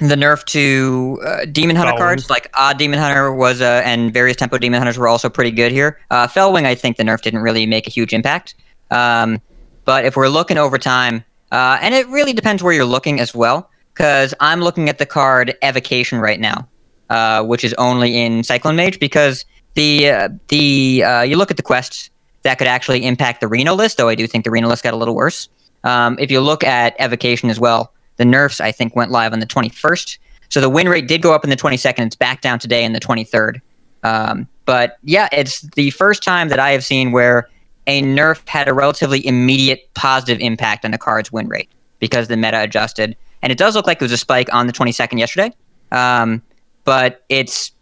the 0.00 0.16
nerf 0.16 0.44
to 0.46 1.20
uh, 1.24 1.44
Demon 1.46 1.76
Hunter 1.76 1.92
Fellwing. 1.92 1.98
cards, 1.98 2.28
like 2.28 2.50
Odd 2.54 2.78
Demon 2.78 2.98
Hunter 2.98 3.32
was, 3.32 3.60
uh, 3.60 3.82
and 3.84 4.12
various 4.12 4.36
Tempo 4.36 4.58
Demon 4.58 4.78
Hunters 4.78 4.98
were 4.98 5.08
also 5.08 5.30
pretty 5.30 5.52
good 5.52 5.70
here. 5.70 6.00
Uh, 6.10 6.26
Fellwing, 6.26 6.64
I 6.64 6.74
think 6.74 6.96
the 6.96 7.04
nerf 7.04 7.22
didn't 7.22 7.40
really 7.40 7.64
make 7.64 7.86
a 7.86 7.90
huge 7.90 8.12
impact. 8.12 8.56
Um, 8.90 9.40
but 9.84 10.04
if 10.04 10.16
we're 10.16 10.28
looking 10.28 10.58
over 10.58 10.78
time, 10.78 11.24
uh, 11.52 11.78
and 11.80 11.94
it 11.94 12.06
really 12.08 12.32
depends 12.32 12.62
where 12.62 12.72
you're 12.72 12.84
looking 12.84 13.20
as 13.20 13.34
well, 13.34 13.70
because 13.94 14.34
I'm 14.40 14.60
looking 14.60 14.88
at 14.88 14.98
the 14.98 15.06
card 15.06 15.56
Evocation 15.62 16.18
right 16.18 16.40
now, 16.40 16.68
uh, 17.08 17.44
which 17.44 17.64
is 17.64 17.72
only 17.74 18.18
in 18.18 18.42
Cyclone 18.42 18.76
Mage, 18.76 18.98
because 18.98 19.44
the 19.76 20.10
uh, 20.10 20.28
the 20.48 21.04
uh, 21.04 21.22
you 21.22 21.36
look 21.36 21.50
at 21.50 21.56
the 21.56 21.62
quests 21.62 22.10
that 22.42 22.58
could 22.58 22.66
actually 22.66 23.06
impact 23.06 23.40
the 23.40 23.48
Reno 23.48 23.74
list, 23.74 23.98
though 23.98 24.08
I 24.08 24.14
do 24.14 24.26
think 24.26 24.44
the 24.44 24.50
Reno 24.50 24.68
list 24.68 24.82
got 24.82 24.94
a 24.94 24.96
little 24.96 25.14
worse. 25.14 25.48
Um, 25.84 26.16
if 26.18 26.30
you 26.30 26.40
look 26.40 26.64
at 26.64 26.96
Evocation 26.98 27.50
as 27.50 27.60
well, 27.60 27.92
the 28.16 28.24
nerfs 28.24 28.60
I 28.60 28.72
think 28.72 28.96
went 28.96 29.10
live 29.10 29.32
on 29.32 29.40
the 29.40 29.46
21st. 29.46 30.18
So 30.48 30.60
the 30.60 30.70
win 30.70 30.88
rate 30.88 31.08
did 31.08 31.22
go 31.22 31.32
up 31.32 31.44
in 31.44 31.50
the 31.50 31.56
22nd. 31.56 32.06
It's 32.06 32.16
back 32.16 32.40
down 32.40 32.58
today 32.58 32.84
in 32.84 32.92
the 32.92 33.00
23rd. 33.00 33.60
Um, 34.02 34.48
but 34.64 34.98
yeah, 35.02 35.28
it's 35.32 35.62
the 35.74 35.90
first 35.90 36.22
time 36.22 36.48
that 36.48 36.58
I 36.58 36.70
have 36.70 36.84
seen 36.84 37.12
where 37.12 37.48
a 37.86 38.02
nerf 38.02 38.46
had 38.48 38.68
a 38.68 38.74
relatively 38.74 39.24
immediate 39.26 39.92
positive 39.94 40.40
impact 40.40 40.84
on 40.84 40.90
the 40.92 40.98
card's 40.98 41.32
win 41.32 41.48
rate 41.48 41.68
because 41.98 42.28
the 42.28 42.36
meta 42.36 42.62
adjusted. 42.62 43.16
And 43.42 43.52
it 43.52 43.58
does 43.58 43.74
look 43.74 43.86
like 43.86 43.98
it 43.98 44.04
was 44.04 44.12
a 44.12 44.16
spike 44.16 44.52
on 44.52 44.66
the 44.66 44.72
22nd 44.72 45.18
yesterday. 45.18 45.52
Um, 45.92 46.42
but 46.84 47.24
it's 47.28 47.72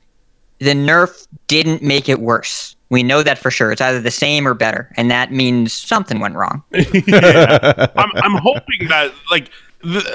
the 0.65 0.75
nerf 0.75 1.27
didn't 1.47 1.83
make 1.83 2.09
it 2.09 2.21
worse. 2.21 2.75
We 2.91 3.03
know 3.03 3.23
that 3.23 3.39
for 3.39 3.51
sure. 3.51 3.73
It's 3.73 3.81
either 3.81 4.01
the 4.01 4.11
same 4.11 4.47
or 4.47 4.55
better, 4.55 4.91
and 4.97 5.11
that 5.11 5.33
means 5.33 5.73
something 5.73 6.21
went 6.21 6.37
wrong. 6.37 6.63
I'm, 6.75 8.11
I'm 8.17 8.37
hoping 8.37 8.89
that 8.89 9.13
like 9.31 9.51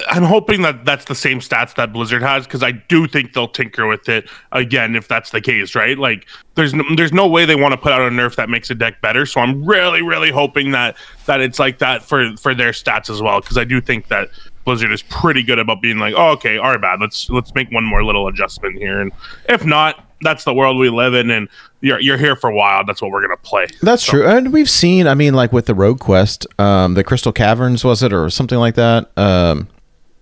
I'm 0.10 0.24
hoping 0.24 0.64
that 0.64 0.86
that's 0.86 1.06
the 1.06 1.16
same 1.16 1.39
stats 1.39 1.76
that 1.76 1.93
Blizzard 1.93 2.24
has 2.24 2.45
because 2.45 2.64
I 2.64 2.72
do 2.72 3.08
think 3.08 3.34
they'll 3.34 3.47
tinker 3.47 3.86
with 3.88 4.10
it 4.10 4.28
again 4.52 4.95
if 4.95 5.08
that's 5.08 5.30
the 5.30 5.41
case, 5.41 5.76
right? 5.76 5.97
Like 5.97 6.28
there's 6.56 6.74
there's 6.95 7.14
no 7.14 7.28
way 7.28 7.45
they 7.45 7.56
want 7.56 7.74
to 7.74 7.78
put 7.78 7.91
out 7.91 8.02
a 8.02 8.10
nerf 8.10 8.36
that 8.36 8.50
makes 8.50 8.70
a 8.70 8.76
deck 8.76 9.02
better. 9.02 9.26
So 9.26 9.41
I'm 9.41 9.64
really 9.64 10.02
really 10.02 10.32
hoping 10.32 10.72
that 10.72 10.95
that 11.26 11.41
it's 11.41 11.60
like 11.60 11.80
that 11.80 12.02
for 12.02 12.36
for 12.38 12.56
their 12.56 12.72
stats 12.72 13.10
as 13.10 13.22
well 13.22 13.41
because 13.41 13.58
I 13.58 13.64
do 13.64 13.80
think 13.80 14.08
that 14.08 14.30
Blizzard 14.70 14.91
is 14.91 15.01
pretty 15.01 15.41
good 15.41 15.57
about 15.57 15.82
being 15.82 15.97
like, 15.97 16.13
oh, 16.15 16.30
okay, 16.34 16.59
all 16.59 16.70
right, 16.70 16.80
bad. 16.80 17.01
Let's 17.01 17.28
let's 17.32 17.55
make 17.55 17.72
one 17.72 17.84
more 17.84 18.03
little 18.03 18.28
adjustment 18.28 18.78
here, 18.78 19.01
and 19.01 19.11
if 19.47 19.65
not, 19.65 20.05
that's 20.22 20.43
the 20.43 20.53
world 20.53 20.78
we 20.78 20.89
live 20.89 21.15
in, 21.15 21.32
and 21.32 21.49
you're 21.82 21.99
you're 21.99 22.17
here 22.20 22.36
for 22.36 22.51
a 22.51 22.55
while. 22.55 22.86
That's 22.86 23.01
what 23.01 23.09
we're 23.09 23.22
gonna 23.22 23.38
play. 23.38 23.65
That's 23.82 24.05
true, 24.05 24.28
and 24.28 24.53
we've 24.53 24.70
seen. 24.70 25.07
I 25.07 25.15
mean, 25.15 25.34
like 25.34 25.51
with 25.51 25.65
the 25.65 25.74
Rogue 25.74 25.99
Quest, 25.99 26.45
um, 26.59 26.93
the 26.93 27.03
Crystal 27.03 27.32
Caverns 27.34 27.84
was 27.84 28.03
it, 28.03 28.13
or 28.13 28.30
something 28.30 28.59
like 28.59 28.76
that. 28.76 29.09
Um, 29.17 29.70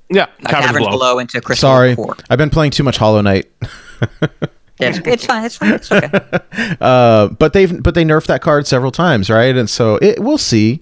Yeah, 0.09 0.27
Uh, 0.45 0.49
Caverns, 0.49 0.87
below. 0.87 1.19
into 1.19 1.41
Crystal 1.41 1.67
sorry, 1.67 1.97
Core. 1.97 2.15
I've 2.29 2.37
been 2.37 2.49
playing 2.49 2.71
too 2.71 2.83
much 2.83 2.95
Hollow 2.95 3.19
Knight. 3.21 3.47
Yeah, 4.79 4.89
it's, 4.89 4.99
it's 5.07 5.25
fine. 5.25 5.43
It's 5.43 5.57
fine. 5.57 5.73
It's 5.73 5.91
okay. 5.91 6.09
Uh, 6.79 7.29
but 7.29 7.53
they've 7.53 7.81
but 7.81 7.95
they 7.95 8.05
nerfed 8.05 8.27
that 8.27 8.41
card 8.41 8.67
several 8.67 8.91
times, 8.91 9.27
right? 9.29 9.57
And 9.57 9.67
so 9.67 9.95
it 10.03 10.19
we'll 10.19 10.37
see. 10.37 10.81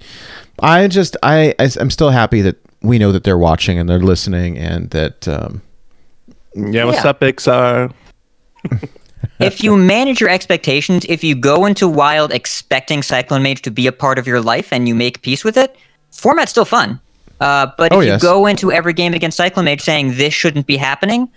I 0.59 0.87
just 0.89 1.15
I, 1.23 1.55
I 1.59 1.69
am 1.79 1.89
still 1.89 2.09
happy 2.09 2.41
that 2.41 2.57
we 2.85 2.97
know 2.99 3.11
that 3.11 3.23
they're 3.23 3.37
watching 3.37 3.77
and 3.79 3.89
they're 3.89 3.99
listening, 3.99 4.57
and 4.57 4.89
that 4.91 5.27
um, 5.27 5.61
Yeah, 6.55 6.85
what's 6.85 7.03
Yeah. 7.03 7.09
up, 7.09 7.19
Iksar? 7.21 7.91
if 9.39 9.63
you 9.63 9.75
manage 9.77 10.21
your 10.21 10.29
expectations, 10.29 11.05
if 11.09 11.23
you 11.23 11.35
go 11.35 11.65
into 11.65 11.87
Wild 11.87 12.31
expecting 12.31 13.03
Cyclone 13.03 13.43
Mage 13.43 13.61
to 13.63 13.71
be 13.71 13.87
a 13.87 13.91
part 13.91 14.17
of 14.17 14.27
your 14.27 14.41
life 14.41 14.71
and 14.71 14.87
you 14.87 14.95
make 14.95 15.21
peace 15.21 15.43
with 15.43 15.57
it, 15.57 15.75
format's 16.11 16.51
still 16.51 16.65
fun. 16.65 16.99
Uh, 17.41 17.67
but 17.77 17.91
if 17.91 17.97
Oh, 17.97 18.01
you 18.01 18.07
yes. 18.07 18.21
go 18.21 18.45
into 18.45 18.71
every 18.71 18.93
game 18.93 19.13
against 19.13 19.37
Cyclone 19.37 19.65
Mage 19.65 19.81
saying 19.81 20.15
this 20.15 20.33
shouldn't 20.33 20.65
be 20.67 20.77
happening, 20.77 21.27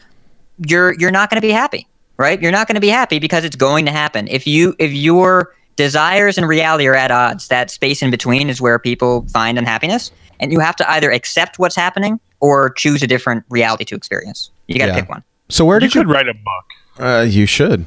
you're 0.67 0.95
you're 0.99 1.11
not 1.11 1.29
going 1.31 1.41
to 1.41 1.47
be 1.47 1.53
happy, 1.53 1.87
right? 2.19 2.41
You're 2.41 2.53
not 2.53 2.69
going 2.69 2.77
to 2.77 2.81
be 2.81 2.89
happy 2.89 3.19
because 3.19 3.45
it's 3.45 3.57
going 3.57 3.85
to 3.87 3.91
happen. 3.93 4.29
If 4.29 4.47
you 4.47 4.75
if 4.79 4.93
your 4.93 5.53
desires 5.77 6.39
and 6.39 6.47
reality 6.49 6.87
are 6.87 6.95
at 6.95 7.11
odds, 7.11 7.49
that 7.49 7.71
space 7.71 8.01
in 8.03 8.11
between 8.11 8.49
is 8.49 8.61
where 8.61 8.79
people 8.79 9.27
find 9.33 9.59
unhappiness, 9.59 10.11
and 10.41 10.53
you 10.53 10.61
have 10.61 10.77
to 10.77 10.91
either 10.91 11.11
accept 11.11 11.59
what's 11.59 11.77
happening 11.77 12.21
or 12.41 12.71
choose 12.71 13.03
a 13.03 13.07
different 13.07 13.45
reality 13.51 13.85
to 13.87 13.95
experience. 13.95 14.51
You 14.67 14.79
got 14.79 14.87
to 14.87 14.93
Yeah. 14.93 15.01
pick 15.01 15.09
one. 15.09 15.23
so 15.49 15.65
where 15.65 15.77
You 15.77 15.89
did 15.89 15.95
you? 15.95 16.01
could 16.03 16.11
write 16.11 16.29
a 16.29 16.35
book. 16.35 16.65
uh, 16.99 17.27
you 17.29 17.47
should. 17.47 17.85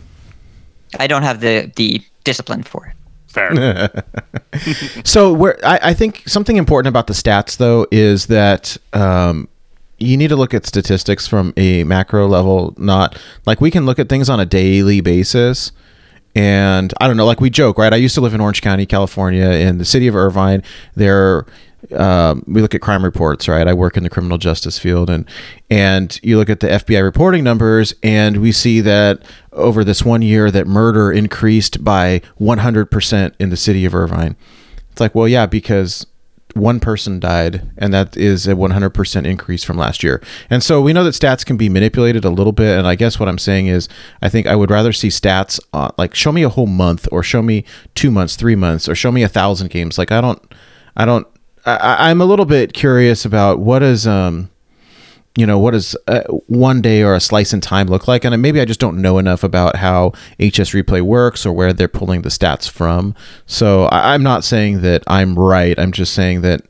I 1.00 1.08
don't 1.08 1.24
have 1.24 1.40
the 1.42 1.72
the 1.76 2.02
discipline 2.24 2.64
for 2.64 2.88
it. 2.88 2.96
Fair. 3.28 3.90
So 5.06 5.32
where 5.34 5.58
I, 5.66 5.80
I 5.84 5.94
think 5.94 6.24
something 6.28 6.58
important 6.58 6.90
about 6.90 7.08
the 7.08 7.14
stats 7.14 7.58
though 7.58 7.88
is 7.92 8.28
that 8.28 8.78
um, 8.94 9.48
you 10.00 10.18
need 10.18 10.28
to 10.30 10.36
look 10.36 10.54
at 10.54 10.66
statistics 10.66 11.28
from 11.28 11.54
a 11.58 11.84
macro 11.86 12.28
level, 12.28 12.74
not 12.78 13.18
like 13.46 13.62
we 13.62 13.72
can 13.72 13.86
look 13.86 14.00
at 14.00 14.10
things 14.10 14.30
on 14.30 14.40
a 14.40 14.46
daily 14.46 15.02
basis. 15.02 15.72
And 16.36 16.94
I 17.02 17.08
don't 17.08 17.18
know, 17.18 17.26
like 17.26 17.42
we 17.42 17.50
joke, 17.50 17.78
right? 17.78 17.92
I 17.92 17.98
used 17.98 18.16
to 18.16 18.22
live 18.22 18.34
in 18.34 18.40
Orange 18.42 18.62
County, 18.62 18.86
California, 18.86 19.50
in 19.50 19.78
the 19.80 19.86
city 19.86 20.08
of 20.08 20.16
Irvine. 20.16 20.64
There, 20.96 21.46
um, 21.96 22.44
we 22.48 22.62
look 22.62 22.76
at 22.76 22.82
crime 22.82 23.04
reports, 23.04 23.48
right? 23.48 23.68
I 23.68 23.74
work 23.74 23.98
in 23.98 24.04
the 24.04 24.10
criminal 24.10 24.38
justice 24.38 24.78
field, 24.78 25.10
and 25.10 25.26
and 25.70 26.20
you 26.24 26.38
look 26.38 26.50
at 26.50 26.60
the 26.60 26.68
FBI 26.68 27.04
reporting 27.04 27.44
numbers, 27.44 27.94
and 28.04 28.38
we 28.38 28.52
see 28.52 28.82
that 28.82 29.24
over 29.52 29.84
this 29.84 30.04
one 30.04 30.22
year, 30.22 30.52
that 30.52 30.68
murder 30.68 31.12
increased 31.12 31.84
by 31.84 32.22
100% 32.40 33.34
in 33.40 33.50
the 33.50 33.58
city 33.58 33.86
of 33.86 33.94
Irvine. 33.96 34.36
It's 34.92 35.02
like, 35.02 35.16
well, 35.16 35.28
yeah, 35.28 35.46
because 35.46 36.06
one 36.56 36.80
person 36.80 37.20
died, 37.20 37.70
and 37.78 37.94
that 37.94 38.18
is 38.18 38.48
a 38.48 38.54
100% 38.54 39.26
increase 39.26 39.64
from 39.64 39.78
last 39.78 40.04
year. 40.04 40.22
And 40.50 40.64
so 40.64 40.82
we 40.82 40.94
know 40.94 41.04
that 41.04 41.12
stats 41.12 41.46
can 41.46 41.58
be 41.58 41.70
manipulated 41.70 42.26
a 42.26 42.30
little 42.30 42.52
bit. 42.52 42.78
And 42.78 42.88
I 42.88 42.96
guess 42.96 43.20
what 43.20 43.30
I'm 43.30 43.38
saying 43.38 43.68
is, 43.68 43.88
I 44.22 44.30
think 44.30 44.48
I 44.48 44.56
would 44.56 44.70
rather 44.70 44.94
see 44.94 45.08
stats 45.08 45.60
uh, 45.74 45.92
like 45.98 46.16
show 46.16 46.32
me 46.32 46.44
a 46.44 46.50
whole 46.50 46.68
month, 46.68 47.08
or 47.12 47.24
show 47.24 47.42
me 47.42 47.66
two 47.96 48.12
months, 48.12 48.36
three 48.36 48.56
months, 48.56 48.88
or 48.90 48.96
show 48.96 49.12
me 49.12 49.24
a 49.24 49.30
thousand 49.30 49.70
games. 49.70 49.98
Like 49.98 50.12
I 50.12 50.22
don't, 50.22 50.42
I 50.96 51.06
don't, 51.06 51.28
I, 51.66 52.10
I'm 52.10 52.22
a 52.22 52.26
little 52.26 52.46
bit 52.46 52.74
curious 52.74 53.26
about 53.26 53.60
what 53.60 53.84
is 53.84 54.08
um 54.08 54.50
you 55.38 55.46
know 55.46 55.58
what 55.58 55.72
does 55.72 55.96
uh, 56.08 56.24
one 56.48 56.82
day 56.82 57.04
or 57.04 57.16
a 57.16 57.22
slice 57.22 57.54
in 57.54 57.62
time 57.62 57.88
look 57.88 58.08
like? 58.08 58.26
And 58.26 58.42
maybe 58.42 58.60
i 58.60 58.66
just 58.66 58.80
don't 58.80 59.02
know 59.02 59.18
enough 59.18 59.44
about 59.44 59.78
how 59.78 60.10
hs 60.40 60.72
replay 60.72 61.02
works 61.02 61.46
or 61.46 61.54
where 61.54 61.72
they're 61.72 61.88
pulling 61.88 62.24
the 62.24 62.30
stats 62.30 62.70
from. 62.70 63.16
So 63.46 63.86
I, 63.86 64.14
am 64.14 64.24
not 64.24 64.44
saying 64.44 64.82
that 64.82 65.04
i'm 65.08 65.40
right. 65.40 65.78
I'm 65.80 65.94
just 65.94 66.14
saying 66.14 66.42
that 66.42 66.62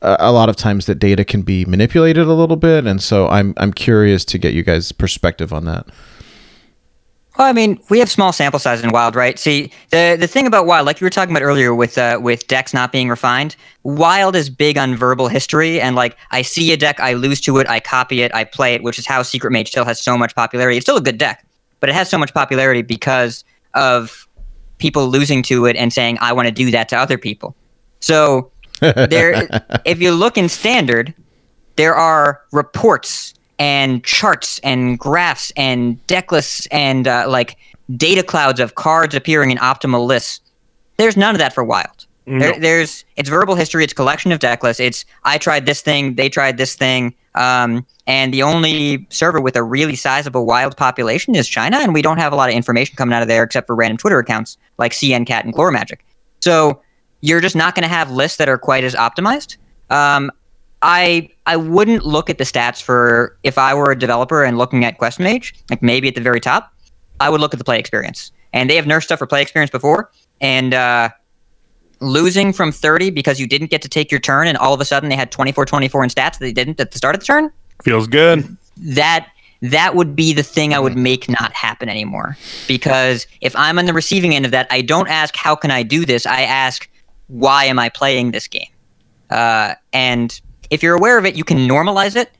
a 0.00 0.30
lot 0.30 0.48
of 0.48 0.56
times 0.56 0.86
that 0.86 0.96
data 0.96 1.24
can 1.24 1.42
be 1.42 1.64
manipulated 1.64 2.26
a 2.26 2.34
little 2.34 2.56
bit. 2.56 2.86
And 2.86 3.02
so 3.02 3.28
i'm 3.28 3.54
i'm 3.56 3.72
curious 3.72 4.24
to 4.26 4.38
get 4.38 4.54
you 4.54 4.62
guys 4.62 4.92
perspective 4.92 5.52
on 5.52 5.64
that 5.64 5.86
well, 7.36 7.48
I 7.48 7.52
mean, 7.52 7.80
we 7.90 7.98
have 7.98 8.08
small 8.08 8.32
sample 8.32 8.60
size 8.60 8.82
in 8.82 8.90
Wild, 8.90 9.16
right? 9.16 9.38
See, 9.38 9.72
the 9.90 10.16
the 10.18 10.28
thing 10.28 10.46
about 10.46 10.66
Wild, 10.66 10.86
like 10.86 11.00
you 11.00 11.04
were 11.04 11.10
talking 11.10 11.34
about 11.34 11.42
earlier 11.44 11.74
with 11.74 11.98
uh, 11.98 12.18
with 12.22 12.46
decks 12.46 12.72
not 12.72 12.92
being 12.92 13.08
refined, 13.08 13.56
Wild 13.82 14.36
is 14.36 14.48
big 14.48 14.78
on 14.78 14.94
verbal 14.94 15.26
history, 15.26 15.80
and 15.80 15.96
like 15.96 16.16
I 16.30 16.42
see 16.42 16.72
a 16.72 16.76
deck, 16.76 17.00
I 17.00 17.14
lose 17.14 17.40
to 17.42 17.58
it, 17.58 17.68
I 17.68 17.80
copy 17.80 18.22
it, 18.22 18.32
I 18.34 18.44
play 18.44 18.74
it, 18.74 18.84
which 18.84 19.00
is 19.00 19.06
how 19.06 19.22
Secret 19.22 19.50
Mage 19.50 19.68
still 19.68 19.84
has 19.84 20.00
so 20.00 20.16
much 20.16 20.34
popularity. 20.36 20.76
It's 20.76 20.84
still 20.84 20.96
a 20.96 21.02
good 21.02 21.18
deck, 21.18 21.44
but 21.80 21.90
it 21.90 21.94
has 21.94 22.08
so 22.08 22.18
much 22.18 22.32
popularity 22.32 22.82
because 22.82 23.44
of 23.74 24.28
people 24.78 25.08
losing 25.08 25.42
to 25.44 25.66
it 25.66 25.74
and 25.74 25.92
saying, 25.92 26.18
"I 26.20 26.32
want 26.32 26.46
to 26.46 26.52
do 26.52 26.70
that 26.70 26.88
to 26.90 26.96
other 26.96 27.18
people." 27.18 27.56
So 27.98 28.52
there, 28.80 29.48
if 29.84 30.00
you 30.00 30.12
look 30.12 30.38
in 30.38 30.48
Standard, 30.48 31.12
there 31.74 31.96
are 31.96 32.42
reports 32.52 33.34
and 33.58 34.04
charts 34.04 34.58
and 34.60 34.98
graphs 34.98 35.52
and 35.56 36.04
deck 36.06 36.32
lists 36.32 36.66
and 36.70 37.06
uh, 37.06 37.26
like 37.28 37.56
data 37.96 38.22
clouds 38.22 38.60
of 38.60 38.74
cards 38.74 39.14
appearing 39.14 39.50
in 39.50 39.58
optimal 39.58 40.06
lists. 40.06 40.40
There's 40.96 41.16
none 41.16 41.34
of 41.34 41.38
that 41.38 41.52
for 41.52 41.64
Wild. 41.64 42.06
No. 42.26 42.38
There, 42.38 42.58
there's 42.58 43.04
it's 43.16 43.28
verbal 43.28 43.54
history. 43.54 43.84
It's 43.84 43.92
collection 43.92 44.32
of 44.32 44.38
deck 44.38 44.62
lists. 44.62 44.80
It's 44.80 45.04
I 45.24 45.36
tried 45.38 45.66
this 45.66 45.82
thing, 45.82 46.14
they 46.14 46.28
tried 46.28 46.56
this 46.56 46.74
thing, 46.74 47.14
um, 47.34 47.86
and 48.06 48.32
the 48.32 48.42
only 48.42 49.06
server 49.10 49.40
with 49.40 49.56
a 49.56 49.62
really 49.62 49.96
sizable 49.96 50.46
wild 50.46 50.76
population 50.76 51.34
is 51.34 51.46
China, 51.46 51.78
and 51.78 51.92
we 51.92 52.00
don't 52.00 52.18
have 52.18 52.32
a 52.32 52.36
lot 52.36 52.48
of 52.48 52.54
information 52.54 52.96
coming 52.96 53.14
out 53.14 53.22
of 53.22 53.28
there 53.28 53.42
except 53.42 53.66
for 53.66 53.76
random 53.76 53.98
Twitter 53.98 54.18
accounts 54.18 54.56
like 54.78 54.92
CNCat 54.92 55.44
and 55.44 55.52
Glore 55.52 55.72
Magic. 55.72 56.04
So 56.40 56.80
you're 57.20 57.40
just 57.40 57.56
not 57.56 57.74
going 57.74 57.82
to 57.82 57.88
have 57.88 58.10
lists 58.10 58.38
that 58.38 58.48
are 58.48 58.58
quite 58.58 58.84
as 58.84 58.94
optimized. 58.94 59.56
Um, 59.90 60.30
I 60.84 61.30
I 61.46 61.56
wouldn't 61.56 62.04
look 62.04 62.28
at 62.28 62.36
the 62.36 62.44
stats 62.44 62.80
for 62.80 63.36
if 63.42 63.56
I 63.56 63.72
were 63.72 63.90
a 63.90 63.98
developer 63.98 64.44
and 64.44 64.58
looking 64.58 64.84
at 64.84 64.98
Quest 64.98 65.18
Mage, 65.18 65.54
like 65.70 65.82
maybe 65.82 66.08
at 66.08 66.14
the 66.14 66.20
very 66.20 66.40
top, 66.40 66.72
I 67.20 67.30
would 67.30 67.40
look 67.40 67.54
at 67.54 67.58
the 67.58 67.64
play 67.64 67.78
experience. 67.78 68.30
And 68.52 68.68
they 68.70 68.76
have 68.76 68.84
nerfed 68.84 69.04
stuff 69.04 69.18
for 69.18 69.26
play 69.26 69.42
experience 69.42 69.70
before, 69.70 70.12
and 70.40 70.74
uh, 70.74 71.08
losing 72.00 72.52
from 72.52 72.70
30 72.70 73.10
because 73.10 73.40
you 73.40 73.48
didn't 73.48 73.70
get 73.70 73.82
to 73.82 73.88
take 73.88 74.12
your 74.12 74.20
turn, 74.20 74.46
and 74.46 74.58
all 74.58 74.74
of 74.74 74.80
a 74.80 74.84
sudden 74.84 75.08
they 75.08 75.16
had 75.16 75.32
24 75.32 75.64
24 75.64 76.04
in 76.04 76.10
stats 76.10 76.32
that 76.32 76.40
they 76.40 76.52
didn't 76.52 76.78
at 76.78 76.90
the 76.92 76.98
start 76.98 77.14
of 77.14 77.20
the 77.20 77.26
turn. 77.26 77.50
Feels 77.82 78.06
good. 78.06 78.56
That 78.76 79.28
that 79.62 79.94
would 79.94 80.14
be 80.14 80.34
the 80.34 80.42
thing 80.42 80.74
I 80.74 80.78
would 80.78 80.96
make 80.96 81.30
not 81.30 81.54
happen 81.54 81.88
anymore. 81.88 82.36
Because 82.68 83.26
if 83.40 83.56
I'm 83.56 83.78
on 83.78 83.86
the 83.86 83.94
receiving 83.94 84.34
end 84.34 84.44
of 84.44 84.50
that, 84.50 84.66
I 84.70 84.82
don't 84.82 85.08
ask 85.08 85.34
how 85.34 85.56
can 85.56 85.70
I 85.70 85.82
do 85.82 86.04
this. 86.04 86.26
I 86.26 86.42
ask 86.42 86.88
why 87.28 87.64
am 87.64 87.78
I 87.78 87.88
playing 87.88 88.32
this 88.32 88.46
game. 88.46 88.68
Uh, 89.30 89.74
and 89.94 90.38
if 90.70 90.82
you're 90.82 90.94
aware 90.94 91.18
of 91.18 91.24
it, 91.24 91.36
you 91.36 91.44
can 91.44 91.58
normalize 91.58 92.16
it, 92.16 92.30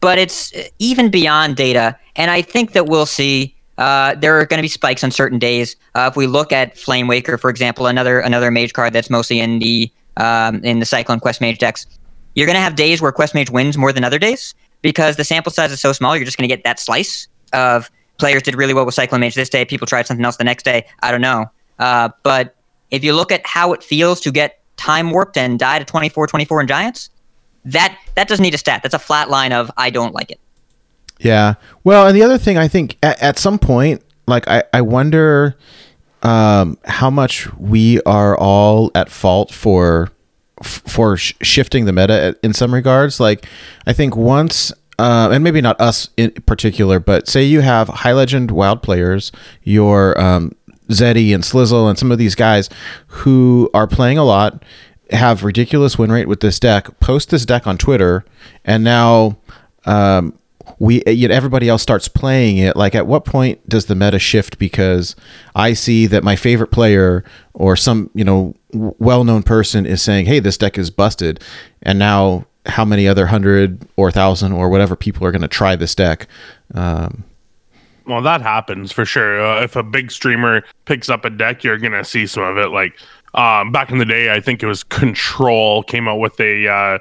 but 0.00 0.18
it's 0.18 0.52
even 0.78 1.10
beyond 1.10 1.56
data. 1.56 1.98
And 2.16 2.30
I 2.30 2.42
think 2.42 2.72
that 2.72 2.86
we'll 2.86 3.06
see 3.06 3.54
uh, 3.78 4.14
there 4.16 4.38
are 4.38 4.44
going 4.44 4.58
to 4.58 4.62
be 4.62 4.68
spikes 4.68 5.04
on 5.04 5.10
certain 5.10 5.38
days. 5.38 5.76
Uh, 5.94 6.08
if 6.10 6.16
we 6.16 6.26
look 6.26 6.52
at 6.52 6.76
Flame 6.76 7.06
Waker, 7.06 7.38
for 7.38 7.48
example, 7.48 7.86
another 7.86 8.18
another 8.20 8.50
mage 8.50 8.72
card 8.72 8.92
that's 8.92 9.08
mostly 9.08 9.40
in 9.40 9.60
the 9.60 9.90
um, 10.16 10.62
in 10.64 10.80
the 10.80 10.86
Cyclone 10.86 11.20
Quest 11.20 11.40
Mage 11.40 11.58
decks, 11.58 11.86
you're 12.34 12.46
going 12.46 12.56
to 12.56 12.60
have 12.60 12.74
days 12.74 13.00
where 13.00 13.12
Quest 13.12 13.34
Mage 13.34 13.50
wins 13.50 13.78
more 13.78 13.92
than 13.92 14.02
other 14.02 14.18
days 14.18 14.54
because 14.82 15.16
the 15.16 15.24
sample 15.24 15.52
size 15.52 15.70
is 15.70 15.80
so 15.80 15.92
small. 15.92 16.16
You're 16.16 16.24
just 16.24 16.36
going 16.36 16.48
to 16.48 16.54
get 16.54 16.64
that 16.64 16.80
slice 16.80 17.28
of 17.52 17.90
players 18.18 18.42
did 18.42 18.56
really 18.56 18.74
well 18.74 18.84
with 18.84 18.94
Cyclone 18.94 19.20
Mage 19.20 19.34
this 19.34 19.48
day. 19.48 19.64
People 19.64 19.86
tried 19.86 20.06
something 20.06 20.24
else 20.24 20.36
the 20.36 20.44
next 20.44 20.64
day. 20.64 20.86
I 21.02 21.12
don't 21.12 21.20
know. 21.20 21.50
Uh, 21.78 22.10
but 22.24 22.56
if 22.90 23.04
you 23.04 23.14
look 23.14 23.30
at 23.30 23.46
how 23.46 23.72
it 23.72 23.82
feels 23.82 24.20
to 24.20 24.32
get 24.32 24.60
time 24.76 25.10
warped 25.10 25.36
and 25.36 25.58
die 25.58 25.78
to 25.78 25.84
24 25.84 26.26
24 26.26 26.60
in 26.62 26.66
Giants, 26.66 27.10
that 27.72 27.98
that 28.14 28.28
doesn't 28.28 28.42
need 28.42 28.54
a 28.54 28.58
stat. 28.58 28.82
That's 28.82 28.94
a 28.94 28.98
flat 28.98 29.30
line 29.30 29.52
of 29.52 29.70
I 29.76 29.90
don't 29.90 30.14
like 30.14 30.30
it. 30.30 30.40
Yeah. 31.20 31.54
Well, 31.84 32.06
and 32.06 32.16
the 32.16 32.22
other 32.22 32.38
thing 32.38 32.56
I 32.56 32.68
think 32.68 32.96
at, 33.02 33.20
at 33.22 33.38
some 33.38 33.58
point, 33.58 34.02
like 34.26 34.46
I, 34.48 34.62
I 34.72 34.82
wonder 34.82 35.56
um, 36.22 36.78
how 36.84 37.10
much 37.10 37.52
we 37.54 38.00
are 38.02 38.36
all 38.36 38.90
at 38.94 39.10
fault 39.10 39.52
for 39.52 40.10
for 40.62 41.16
sh- 41.16 41.34
shifting 41.42 41.84
the 41.84 41.92
meta 41.92 42.36
in 42.42 42.52
some 42.52 42.74
regards. 42.74 43.20
Like 43.20 43.46
I 43.86 43.92
think 43.92 44.16
once 44.16 44.72
uh, 44.98 45.28
and 45.30 45.44
maybe 45.44 45.60
not 45.60 45.80
us 45.80 46.08
in 46.16 46.30
particular, 46.32 46.98
but 46.98 47.28
say 47.28 47.44
you 47.44 47.60
have 47.60 47.88
high 47.88 48.12
legend 48.12 48.50
wild 48.50 48.82
players, 48.82 49.30
your 49.62 50.20
um, 50.20 50.52
Zeddy 50.88 51.34
and 51.34 51.44
Slizzle 51.44 51.88
and 51.88 51.98
some 51.98 52.10
of 52.10 52.18
these 52.18 52.34
guys 52.34 52.68
who 53.06 53.70
are 53.74 53.86
playing 53.86 54.18
a 54.18 54.24
lot 54.24 54.64
have 55.10 55.44
ridiculous 55.44 55.98
win 55.98 56.12
rate 56.12 56.28
with 56.28 56.40
this 56.40 56.60
deck, 56.60 56.98
post 57.00 57.30
this 57.30 57.46
deck 57.46 57.66
on 57.66 57.78
Twitter, 57.78 58.24
and 58.64 58.84
now 58.84 59.36
um, 59.86 60.38
we 60.78 61.02
everybody 61.04 61.68
else 61.68 61.82
starts 61.82 62.08
playing 62.08 62.58
it. 62.58 62.76
Like, 62.76 62.94
at 62.94 63.06
what 63.06 63.24
point 63.24 63.66
does 63.68 63.86
the 63.86 63.94
meta 63.94 64.18
shift? 64.18 64.58
Because 64.58 65.16
I 65.54 65.72
see 65.72 66.06
that 66.06 66.24
my 66.24 66.36
favorite 66.36 66.70
player 66.70 67.24
or 67.54 67.76
some 67.76 68.10
you 68.14 68.24
know 68.24 68.54
well 68.72 69.24
known 69.24 69.42
person 69.42 69.86
is 69.86 70.02
saying, 70.02 70.26
"Hey, 70.26 70.40
this 70.40 70.58
deck 70.58 70.78
is 70.78 70.90
busted," 70.90 71.42
and 71.82 71.98
now 71.98 72.44
how 72.66 72.84
many 72.84 73.08
other 73.08 73.26
hundred 73.26 73.86
or 73.96 74.10
thousand 74.10 74.52
or 74.52 74.68
whatever 74.68 74.94
people 74.94 75.26
are 75.26 75.32
going 75.32 75.42
to 75.42 75.48
try 75.48 75.74
this 75.74 75.94
deck? 75.94 76.26
Um, 76.74 77.24
well, 78.08 78.22
that 78.22 78.40
happens 78.40 78.90
for 78.90 79.04
sure. 79.04 79.44
Uh, 79.44 79.62
if 79.62 79.76
a 79.76 79.82
big 79.82 80.10
streamer 80.10 80.64
picks 80.86 81.10
up 81.10 81.26
a 81.26 81.30
deck, 81.30 81.62
you're 81.62 81.76
gonna 81.76 82.04
see 82.04 82.26
some 82.26 82.42
of 82.42 82.56
it. 82.56 82.68
Like 82.68 82.98
um, 83.34 83.72
back 83.72 83.90
in 83.90 83.98
the 83.98 84.04
day, 84.04 84.32
I 84.32 84.40
think 84.40 84.62
it 84.62 84.66
was 84.66 84.82
Control 84.84 85.82
came 85.82 86.08
out 86.08 86.16
with 86.16 86.38
a 86.40 86.68
uh, 86.68 86.98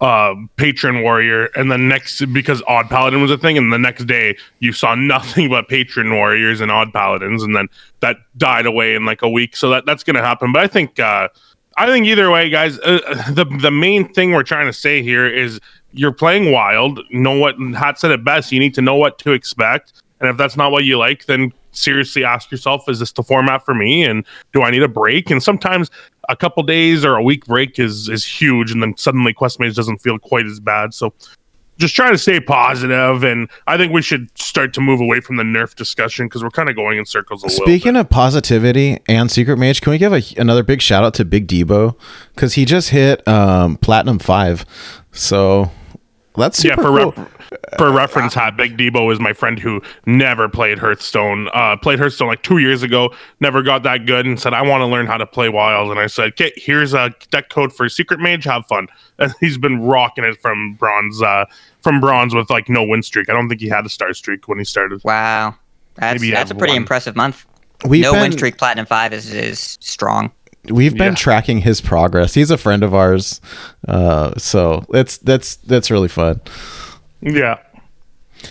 uh, 0.00 0.34
patron 0.56 1.02
warrior, 1.02 1.46
and 1.56 1.70
the 1.70 1.78
next 1.78 2.24
because 2.32 2.62
Odd 2.66 2.88
Paladin 2.88 3.22
was 3.22 3.30
a 3.30 3.38
thing, 3.38 3.56
and 3.56 3.72
the 3.72 3.78
next 3.78 4.04
day 4.04 4.36
you 4.58 4.72
saw 4.72 4.94
nothing 4.94 5.48
but 5.50 5.68
patron 5.68 6.14
warriors 6.14 6.60
and 6.60 6.70
Odd 6.70 6.92
Paladins, 6.92 7.42
and 7.42 7.56
then 7.56 7.68
that 8.00 8.16
died 8.36 8.66
away 8.66 8.94
in 8.94 9.04
like 9.06 9.22
a 9.22 9.28
week. 9.28 9.56
So 9.56 9.70
that 9.70 9.86
that's 9.86 10.04
gonna 10.04 10.22
happen. 10.22 10.52
But 10.52 10.62
I 10.62 10.66
think 10.66 11.00
uh, 11.00 11.28
I 11.76 11.86
think 11.86 12.06
either 12.06 12.30
way, 12.30 12.50
guys, 12.50 12.78
uh, 12.80 13.30
the 13.30 13.44
the 13.44 13.70
main 13.70 14.12
thing 14.12 14.32
we're 14.32 14.42
trying 14.42 14.66
to 14.66 14.72
say 14.72 15.02
here 15.02 15.26
is 15.26 15.60
you're 15.92 16.12
playing 16.12 16.52
wild. 16.52 17.00
Know 17.10 17.38
what 17.38 17.56
Hat 17.74 17.98
said 17.98 18.10
it 18.10 18.24
best. 18.24 18.52
You 18.52 18.60
need 18.60 18.74
to 18.74 18.82
know 18.82 18.96
what 18.96 19.18
to 19.20 19.32
expect, 19.32 20.02
and 20.20 20.30
if 20.30 20.36
that's 20.36 20.56
not 20.56 20.72
what 20.72 20.84
you 20.84 20.98
like, 20.98 21.26
then 21.26 21.52
seriously 21.72 22.24
ask 22.24 22.50
yourself, 22.50 22.88
is 22.88 22.98
this 22.98 23.12
the 23.12 23.22
format 23.22 23.64
for 23.64 23.74
me? 23.74 24.04
And 24.04 24.24
do 24.52 24.62
I 24.62 24.70
need 24.70 24.82
a 24.82 24.88
break? 24.88 25.30
And 25.30 25.42
sometimes 25.42 25.90
a 26.28 26.36
couple 26.36 26.62
days 26.62 27.04
or 27.04 27.16
a 27.16 27.22
week 27.22 27.46
break 27.46 27.78
is 27.78 28.08
is 28.08 28.24
huge, 28.24 28.70
and 28.70 28.82
then 28.82 28.96
suddenly 28.96 29.32
Quest 29.32 29.60
Mage 29.60 29.74
doesn't 29.74 29.98
feel 29.98 30.18
quite 30.18 30.46
as 30.46 30.60
bad. 30.60 30.94
So 30.94 31.12
just 31.78 31.94
trying 31.94 32.12
to 32.12 32.18
stay 32.18 32.40
positive, 32.40 33.22
and 33.22 33.48
I 33.66 33.76
think 33.76 33.92
we 33.92 34.00
should 34.00 34.36
start 34.38 34.72
to 34.74 34.80
move 34.80 35.00
away 35.00 35.20
from 35.20 35.36
the 35.36 35.42
nerf 35.42 35.74
discussion 35.74 36.26
because 36.26 36.42
we're 36.42 36.50
kind 36.50 36.70
of 36.70 36.76
going 36.76 36.98
in 36.98 37.04
circles 37.04 37.42
a 37.42 37.48
little. 37.48 37.66
Speaking 37.66 37.96
of 37.96 38.08
positivity 38.08 38.98
and 39.08 39.30
Secret 39.30 39.58
Mage, 39.58 39.82
can 39.82 39.90
we 39.90 39.98
give 39.98 40.12
a, 40.12 40.22
another 40.38 40.62
big 40.62 40.80
shout 40.80 41.04
out 41.04 41.14
to 41.14 41.24
Big 41.24 41.46
Debo 41.46 41.96
because 42.34 42.54
he 42.54 42.64
just 42.64 42.90
hit 42.90 43.26
um, 43.28 43.76
platinum 43.76 44.18
five, 44.18 44.64
so 45.12 45.70
that's 46.36 46.58
super 46.58 46.80
yeah, 46.80 46.88
for 46.88 46.98
cool. 46.98 47.12
Rep- 47.12 47.35
for 47.78 47.90
reference, 47.92 48.34
hat 48.34 48.56
Big 48.56 48.76
Debo 48.76 49.12
is 49.12 49.20
my 49.20 49.32
friend 49.32 49.58
who 49.58 49.80
never 50.06 50.48
played 50.48 50.78
Hearthstone. 50.78 51.48
Uh, 51.52 51.76
played 51.76 51.98
Hearthstone 51.98 52.28
like 52.28 52.42
two 52.42 52.58
years 52.58 52.82
ago, 52.82 53.12
never 53.40 53.62
got 53.62 53.82
that 53.84 54.06
good, 54.06 54.26
and 54.26 54.38
said, 54.40 54.54
"I 54.54 54.62
want 54.62 54.80
to 54.82 54.86
learn 54.86 55.06
how 55.06 55.16
to 55.16 55.26
play 55.26 55.48
Wild." 55.48 55.90
And 55.90 56.00
I 56.00 56.06
said, 56.06 56.32
"Okay, 56.32 56.52
here's 56.56 56.94
a 56.94 57.10
deck 57.30 57.48
code 57.50 57.72
for 57.72 57.88
Secret 57.88 58.20
Mage. 58.20 58.44
Have 58.44 58.66
fun." 58.66 58.88
And 59.18 59.32
he's 59.40 59.56
been 59.56 59.80
rocking 59.80 60.24
it 60.24 60.38
from 60.42 60.74
bronze, 60.74 61.22
uh, 61.22 61.46
from 61.82 62.00
bronze 62.00 62.34
with 62.34 62.50
like 62.50 62.68
no 62.68 62.84
win 62.84 63.02
streak. 63.02 63.30
I 63.30 63.32
don't 63.32 63.48
think 63.48 63.62
he 63.62 63.68
had 63.68 63.86
a 63.86 63.88
star 63.88 64.12
streak 64.12 64.46
when 64.46 64.58
he 64.58 64.64
started. 64.64 65.02
Wow, 65.04 65.54
that's 65.94 66.20
Maybe 66.20 66.32
that's 66.32 66.50
a 66.50 66.54
pretty 66.54 66.74
one. 66.74 66.82
impressive 66.82 67.16
month. 67.16 67.46
We've 67.86 68.02
no 68.02 68.12
been, 68.12 68.20
win 68.20 68.32
streak, 68.32 68.58
platinum 68.58 68.84
five 68.84 69.14
is 69.14 69.32
is 69.32 69.78
strong. 69.80 70.32
We've 70.68 70.92
been 70.94 71.12
Yeah. 71.12 71.14
tracking 71.14 71.60
his 71.60 71.80
progress. 71.80 72.34
He's 72.34 72.50
a 72.50 72.58
friend 72.58 72.82
of 72.82 72.92
ours, 72.94 73.40
uh, 73.88 74.32
so 74.36 74.84
that's 74.90 75.16
that's 75.16 75.56
that's 75.56 75.90
really 75.90 76.08
fun. 76.08 76.40
Yeah. 77.20 77.58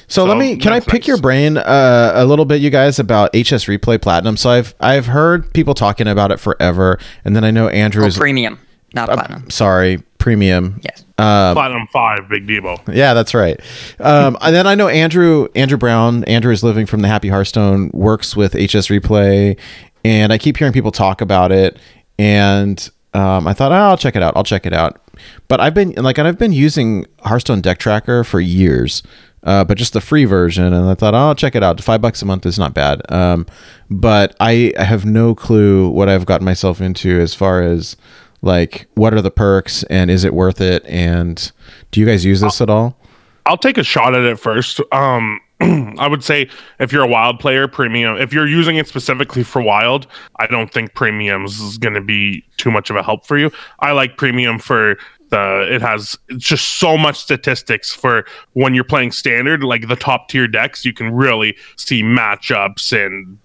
So, 0.08 0.26
let 0.26 0.38
me 0.38 0.58
can 0.58 0.74
I 0.74 0.80
pick 0.80 1.02
nice. 1.02 1.08
your 1.08 1.18
brain 1.18 1.58
uh, 1.58 2.12
a 2.16 2.26
little 2.26 2.46
bit, 2.46 2.60
you 2.60 2.72
guys, 2.72 2.98
about 2.98 3.30
HS 3.36 3.66
Replay 3.66 4.02
Platinum? 4.02 4.36
So 4.36 4.50
I've 4.50 4.74
I've 4.80 5.06
heard 5.06 5.54
people 5.54 5.76
talking 5.76 6.08
about 6.08 6.32
it 6.32 6.40
forever, 6.40 6.98
and 7.24 7.36
then 7.36 7.44
I 7.44 7.52
know 7.52 7.68
Andrew 7.70 8.04
Oh, 8.04 8.10
premium, 8.12 8.58
not 8.94 9.10
platinum. 9.10 9.50
sorry 9.52 10.02
premium. 10.18 10.82
Yes. 10.84 11.06
Platinum 11.18 11.88
five, 11.94 12.28
Big 12.28 12.48
Debo. 12.48 12.82
Yeah, 12.94 13.14
that's 13.14 13.36
right. 13.36 13.60
Um, 14.00 14.38
and 14.42 14.56
then 14.56 14.66
I 14.66 14.74
know 14.74 14.88
Andrew 14.88 15.48
Andrew 15.56 15.78
Brown. 15.78 16.24
Andrew 16.24 16.52
is 16.52 16.64
living 16.64 16.88
from 16.88 17.02
the 17.02 17.08
Happy 17.08 17.30
Hearthstone. 17.30 17.92
Works 17.94 18.36
with 18.36 18.54
HS 18.54 18.88
Replay, 18.90 19.58
and 20.04 20.34
I 20.34 20.40
keep 20.40 20.58
hearing 20.58 20.74
people 20.74 20.92
talk 20.92 21.22
about 21.22 21.52
it. 21.52 21.78
And 22.18 22.90
um, 23.14 23.48
I 23.48 23.54
thought, 23.54 23.72
oh, 23.72 23.76
I'll 23.76 23.98
check 23.98 24.16
it 24.16 24.24
out. 24.24 24.36
I'll 24.36 24.44
check 24.44 24.66
it 24.66 24.74
out. 24.74 25.00
But 25.48 25.60
I've 25.60 25.74
been 25.74 25.94
like, 25.94 26.18
and 26.18 26.28
I've 26.28 26.38
been 26.38 26.54
using 26.54 27.06
Hearthstone 27.22 27.62
Deck 27.62 27.78
Tracker 27.78 28.24
for 28.24 28.40
years, 28.40 29.04
uh, 29.44 29.64
but 29.64 29.78
just 29.78 29.94
the 29.94 30.02
free 30.02 30.26
version. 30.26 30.74
And 30.74 30.90
I 30.90 30.96
thought, 30.96 31.14
oh, 31.14 31.18
I'll 31.18 31.36
check 31.36 31.56
it 31.56 31.64
out. 31.64 31.82
Five 31.82 32.02
bucks 32.02 32.22
a 32.22 32.26
month 32.26 32.46
is 32.46 32.60
not 32.60 32.74
bad. 32.74 33.02
Um, 33.12 33.46
but 33.90 34.36
I, 34.40 34.74
I 34.78 34.84
have 34.84 35.06
no 35.06 35.36
clue 35.36 35.90
what 35.90 36.10
I've 36.10 36.26
gotten 36.26 36.46
myself 36.46 36.82
into 36.82 37.20
as 37.20 37.34
far 37.34 37.62
as 37.62 37.96
like 38.42 38.88
what 38.94 39.14
are 39.14 39.22
the 39.22 39.32
perks 39.32 39.84
and 39.84 40.10
is 40.12 40.24
it 40.24 40.34
worth 40.34 40.62
it? 40.62 40.86
And 40.86 41.52
do 41.92 42.00
you 42.00 42.06
guys 42.06 42.24
use 42.24 42.42
this 42.42 42.62
at 42.62 42.70
all? 42.70 42.98
I'll 43.46 43.58
take 43.58 43.78
a 43.78 43.84
shot 43.84 44.16
at 44.16 44.24
it 44.24 44.40
first. 44.40 44.80
Um, 44.92 45.40
I 45.98 46.08
would 46.08 46.24
say 46.24 46.50
if 46.80 46.92
you're 46.92 47.04
a 47.04 47.08
wild 47.08 47.40
player, 47.40 47.68
premium. 47.68 48.18
If 48.18 48.34
you're 48.34 48.48
using 48.48 48.76
it 48.78 48.88
specifically 48.88 49.44
for 49.44 49.62
wild, 49.62 50.08
I 50.38 50.48
don't 50.48 50.72
think 50.72 50.94
premiums 50.94 51.60
is 51.60 51.78
going 51.78 51.94
to 51.94 52.02
be 52.02 52.44
too 52.58 52.72
much 52.72 52.90
of 52.90 52.96
a 52.96 53.04
help 53.04 53.26
for 53.26 53.38
you. 53.38 53.52
I 53.80 53.92
like 53.92 54.18
premium 54.18 54.60
for 54.60 54.98
the. 55.30 55.68
It 55.72 55.82
has 55.82 56.18
just 56.38 56.80
so 56.80 56.98
much 56.98 57.18
statistics 57.18 57.94
for 57.94 58.26
when 58.54 58.76
you're 58.76 58.84
playing 58.84 59.12
standard, 59.12 59.64
like 59.64 59.88
the 59.88 59.96
top 59.96 60.30
tier 60.30 60.48
decks. 60.48 60.86
You 60.86 60.94
can 60.94 61.14
really 61.14 61.56
see 61.78 62.04
matchups 62.04 62.94
and 63.06 63.38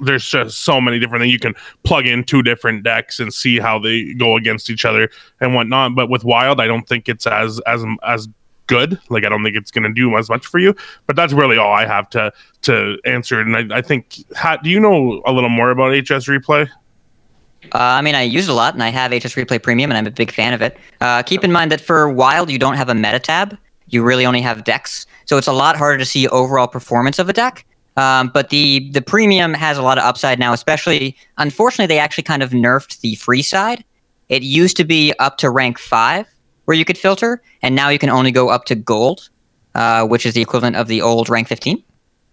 there's 0.00 0.24
just 0.26 0.60
so 0.60 0.80
many 0.80 0.98
different 0.98 1.22
things 1.22 1.32
you 1.32 1.38
can 1.38 1.54
plug 1.82 2.06
in 2.06 2.22
two 2.24 2.42
different 2.42 2.84
decks 2.84 3.18
and 3.18 3.32
see 3.32 3.58
how 3.58 3.78
they 3.78 4.12
go 4.14 4.36
against 4.36 4.70
each 4.70 4.84
other 4.84 5.10
and 5.40 5.54
whatnot. 5.54 5.94
But 5.94 6.10
with 6.10 6.24
wild, 6.24 6.60
I 6.60 6.66
don't 6.66 6.86
think 6.86 7.08
it's 7.08 7.26
as 7.26 7.60
as 7.66 7.84
as 8.02 8.28
good. 8.66 8.98
Like 9.08 9.24
I 9.24 9.28
don't 9.28 9.42
think 9.42 9.56
it's 9.56 9.70
going 9.70 9.84
to 9.84 9.92
do 9.92 10.16
as 10.16 10.28
much 10.28 10.46
for 10.46 10.58
you. 10.58 10.74
But 11.06 11.16
that's 11.16 11.32
really 11.32 11.56
all 11.56 11.72
I 11.72 11.86
have 11.86 12.08
to 12.10 12.32
to 12.62 12.98
answer. 13.04 13.40
And 13.40 13.72
I, 13.72 13.78
I 13.78 13.82
think, 13.82 14.24
Hat, 14.36 14.62
do 14.62 14.70
you 14.70 14.80
know 14.80 15.22
a 15.26 15.32
little 15.32 15.50
more 15.50 15.70
about 15.70 15.92
HS 15.92 16.28
Replay? 16.28 16.68
Uh, 17.72 17.78
I 17.78 18.02
mean, 18.02 18.14
I 18.14 18.22
use 18.22 18.48
it 18.48 18.52
a 18.52 18.54
lot, 18.54 18.74
and 18.74 18.82
I 18.82 18.90
have 18.90 19.10
HS 19.10 19.34
Replay 19.34 19.62
Premium, 19.62 19.90
and 19.90 19.96
I'm 19.96 20.06
a 20.06 20.10
big 20.10 20.30
fan 20.30 20.52
of 20.52 20.60
it. 20.60 20.76
Uh, 21.00 21.22
keep 21.22 21.44
in 21.44 21.50
mind 21.50 21.72
that 21.72 21.80
for 21.80 22.08
Wild, 22.10 22.50
you 22.50 22.58
don't 22.58 22.74
have 22.74 22.90
a 22.90 22.94
meta 22.94 23.18
tab. 23.18 23.56
You 23.88 24.02
really 24.02 24.26
only 24.26 24.42
have 24.42 24.64
decks, 24.64 25.06
so 25.24 25.38
it's 25.38 25.46
a 25.46 25.52
lot 25.52 25.76
harder 25.76 25.98
to 25.98 26.04
see 26.04 26.28
overall 26.28 26.66
performance 26.66 27.18
of 27.18 27.28
a 27.28 27.32
deck. 27.32 27.64
Um, 27.96 28.30
but 28.34 28.50
the 28.50 28.90
the 28.90 29.00
premium 29.00 29.54
has 29.54 29.78
a 29.78 29.82
lot 29.82 29.98
of 29.98 30.04
upside 30.04 30.38
now, 30.38 30.52
especially. 30.52 31.16
Unfortunately, 31.38 31.86
they 31.86 31.98
actually 31.98 32.24
kind 32.24 32.42
of 32.42 32.50
nerfed 32.50 33.00
the 33.00 33.14
free 33.16 33.42
side. 33.42 33.84
It 34.28 34.42
used 34.42 34.76
to 34.78 34.84
be 34.84 35.12
up 35.18 35.38
to 35.38 35.50
rank 35.50 35.78
five 35.78 36.26
where 36.64 36.76
you 36.76 36.84
could 36.84 36.98
filter, 36.98 37.42
and 37.62 37.74
now 37.74 37.88
you 37.88 37.98
can 37.98 38.10
only 38.10 38.30
go 38.30 38.48
up 38.48 38.64
to 38.66 38.74
gold, 38.74 39.28
uh, 39.74 40.06
which 40.06 40.26
is 40.26 40.34
the 40.34 40.40
equivalent 40.42 40.76
of 40.76 40.88
the 40.88 41.02
old 41.02 41.28
rank 41.28 41.48
15. 41.48 41.82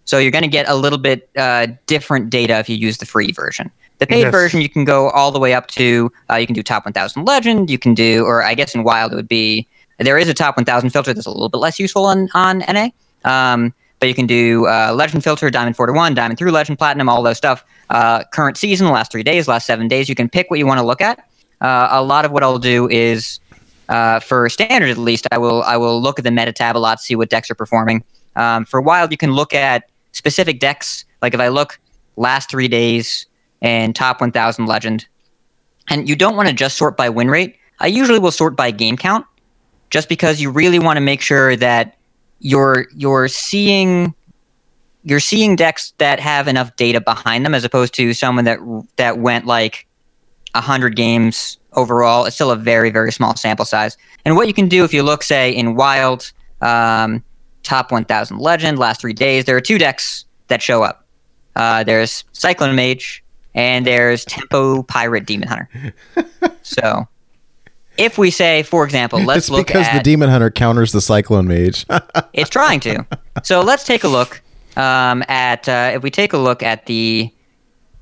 So 0.04 0.18
you're 0.18 0.30
going 0.32 0.42
to 0.42 0.48
get 0.48 0.68
a 0.68 0.74
little 0.74 0.98
bit 0.98 1.28
uh, 1.36 1.68
different 1.86 2.30
data 2.30 2.58
if 2.58 2.68
you 2.68 2.76
use 2.76 2.98
the 2.98 3.06
free 3.06 3.30
version. 3.32 3.70
The 3.98 4.06
paid 4.06 4.22
Yes. 4.22 4.32
version, 4.32 4.60
you 4.60 4.68
can 4.68 4.84
go 4.84 5.10
all 5.10 5.30
the 5.30 5.38
way 5.38 5.54
up 5.54 5.68
to 5.68 6.10
uh, 6.28 6.34
you 6.36 6.46
can 6.46 6.54
do 6.54 6.62
top 6.62 6.84
1,000 6.84 7.24
legend. 7.24 7.70
You 7.70 7.78
can 7.78 7.94
do, 7.94 8.24
or 8.24 8.42
I 8.42 8.54
guess 8.54 8.74
in 8.74 8.82
wild 8.82 9.12
it 9.12 9.16
would 9.16 9.28
be 9.28 9.68
there 9.98 10.18
is 10.18 10.28
a 10.28 10.34
top 10.34 10.56
1,000 10.56 10.90
filter 10.90 11.14
that's 11.14 11.26
a 11.26 11.30
little 11.30 11.48
bit 11.48 11.58
less 11.58 11.78
useful 11.78 12.04
on 12.06 12.28
on 12.34 12.58
NA. 12.68 12.88
Um, 13.24 13.72
but 14.00 14.08
you 14.08 14.14
can 14.16 14.26
do 14.26 14.66
uh, 14.66 14.92
legend 14.92 15.22
filter, 15.22 15.48
diamond 15.50 15.76
4 15.76 15.86
to 15.86 15.92
1, 15.92 16.14
diamond 16.14 16.36
through 16.36 16.50
legend, 16.50 16.76
platinum, 16.78 17.08
all 17.08 17.22
those 17.22 17.36
stuff. 17.36 17.64
Uh, 17.88 18.24
current 18.32 18.56
season, 18.56 18.88
last 18.88 19.12
three 19.12 19.22
days, 19.22 19.46
last 19.46 19.64
seven 19.64 19.86
days, 19.86 20.08
you 20.08 20.16
can 20.16 20.28
pick 20.28 20.50
what 20.50 20.58
you 20.58 20.66
want 20.66 20.80
to 20.80 20.84
look 20.84 21.00
at. 21.00 21.20
Uh, 21.60 21.86
a 21.92 22.02
lot 22.02 22.24
of 22.24 22.32
what 22.32 22.42
I'll 22.42 22.58
do 22.58 22.88
is 22.88 23.38
uh, 23.92 24.20
for 24.20 24.48
standard 24.48 24.88
at 24.88 24.96
least, 24.96 25.26
I 25.30 25.38
will 25.38 25.62
I 25.64 25.76
will 25.76 26.00
look 26.00 26.18
at 26.18 26.24
the 26.24 26.30
meta 26.30 26.50
tab 26.50 26.76
a 26.76 26.78
lot 26.78 26.98
to 26.98 27.04
see 27.04 27.14
what 27.14 27.28
decks 27.28 27.50
are 27.50 27.54
performing. 27.54 28.02
Um, 28.36 28.64
for 28.64 28.80
wild, 28.80 29.10
you 29.10 29.18
can 29.18 29.32
look 29.32 29.52
at 29.52 29.90
specific 30.12 30.60
decks. 30.60 31.04
Like 31.20 31.34
if 31.34 31.40
I 31.40 31.48
look 31.48 31.78
last 32.16 32.50
three 32.50 32.68
days 32.68 33.26
and 33.60 33.94
top 33.94 34.20
1,000 34.20 34.66
legend, 34.66 35.06
and 35.88 36.08
you 36.08 36.16
don't 36.16 36.36
want 36.36 36.48
to 36.48 36.54
just 36.54 36.78
sort 36.78 36.96
by 36.96 37.10
win 37.10 37.28
rate. 37.28 37.56
I 37.80 37.86
usually 37.88 38.18
will 38.18 38.30
sort 38.30 38.56
by 38.56 38.70
game 38.70 38.96
count, 38.96 39.26
just 39.90 40.08
because 40.08 40.40
you 40.40 40.50
really 40.50 40.78
want 40.78 40.96
to 40.96 41.02
make 41.02 41.20
sure 41.20 41.54
that 41.56 41.96
you're 42.40 42.86
you're 42.96 43.28
seeing 43.28 44.14
you're 45.04 45.20
seeing 45.20 45.54
decks 45.54 45.92
that 45.98 46.18
have 46.18 46.48
enough 46.48 46.74
data 46.76 47.00
behind 47.00 47.44
them, 47.44 47.54
as 47.54 47.62
opposed 47.62 47.92
to 47.96 48.14
someone 48.14 48.46
that 48.46 48.58
that 48.96 49.18
went 49.18 49.44
like 49.44 49.86
hundred 50.54 50.96
games 50.96 51.58
overall. 51.74 52.24
It's 52.24 52.36
still 52.36 52.50
a 52.50 52.56
very 52.56 52.90
very 52.90 53.12
small 53.12 53.36
sample 53.36 53.64
size. 53.64 53.96
And 54.24 54.36
what 54.36 54.46
you 54.46 54.54
can 54.54 54.68
do 54.68 54.84
if 54.84 54.94
you 54.94 55.02
look, 55.02 55.22
say, 55.22 55.50
in 55.50 55.74
Wild, 55.74 56.32
um, 56.60 57.22
top 57.62 57.90
1,000 57.90 58.38
Legend, 58.38 58.78
last 58.78 59.00
three 59.00 59.12
days, 59.12 59.44
there 59.44 59.56
are 59.56 59.60
two 59.60 59.78
decks 59.78 60.24
that 60.48 60.62
show 60.62 60.82
up. 60.82 61.06
Uh, 61.56 61.84
there's 61.84 62.24
Cyclone 62.32 62.76
Mage 62.76 63.22
and 63.54 63.86
there's 63.86 64.24
Tempo 64.24 64.82
Pirate 64.84 65.26
Demon 65.26 65.48
Hunter. 65.48 65.94
so, 66.62 67.06
if 67.98 68.16
we 68.16 68.30
say, 68.30 68.62
for 68.62 68.84
example, 68.84 69.20
let's 69.20 69.46
it's 69.46 69.50
look 69.50 69.66
because 69.66 69.86
at 69.86 69.98
the 69.98 70.02
demon 70.02 70.30
hunter 70.30 70.50
counters 70.50 70.92
the 70.92 71.00
cyclone 71.00 71.46
mage. 71.46 71.84
it's 72.32 72.48
trying 72.48 72.80
to. 72.80 73.06
So 73.44 73.60
let's 73.60 73.84
take 73.84 74.04
a 74.04 74.08
look 74.08 74.40
um, 74.76 75.22
at 75.28 75.68
uh, 75.68 75.92
if 75.94 76.02
we 76.02 76.10
take 76.10 76.32
a 76.32 76.38
look 76.38 76.62
at 76.62 76.86
the. 76.86 77.32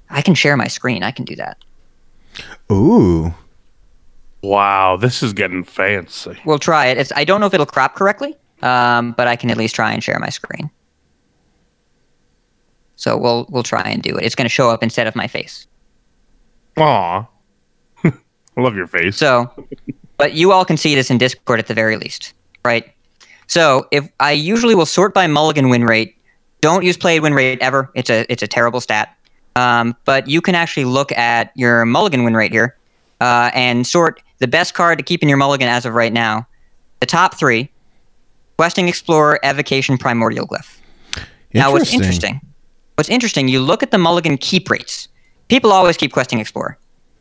I 0.09 0.23
can 0.23 0.35
share 0.35 0.57
my 0.57 0.69
screen. 0.69 1.03
I 1.03 1.11
can 1.11 1.25
do 1.25 1.37
that. 1.37 1.59
Ooh. 2.71 3.35
Wow, 4.43 4.97
this 4.97 5.23
is 5.23 5.33
getting 5.33 5.65
fancy. 5.65 6.39
We'll 6.45 6.59
try 6.59 6.87
it. 6.87 6.99
It's, 6.99 7.13
I 7.15 7.25
don't 7.25 7.41
know 7.41 7.47
if 7.47 7.55
it'll 7.55 7.67
crop 7.67 7.95
correctly, 7.95 8.37
um, 8.63 9.13
but 9.13 9.29
I 9.29 9.37
can 9.37 9.51
at 9.51 9.57
least 9.57 9.75
try 9.75 9.93
and 9.93 10.03
share 10.03 10.19
my 10.19 10.31
screen. 10.31 10.71
So 12.97 13.17
we'll 13.17 13.47
we'll 13.49 13.63
try 13.63 13.83
and 13.83 14.03
do 14.03 14.17
it. 14.17 14.25
It's 14.25 14.35
going 14.35 14.45
to 14.45 14.51
show 14.51 14.69
up 14.71 14.83
instead 14.83 15.07
of 15.07 15.17
my 15.17 15.27
face. 15.27 15.67
Aw. 16.77 17.27
I 18.05 18.13
love 18.59 18.77
your 18.77 18.87
face. 18.87 19.17
So, 19.17 19.51
but 20.19 20.35
you 20.35 20.53
all 20.53 20.65
can 20.65 20.77
see 20.77 20.95
this 20.95 21.11
in 21.11 21.17
Discord 21.17 21.59
at 21.59 21.67
the 21.67 21.75
very 21.75 21.97
least, 21.97 22.35
right? 22.63 22.93
So 23.47 23.89
if 23.91 24.11
I 24.21 24.33
usually 24.33 24.75
will 24.75 24.87
sort 24.87 25.15
by 25.15 25.27
mulligan 25.27 25.71
win 25.71 25.85
rate, 25.85 26.17
don't 26.61 26.85
use 26.85 26.97
played 26.97 27.21
win 27.21 27.33
rate 27.33 27.59
ever. 27.61 27.91
It's 27.95 28.11
a 28.11 28.31
it's 28.31 28.43
a 28.43 28.47
terrible 28.47 28.81
stat. 28.81 29.17
Um, 29.57 29.97
but 30.05 30.29
you 30.29 30.41
can 30.41 30.55
actually 30.55 30.85
look 30.85 31.11
at 31.13 31.53
your 31.57 31.85
mulligan 31.85 32.23
win 32.23 32.35
rate 32.35 32.53
here 32.53 32.77
uh, 33.21 33.51
and 33.55 33.87
sort 33.87 34.23
the 34.39 34.49
best 34.49 34.75
card 34.75 34.99
to 34.99 35.05
keep 35.05 35.23
in 35.23 35.29
your 35.29 35.39
mulligan 35.39 35.69
as 35.69 35.85
of 35.85 35.95
right 35.95 36.13
now. 36.13 36.47
The 37.01 37.07
top 37.07 37.35
three: 37.39 37.71
Questing 38.57 38.89
Explorer, 38.89 39.39
Evocation, 39.43 39.99
Primordial 39.99 40.47
Glyph. 40.47 40.79
Now, 41.55 41.73
what's 41.73 41.93
interesting? 41.93 42.41
What's 42.97 43.09
interesting? 43.09 43.49
You 43.49 43.61
look 43.61 43.83
at 43.83 43.91
the 43.91 43.99
mulligan 43.99 44.37
keep 44.37 44.71
rates. 44.71 45.09
People 45.49 45.73
always 45.73 45.97
keep 45.97 46.13
Questing 46.13 46.39
Explorer. 46.39 46.79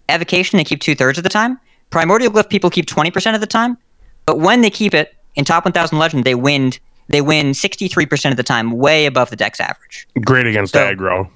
Evocation, 0.10 0.58
they 0.58 0.64
keep 0.64 0.82
two 0.82 0.96
thirds 0.96 1.18
of 1.18 1.24
the 1.24 1.30
time. 1.30 1.60
Primordial 1.90 2.32
Glyph, 2.32 2.50
people 2.50 2.70
keep 2.70 2.86
twenty 2.86 3.12
percent 3.12 3.36
of 3.36 3.42
the 3.42 3.48
time. 3.48 3.78
But 4.26 4.40
when 4.40 4.62
they 4.62 4.70
keep 4.70 4.94
it 4.94 5.16
in 5.36 5.46
top 5.46 5.66
one 5.66 5.72
thousand 5.72 5.98
legend, 5.98 6.24
they 6.26 6.36
win. 6.36 6.74
They 7.08 7.22
win 7.22 7.54
sixty 7.56 7.88
three 7.88 8.06
percent 8.06 8.32
of 8.34 8.38
the 8.38 8.44
time, 8.44 8.72
way 8.72 9.06
above 9.08 9.30
the 9.32 9.36
deck's 9.36 9.60
average. 9.60 10.08
Great 10.24 10.46
against 10.46 10.74
So- 10.74 10.86
aggro. 10.86 11.30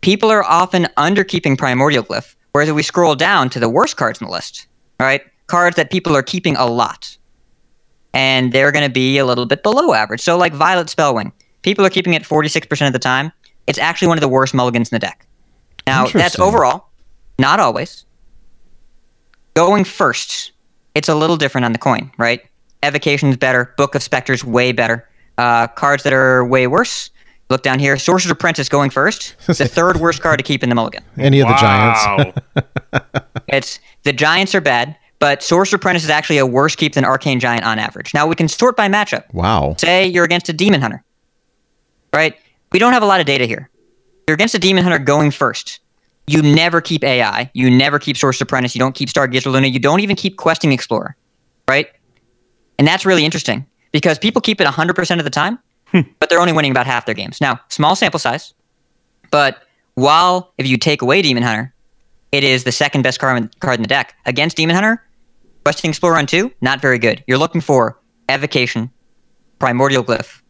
People 0.00 0.30
are 0.30 0.44
often 0.44 0.84
underkeeping 0.98 1.56
Primordial 1.56 2.04
Glyph. 2.04 2.34
Whereas 2.54 2.70
if 2.70 2.74
we 2.74 2.82
scroll 2.82 3.14
down 3.14 3.50
to 3.50 3.60
the 3.60 3.68
worst 3.68 3.96
cards 3.96 4.20
in 4.20 4.26
the 4.26 4.32
list, 4.32 4.68
right? 4.98 5.22
cards 5.46 5.76
that 5.76 5.90
people 5.90 6.16
are 6.16 6.22
keeping 6.22 6.56
a 6.56 6.66
lot, 6.66 7.16
and 8.12 8.52
they're 8.52 8.72
going 8.72 8.86
to 8.86 8.92
be 8.92 9.18
a 9.18 9.26
little 9.26 9.46
bit 9.46 9.62
below 9.62 9.92
average. 9.92 10.20
So 10.20 10.36
like 10.36 10.52
Violet 10.52 10.88
Spellwing, 10.88 11.32
people 11.62 11.84
are 11.84 11.90
keeping 11.90 12.14
it 12.14 12.24
forty 12.24 12.48
six 12.48 12.66
percent 12.66 12.86
of 12.86 12.92
the 12.92 12.98
time. 12.98 13.32
It's 13.66 13.78
actually 13.78 14.08
one 14.08 14.18
of 14.18 14.22
the 14.22 14.28
worst 14.28 14.54
mulligans 14.54 14.90
in 14.90 14.96
the 14.96 15.00
deck. 15.00 15.26
Now 15.86 16.06
that's 16.06 16.38
overall, 16.38 16.88
not 17.38 17.60
always. 17.60 18.04
Going 19.54 19.84
first, 19.84 20.52
it's 20.94 21.08
a 21.08 21.14
little 21.14 21.36
different 21.36 21.64
on 21.64 21.72
the 21.72 21.78
coin, 21.78 22.10
right? 22.18 22.40
Evocation's 22.82 23.36
better. 23.36 23.72
Book 23.76 23.94
of 23.94 24.02
Specters 24.02 24.44
way 24.44 24.72
better. 24.72 25.08
Uh, 25.38 25.66
cards 25.68 26.02
that 26.04 26.12
are 26.12 26.44
way 26.44 26.66
worse. 26.66 27.10
Look 27.50 27.62
down 27.62 27.78
here. 27.78 27.98
Sorcerer's 27.98 28.30
Apprentice 28.30 28.68
going 28.68 28.90
first. 28.90 29.34
The 29.46 29.54
third 29.68 29.98
worst 29.98 30.22
card 30.22 30.38
to 30.38 30.42
keep 30.42 30.62
in 30.62 30.68
the 30.70 30.74
mulligan. 30.74 31.04
Any 31.18 31.40
of 31.40 31.48
the 31.48 31.54
giants. 31.54 32.34
Wow. 32.54 33.02
It's 33.48 33.78
the 34.04 34.12
Giants 34.12 34.54
are 34.54 34.60
bad, 34.60 34.96
but 35.18 35.42
Sorcerer 35.42 35.76
Apprentice 35.76 36.02
is 36.02 36.10
actually 36.10 36.38
a 36.38 36.46
worse 36.46 36.74
keep 36.74 36.94
than 36.94 37.04
Arcane 37.04 37.38
Giant 37.38 37.64
on 37.64 37.78
average. 37.78 38.12
Now 38.14 38.26
we 38.26 38.34
can 38.34 38.48
sort 38.48 38.76
by 38.76 38.88
matchup. 38.88 39.32
Wow. 39.32 39.74
Say 39.78 40.06
you're 40.06 40.24
against 40.24 40.48
a 40.48 40.52
Demon 40.52 40.80
Hunter, 40.80 41.04
right? 42.12 42.34
We 42.72 42.78
don't 42.78 42.92
have 42.94 43.02
a 43.02 43.06
lot 43.06 43.20
of 43.20 43.26
data 43.26 43.44
here. 43.46 43.70
You're 44.26 44.34
against 44.34 44.54
a 44.54 44.58
Demon 44.58 44.82
Hunter 44.82 44.98
going 44.98 45.30
first. 45.30 45.80
You 46.26 46.42
never 46.42 46.80
keep 46.80 47.04
AI. 47.04 47.50
You 47.54 47.70
never 47.70 47.98
keep 47.98 48.16
Sorcerer 48.16 48.44
Apprentice. 48.44 48.74
You 48.74 48.78
don't 48.78 48.94
keep 48.94 49.08
Stargazer 49.08 49.52
Luna. 49.52 49.66
You 49.66 49.78
don't 49.78 50.00
even 50.00 50.16
keep 50.16 50.36
Questing 50.36 50.72
Explorer, 50.72 51.16
right? 51.68 51.88
And 52.78 52.88
that's 52.88 53.04
really 53.04 53.24
interesting 53.24 53.66
because 53.92 54.18
people 54.18 54.40
keep 54.40 54.60
it 54.60 54.66
100% 54.66 55.18
of 55.18 55.24
the 55.24 55.30
time, 55.30 55.58
but 56.18 56.28
they're 56.28 56.40
only 56.40 56.52
winning 56.52 56.70
about 56.70 56.86
half 56.86 57.06
their 57.06 57.14
games. 57.14 57.40
Now, 57.40 57.60
small 57.68 57.94
sample 57.96 58.18
size, 58.20 58.54
but 59.30 59.62
while 59.94 60.52
if 60.58 60.66
you 60.66 60.76
take 60.76 61.02
away 61.02 61.22
Demon 61.22 61.42
Hunter, 61.42 61.72
it 62.32 62.42
is 62.44 62.64
the 62.64 62.72
second 62.72 63.02
best 63.02 63.20
card, 63.20 63.54
card 63.60 63.76
in 63.78 63.82
the 63.82 63.88
deck. 63.88 64.14
Against 64.26 64.56
Demon 64.56 64.74
Hunter, 64.74 65.02
Questing 65.64 65.90
Explorer 65.90 66.16
on 66.18 66.26
two, 66.26 66.52
not 66.60 66.80
very 66.80 66.98
good. 66.98 67.22
You're 67.26 67.38
looking 67.38 67.60
for 67.60 67.98
Evocation, 68.28 68.90
Primordial 69.58 70.02
Glyph, 70.04 70.42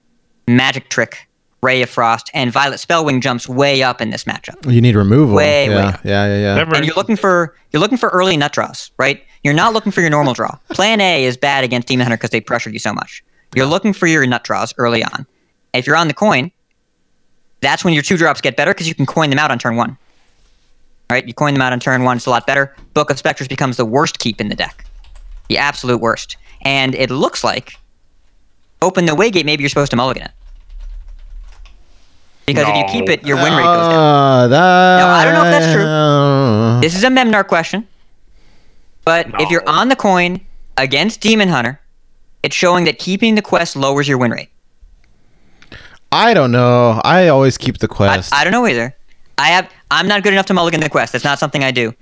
Magic 0.48 0.88
Trick, 0.88 1.28
Ray 1.62 1.82
of 1.82 1.88
Frost, 1.90 2.30
and 2.34 2.52
Violet 2.52 2.76
Spellwing 2.80 3.20
jumps 3.22 3.48
way 3.48 3.82
up 3.82 4.00
in 4.00 4.10
this 4.10 4.24
matchup. 4.24 4.70
You 4.70 4.80
need 4.80 4.96
removal. 4.96 5.34
Way, 5.36 5.64
yeah, 5.64 5.68
way 5.70 5.74
yeah, 5.76 5.88
up. 5.88 6.00
yeah, 6.04 6.38
yeah, 6.40 6.54
Never- 6.56 6.74
And 6.76 6.84
you're 6.86 6.94
looking 6.94 7.16
for 7.16 7.54
you're 7.72 7.80
looking 7.80 7.98
for 7.98 8.08
early 8.10 8.36
nut 8.36 8.52
draws, 8.52 8.90
right? 8.98 9.22
You're 9.42 9.54
not 9.54 9.72
looking 9.74 9.92
for 9.92 10.00
your 10.00 10.10
normal 10.10 10.32
draw. 10.34 10.56
Plan 10.70 11.00
A 11.00 11.24
is 11.24 11.36
bad 11.36 11.64
against 11.64 11.88
Demon 11.88 12.04
Hunter 12.04 12.16
because 12.16 12.30
they 12.30 12.40
pressured 12.40 12.72
you 12.72 12.78
so 12.78 12.92
much. 12.94 13.22
You're 13.54 13.66
looking 13.66 13.92
for 13.92 14.06
your 14.06 14.26
nut 14.26 14.42
draws 14.44 14.72
early 14.78 15.04
on. 15.04 15.26
If 15.74 15.86
you're 15.86 15.96
on 15.96 16.08
the 16.08 16.14
coin, 16.14 16.50
that's 17.60 17.84
when 17.84 17.94
your 17.94 18.02
two 18.02 18.16
drops 18.16 18.40
get 18.40 18.56
better 18.56 18.72
because 18.72 18.88
you 18.88 18.94
can 18.94 19.06
coin 19.06 19.30
them 19.30 19.38
out 19.38 19.50
on 19.50 19.58
turn 19.58 19.76
one. 19.76 19.98
Right? 21.10 21.26
You 21.26 21.34
coin 21.34 21.52
them 21.52 21.62
out 21.62 21.72
on 21.72 21.80
turn 21.80 22.04
one, 22.04 22.16
it's 22.16 22.26
a 22.26 22.30
lot 22.30 22.46
better. 22.46 22.74
Book 22.94 23.10
of 23.10 23.18
Specters 23.18 23.48
becomes 23.48 23.76
the 23.76 23.84
worst 23.84 24.18
keep 24.18 24.40
in 24.40 24.48
the 24.48 24.54
deck. 24.54 24.84
The 25.48 25.58
absolute 25.58 26.00
worst. 26.00 26.36
And 26.62 26.94
it 26.94 27.10
looks 27.10 27.44
like 27.44 27.78
open 28.80 29.04
the 29.06 29.12
Waygate, 29.12 29.44
maybe 29.44 29.62
you're 29.62 29.68
supposed 29.68 29.90
to 29.90 29.96
mulligan 29.96 30.24
it. 30.24 30.30
Because 32.46 32.68
if 32.68 32.76
you 32.76 32.84
keep 32.84 33.08
it, 33.08 33.24
your 33.24 33.36
win 33.36 33.54
rate 33.54 33.62
goes 33.62 33.88
down. 33.88 33.94
Uh, 33.94 34.48
that, 34.48 34.98
Now, 34.98 35.08
I 35.14 35.24
don't 35.24 35.34
know 35.34 35.44
if 35.44 35.50
that's 35.50 35.72
true. 35.72 36.80
This 36.82 36.94
is 36.94 37.02
a 37.02 37.08
Memnarch 37.08 37.48
question. 37.48 37.88
But 39.04 39.28
if 39.40 39.50
you're 39.50 39.66
on 39.66 39.88
the 39.88 39.96
coin 39.96 40.40
against 40.76 41.20
Demon 41.20 41.48
Hunter, 41.48 41.80
it's 42.42 42.54
showing 42.54 42.84
that 42.84 42.98
keeping 42.98 43.34
the 43.34 43.42
quest 43.42 43.76
lowers 43.76 44.06
your 44.06 44.18
win 44.18 44.30
rate. 44.30 44.50
I 46.14 46.32
don't 46.32 46.52
know. 46.52 47.00
I 47.04 47.26
always 47.26 47.58
keep 47.58 47.78
the 47.78 47.88
quest. 47.88 48.32
I 48.32 48.44
don't 48.44 48.52
know 48.52 48.66
either. 48.68 48.94
I 49.36 49.48
have 49.48 49.68
I'm 49.90 50.06
not 50.06 50.22
good 50.22 50.32
enough 50.32 50.46
to 50.46 50.54
mulligan 50.54 50.80
the 50.80 50.88
quest. 50.88 51.12
That's 51.12 51.24
not 51.24 51.40
something 51.40 51.64
I 51.64 51.72
do. 51.72 51.92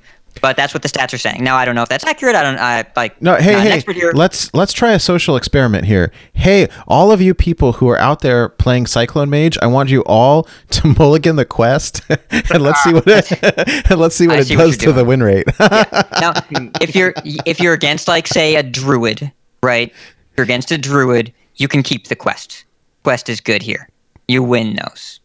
But 0.42 0.56
that's 0.56 0.74
what 0.74 0.82
the 0.82 0.88
stats 0.88 1.14
are 1.14 1.18
saying. 1.18 1.42
Now 1.42 1.56
I 1.56 1.64
don't 1.64 1.74
know 1.74 1.82
if 1.82 1.88
that's 1.88 2.04
accurate. 2.04 2.34
I 2.34 2.42
don't 2.42 2.58
I 2.58 2.84
like 2.94 3.20
no, 3.22 3.36
hey, 3.36 3.80
hey. 3.80 4.10
Let's 4.12 4.52
let's 4.52 4.74
try 4.74 4.92
a 4.92 4.98
social 4.98 5.36
experiment 5.36 5.86
here. 5.86 6.12
Hey, 6.34 6.68
all 6.86 7.10
of 7.10 7.22
you 7.22 7.32
people 7.32 7.72
who 7.74 7.88
are 7.88 7.98
out 7.98 8.20
there 8.20 8.50
playing 8.50 8.86
Cyclone 8.86 9.30
Mage, 9.30 9.56
I 9.62 9.66
want 9.66 9.88
you 9.88 10.02
all 10.04 10.46
to 10.70 10.94
mulligan 10.98 11.36
the 11.36 11.46
quest, 11.46 12.02
and 12.10 12.62
let's 12.62 12.82
see 12.82 12.92
what 12.92 13.06
it, 13.06 13.32
and 13.90 13.98
let's 13.98 14.14
see 14.14 14.26
what 14.26 14.36
I 14.36 14.40
it 14.40 14.46
see 14.46 14.56
what 14.56 14.64
does 14.64 14.76
to 14.78 14.84
you're 14.86 14.94
the 14.94 15.04
win 15.04 15.22
rate. 15.22 15.46
now, 15.58 16.32
if 16.82 16.94
you're 16.94 17.14
if 17.24 17.60
you're 17.60 17.74
against 17.74 18.08
like 18.08 18.26
say 18.26 18.56
a 18.56 18.62
druid, 18.62 19.32
right? 19.62 19.88
If 19.90 20.36
you're 20.36 20.44
against 20.44 20.70
a 20.70 20.76
druid, 20.76 21.32
you 21.56 21.68
can 21.68 21.82
keep 21.82 22.08
the 22.08 22.16
quest. 22.16 22.64
Quest 23.04 23.28
is 23.28 23.40
good 23.40 23.62
here. 23.62 23.88
You 24.32 24.42
win 24.42 24.76
those, 24.82 25.20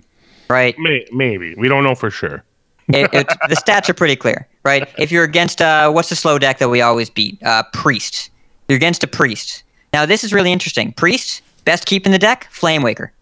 right? 0.50 0.78
May, 0.78 1.06
maybe 1.14 1.56
we 1.58 1.70
don't 1.70 1.86
know 1.86 1.96
for 1.96 2.12
sure. 2.12 2.44
it, 2.90 3.10
it, 3.14 3.28
the 3.48 3.56
stats 3.56 3.88
are 3.88 3.94
pretty 3.94 4.18
clear, 4.18 4.46
right? 4.64 4.88
If 4.98 5.14
you're 5.14 5.24
against 5.24 5.62
uh, 5.62 5.90
what's 5.92 6.10
the 6.10 6.16
slow 6.18 6.38
deck 6.38 6.58
that 6.60 6.68
we 6.68 6.82
always 6.82 7.10
beat? 7.10 7.42
Uh, 7.42 7.64
priest. 7.72 8.30
You're 8.68 8.76
against 8.76 9.02
a 9.04 9.08
priest. 9.08 9.64
Now 9.94 10.06
this 10.06 10.26
is 10.26 10.34
really 10.34 10.52
interesting. 10.52 10.92
Priest, 10.92 11.42
best 11.64 11.86
keep 11.86 12.06
in 12.06 12.12
the 12.12 12.20
deck, 12.20 12.48
Flame 12.52 12.82
Waker. 12.84 13.14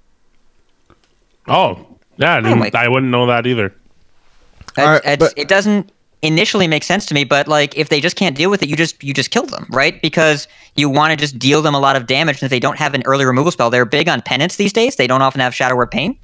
Oh, 1.47 1.85
yeah, 2.17 2.37
I, 2.37 2.41
didn't- 2.41 2.73
I 2.75 2.87
wouldn't 2.87 3.11
know 3.11 3.27
that 3.27 3.45
either. 3.45 3.67
It's- 3.67 4.77
All 4.79 4.99
right, 5.05 5.19
but- 5.19 5.33
it 5.37 5.47
doesn't 5.47 5.91
initially 6.25 6.67
make 6.67 6.83
sense 6.83 7.05
to 7.07 7.13
me, 7.13 7.23
but 7.23 7.47
like 7.47 7.77
if 7.77 7.89
they 7.89 8.01
just 8.01 8.15
can't 8.15 8.35
deal 8.35 8.49
with 8.49 8.61
it, 8.63 8.69
you 8.69 8.75
just 8.75 9.03
you 9.03 9.13
just 9.13 9.31
kill 9.31 9.45
them, 9.45 9.65
right? 9.69 10.01
Because 10.01 10.47
you 10.75 10.89
want 10.89 11.11
to 11.11 11.17
just 11.17 11.37
deal 11.39 11.61
them 11.61 11.75
a 11.75 11.79
lot 11.79 11.95
of 11.95 12.07
damage. 12.07 12.37
And 12.37 12.43
if 12.43 12.49
they 12.49 12.59
don't 12.59 12.77
have 12.77 12.93
an 12.93 13.03
early 13.05 13.25
removal 13.25 13.51
spell, 13.51 13.69
they're 13.69 13.85
big 13.85 14.09
on 14.09 14.21
penance 14.21 14.55
these 14.55 14.73
days. 14.73 14.95
They 14.95 15.07
don't 15.07 15.21
often 15.21 15.41
have 15.41 15.53
Shadow 15.53 15.75
Word 15.75 15.91
Pain. 15.91 16.17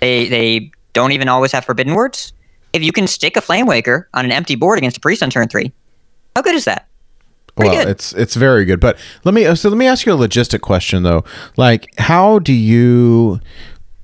They 0.00 0.28
they 0.28 0.70
don't 0.92 1.12
even 1.12 1.28
always 1.28 1.52
have 1.52 1.64
Forbidden 1.64 1.94
Words. 1.94 2.32
If 2.72 2.82
you 2.82 2.92
can 2.92 3.06
stick 3.06 3.36
a 3.36 3.40
Flame 3.40 3.66
Waker 3.66 4.08
on 4.14 4.24
an 4.24 4.32
empty 4.32 4.54
board 4.54 4.78
against 4.78 4.98
a 4.98 5.00
priest 5.00 5.22
on 5.22 5.30
turn 5.30 5.48
three, 5.48 5.72
how 6.34 6.42
good 6.42 6.54
is 6.54 6.64
that? 6.64 6.88
Pretty 7.56 7.70
well, 7.70 7.84
good. 7.84 7.90
it's 7.90 8.12
it's 8.12 8.36
very 8.36 8.66
good. 8.66 8.80
But 8.80 8.98
let 9.24 9.32
me 9.34 9.54
so 9.54 9.70
let 9.70 9.78
me 9.78 9.86
ask 9.86 10.04
you 10.04 10.12
a 10.12 10.16
logistic 10.16 10.60
question 10.60 11.02
though. 11.02 11.24
Like, 11.56 11.86
how 11.98 12.38
do 12.38 12.52
you 12.52 13.40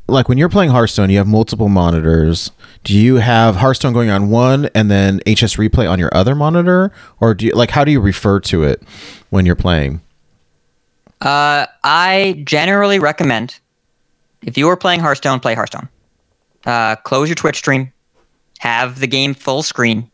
like 0.09 0.29
when 0.29 0.39
you're 0.39 0.49
playing 0.49 0.71
Hearthstone? 0.71 1.11
You 1.11 1.19
have 1.19 1.27
multiple 1.27 1.69
monitors. 1.69 2.51
Do 2.85 2.97
you 2.97 3.17
have 3.17 3.57
Hearthstone 3.57 3.93
going 3.93 4.11
on 4.11 4.31
one 4.31 4.69
and 4.75 4.91
then 4.91 5.19
HS 5.21 5.57
replay 5.57 5.89
on 5.91 5.99
your 5.99 6.11
other 6.15 6.35
monitor, 6.35 6.93
or 7.21 7.35
do 7.35 7.47
you 7.47 7.53
like 7.53 7.71
how 7.71 7.85
do 7.85 7.93
you 7.93 8.01
refer 8.01 8.41
to 8.41 8.65
it 8.65 8.83
when 9.31 9.47
you're 9.47 9.57
playing? 9.57 10.01
Uh, 11.21 11.67
I 11.85 12.43
generally 12.45 12.99
recommend 12.99 13.61
if 14.43 14.59
you 14.59 14.69
are 14.69 14.77
playing 14.77 15.01
Hearthstone, 15.01 15.39
play 15.41 15.55
Hearthstone. 15.55 15.89
Uh, 16.67 16.97
close 16.97 17.29
your 17.29 17.37
Twitch 17.37 17.57
stream, 17.57 17.93
have 18.59 19.01
the 19.01 19.07
game 19.07 19.35
full 19.35 19.63
screen, 19.63 20.11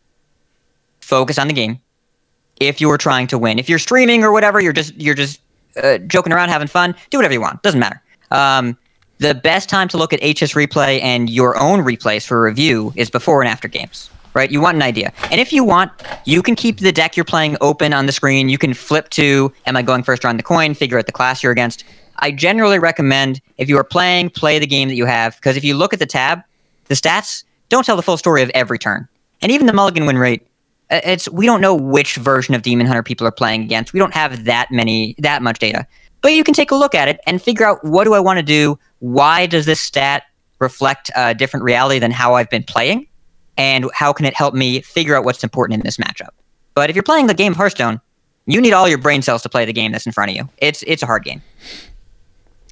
focus 1.00 1.38
on 1.38 1.48
the 1.48 1.54
game. 1.54 1.78
If 2.60 2.80
you 2.80 2.90
are 2.90 2.98
trying 2.98 3.26
to 3.28 3.38
win, 3.38 3.58
if 3.58 3.68
you're 3.68 3.78
streaming 3.78 4.24
or 4.24 4.32
whatever, 4.32 4.60
you're 4.60 4.72
just 4.72 4.94
you're 4.96 5.14
just 5.14 5.40
uh, 5.82 5.98
joking 5.98 6.32
around, 6.32 6.48
having 6.50 6.68
fun. 6.68 6.94
Do 7.10 7.18
whatever 7.18 7.32
you 7.32 7.40
want. 7.40 7.62
Doesn't 7.62 7.80
matter. 7.80 8.02
Um, 8.30 8.76
the 9.18 9.34
best 9.34 9.68
time 9.68 9.88
to 9.88 9.96
look 9.96 10.12
at 10.12 10.20
HS 10.20 10.54
replay 10.54 11.02
and 11.02 11.28
your 11.28 11.58
own 11.58 11.80
replays 11.80 12.26
for 12.26 12.42
review 12.42 12.92
is 12.96 13.10
before 13.10 13.42
and 13.42 13.48
after 13.48 13.68
games. 13.68 14.10
Right? 14.34 14.50
You 14.50 14.60
want 14.60 14.76
an 14.76 14.82
idea. 14.82 15.12
And 15.32 15.40
if 15.40 15.52
you 15.52 15.64
want, 15.64 15.90
you 16.24 16.42
can 16.42 16.54
keep 16.54 16.78
the 16.78 16.92
deck 16.92 17.16
you're 17.16 17.24
playing 17.24 17.56
open 17.60 17.92
on 17.92 18.06
the 18.06 18.12
screen. 18.12 18.48
You 18.48 18.58
can 18.58 18.72
flip 18.72 19.08
to 19.10 19.52
am 19.66 19.76
I 19.76 19.82
going 19.82 20.04
first 20.04 20.24
around 20.24 20.36
the 20.36 20.44
coin, 20.44 20.74
figure 20.74 20.98
out 20.98 21.06
the 21.06 21.12
class 21.12 21.42
you're 21.42 21.50
against. 21.50 21.82
I 22.20 22.30
generally 22.30 22.78
recommend 22.78 23.40
if 23.56 23.68
you 23.68 23.76
are 23.78 23.84
playing, 23.84 24.30
play 24.30 24.58
the 24.58 24.66
game 24.66 24.88
that 24.88 24.94
you 24.94 25.06
have 25.06 25.36
because 25.36 25.56
if 25.56 25.64
you 25.64 25.74
look 25.74 25.92
at 25.92 25.98
the 25.98 26.06
tab, 26.06 26.42
the 26.84 26.94
stats 26.94 27.44
don't 27.68 27.84
tell 27.84 27.96
the 27.96 28.02
full 28.02 28.16
story 28.16 28.42
of 28.42 28.50
every 28.50 28.78
turn. 28.78 29.08
And 29.40 29.50
even 29.50 29.66
the 29.66 29.72
mulligan 29.72 30.06
win 30.06 30.18
rate, 30.18 30.46
it's 30.90 31.28
we 31.30 31.46
don't 31.46 31.60
know 31.60 31.74
which 31.74 32.16
version 32.16 32.54
of 32.54 32.62
Demon 32.62 32.86
Hunter 32.86 33.02
people 33.02 33.26
are 33.26 33.32
playing 33.32 33.62
against. 33.62 33.92
We 33.92 34.00
don't 34.00 34.14
have 34.14 34.44
that 34.44 34.70
many 34.70 35.14
that 35.18 35.42
much 35.42 35.58
data. 35.58 35.86
But 36.20 36.32
you 36.32 36.42
can 36.42 36.54
take 36.54 36.70
a 36.70 36.74
look 36.74 36.94
at 36.94 37.08
it 37.08 37.20
and 37.26 37.40
figure 37.40 37.64
out 37.64 37.84
what 37.84 38.04
do 38.04 38.14
I 38.14 38.20
want 38.20 38.38
to 38.38 38.42
do? 38.42 38.78
Why 39.00 39.46
does 39.46 39.66
this 39.66 39.80
stat 39.80 40.24
reflect 40.58 41.10
a 41.16 41.34
different 41.34 41.64
reality 41.64 41.98
than 41.98 42.10
how 42.10 42.34
I've 42.34 42.50
been 42.50 42.64
playing? 42.64 43.06
And 43.56 43.90
how 43.92 44.12
can 44.12 44.24
it 44.26 44.34
help 44.34 44.54
me 44.54 44.80
figure 44.82 45.16
out 45.16 45.24
what's 45.24 45.42
important 45.42 45.80
in 45.80 45.84
this 45.84 45.96
matchup? 45.96 46.30
But 46.74 46.90
if 46.90 46.96
you're 46.96 47.02
playing 47.02 47.26
the 47.26 47.34
game 47.34 47.52
of 47.52 47.56
Hearthstone, 47.58 48.00
you 48.46 48.60
need 48.60 48.72
all 48.72 48.88
your 48.88 48.98
brain 48.98 49.20
cells 49.22 49.42
to 49.42 49.48
play 49.48 49.64
the 49.64 49.72
game 49.72 49.90
that's 49.92 50.06
in 50.06 50.12
front 50.12 50.30
of 50.30 50.36
you. 50.36 50.48
It's 50.58 50.82
it's 50.86 51.02
a 51.02 51.06
hard 51.06 51.24
game. 51.24 51.42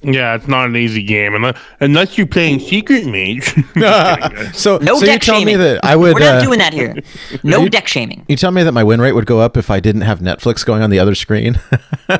Yeah, 0.03 0.35
it's 0.35 0.47
not 0.47 0.67
an 0.67 0.75
easy 0.75 1.01
game 1.03 1.33
unless, 1.33 1.57
unless 1.79 2.17
you're 2.19 2.27
playing 2.27 2.59
Secret 2.59 3.05
Mage. 3.07 3.43
Just 3.55 3.55
kidding, 3.55 3.81
guys. 3.81 4.55
So, 4.55 4.77
No 4.77 4.95
so 4.95 5.01
you 5.01 5.05
deck 5.07 5.21
tell 5.21 5.39
shaming. 5.39 5.57
me 5.57 5.63
that 5.63 5.83
I 5.83 5.95
would. 5.95 6.13
We're 6.13 6.19
not 6.19 6.35
uh, 6.35 6.41
doing 6.43 6.59
that 6.59 6.71
here. 6.71 6.95
No 7.43 7.61
you- 7.63 7.69
deck 7.69 7.87
shaming. 7.87 8.23
You 8.29 8.35
tell 8.37 8.51
me 8.51 8.61
that 8.63 8.73
my 8.73 8.83
win 8.83 9.01
rate 9.01 9.13
would 9.13 9.25
go 9.25 9.39
up 9.39 9.57
if 9.57 9.69
I 9.71 9.79
didn't 9.79 10.01
have 10.01 10.19
Netflix 10.19 10.63
going 10.65 10.83
on 10.83 10.91
the 10.91 10.99
other 10.99 11.15
screen. 11.15 11.59
Well, 12.07 12.19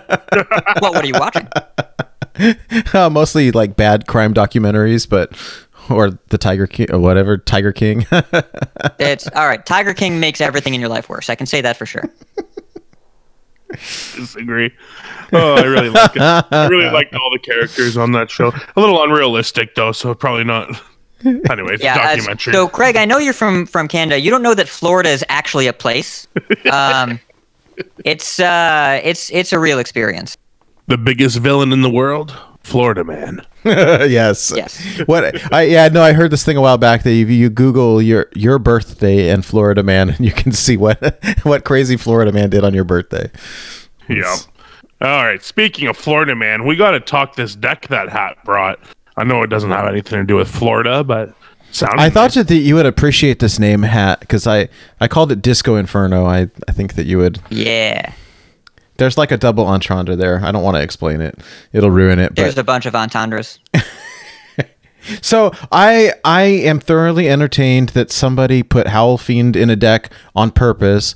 what 0.92 1.04
are 1.04 1.08
you 1.08 1.14
watching? 1.14 1.48
Uh, 2.94 3.10
Mostly 3.10 3.52
like 3.52 3.76
bad 3.76 4.08
crime 4.08 4.34
documentaries, 4.34 5.08
but 5.10 5.32
or 5.90 6.12
the 6.28 6.38
Tiger 6.38 6.68
King 6.68 6.92
or 6.92 7.00
whatever 7.00 7.38
Tiger 7.38 7.72
King. 7.72 8.06
It's 9.00 9.28
all 9.30 9.48
right. 9.48 9.64
Tiger 9.66 9.94
King 9.94 10.20
makes 10.20 10.42
everything 10.42 10.74
in 10.74 10.80
your 10.80 10.90
life 10.90 11.08
worse. 11.10 11.30
I 11.30 11.36
can 11.36 11.46
say 11.48 11.62
that 11.62 11.78
for 11.78 11.86
sure. 11.86 12.04
disagree. 14.16 14.72
Oh, 15.34 15.56
I 15.56 15.64
really 15.64 15.90
like 15.90 16.16
it. 16.16 16.22
I 16.22 16.68
really 16.68 16.90
liked 16.90 17.14
all 17.14 17.30
the 17.32 17.40
characters 17.40 17.98
on 17.98 18.12
that 18.14 18.30
show. 18.32 18.48
A 18.76 18.80
little 18.80 19.02
unrealistic 19.04 19.76
though, 19.76 19.92
so 19.92 20.14
probably 20.14 20.44
not. 20.46 20.70
Anyway, 21.26 21.74
it's 21.74 21.82
a 21.84 21.86
Yeah. 21.86 21.96
uh, 21.96 22.16
documentary. 22.16 22.54
so, 22.54 22.68
Craig, 22.68 22.96
I 22.96 23.06
know 23.06 23.18
you're 23.18 23.34
from 23.34 23.66
from 23.66 23.88
Canada. 23.88 24.20
You 24.20 24.30
don't 24.32 24.44
know 24.44 24.54
that 24.54 24.68
Florida 24.70 25.10
is 25.10 25.26
actually 25.30 25.68
a 25.68 25.74
place. 25.74 26.28
Um, 26.72 27.20
it's 28.06 28.40
uh, 28.40 29.02
it's 29.04 29.30
it's 29.32 29.52
a 29.52 29.60
real 29.60 29.80
experience. 29.80 30.38
The 30.88 30.98
biggest 30.98 31.38
villain 31.38 31.72
in 31.72 31.82
the 31.82 31.90
world, 31.90 32.36
Florida 32.62 33.04
man. 33.04 33.46
yes. 33.64 34.52
Yes. 34.56 35.02
What 35.06 35.54
I 35.54 35.64
yeah 35.64 35.88
no 35.90 36.02
I 36.02 36.14
heard 36.14 36.32
this 36.32 36.44
thing 36.44 36.58
a 36.58 36.62
while 36.62 36.78
back 36.78 37.04
that 37.04 37.12
if 37.12 37.30
you 37.30 37.50
Google 37.50 38.02
your 38.02 38.28
your 38.34 38.60
birthday 38.60 39.30
and 39.30 39.46
Florida 39.46 39.84
man, 39.84 40.10
and 40.10 40.20
you 40.26 40.32
can 40.32 40.52
see 40.52 40.78
what 40.78 41.22
what 41.44 41.66
crazy 41.66 41.98
Florida 41.98 42.32
man 42.32 42.50
did 42.50 42.64
on 42.64 42.74
your 42.74 42.84
birthday. 42.84 43.30
Yeah. 44.10 44.36
All 45.00 45.24
right. 45.24 45.44
Speaking 45.44 45.88
of 45.88 45.96
Florida, 45.96 46.36
man, 46.36 46.66
we 46.66 46.76
got 46.76 46.92
to 46.92 47.00
talk 47.00 47.36
this 47.36 47.56
deck 47.56 47.88
that 47.90 48.10
Hat 48.10 48.38
brought. 48.44 48.80
I 49.16 49.24
know 49.24 49.44
it 49.44 49.48
doesn't 49.48 49.70
have 49.70 49.88
anything 49.88 50.20
to 50.20 50.26
do 50.26 50.36
with 50.36 50.50
Florida, 50.50 51.04
but 51.04 51.34
sounded 51.72 52.00
I 52.00 52.10
thought 52.10 52.36
nice. 52.36 52.48
that 52.48 52.56
you 52.56 52.76
would 52.76 52.86
appreciate 52.86 53.40
this 53.40 53.60
name 53.60 53.84
hat 53.84 54.20
because 54.22 54.48
I 54.48 54.70
I 55.00 55.08
called 55.08 55.32
it 55.32 55.42
Disco 55.42 55.76
Inferno. 55.76 56.26
I 56.26 56.50
I 56.68 56.72
think 56.72 56.96
that 56.96 57.06
you 57.06 57.18
would. 57.18 57.40
Yeah. 57.50 58.14
There's 58.98 59.18
like 59.18 59.32
a 59.32 59.38
double 59.38 59.66
entendre 59.66 60.16
there. 60.16 60.40
I 60.44 60.52
don't 60.52 60.64
want 60.64 60.76
to 60.78 60.82
explain 60.82 61.22
it. 61.22 61.40
It'll 61.74 61.92
ruin 61.92 62.20
it. 62.20 62.36
There's 62.36 62.56
But 62.56 62.62
a 62.62 62.64
bunch 62.64 62.86
of 62.86 62.96
entendres. 62.96 63.60
so 65.22 65.52
I 65.72 66.14
I 66.24 66.42
am 66.44 66.80
thoroughly 66.80 67.30
entertained 67.30 67.90
that 67.90 68.12
somebody 68.12 68.64
put 68.64 68.88
Howl 68.88 69.18
Fiend 69.18 69.56
in 69.56 69.70
a 69.70 69.76
deck 69.76 70.12
on 70.36 70.52
purpose. 70.52 71.16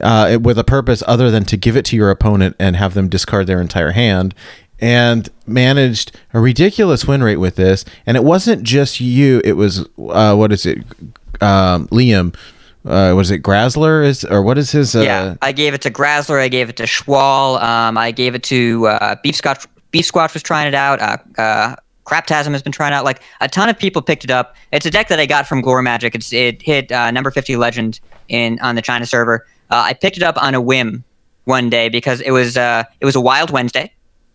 Uh, 0.00 0.38
with 0.40 0.58
a 0.58 0.64
purpose 0.64 1.02
other 1.06 1.30
than 1.30 1.44
to 1.44 1.54
give 1.54 1.76
it 1.76 1.84
to 1.84 1.96
your 1.96 2.08
opponent 2.08 2.56
and 2.58 2.76
have 2.76 2.94
them 2.94 3.10
discard 3.10 3.46
their 3.46 3.60
entire 3.60 3.90
hand, 3.90 4.34
and 4.80 5.28
managed 5.46 6.12
a 6.32 6.40
ridiculous 6.40 7.04
win 7.04 7.22
rate 7.22 7.36
with 7.36 7.56
this. 7.56 7.84
And 8.06 8.16
it 8.16 8.24
wasn't 8.24 8.62
just 8.62 9.02
you; 9.02 9.42
it 9.44 9.52
was 9.52 9.86
uh, 9.98 10.34
what 10.34 10.50
is 10.50 10.64
it, 10.64 10.78
um, 11.42 11.88
Liam? 11.88 12.34
Uh, 12.84 13.14
was 13.14 13.30
it 13.30 13.38
Grasler? 13.38 14.04
Is 14.04 14.24
or 14.24 14.42
what 14.42 14.58
is 14.58 14.72
his? 14.72 14.96
Uh, 14.96 15.00
yeah, 15.00 15.34
I 15.40 15.52
gave 15.52 15.74
it 15.74 15.82
to 15.82 15.90
Grasler. 15.90 16.40
I 16.40 16.48
gave 16.48 16.68
it 16.68 16.76
to 16.76 16.84
Schwal. 16.84 17.62
Um, 17.62 17.96
I 17.96 18.10
gave 18.10 18.34
it 18.34 18.42
to 18.44 18.86
uh, 18.88 19.16
Beef 19.22 19.36
Scotch. 19.36 19.66
Beef 19.92 20.10
Squatch 20.10 20.34
was 20.34 20.42
trying 20.42 20.66
it 20.66 20.74
out. 20.74 21.00
Uh, 21.00 21.40
uh, 21.40 21.76
Craptasm 22.04 22.50
has 22.52 22.62
been 22.62 22.72
trying 22.72 22.92
out. 22.92 23.04
Like 23.04 23.22
a 23.40 23.48
ton 23.48 23.68
of 23.68 23.78
people 23.78 24.02
picked 24.02 24.24
it 24.24 24.30
up. 24.30 24.56
It's 24.72 24.84
a 24.86 24.90
deck 24.90 25.08
that 25.08 25.20
I 25.20 25.26
got 25.26 25.46
from 25.46 25.60
Glory 25.60 25.82
Magic. 25.82 26.14
It's 26.14 26.32
it 26.32 26.60
hit 26.62 26.90
uh, 26.90 27.10
number 27.12 27.30
fifty 27.30 27.56
Legend 27.56 28.00
in 28.28 28.58
on 28.60 28.74
the 28.74 28.82
China 28.82 29.06
server. 29.06 29.46
Uh, 29.70 29.82
I 29.86 29.94
picked 29.94 30.16
it 30.16 30.22
up 30.22 30.42
on 30.42 30.54
a 30.54 30.60
whim 30.60 31.04
one 31.44 31.70
day 31.70 31.88
because 31.88 32.20
it 32.20 32.32
was 32.32 32.56
uh, 32.56 32.82
it 33.00 33.04
was 33.04 33.14
a 33.14 33.20
Wild 33.20 33.50
Wednesday. 33.50 33.92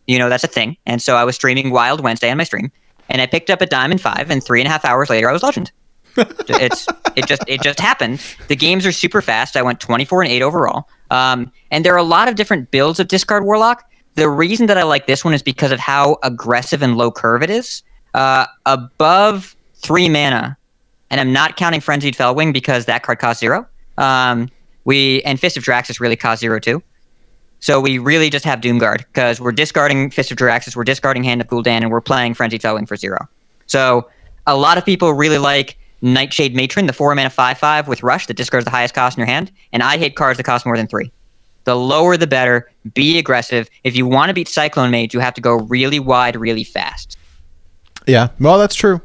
You 0.07 0.17
know 0.19 0.29
that's 0.29 0.45
a 0.45 0.47
thing, 0.47 0.77
and 0.85 1.01
so 1.01 1.17
I 1.17 1.25
was 1.25 1.35
streaming 1.35 1.71
Wild 1.71 2.01
Wednesday 2.01 2.31
on 2.31 2.37
my 2.37 2.45
stream, 2.45 2.71
and 3.09 3.21
I 3.21 3.25
picked 3.25 3.49
up 3.49 3.59
a 3.61 3.65
Diamond 3.65 3.99
Five, 3.99 4.31
and 4.31 4.41
three 4.41 4.61
and 4.61 4.67
a 4.67 4.71
half 4.71 4.85
hours 4.85 5.09
later 5.09 5.29
I 5.29 5.33
was 5.33 5.43
Legend. 5.43 5.71
It's 6.17 6.87
it 7.15 7.27
just 7.27 7.43
it 7.47 7.61
just 7.61 7.79
happened. 7.79 8.21
The 8.47 8.55
games 8.55 8.85
are 8.85 8.91
super 8.91 9.21
fast. 9.21 9.55
I 9.55 9.61
went 9.61 9.79
24 9.79 10.23
and 10.23 10.31
8 10.31 10.41
overall. 10.41 10.87
Um, 11.11 11.51
and 11.71 11.85
there 11.85 11.93
are 11.93 11.97
a 11.97 12.03
lot 12.03 12.27
of 12.27 12.35
different 12.35 12.71
builds 12.71 12.99
of 12.99 13.07
Discard 13.07 13.43
Warlock. 13.43 13.83
The 14.15 14.29
reason 14.29 14.65
that 14.67 14.77
I 14.77 14.83
like 14.83 15.07
this 15.07 15.23
one 15.23 15.33
is 15.33 15.43
because 15.43 15.71
of 15.71 15.79
how 15.79 16.17
aggressive 16.23 16.81
and 16.81 16.97
low 16.97 17.11
curve 17.11 17.43
it 17.43 17.49
is. 17.49 17.83
Uh, 18.13 18.47
above 18.65 19.55
three 19.75 20.09
mana, 20.09 20.57
and 21.11 21.21
I'm 21.21 21.31
not 21.31 21.55
counting 21.55 21.81
Frenzied 21.81 22.15
Felwing 22.15 22.51
because 22.51 22.85
that 22.85 23.03
card 23.03 23.19
costs 23.19 23.39
zero. 23.39 23.67
Um, 23.97 24.49
we 24.85 25.21
and 25.23 25.39
Fist 25.39 25.57
of 25.57 25.63
Jaraxxus 25.63 25.99
really 25.99 26.15
cost 26.15 26.41
zero 26.41 26.59
too. 26.59 26.81
So 27.59 27.79
we 27.81 27.97
really 27.97 28.29
just 28.29 28.45
have 28.45 28.61
Doomguard 28.61 28.99
because 28.99 29.41
we're 29.41 29.51
discarding 29.51 30.11
Fist 30.11 30.31
of 30.31 30.37
Jaraxxus, 30.37 30.75
we're 30.75 30.83
discarding 30.83 31.23
Hand 31.23 31.41
of 31.41 31.47
Gul'dan, 31.47 31.81
and 31.81 31.91
we're 31.91 32.01
playing 32.01 32.33
Frenzied 32.33 32.61
Felwing 32.61 32.87
for 32.87 32.95
zero. 32.95 33.27
So 33.65 34.09
a 34.45 34.55
lot 34.55 34.77
of 34.77 34.85
people 34.85 35.13
really 35.13 35.37
like 35.37 35.77
Nightshade 36.01 36.55
Matron, 36.55 36.85
the 36.87 36.93
four 36.93 37.13
mana 37.15 37.29
five 37.29 37.57
five 37.57 37.87
with 37.87 38.03
Rush 38.03 38.27
that 38.27 38.35
discards 38.37 38.65
the 38.65 38.71
highest 38.71 38.93
cost 38.93 39.17
in 39.17 39.21
your 39.21 39.27
hand, 39.27 39.51
and 39.73 39.81
I 39.83 39.97
hate 39.97 40.15
cards 40.15 40.37
that 40.37 40.43
cost 40.43 40.65
more 40.65 40.77
than 40.77 40.87
three. 40.87 41.11
The 41.63 41.75
lower 41.75 42.15
the 42.17 42.27
better. 42.27 42.69
Be 42.93 43.17
aggressive. 43.17 43.69
If 43.83 43.95
you 43.95 44.05
want 44.07 44.29
to 44.29 44.33
beat 44.33 44.47
Cyclone 44.47 44.89
Mage, 44.91 45.13
you 45.13 45.19
have 45.19 45.33
to 45.33 45.41
go 45.41 45.55
really 45.55 45.99
wide, 45.99 46.35
really 46.35 46.63
fast. 46.63 47.17
yeah. 48.05 48.29
Well, 48.39 48.57
that's 48.57 48.75
true. 48.75 49.01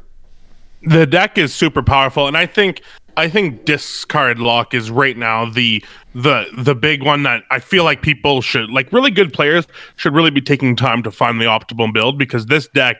the 0.83 1.05
deck 1.05 1.37
is 1.37 1.53
super 1.53 1.81
powerful 1.81 2.27
and 2.27 2.35
i 2.35 2.45
think 2.45 2.81
i 3.15 3.29
think 3.29 3.63
discard 3.63 4.37
lock 4.37 4.73
is 4.73 4.91
right 4.91 5.15
now 5.17 5.45
the 5.49 5.81
the 6.13 6.45
the 6.57 6.75
big 6.75 7.01
one 7.03 7.23
that 7.23 7.41
i 7.51 7.57
feel 7.59 7.85
like 7.85 8.01
people 8.01 8.41
should 8.41 8.69
like 8.69 8.91
really 8.91 9.09
good 9.09 9.31
players 9.31 9.65
should 9.95 10.13
really 10.13 10.29
be 10.29 10.41
taking 10.41 10.75
time 10.75 11.01
to 11.01 11.09
find 11.09 11.39
the 11.39 11.45
optimal 11.45 11.93
build 11.93 12.17
because 12.17 12.47
this 12.47 12.67
deck 12.69 12.97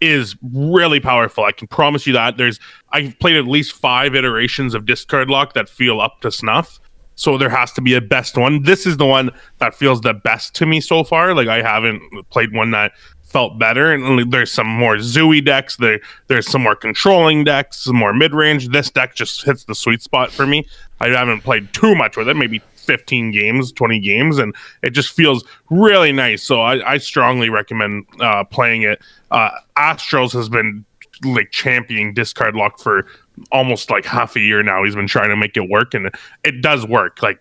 is 0.00 0.36
really 0.52 1.00
powerful 1.00 1.44
i 1.44 1.52
can 1.52 1.68
promise 1.68 2.06
you 2.06 2.12
that 2.12 2.36
there's 2.36 2.58
i've 2.90 3.18
played 3.18 3.36
at 3.36 3.46
least 3.46 3.72
five 3.72 4.14
iterations 4.14 4.74
of 4.74 4.86
discard 4.86 5.28
lock 5.28 5.54
that 5.54 5.68
feel 5.68 6.00
up 6.00 6.20
to 6.20 6.30
snuff 6.30 6.80
so 7.14 7.36
there 7.36 7.50
has 7.50 7.72
to 7.72 7.80
be 7.80 7.94
a 7.94 8.00
best 8.00 8.36
one 8.36 8.62
this 8.62 8.86
is 8.86 8.96
the 8.96 9.06
one 9.06 9.30
that 9.58 9.74
feels 9.74 10.00
the 10.00 10.14
best 10.14 10.54
to 10.54 10.66
me 10.66 10.80
so 10.80 11.04
far 11.04 11.34
like 11.34 11.48
i 11.48 11.62
haven't 11.62 12.00
played 12.30 12.52
one 12.54 12.70
that 12.70 12.92
felt 13.30 13.58
better. 13.58 13.92
And 13.92 14.30
there's 14.32 14.52
some 14.52 14.66
more 14.66 14.96
Zooey 14.96 15.44
decks. 15.44 15.76
There, 15.76 16.00
there's 16.26 16.48
some 16.48 16.62
more 16.62 16.76
controlling 16.76 17.44
decks, 17.44 17.84
some 17.84 17.96
more 17.96 18.12
mid 18.12 18.34
range. 18.34 18.68
This 18.68 18.90
deck 18.90 19.14
just 19.14 19.44
hits 19.44 19.64
the 19.64 19.74
sweet 19.74 20.02
spot 20.02 20.32
for 20.32 20.46
me. 20.46 20.66
I 21.00 21.08
haven't 21.08 21.42
played 21.42 21.72
too 21.72 21.94
much 21.94 22.16
with 22.16 22.28
it, 22.28 22.34
maybe 22.34 22.60
15 22.90 23.30
games, 23.30 23.70
20 23.70 24.00
games, 24.00 24.38
and 24.38 24.52
it 24.82 24.90
just 24.90 25.10
feels 25.10 25.44
really 25.70 26.10
nice. 26.10 26.42
So 26.42 26.60
I, 26.60 26.94
I 26.94 26.98
strongly 26.98 27.48
recommend 27.48 28.04
uh, 28.18 28.42
playing 28.42 28.82
it. 28.82 29.00
Uh, 29.30 29.50
Astros 29.78 30.32
has 30.32 30.48
been 30.48 30.84
like 31.22 31.52
championing 31.52 32.14
discard 32.14 32.56
lock 32.56 32.80
for 32.80 33.06
almost 33.52 33.90
like 33.90 34.04
half 34.04 34.34
a 34.34 34.40
year 34.40 34.60
now. 34.64 34.82
He's 34.82 34.96
been 34.96 35.06
trying 35.06 35.28
to 35.28 35.36
make 35.36 35.56
it 35.56 35.70
work, 35.70 35.94
and 35.94 36.10
it 36.42 36.62
does 36.62 36.84
work. 36.84 37.22
Like 37.22 37.40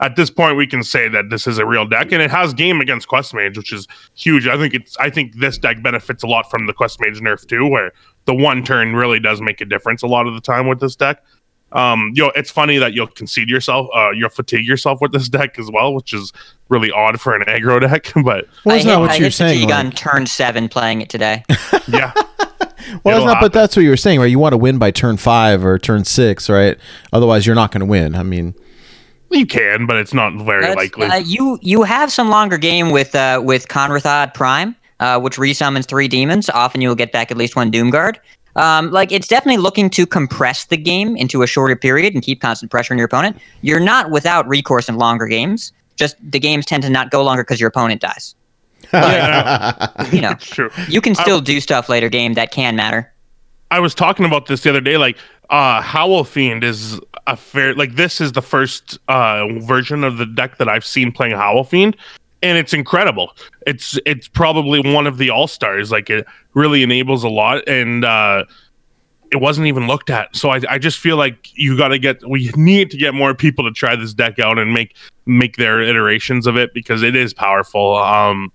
at 0.00 0.16
this 0.16 0.30
point 0.30 0.58
we 0.58 0.66
can 0.66 0.82
say 0.82 1.08
that 1.08 1.30
this 1.30 1.46
is 1.46 1.56
a 1.56 1.64
real 1.64 1.86
deck 1.86 2.12
and 2.12 2.20
it 2.20 2.30
has 2.30 2.52
game 2.52 2.80
against 2.80 3.06
quest 3.06 3.32
mage 3.32 3.56
which 3.56 3.72
is 3.72 3.86
huge 4.16 4.48
i 4.48 4.56
think 4.56 4.74
it's 4.74 4.96
i 4.98 5.08
think 5.08 5.32
this 5.36 5.58
deck 5.58 5.80
benefits 5.80 6.24
a 6.24 6.26
lot 6.26 6.50
from 6.50 6.66
the 6.66 6.72
quest 6.72 6.98
mage 7.00 7.20
nerf 7.20 7.46
too 7.46 7.68
where 7.68 7.92
the 8.24 8.34
one 8.34 8.64
turn 8.64 8.96
really 8.96 9.20
does 9.20 9.40
make 9.40 9.60
a 9.60 9.64
difference 9.64 10.02
a 10.02 10.08
lot 10.08 10.26
of 10.26 10.34
the 10.34 10.40
time 10.40 10.66
with 10.66 10.80
this 10.80 10.96
deck 10.96 11.22
um 11.72 12.10
yo 12.14 12.28
it's 12.36 12.50
funny 12.50 12.78
that 12.78 12.92
you'll 12.94 13.06
concede 13.06 13.48
yourself 13.48 13.88
uh 13.94 14.10
you'll 14.10 14.28
fatigue 14.28 14.66
yourself 14.66 15.00
with 15.00 15.12
this 15.12 15.28
deck 15.28 15.58
as 15.58 15.70
well 15.70 15.94
which 15.94 16.12
is 16.12 16.32
really 16.68 16.90
odd 16.90 17.20
for 17.20 17.34
an 17.34 17.42
aggro 17.46 17.80
deck 17.80 18.10
but 18.24 18.24
Well, 18.64 18.74
I 18.74 18.78
that's 18.78 18.84
hit, 18.84 18.90
not 18.90 19.00
what 19.00 19.10
I 19.10 19.14
you're 19.14 19.24
hit 19.24 19.34
saying. 19.34 19.60
fatigue 19.68 19.72
on 19.72 19.90
turn 19.92 20.26
seven 20.26 20.68
playing 20.68 21.00
it 21.00 21.08
today. 21.08 21.44
yeah 21.88 22.12
Well, 23.04 23.14
that's 23.14 23.16
It'll 23.22 23.26
not, 23.26 23.40
but 23.40 23.52
that's 23.52 23.76
what 23.76 23.82
you 23.82 23.90
were 23.90 23.96
saying, 23.96 24.18
right? 24.20 24.30
You 24.30 24.38
want 24.40 24.52
to 24.54 24.56
win 24.56 24.78
by 24.78 24.90
turn 24.90 25.16
five 25.16 25.64
or 25.64 25.78
turn 25.78 26.04
six, 26.04 26.48
right? 26.48 26.76
Otherwise, 27.12 27.46
you're 27.46 27.54
not 27.54 27.70
going 27.70 27.80
to 27.80 27.86
win. 27.86 28.16
I 28.16 28.24
mean, 28.24 28.52
you 29.30 29.46
can 29.46 29.86
but 29.86 29.94
it's 29.96 30.12
not 30.12 30.32
very 30.44 30.62
That's- 30.62 30.76
likely 30.76 31.06
Uh, 31.06 31.16
you 31.18 31.58
you 31.62 31.82
have 31.84 32.10
some 32.10 32.30
longer 32.30 32.58
game 32.58 32.90
with 32.90 33.14
uh, 33.14 33.40
with 33.44 33.68
Kanrathad 33.68 34.34
Prime, 34.34 34.74
uh, 34.98 35.20
which 35.20 35.36
resummons 35.36 35.86
three 35.86 36.08
demons. 36.08 36.50
Often 36.50 36.80
you'll 36.80 36.96
get 36.96 37.12
back 37.12 37.30
at 37.30 37.36
least 37.36 37.54
one 37.54 37.70
Doomguard. 37.70 38.16
Um, 38.56 38.90
like 38.90 39.12
it's 39.12 39.28
definitely 39.28 39.60
looking 39.62 39.90
to 39.90 40.06
compress 40.06 40.66
the 40.66 40.76
game 40.76 41.16
into 41.16 41.42
a 41.42 41.46
shorter 41.46 41.76
period 41.76 42.14
and 42.14 42.22
keep 42.22 42.40
constant 42.40 42.70
pressure 42.70 42.94
on 42.94 42.98
your 42.98 43.06
opponent. 43.06 43.38
You're 43.62 43.80
not 43.80 44.10
without 44.10 44.46
recourse 44.48 44.88
in 44.88 44.96
longer 44.96 45.26
games. 45.26 45.72
Just 45.96 46.16
the 46.22 46.38
games 46.40 46.66
tend 46.66 46.82
to 46.82 46.90
not 46.90 47.10
go 47.10 47.22
longer 47.22 47.44
because 47.44 47.60
your 47.60 47.68
opponent 47.68 48.00
dies. 48.00 48.34
yeah, 48.92 49.88
You 50.12 50.20
know, 50.20 50.34
you 50.88 51.00
can 51.00 51.14
still 51.14 51.40
do 51.40 51.60
stuff 51.60 51.88
later 51.88 52.08
game 52.08 52.34
that 52.34 52.50
can 52.50 52.76
matter. 52.76 53.12
I 53.70 53.78
was 53.80 53.94
talking 53.94 54.26
about 54.26 54.46
this 54.46 54.62
the 54.62 54.70
other 54.70 54.80
day. 54.80 54.96
Like, 54.96 55.16
uh, 55.48 55.80
Howl 55.80 56.24
Fiend 56.24 56.64
is 56.64 56.98
a 57.26 57.36
fair. 57.36 57.74
Like, 57.74 57.94
this 57.94 58.20
is 58.20 58.32
the 58.32 58.42
first 58.42 58.98
uh 59.08 59.46
version 59.60 60.02
of 60.02 60.16
the 60.16 60.26
deck 60.26 60.58
that 60.58 60.68
I've 60.68 60.84
seen 60.84 61.12
playing 61.12 61.36
Howl 61.36 61.62
Fiend, 61.64 61.96
and 62.42 62.58
it's 62.58 62.72
incredible. 62.72 63.36
It's 63.66 63.98
it's 64.06 64.28
probably 64.28 64.80
one 64.80 65.06
of 65.06 65.18
the 65.18 65.30
all 65.30 65.46
stars. 65.46 65.90
Like, 65.90 66.10
it 66.10 66.26
really 66.54 66.82
enables 66.82 67.24
a 67.24 67.28
lot, 67.28 67.66
and 67.68 68.04
uh, 68.04 68.44
it 69.30 69.36
wasn't 69.36 69.66
even 69.66 69.86
looked 69.86 70.10
at. 70.10 70.34
So 70.34 70.50
I 70.50 70.60
I 70.68 70.78
just 70.78 70.98
feel 70.98 71.16
like 71.16 71.48
you 71.54 71.76
got 71.76 71.88
to 71.88 71.98
get. 71.98 72.26
We 72.28 72.50
need 72.56 72.90
to 72.90 72.96
get 72.96 73.14
more 73.14 73.34
people 73.34 73.64
to 73.64 73.72
try 73.72 73.96
this 73.96 74.14
deck 74.14 74.38
out 74.38 74.58
and 74.58 74.72
make 74.72 74.96
make 75.26 75.56
their 75.56 75.80
iterations 75.80 76.46
of 76.46 76.56
it 76.56 76.72
because 76.74 77.02
it 77.02 77.14
is 77.14 77.34
powerful. 77.34 77.96
Um, 77.96 78.52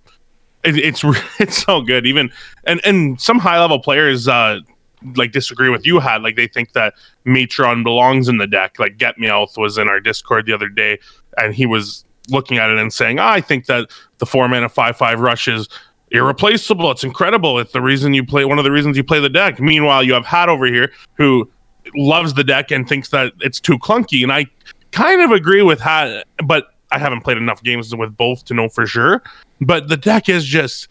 it, 0.64 0.76
it's 0.76 1.04
it's 1.38 1.62
so 1.62 1.80
good. 1.80 2.06
Even 2.06 2.30
and 2.64 2.80
and 2.84 3.20
some 3.20 3.38
high 3.38 3.60
level 3.60 3.78
players 3.78 4.28
uh 4.28 4.60
like 5.14 5.30
disagree 5.30 5.68
with 5.68 5.86
you 5.86 6.00
had 6.00 6.22
like 6.22 6.36
they 6.36 6.48
think 6.48 6.72
that 6.72 6.94
Matron 7.24 7.84
belongs 7.84 8.28
in 8.28 8.38
the 8.38 8.46
deck. 8.46 8.78
Like 8.78 8.96
Get 8.98 9.16
Meowth 9.18 9.56
was 9.56 9.78
in 9.78 9.88
our 9.88 10.00
Discord 10.00 10.46
the 10.46 10.52
other 10.52 10.68
day, 10.68 10.98
and 11.38 11.54
he 11.54 11.66
was 11.66 12.04
looking 12.28 12.58
at 12.58 12.70
it 12.70 12.78
and 12.78 12.92
saying, 12.92 13.18
oh, 13.18 13.24
"I 13.24 13.40
think 13.40 13.66
that 13.66 13.90
the 14.18 14.26
four 14.26 14.48
mana 14.48 14.68
five 14.68 14.96
five 14.96 15.20
rush 15.20 15.48
is 15.48 15.68
irreplaceable. 16.10 16.90
It's 16.90 17.04
incredible. 17.04 17.58
It's 17.58 17.72
the 17.72 17.82
reason 17.82 18.14
you 18.14 18.24
play 18.24 18.44
one 18.44 18.58
of 18.58 18.64
the 18.64 18.72
reasons 18.72 18.96
you 18.96 19.04
play 19.04 19.20
the 19.20 19.28
deck." 19.28 19.60
Meanwhile, 19.60 20.04
you 20.04 20.14
have 20.14 20.26
Hat 20.26 20.48
over 20.48 20.66
here 20.66 20.92
who 21.14 21.48
loves 21.94 22.34
the 22.34 22.44
deck 22.44 22.70
and 22.70 22.88
thinks 22.88 23.10
that 23.10 23.32
it's 23.40 23.60
too 23.60 23.78
clunky, 23.78 24.22
and 24.22 24.32
I 24.32 24.46
kind 24.92 25.20
of 25.20 25.30
agree 25.30 25.62
with 25.62 25.80
Hat, 25.80 26.26
but 26.44 26.74
I 26.90 26.98
haven't 26.98 27.22
played 27.22 27.36
enough 27.36 27.62
games 27.62 27.94
with 27.94 28.16
both 28.16 28.44
to 28.46 28.54
know 28.54 28.68
for 28.68 28.86
sure. 28.86 29.22
But 29.60 29.88
the 29.88 29.96
deck 29.96 30.28
is 30.28 30.44
just 30.44 30.88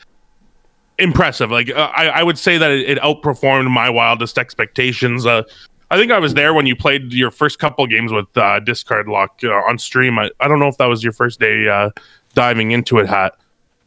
impressive. 0.97 1.51
Like 1.51 1.69
uh, 1.69 1.91
I, 1.95 2.07
I 2.07 2.23
would 2.23 2.37
say 2.37 2.57
that 2.57 2.71
it, 2.71 2.89
it 2.89 2.97
outperformed 2.99 3.69
my 3.71 3.89
wildest 3.89 4.37
expectations. 4.37 5.25
Uh, 5.25 5.43
I 5.91 5.97
think 5.97 6.11
I 6.11 6.19
was 6.19 6.33
there 6.33 6.53
when 6.53 6.65
you 6.65 6.75
played 6.75 7.13
your 7.13 7.31
first 7.31 7.59
couple 7.59 7.85
games 7.87 8.11
with 8.11 8.35
uh, 8.37 8.59
Discard 8.59 9.07
Lock 9.07 9.39
uh, 9.43 9.51
on 9.51 9.77
stream. 9.77 10.17
I, 10.17 10.31
I 10.39 10.47
don't 10.47 10.59
know 10.59 10.67
if 10.67 10.77
that 10.77 10.87
was 10.87 11.03
your 11.03 11.13
first 11.13 11.39
day 11.39 11.67
uh, 11.67 11.91
diving 12.33 12.71
into 12.71 12.97
it, 12.97 13.07
Hat. 13.07 13.37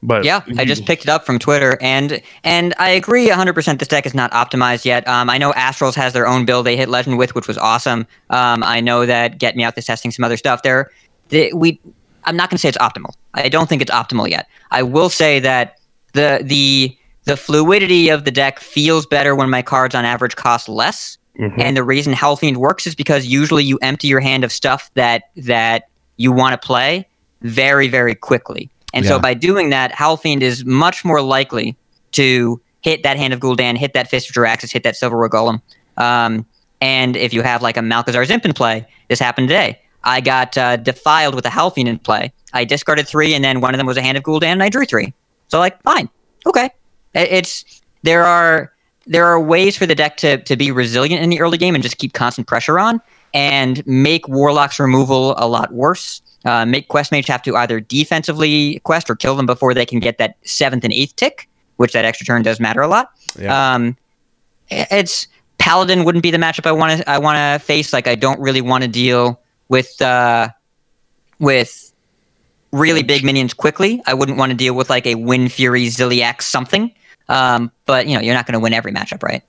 But 0.01 0.25
Yeah, 0.25 0.43
I 0.57 0.65
just 0.65 0.85
picked 0.87 1.03
it 1.03 1.09
up 1.09 1.27
from 1.27 1.41
Twitter, 1.41 1.77
and 1.81 2.23
and 2.45 2.73
I 2.79 2.91
agree 2.91 3.29
100%. 3.29 3.81
This 3.81 3.89
deck 3.89 4.07
is 4.07 4.15
not 4.15 4.31
optimized 4.31 4.85
yet. 4.85 5.07
Um, 5.09 5.29
I 5.29 5.39
know 5.39 5.51
Astrals 5.53 5.97
has 5.97 6.13
their 6.13 6.27
own 6.27 6.45
build 6.45 6.67
they 6.67 6.77
hit 6.77 6.89
Legend 6.89 7.19
with, 7.19 7.35
which 7.35 7.49
was 7.49 7.59
awesome. 7.59 8.07
Um, 8.31 8.63
I 8.63 8.81
know 8.81 9.07
that 9.07 9.39
Get 9.39 9.57
Me 9.57 9.65
Out 9.65 9.77
is 9.77 9.87
testing 9.87 10.13
some 10.13 10.25
other 10.25 10.37
stuff 10.37 10.63
there. 10.63 10.93
The, 11.31 11.53
we 11.53 11.81
I'm 12.25 12.37
not 12.37 12.49
going 12.49 12.57
to 12.57 12.61
say 12.61 12.69
it's 12.69 12.79
optimal. 12.79 13.13
I 13.35 13.49
don't 13.49 13.69
think 13.69 13.83
it's 13.83 13.91
optimal 13.91 14.31
yet. 14.31 14.49
I 14.71 14.85
will 14.85 15.09
say 15.09 15.41
that 15.41 15.81
the 16.13 16.43
the 16.45 16.97
the 17.25 17.37
fluidity 17.37 18.09
of 18.09 18.25
the 18.25 18.31
deck 18.31 18.61
feels 18.61 19.05
better 19.05 19.35
when 19.35 19.51
my 19.51 19.63
cards 19.63 19.95
on 19.95 20.05
average 20.05 20.37
cost 20.37 20.69
less. 20.69 21.19
Mm-hmm. 21.39 21.61
And 21.61 21.77
the 21.77 21.85
reason 21.85 22.13
Howlfiend 22.13 22.57
works 22.57 22.87
is 22.87 22.95
because 22.95 23.27
usually 23.27 23.65
you 23.65 23.79
empty 23.81 24.09
your 24.09 24.21
hand 24.21 24.45
of 24.45 24.53
stuff 24.53 24.91
that 24.95 25.31
that 25.37 25.89
you 26.17 26.33
want 26.33 26.61
to 26.61 26.67
play 26.67 27.07
very 27.43 27.89
very 27.89 28.15
quickly. 28.15 28.71
And 28.93 29.05
yeah. 29.05 29.13
so 29.13 29.19
by 29.21 29.35
doing 29.35 29.71
that, 29.71 29.93
Howlfiend 29.93 30.41
is 30.41 30.65
much 30.65 31.05
more 31.05 31.21
likely 31.21 31.77
to 32.13 32.61
hit 32.81 33.03
that 33.03 33.17
hand 33.17 33.33
of 33.33 33.41
Gul'dan, 33.41 33.77
hit 33.77 33.93
that 33.93 34.09
Fist 34.09 34.31
of 34.31 34.35
Jaraxxus, 34.35 34.73
hit 34.73 34.83
that 34.83 34.97
Silverware 34.97 35.29
Golem. 35.29 35.61
Um, 35.97 36.47
and 36.81 37.17
if 37.17 37.33
you 37.33 37.43
have 37.43 37.63
like 37.63 37.77
a 37.77 37.81
Malchezaar's 37.81 38.31
Imp 38.31 38.45
in 38.45 38.53
play, 38.53 38.87
this 39.09 39.19
happened 39.19 39.49
today. 39.49 39.81
I 40.05 40.21
got 40.21 40.57
uh, 40.57 40.77
defiled 40.77 41.35
with 41.35 41.45
a 41.45 41.51
Howlfiend 41.51 41.89
in 41.89 41.99
play. 41.99 42.33
I 42.53 42.65
discarded 42.65 43.07
three, 43.07 43.35
and 43.35 43.45
then 43.45 43.61
one 43.61 43.75
of 43.75 43.79
them 43.79 43.87
was 43.87 43.97
a 43.97 44.03
hand 44.03 44.17
of 44.17 44.25
Gul'dan, 44.25 44.45
and 44.45 44.63
I 44.63 44.69
drew 44.69 44.85
three. 44.85 45.13
So 45.49 45.59
like, 45.59 45.83
fine, 45.83 46.09
okay. 46.47 46.71
It's 47.15 47.83
there 48.03 48.25
are 48.25 48.73
there 49.09 49.27
are 49.27 49.41
ways 49.41 49.77
for 49.77 49.87
the 49.87 49.95
deck 49.95 50.17
to 50.19 50.39
to 50.39 50.57
be 50.57 50.71
resilient 50.71 51.23
in 51.23 51.31
the 51.31 51.41
early 51.41 51.59
game 51.59 51.75
and 51.75 51.83
just 51.83 51.99
keep 51.99 52.13
constant 52.13 52.47
pressure 52.47 52.79
on, 52.79 53.01
and 53.35 53.85
make 53.87 54.27
Warlock's 54.29 54.79
removal 54.79 55.35
a 55.39 55.49
lot 55.49 55.73
worse. 55.73 56.23
Uh, 56.45 56.65
make 56.65 56.89
Quest 56.89 57.11
Mage 57.11 57.27
have 57.27 57.43
to 57.43 57.57
either 57.57 57.81
defensively 57.81 58.79
quest 58.81 59.11
or 59.11 59.17
kill 59.17 59.35
them 59.35 59.47
before 59.47 59.75
they 59.75 59.85
can 59.85 59.99
get 59.99 60.19
that 60.19 60.37
seventh 60.45 60.85
and 60.85 60.93
eighth 60.93 61.17
tick, 61.17 61.49
which 61.77 61.93
that 61.93 62.05
extra 62.05 62.25
turn 62.25 62.43
does 62.43 62.61
matter 62.61 62.81
a 62.81 62.89
lot. 62.89 63.11
Yeah. 63.39 63.75
Um, 63.75 63.97
it's 64.71 65.27
Paladin 65.59 66.05
wouldn't 66.05 66.23
be 66.23 66.31
the 66.31 66.39
matchup 66.39 66.67
I 66.67 66.73
want 66.73 67.01
to 67.01 67.11
I 67.11 67.19
want 67.19 67.37
to 67.37 67.65
face. 67.65 67.93
Like 67.93 68.07
I 68.07 68.15
don't 68.15 68.41
really 68.41 68.61
want 68.61 68.85
to 68.85 68.89
deal 68.89 69.41
with 69.69 70.01
uh, 70.01 70.49
with 71.39 71.93
really 72.73 73.03
big 73.03 73.25
minions 73.25 73.55
quickly. 73.55 74.03
I 74.07 74.15
wouldn't 74.15 74.39
want 74.39 74.51
to 74.51 74.57
deal 74.57 74.75
with 74.75 74.91
like 74.91 75.07
a 75.07 75.15
Wind 75.15 75.53
Fury 75.53 75.87
Zilliax 75.87 76.43
something. 76.43 76.93
Um, 77.29 77.71
but 77.87 78.07
you 78.07 78.15
know, 78.15 78.21
you're 78.21 78.35
not 78.35 78.47
going 78.47 78.55
to 78.55 78.61
win 78.61 78.73
every 78.73 78.93
matchup, 78.93 79.23
right? 79.23 79.43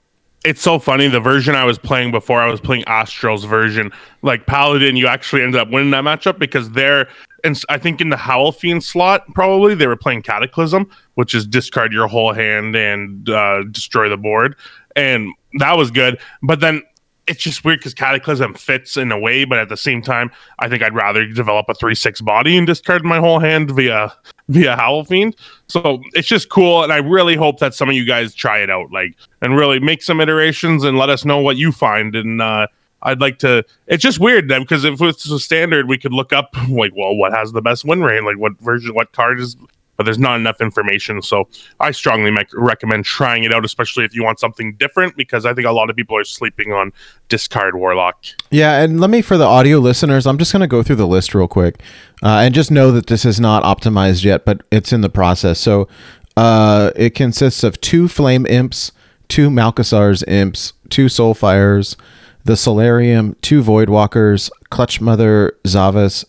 It's 0.45 0.61
so 0.61 0.79
funny. 0.79 1.09
The 1.09 1.19
version 1.19 1.53
I 1.53 1.65
was 1.65 1.77
playing 1.77 2.11
before, 2.11 2.39
I 2.39 2.49
was 2.49 2.61
playing 2.61 2.85
Astral's 2.87 3.43
version. 3.43 3.91
Like 4.21 4.45
Paladin, 4.45 4.95
you 4.95 5.07
actually 5.07 5.43
ended 5.43 5.59
up 5.59 5.69
winning 5.69 5.91
that 5.91 6.03
matchup 6.03 6.39
because 6.39 6.69
they're 6.71 7.09
and 7.43 7.59
I 7.69 7.77
think 7.77 8.01
in 8.01 8.09
the 8.09 8.17
Howlfiend 8.17 8.83
slot, 8.83 9.25
probably 9.33 9.75
they 9.75 9.87
were 9.87 9.95
playing 9.95 10.21
Cataclysm, 10.23 10.89
which 11.15 11.33
is 11.33 11.45
discard 11.45 11.93
your 11.93 12.07
whole 12.07 12.33
hand 12.33 12.75
and 12.75 13.29
uh, 13.29 13.63
destroy 13.71 14.09
the 14.09 14.17
board, 14.17 14.55
and 14.95 15.33
that 15.59 15.77
was 15.77 15.91
good. 15.91 16.19
But 16.41 16.59
then 16.59 16.83
it's 17.27 17.41
just 17.41 17.63
weird 17.63 17.79
because 17.79 17.93
Cataclysm 17.93 18.55
fits 18.55 18.97
in 18.97 19.11
a 19.11 19.19
way, 19.19 19.45
but 19.45 19.59
at 19.59 19.69
the 19.69 19.77
same 19.77 20.01
time, 20.01 20.31
I 20.59 20.67
think 20.67 20.81
I'd 20.81 20.95
rather 20.95 21.25
develop 21.25 21.67
a 21.69 21.73
three 21.73 21.95
six 21.95 22.21
body 22.21 22.57
and 22.57 22.65
discard 22.65 23.05
my 23.05 23.19
whole 23.19 23.39
hand 23.39 23.71
via 23.71 24.13
via 24.49 24.75
Howlfiend. 24.75 25.35
So 25.67 26.01
it's 26.13 26.27
just 26.27 26.49
cool, 26.49 26.83
and 26.83 26.91
I 26.91 26.97
really 26.97 27.35
hope 27.35 27.59
that 27.59 27.73
some 27.73 27.87
of 27.87 27.95
you 27.95 28.05
guys 28.05 28.33
try 28.33 28.59
it 28.59 28.69
out, 28.69 28.91
like, 28.91 29.15
and 29.41 29.55
really 29.55 29.79
make 29.79 30.03
some 30.03 30.19
iterations 30.19 30.83
and 30.83 30.97
let 30.97 31.09
us 31.09 31.23
know 31.23 31.39
what 31.39 31.55
you 31.55 31.71
find. 31.71 32.15
And 32.15 32.41
uh, 32.41 32.67
I'd 33.03 33.21
like 33.21 33.39
to. 33.39 33.63
It's 33.87 34.03
just 34.03 34.19
weird 34.19 34.49
then 34.49 34.61
because 34.61 34.83
if 34.83 35.01
it's 35.01 35.29
a 35.29 35.39
standard, 35.39 35.87
we 35.87 35.97
could 35.97 36.13
look 36.13 36.33
up 36.33 36.49
like, 36.69 36.91
well, 36.95 37.15
what 37.15 37.31
has 37.31 37.53
the 37.53 37.61
best 37.61 37.85
win 37.85 38.01
rate? 38.01 38.23
Like, 38.23 38.37
what 38.37 38.59
version, 38.59 38.93
what 38.93 39.13
card 39.13 39.39
is 39.39 39.55
but 39.99 40.05
there's 40.05 40.17
not 40.17 40.39
enough 40.39 40.61
information. 40.61 41.21
So 41.21 41.49
I 41.81 41.91
strongly 41.91 42.31
recommend 42.53 43.03
trying 43.03 43.43
it 43.43 43.53
out, 43.53 43.65
especially 43.65 44.05
if 44.05 44.15
you 44.15 44.23
want 44.23 44.39
something 44.39 44.75
different, 44.75 45.17
because 45.17 45.45
I 45.45 45.53
think 45.53 45.67
a 45.67 45.73
lot 45.73 45.89
of 45.89 45.97
people 45.97 46.15
are 46.15 46.23
sleeping 46.23 46.71
on 46.71 46.93
discard 47.27 47.75
warlock. 47.75 48.23
Yeah, 48.49 48.81
and 48.81 49.01
let 49.01 49.09
me 49.09 49.21
for 49.21 49.37
the 49.37 49.43
audio 49.43 49.77
listeners, 49.79 50.25
I'm 50.25 50.37
just 50.37 50.53
going 50.53 50.61
to 50.61 50.67
go 50.67 50.83
through 50.83 50.95
the 50.95 51.05
list 51.05 51.35
real 51.35 51.49
quick, 51.49 51.81
uh, 52.23 52.39
and 52.43 52.55
just 52.55 52.71
know 52.71 52.93
that 52.93 53.07
this 53.07 53.25
is 53.25 53.41
not 53.41 53.63
optimized 53.63 54.23
yet, 54.23 54.45
but 54.45 54.61
it's 54.71 54.93
in 54.93 55.01
the 55.01 55.09
process. 55.09 55.59
So 55.59 55.89
uh, 56.37 56.91
it 56.95 57.13
consists 57.13 57.65
of 57.65 57.81
two 57.81 58.07
flame 58.07 58.45
imps, 58.45 58.93
two 59.27 59.49
Malchezaar's 59.49 60.23
imps, 60.29 60.71
two 60.89 61.07
soulfires 61.07 61.97
the 62.45 62.55
Solarium, 62.55 63.35
two 63.41 63.61
Voidwalkers, 63.61 64.49
Clutch 64.69 65.01
Mother 65.01 65.57
Zavas, 65.65 66.25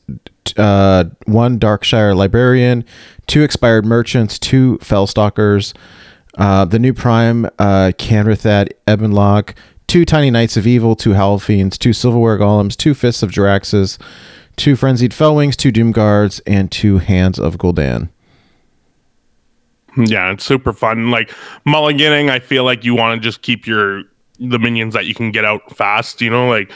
uh, 0.57 1.05
one 1.27 1.59
Darkshire 1.59 2.15
Librarian, 2.15 2.85
two 3.27 3.43
Expired 3.43 3.85
Merchants, 3.85 4.39
two 4.39 4.79
Felstalkers, 4.79 5.75
uh, 6.39 6.65
the 6.65 6.79
new 6.79 6.93
Prime 6.93 7.47
uh, 7.59 7.93
Kanrathad 7.97 8.73
Ebonlocke, 8.87 9.55
two 9.87 10.05
Tiny 10.05 10.31
Knights 10.31 10.57
of 10.57 10.67
Evil, 10.67 10.97
two 10.97 11.11
Howlfiends, 11.11 11.79
two 11.79 11.93
Silverware 11.93 12.39
Golems, 12.39 12.77
two 12.77 12.95
Fists 12.95 13.23
of 13.23 13.31
Jaraxxus, 13.31 13.99
two 14.57 14.77
Frenzied 14.77 15.13
Felwings, 15.13 15.57
two 15.57 15.73
Doom 15.73 15.93
Guards, 15.93 16.41
and 16.47 16.71
two 16.71 16.99
Hands 16.99 17.39
of 17.39 17.57
Gul'dan. 17.57 18.09
Yeah, 19.97 20.31
it's 20.31 20.45
super 20.45 20.73
fun. 20.73 21.11
Like 21.11 21.31
mulliganing, 21.67 22.31
I 22.31 22.39
feel 22.39 22.65
like 22.65 22.85
you 22.85 22.95
want 22.95 23.21
to 23.21 23.27
just 23.27 23.43
keep 23.43 23.67
your 23.67 24.05
the 24.41 24.59
minions 24.59 24.95
that 24.95 25.07
you 25.07 25.15
can 25.15 25.31
get 25.31 25.45
out 25.45 25.77
fast. 25.77 26.21
You 26.21 26.31
know, 26.31 26.49
like 26.49 26.73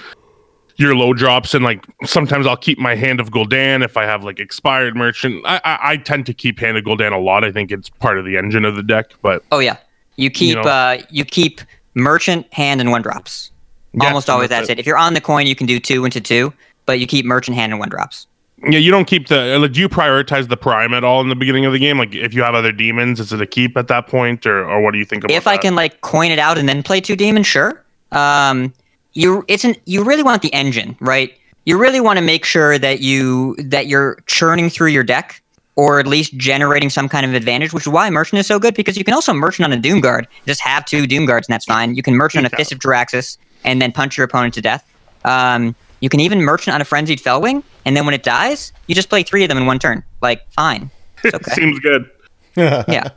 your 0.77 0.95
low 0.95 1.13
drops 1.15 1.55
and 1.55 1.65
like 1.65 1.85
sometimes 2.05 2.47
I'll 2.47 2.57
keep 2.57 2.79
my 2.79 2.95
hand 2.95 3.21
of 3.21 3.31
Gul'dan 3.31 3.85
if 3.85 3.97
I 3.97 4.05
have 4.05 4.25
like 4.25 4.39
expired 4.39 4.97
merchant. 4.97 5.43
I, 5.47 5.61
I, 5.65 5.79
I 5.93 5.97
tend 5.97 6.27
to 6.27 6.35
keep 6.35 6.59
hand 6.59 6.77
of 6.77 6.85
Gul'dan 6.85 7.13
a 7.13 7.19
lot. 7.19 7.45
I 7.45 7.53
think 7.53 7.71
it's 7.71 7.89
part 7.89 8.19
of 8.19 8.25
the 8.25 8.37
engine 8.37 8.65
of 8.65 8.77
the 8.77 8.83
deck. 8.83 9.13
But 9.23 9.45
oh 9.53 9.61
yeah, 9.61 9.77
you 10.17 10.31
keep 10.31 10.57
you, 10.57 10.63
know, 10.63 10.69
uh, 10.69 11.03
you 11.11 11.25
keep 11.25 11.61
merchant 11.95 12.53
hand 12.53 12.81
and 12.81 12.91
one 12.91 13.03
drops. 13.03 13.51
Yeah, 13.93 14.09
Almost 14.09 14.29
always 14.29 14.49
that's, 14.49 14.69
it. 14.69 14.73
it. 14.73 14.81
If 14.81 14.87
you're 14.87 14.97
on 14.97 15.15
the 15.15 15.21
coin, 15.21 15.47
you 15.47 15.55
can 15.55 15.69
do 15.69 15.79
two 15.79 16.05
into 16.05 16.21
two, 16.21 16.53
but 16.85 16.99
you 16.99 17.07
keep 17.07 17.25
merchant 17.25 17.57
hand 17.57 17.73
and 17.73 17.79
one 17.79 17.89
drops. 17.89 18.27
Yeah, 18.67 18.79
you 18.79 18.91
don't 18.91 19.05
keep 19.05 19.29
the. 19.29 19.59
Like, 19.59 19.73
do 19.73 19.81
you 19.81 19.89
prioritize 19.89 20.49
the 20.49 20.57
prime 20.57 20.95
at 20.95 21.05
all 21.05 21.21
in 21.21 21.29
the 21.29 21.37
beginning 21.37 21.65
of 21.67 21.73
the 21.73 21.79
game? 21.79 21.99
Like, 21.99 22.15
if 22.15 22.35
you 22.35 22.43
have 22.43 22.55
other 22.55 22.73
demons, 22.73 23.21
is 23.21 23.33
it 23.33 23.41
a 23.41 23.47
keep 23.47 23.77
at 23.77 23.89
that 23.89 24.07
point, 24.07 24.47
or 24.47 24.65
or 24.69 24.81
what 24.81 24.93
do 24.93 24.99
you 24.99 25.05
think 25.05 25.25
about? 25.25 25.35
It? 25.35 25.37
If 25.37 25.47
I 25.47 25.57
can 25.57 25.75
like 25.75 26.01
coin 26.01 26.31
it 26.31 26.39
out 26.39 26.59
and 26.59 26.69
then 26.69 26.83
play 26.83 27.01
two 27.01 27.17
demons, 27.17 27.47
sure. 27.47 27.85
Um, 28.13 28.73
you 29.13 29.45
it's 29.49 29.65
an 29.65 29.77
you 29.85 30.05
really 30.05 30.23
want 30.23 30.43
the 30.43 30.53
engine, 30.53 30.97
right? 31.01 31.37
You 31.67 31.79
really 31.79 32.01
want 32.01 32.19
to 32.19 32.25
make 32.25 32.45
sure 32.45 32.79
that 32.79 33.01
you 33.01 33.57
that 33.57 33.87
you're 33.87 34.19
churning 34.27 34.71
through 34.71 34.89
your 34.89 35.05
deck 35.05 35.43
or 35.77 35.99
at 35.99 36.07
least 36.07 36.37
generating 36.37 36.89
some 36.89 37.09
kind 37.09 37.27
of 37.27 37.35
advantage, 37.35 37.73
which 37.73 37.85
is 37.85 37.89
why 37.89 38.09
merchant 38.09 38.39
is 38.39 38.47
so 38.47 38.59
good 38.59 38.75
because 38.75 38.97
you 38.97 39.05
can 39.05 39.15
also 39.15 39.33
merchant 39.33 39.65
on 39.65 39.73
a 39.73 39.81
doom 39.81 40.01
guard. 40.01 40.29
Just 40.47 40.61
have 40.61 40.85
two 40.85 41.07
doom 41.07 41.27
guards 41.27 41.49
and 41.49 41.53
that's 41.53 41.65
fine. 41.65 41.95
You 41.95 42.03
can 42.03 42.15
merchant 42.15 42.47
on 42.47 42.53
a 42.53 42.57
fist 42.57 42.71
of 42.73 42.79
Jaraxxus 42.79 43.39
and 43.65 43.83
then 43.83 43.91
punch 43.91 44.17
your 44.17 44.25
opponent 44.25 44.55
to 44.55 44.61
death. 44.61 44.89
Um, 45.25 45.75
you 46.01 46.09
can 46.09 46.21
even 46.21 46.41
merchant 46.41 46.75
on 46.75 46.81
a 46.81 46.85
frenzied 46.85 47.21
Felwing, 47.21 47.63
and 47.85 47.97
then 47.97 48.05
when 48.05 48.15
it 48.15 48.23
dies, 48.23 48.73
you 48.87 48.95
just 48.95 49.09
play 49.09 49.23
three 49.23 49.43
of 49.43 49.49
them 49.49 49.59
in 49.59 49.67
one 49.67 49.79
turn. 49.79 50.05
Like, 50.21 50.49
fine. 50.51 50.91
Okay. 51.25 51.53
Seems 51.53 51.79
good. 51.79 52.11
yeah. 52.57 53.09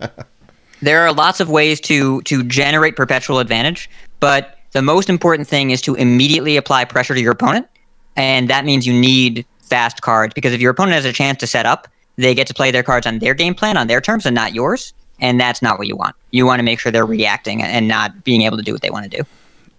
There 0.82 1.02
are 1.06 1.12
lots 1.12 1.42
of 1.42 1.50
ways 1.50 1.82
to 1.82 2.22
to 2.22 2.42
generate 2.42 2.96
perpetual 2.96 3.40
advantage, 3.40 3.90
but 4.22 4.60
the 4.72 4.82
most 4.82 5.10
important 5.10 5.48
thing 5.48 5.72
is 5.72 5.82
to 5.82 5.96
immediately 5.96 6.56
apply 6.56 6.86
pressure 6.86 7.14
to 7.16 7.20
your 7.20 7.34
opponent. 7.34 7.68
And 8.16 8.50
that 8.50 8.64
means 8.64 8.88
you 8.88 8.94
need 8.94 9.46
fast 9.62 10.02
cards 10.02 10.34
because 10.34 10.54
if 10.54 10.62
your 10.62 10.72
opponent 10.72 10.94
has 10.94 11.04
a 11.04 11.12
chance 11.12 11.40
to 11.40 11.48
set 11.48 11.66
up, 11.66 11.90
they 12.16 12.34
get 12.34 12.48
to 12.48 12.54
play 12.54 12.72
their 12.72 12.84
cards 12.84 13.06
on 13.06 13.20
their 13.20 13.34
game 13.34 13.54
plan, 13.54 13.76
on 13.76 13.88
their 13.88 14.00
terms, 14.00 14.26
and 14.26 14.34
not 14.34 14.54
yours. 14.54 14.94
And 15.20 15.40
that's 15.40 15.62
not 15.62 15.78
what 15.78 15.88
you 15.88 15.96
want. 15.96 16.16
You 16.32 16.46
want 16.46 16.60
to 16.60 16.64
make 16.64 16.80
sure 16.80 16.92
they're 16.92 17.06
reacting 17.06 17.62
and 17.62 17.88
not 17.88 18.24
being 18.24 18.44
able 18.44 18.58
to 18.58 18.64
do 18.64 18.72
what 18.72 18.82
they 18.82 18.90
want 18.90 19.12
to 19.12 19.18
do. 19.18 19.24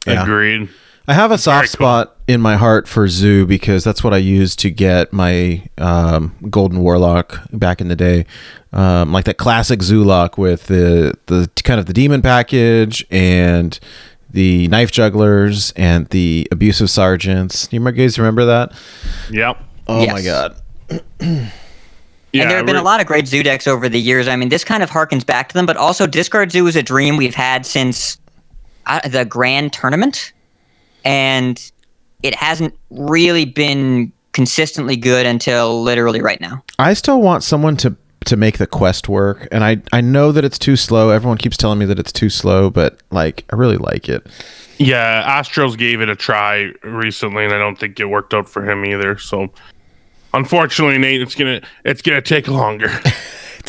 Yeah. 0.07 0.23
Agreed. 0.23 0.69
I 1.07 1.15
have 1.15 1.31
a 1.31 1.39
soft 1.39 1.69
spot 1.71 2.18
in 2.29 2.43
my 2.43 2.57
heart 2.57 2.87
for 2.87 3.09
Zoo 3.09 3.47
because 3.47 3.83
that's 3.83 4.05
what 4.05 4.13
I 4.13 4.19
used 4.19 4.59
to 4.61 4.71
get 4.71 5.13
my 5.15 5.63
um, 5.79 6.37
Golden 6.51 6.81
Warlock 6.81 7.41
back 7.53 7.81
in 7.81 7.89
the 7.89 7.97
day, 7.97 8.27
um, 8.73 9.13
like 9.13 9.25
that 9.25 9.39
classic 9.39 9.83
Zoo 9.83 10.05
lock 10.05 10.37
with 10.37 10.67
the 10.67 11.15
the 11.27 11.51
kind 11.65 11.81
of 11.81 11.87
the 11.87 11.95
demon 11.95 12.21
package 12.21 13.05
and 13.11 13.81
the 14.31 14.69
knife 14.69 14.93
jugglers 14.93 15.73
and 15.73 16.07
the 16.11 16.47
abusive 16.53 16.91
sergeants. 16.91 17.67
You 17.73 17.81
guys 17.91 18.19
remember 18.19 18.45
that? 18.45 18.73
Yep. 19.31 19.65
Oh 19.89 20.03
yes. 20.03 20.13
my 20.13 20.23
god. 20.23 21.51
Yeah, 22.31 22.43
and 22.43 22.51
there 22.51 22.59
have 22.59 22.67
been 22.67 22.77
a 22.77 22.83
lot 22.83 23.01
of 23.01 23.07
great 23.07 23.27
zoo 23.27 23.43
decks 23.43 23.67
over 23.67 23.89
the 23.89 23.99
years. 23.99 24.29
I 24.29 24.37
mean, 24.37 24.51
this 24.51 24.63
kind 24.63 24.83
of 24.83 24.91
harkens 24.91 25.25
back 25.25 25.49
to 25.49 25.55
them, 25.55 25.65
but 25.65 25.79
also 25.79 26.07
Discard 26.07 26.53
Zoo 26.53 26.67
is 26.67 26.77
a 26.77 26.83
dream 26.83 27.17
we've 27.17 27.35
had 27.35 27.65
since 27.65 28.19
uh, 28.85 29.01
the 29.09 29.25
Grand 29.25 29.73
Tournament, 29.73 30.35
and 31.07 31.73
it 32.23 32.35
hasn't 32.35 32.75
really 32.91 33.45
been 33.45 34.13
consistently 34.33 34.97
good 34.97 35.27
until 35.27 35.83
literally 35.83 36.21
right 36.21 36.41
now. 36.41 36.63
I 36.79 36.95
still 36.95 37.21
want 37.21 37.43
someone 37.43 37.77
to 37.79 37.97
to 38.25 38.37
make 38.37 38.59
the 38.59 38.67
quest 38.67 39.09
work. 39.09 39.49
And 39.51 39.65
I 39.65 39.81
I 39.93 40.01
know 40.01 40.33
that 40.33 40.45
it's 40.45 40.59
too 40.59 40.77
slow. 40.77 41.11
Everyone 41.11 41.39
keeps 41.39 41.57
telling 41.57 41.79
me 41.79 41.87
that 41.87 41.99
it's 41.99 42.13
too 42.13 42.31
slow, 42.31 42.71
but 42.71 43.01
like 43.11 43.45
I 43.53 43.57
really 43.57 43.79
like 43.79 44.09
it. 44.09 44.27
Yeah, 44.79 45.41
Astros 45.41 45.77
gave 45.77 46.01
it 46.01 46.09
a 46.09 46.15
try 46.15 46.71
recently, 46.85 47.45
and 47.45 47.53
I 47.53 47.59
don't 47.59 47.77
think 47.77 47.99
it 47.99 48.05
worked 48.07 48.33
out 48.33 48.49
for 48.49 48.69
him 48.69 48.85
either. 48.85 49.19
So, 49.19 49.53
unfortunately, 50.35 50.99
Nate, 50.99 51.21
it's 51.21 51.35
gonna 51.35 51.61
it's 51.85 52.03
gonna 52.03 52.23
take 52.23 52.47
longer. 52.49 52.91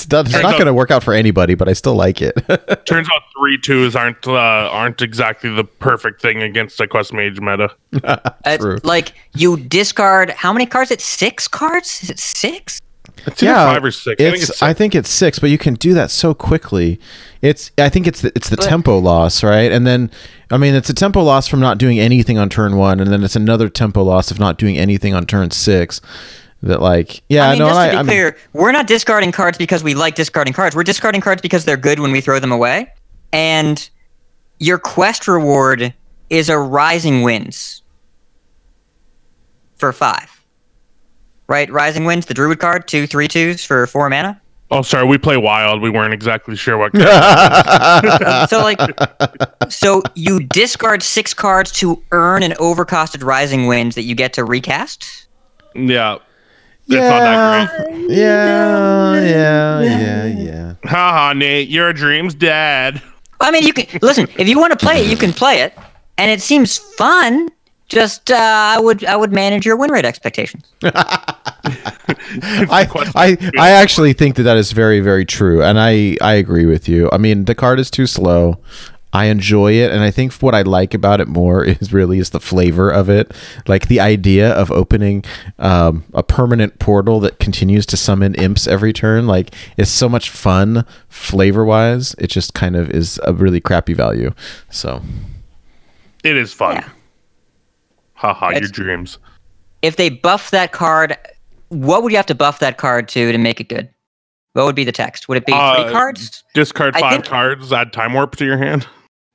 it's 0.03 0.11
not, 0.11 0.25
it's 0.25 0.33
not 0.41 0.53
going 0.53 0.65
to 0.65 0.73
work 0.73 0.91
out 0.91 1.03
for 1.03 1.13
anybody, 1.13 1.55
but 1.55 1.67
I 1.69 1.73
still 1.73 1.95
like 1.95 2.21
it. 2.21 2.33
turns 2.85 3.07
out 3.13 3.21
three 3.37 3.59
twos 3.59 3.95
aren't 3.95 4.25
uh, 4.27 4.33
aren't 4.71 5.01
exactly 5.01 5.49
the 5.49 5.63
perfect 5.63 6.21
thing 6.21 6.41
against 6.41 6.79
a 6.79 6.87
quest 6.87 7.13
mage 7.13 7.39
meta. 7.39 7.69
uh, 8.03 8.77
like 8.83 9.13
you 9.35 9.57
discard 9.57 10.31
how 10.31 10.53
many 10.53 10.65
cards? 10.65 10.91
It's 10.91 11.05
six 11.05 11.47
cards. 11.47 12.03
Is 12.03 12.09
it 12.09 12.19
six? 12.19 12.81
It's 13.25 13.43
either 13.43 13.53
five 13.53 13.83
or 13.83 13.91
six. 13.91 14.21
I 14.21 14.23
think 14.23 14.35
It's, 14.41 14.49
it's 14.49 14.61
I 14.63 14.69
six. 14.69 14.77
think 14.77 14.95
it's 14.95 15.09
six, 15.09 15.39
but 15.39 15.49
you 15.49 15.57
can 15.57 15.73
do 15.73 15.93
that 15.93 16.09
so 16.09 16.33
quickly. 16.33 16.99
It's 17.41 17.69
I 17.77 17.89
think 17.89 18.07
it's 18.07 18.21
the, 18.21 18.31
it's 18.35 18.49
the 18.49 18.55
But- 18.55 18.65
tempo 18.65 18.97
loss, 18.97 19.43
right? 19.43 19.71
And 19.71 19.85
then 19.85 20.09
I 20.51 20.57
mean 20.57 20.73
it's 20.73 20.89
a 20.89 20.93
tempo 20.93 21.21
loss 21.21 21.47
from 21.47 21.59
not 21.59 21.77
doing 21.77 21.99
anything 21.99 22.37
on 22.37 22.49
turn 22.49 22.77
one, 22.77 22.99
and 22.99 23.11
then 23.11 23.23
it's 23.23 23.35
another 23.35 23.67
tempo 23.69 24.03
loss 24.03 24.31
of 24.31 24.39
not 24.39 24.57
doing 24.57 24.77
anything 24.77 25.13
on 25.13 25.25
turn 25.25 25.51
six. 25.51 25.99
That 26.61 26.81
like 26.81 27.23
yeah, 27.29 27.47
I 27.47 27.49
mean, 27.51 27.59
no, 27.59 27.67
just 27.67 27.75
to 27.75 27.79
I, 27.79 27.89
be 27.89 27.95
I 27.95 27.97
mean, 27.99 28.07
clear, 28.07 28.37
we're 28.51 28.73
not 28.73 28.85
discarding 28.85 29.31
cards 29.31 29.57
because 29.57 29.81
we 29.81 29.93
like 29.93 30.15
discarding 30.15 30.53
cards. 30.53 30.75
We're 30.75 30.83
discarding 30.83 31.21
cards 31.21 31.41
because 31.41 31.63
they're 31.63 31.77
good 31.77 31.99
when 31.99 32.11
we 32.11 32.19
throw 32.19 32.39
them 32.39 32.51
away. 32.51 32.91
And 33.31 33.89
your 34.59 34.77
quest 34.77 35.27
reward 35.27 35.93
is 36.29 36.49
a 36.49 36.57
Rising 36.57 37.21
Winds 37.21 37.81
for 39.77 39.93
five. 39.93 40.43
Right? 41.47 41.71
Rising 41.71 42.03
Winds, 42.05 42.25
the 42.25 42.33
Druid 42.33 42.59
card, 42.59 42.87
two, 42.87 43.07
three 43.07 43.27
twos 43.27 43.63
for 43.63 43.87
four 43.87 44.09
mana. 44.09 44.39
Oh, 44.71 44.83
sorry. 44.83 45.07
We 45.07 45.17
play 45.17 45.35
wild. 45.35 45.81
We 45.81 45.89
weren't 45.89 46.13
exactly 46.13 46.55
sure 46.55 46.77
what. 46.77 46.91
So, 48.49 48.61
like, 48.61 48.79
so 49.69 50.03
you 50.13 50.41
discard 50.41 51.01
six 51.01 51.33
cards 51.33 51.71
to 51.73 52.03
earn 52.11 52.43
an 52.43 52.51
overcosted 52.53 53.23
Rising 53.23 53.65
Winds 53.65 53.95
that 53.95 54.03
you 54.03 54.13
get 54.13 54.33
to 54.33 54.43
recast? 54.43 55.27
yeah. 55.73 56.17
It's 56.91 57.09
not 57.09 57.19
that 57.19 57.85
great. 57.85 58.09
yeah, 58.17 59.23
yeah, 59.23 59.81
yeah, 59.81 60.25
yeah. 60.25 60.73
Haha, 60.85 61.33
Nate, 61.33 61.69
your 61.69 61.93
dream's 61.93 62.33
dead. 62.33 63.01
I 63.39 63.51
mean, 63.51 63.63
you 63.63 63.73
can 63.73 63.85
listen. 64.01 64.27
If 64.37 64.47
you 64.47 64.59
want 64.59 64.77
to 64.77 64.85
play 64.85 65.03
it, 65.03 65.09
you 65.09 65.17
can 65.17 65.33
play 65.33 65.61
it, 65.61 65.73
and 66.17 66.29
it 66.31 66.41
seems 66.41 66.77
fun. 66.77 67.49
Just 67.87 68.29
uh, 68.29 68.35
I 68.37 68.79
would 68.79 69.03
I 69.05 69.15
would 69.15 69.31
manage 69.31 69.65
your 69.65 69.75
win 69.75 69.91
rate 69.91 70.05
expectations. 70.05 70.63
I, 70.83 72.87
I 73.15 73.37
I 73.57 73.71
actually 73.71 74.13
think 74.13 74.35
that 74.35 74.43
that 74.43 74.57
is 74.57 74.73
very 74.73 74.99
very 74.99 75.25
true, 75.25 75.63
and 75.63 75.79
I 75.79 76.17
I 76.21 76.33
agree 76.33 76.65
with 76.65 76.87
you. 76.87 77.09
I 77.11 77.17
mean, 77.17 77.45
the 77.45 77.55
card 77.55 77.79
is 77.79 77.89
too 77.89 78.05
slow. 78.05 78.59
I 79.11 79.25
enjoy 79.25 79.73
it, 79.73 79.91
and 79.91 80.03
I 80.03 80.11
think 80.11 80.33
what 80.33 80.53
I 80.53 80.61
like 80.61 80.93
about 80.93 81.19
it 81.19 81.27
more 81.27 81.63
is 81.81 81.91
really 81.91 82.19
is 82.19 82.29
the 82.29 82.39
flavor 82.39 82.89
of 82.91 83.09
it. 83.09 83.31
Like 83.67 83.87
the 83.87 83.99
idea 83.99 84.51
of 84.53 84.71
opening 84.71 85.23
um, 85.57 86.03
a 86.13 86.21
permanent 86.21 86.77
portal 86.79 87.19
that 87.21 87.39
continues 87.39 87.85
to 87.87 87.97
summon 87.97 88.35
imps 88.35 88.67
every 88.67 88.93
turn. 88.93 89.25
Like 89.25 89.53
it's 89.77 89.89
so 89.89 90.07
much 90.09 90.29
fun 90.29 90.85
flavor 91.07 91.65
wise. 91.65 92.13
It 92.19 92.27
just 92.27 92.53
kind 92.53 92.75
of 92.75 92.89
is 92.91 93.19
a 93.23 93.33
really 93.33 93.59
crappy 93.59 93.93
value. 93.93 94.31
So 94.69 95.01
It 96.23 96.37
is 96.37 96.53
fun. 96.53 96.75
Yeah. 96.75 96.89
Haha, 98.13 98.49
your 98.49 98.61
dreams. 98.67 99.17
If 99.81 99.95
they 99.95 100.09
buff 100.09 100.51
that 100.51 100.71
card, 100.71 101.17
what 101.69 102.03
would 102.03 102.11
you 102.11 102.17
have 102.17 102.25
to 102.27 102.35
buff 102.35 102.59
that 102.59 102.77
card 102.77 103.07
to 103.09 103.31
to 103.31 103.37
make 103.37 103.59
it 103.61 103.69
good? 103.69 103.89
What 104.53 104.65
would 104.65 104.75
be 104.75 104.83
the 104.83 104.91
text? 104.91 105.29
Would 105.29 105.37
it 105.37 105.45
be 105.45 105.53
Uh, 105.53 105.83
three 105.83 105.91
cards? 105.93 106.43
Discard 106.53 106.95
five 106.95 107.11
think- 107.13 107.25
cards, 107.25 107.71
add 107.71 107.93
time 107.93 108.13
warp 108.13 108.35
to 108.35 108.45
your 108.45 108.57
hand. 108.57 108.85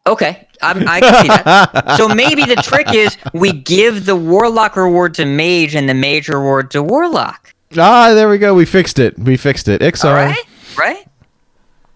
Okay, 0.07 0.47
I'm, 0.61 0.87
I 0.87 1.01
can 1.01 1.23
see 1.23 1.29
that. 1.29 1.95
So 1.97 2.09
maybe 2.09 2.45
the 2.45 2.57
trick 2.57 2.93
is 2.93 3.17
we 3.33 3.53
give 3.53 4.05
the 4.05 4.15
warlock 4.17 4.77
reward 4.77 5.15
to 5.15 5.25
mage 5.25 5.75
and 5.75 5.89
the 5.89 5.95
mage 5.95 6.29
reward 6.29 6.71
to 6.73 6.83
warlock. 6.83 7.55
ah, 7.79 8.13
there 8.15 8.29
we 8.29 8.37
go. 8.39 8.55
We 8.55 8.67
fixed 8.67 8.99
it. 8.99 9.19
We 9.19 9.37
fixed 9.39 9.67
it. 9.69 9.81
Iksar. 9.81 10.05
All 10.05 10.13
right, 10.15 10.37
right? 10.77 11.09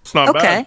It's 0.03 0.15
not 0.15 0.35
Okay. 0.35 0.67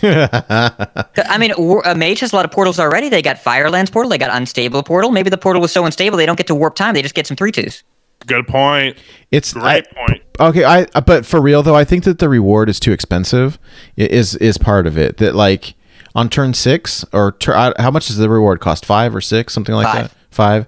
I 1.26 1.38
mean, 1.38 1.52
a 1.84 1.94
mage 1.96 2.20
has 2.20 2.32
a 2.32 2.36
lot 2.36 2.44
of 2.44 2.52
portals 2.52 2.78
already. 2.78 3.08
They 3.08 3.22
got 3.22 3.38
Firelands 3.38 3.90
portal. 3.90 4.10
They 4.10 4.18
got 4.18 4.30
Unstable 4.30 4.84
portal. 4.84 5.10
Maybe 5.10 5.30
the 5.30 5.38
portal 5.38 5.60
was 5.60 5.72
so 5.72 5.84
unstable 5.84 6.16
they 6.16 6.26
don't 6.26 6.36
get 6.38 6.46
to 6.46 6.54
warp 6.54 6.76
time. 6.76 6.94
They 6.94 7.02
just 7.02 7.16
get 7.16 7.26
some 7.26 7.36
three 7.36 7.50
twos. 7.50 7.82
Good 8.26 8.46
point. 8.46 8.96
It's 9.32 9.56
I, 9.56 9.80
Great 9.80 9.90
point. 9.90 10.22
Okay, 10.38 10.62
I 10.64 10.84
but 11.00 11.26
for 11.26 11.40
real 11.40 11.64
though, 11.64 11.74
I 11.74 11.84
think 11.84 12.04
that 12.04 12.20
the 12.20 12.28
reward 12.28 12.68
is 12.68 12.78
too 12.78 12.92
expensive. 12.92 13.58
Is 13.96 14.36
is 14.36 14.58
part 14.58 14.86
of 14.86 14.96
it 14.96 15.16
that 15.16 15.34
like 15.34 15.74
on 16.14 16.28
turn 16.28 16.54
six 16.54 17.04
or 17.12 17.32
tur- 17.32 17.54
uh, 17.54 17.72
how 17.78 17.90
much 17.90 18.06
does 18.08 18.16
the 18.16 18.28
reward 18.28 18.60
cost? 18.60 18.84
Five 18.86 19.14
or 19.14 19.20
six, 19.20 19.52
something 19.52 19.74
like 19.74 19.86
Five. 19.86 20.08
that. 20.10 20.16
Five. 20.30 20.66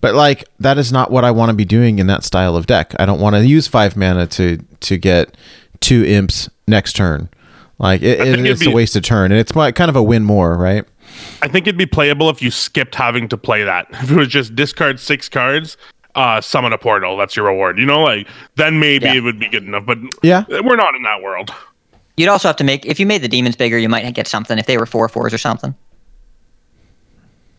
But 0.00 0.14
like 0.14 0.44
that 0.58 0.78
is 0.78 0.90
not 0.92 1.10
what 1.10 1.24
I 1.24 1.30
want 1.30 1.50
to 1.50 1.54
be 1.56 1.64
doing 1.64 1.98
in 1.98 2.06
that 2.08 2.24
style 2.24 2.56
of 2.56 2.66
deck. 2.66 2.94
I 2.98 3.06
don't 3.06 3.20
want 3.20 3.36
to 3.36 3.46
use 3.46 3.66
five 3.68 3.96
mana 3.96 4.26
to 4.28 4.58
to 4.80 4.96
get 4.96 5.36
two 5.80 6.04
imps 6.04 6.48
next 6.66 6.94
turn. 6.94 7.28
Like 7.78 8.02
it, 8.02 8.20
it, 8.20 8.26
it'd 8.28 8.46
it's 8.46 8.62
a 8.62 8.66
be- 8.66 8.74
wasted 8.74 9.04
turn, 9.04 9.30
and 9.32 9.40
it's 9.40 9.54
like 9.54 9.74
kind 9.76 9.88
of 9.88 9.96
a 9.96 10.02
win 10.02 10.24
more, 10.24 10.56
right? 10.56 10.84
I 11.42 11.48
think 11.48 11.66
it'd 11.66 11.76
be 11.78 11.86
playable 11.86 12.30
if 12.30 12.40
you 12.42 12.50
skipped 12.50 12.94
having 12.94 13.28
to 13.28 13.36
play 13.36 13.62
that. 13.64 13.86
If 14.02 14.10
it 14.10 14.16
was 14.16 14.28
just 14.28 14.54
discard 14.56 14.98
six 14.98 15.28
cards, 15.28 15.76
uh, 16.14 16.40
summon 16.40 16.72
a 16.72 16.78
portal. 16.78 17.16
That's 17.16 17.36
your 17.36 17.46
reward. 17.46 17.78
You 17.78 17.86
know, 17.86 18.02
like 18.02 18.26
then 18.56 18.80
maybe 18.80 19.06
Yeah. 19.06 19.14
it 19.14 19.20
would 19.20 19.38
be 19.38 19.48
good 19.48 19.64
enough. 19.64 19.84
But 19.86 19.98
Yeah. 20.22 20.44
we're 20.48 20.76
not 20.76 20.94
in 20.96 21.02
that 21.04 21.22
world. 21.22 21.52
You'd 22.16 22.28
also 22.28 22.48
have 22.48 22.56
to 22.56 22.64
make 22.64 22.84
if 22.84 23.00
you 23.00 23.06
made 23.06 23.22
the 23.22 23.28
demons 23.28 23.56
bigger, 23.56 23.78
you 23.78 23.88
might 23.88 24.10
get 24.14 24.26
something 24.28 24.58
if 24.58 24.66
they 24.66 24.76
were 24.78 24.86
four 24.86 25.08
fours 25.08 25.32
or 25.32 25.38
something. 25.38 25.74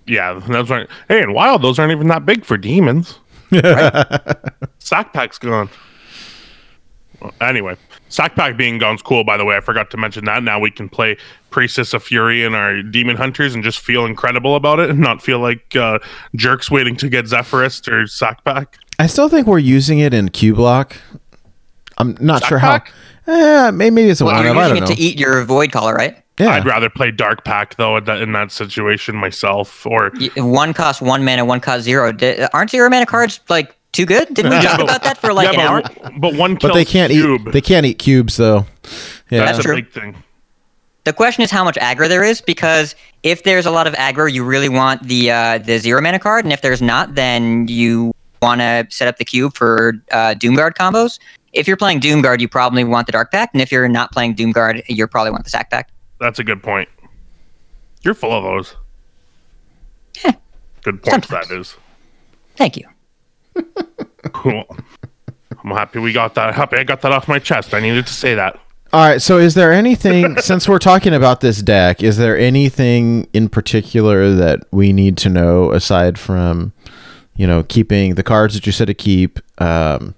Yeah, 0.05 0.39
that's 0.47 0.69
right. 0.69 0.88
Hey, 1.07 1.21
and 1.21 1.34
wild, 1.34 1.61
those 1.61 1.80
aren't 1.80 1.91
even 1.93 2.07
that 2.09 2.25
big 2.25 2.43
for 2.43 2.57
demons. 2.57 3.19
Sac 4.80 5.13
Pact's 5.13 5.38
gone. 5.38 5.69
Well, 7.21 7.34
anyway, 7.39 7.77
sac 8.09 8.35
pact 8.35 8.57
being 8.57 8.77
gone's 8.80 9.01
cool. 9.01 9.23
By 9.23 9.38
the 9.38 9.45
way, 9.45 9.55
I 9.55 9.61
forgot 9.61 9.89
to 9.91 9.97
mention 9.97 10.25
that. 10.25 10.43
Now 10.43 10.59
we 10.59 10.69
can 10.69 10.89
play 10.89 11.15
Priestess 11.51 11.93
of 11.93 12.03
Fury 12.03 12.43
and 12.43 12.53
our 12.53 12.81
Demon 12.81 13.15
Hunters 13.15 13.55
and 13.55 13.63
just 13.63 13.80
feel 13.80 14.05
incredible 14.05 14.55
about 14.57 14.80
it, 14.80 14.89
and 14.89 14.99
not 14.99 15.21
feel 15.21 15.39
like 15.39 15.73
uh, 15.75 15.99
jerks 16.35 16.69
waiting 16.69 16.97
to 16.97 17.07
get 17.07 17.25
Zephyrist 17.25 17.88
or 17.89 18.07
sac 18.07 18.43
pact. 18.43 18.80
I 18.99 19.07
still 19.07 19.30
think 19.30 19.47
we're 19.47 19.59
using 19.59 19.99
it 19.99 20.13
in 20.13 20.30
Cube 20.30 20.59
Lock. 20.59 20.97
I'm 21.97 22.17
not 22.19 22.41
Sack 22.41 22.49
sure 22.49 22.59
pack? 22.59 22.88
how. 22.89 22.93
Eh, 23.27 23.71
maybe, 23.71 23.91
maybe 23.95 24.09
it's 24.09 24.21
a 24.21 24.25
Well, 24.25 24.35
one. 24.35 24.45
you're 24.45 24.55
I 24.57 24.67
don't 24.69 24.79
know. 24.81 24.85
to 24.87 24.99
eat 24.99 25.19
your 25.19 25.45
voidcaller, 25.45 25.93
right? 25.93 26.17
yeah. 26.39 26.49
I'd 26.49 26.65
rather 26.65 26.89
play 26.89 27.11
Dark 27.11 27.45
Pact 27.45 27.77
though 27.77 27.97
in 27.97 28.03
that, 28.05 28.21
in 28.21 28.31
that 28.33 28.51
situation 28.51 29.15
myself. 29.15 29.85
Or 29.85 30.11
One 30.37 30.73
cost 30.73 31.01
one 31.01 31.23
mana, 31.23 31.45
one 31.45 31.59
cost 31.61 31.83
zero. 31.83 32.11
Di- 32.11 32.47
aren't 32.53 32.71
zero 32.71 32.89
mana 32.89 33.05
cards 33.05 33.39
like 33.49 33.75
too 33.93 34.05
good? 34.05 34.33
Didn't 34.33 34.51
we 34.51 34.57
talk 34.61 34.77
but- 34.77 34.83
about 34.85 35.03
that 35.03 35.17
for 35.19 35.31
like 35.33 35.53
yeah, 35.53 35.61
an 35.61 35.67
hour? 35.67 35.81
but, 36.01 36.19
but 36.19 36.35
one 36.35 36.55
but 36.55 36.73
they 36.73 36.83
can't 36.85 37.11
cube. 37.11 37.47
eat. 37.47 37.53
They 37.53 37.61
can't 37.61 37.85
eat 37.85 37.99
cubes 37.99 38.35
though. 38.37 38.65
Yeah. 39.29 39.45
That's 39.45 39.51
That's 39.51 39.59
a 39.59 39.61
true. 39.63 39.75
big 39.75 39.91
thing. 39.91 40.15
The 41.05 41.13
question 41.13 41.43
is 41.43 41.51
how 41.51 41.63
much 41.65 41.75
aggro 41.75 42.07
there 42.07 42.23
is, 42.23 42.39
because 42.39 42.95
if 43.23 43.43
there's 43.43 43.65
a 43.65 43.71
lot 43.71 43.87
of 43.87 43.93
aggro, 43.95 44.31
you 44.31 44.43
really 44.43 44.69
want 44.69 45.03
the 45.03 45.31
uh, 45.31 45.57
the 45.57 45.77
zero 45.77 46.01
mana 46.01 46.17
card, 46.17 46.45
and 46.45 46.53
if 46.53 46.61
there's 46.61 46.81
not, 46.81 47.15
then 47.15 47.67
you 47.67 48.13
want 48.41 48.61
to 48.61 48.87
set 48.89 49.07
up 49.09 49.17
the 49.17 49.25
cube 49.25 49.53
for 49.53 49.93
uh, 50.11 50.33
Doomguard 50.33 50.73
combos. 50.75 51.19
If 51.53 51.67
you're 51.67 51.77
playing 51.77 51.99
Doomguard, 52.01 52.39
you 52.41 52.47
probably 52.47 52.84
want 52.84 53.05
the 53.05 53.11
Dark 53.13 53.31
Pact, 53.31 53.53
and 53.53 53.61
if 53.61 53.71
you're 53.71 53.88
not 53.88 54.11
playing 54.11 54.35
Doomguard, 54.35 54.84
you 54.89 55.07
probably 55.07 55.31
want 55.31 55.43
the 55.43 55.49
Sack 55.49 55.69
Pact. 55.69 55.91
That's 56.19 56.39
a 56.39 56.43
good 56.43 56.61
point. 56.63 56.89
You're 58.01 58.13
full 58.15 58.31
of 58.34 58.43
those. 58.43 58.75
Yeah, 60.23 60.34
Good 60.84 61.01
point. 61.03 61.25
sometimes. 61.25 61.49
that 61.49 61.59
is. 61.59 61.75
thank 62.55 62.77
you. 62.77 62.88
Cool. 64.31 64.63
I'm 65.63 65.71
happy 65.71 65.99
we 65.99 66.13
got 66.13 66.34
that. 66.35 66.53
Happy 66.55 66.77
I 66.77 66.84
got 66.85 67.01
that 67.01 67.11
off 67.11 67.27
my 67.27 67.39
chest. 67.39 67.73
I 67.73 67.81
needed 67.81 68.07
to 68.07 68.13
say 68.13 68.35
that. 68.35 68.57
All 68.93 69.05
right. 69.05 69.21
So, 69.21 69.38
is 69.38 69.53
there 69.53 69.73
anything 69.73 70.38
since 70.41 70.67
we're 70.67 70.80
talking 70.80 71.13
about 71.13 71.41
this 71.41 71.61
deck? 71.61 72.01
Is 72.01 72.15
there 72.17 72.38
anything 72.38 73.27
in 73.34 73.49
particular 73.49 74.34
that 74.34 74.61
we 74.71 74.93
need 74.93 75.17
to 75.17 75.30
know 75.30 75.71
aside 75.73 76.17
from, 76.17 76.71
you 77.35 77.45
know, 77.45 77.63
keeping 77.63 78.15
the 78.15 78.23
cards 78.23 78.53
that 78.53 78.65
you 78.65 78.71
said 78.71 78.88
to 78.88 78.93
keep? 78.93 79.39
Um, 79.61 80.15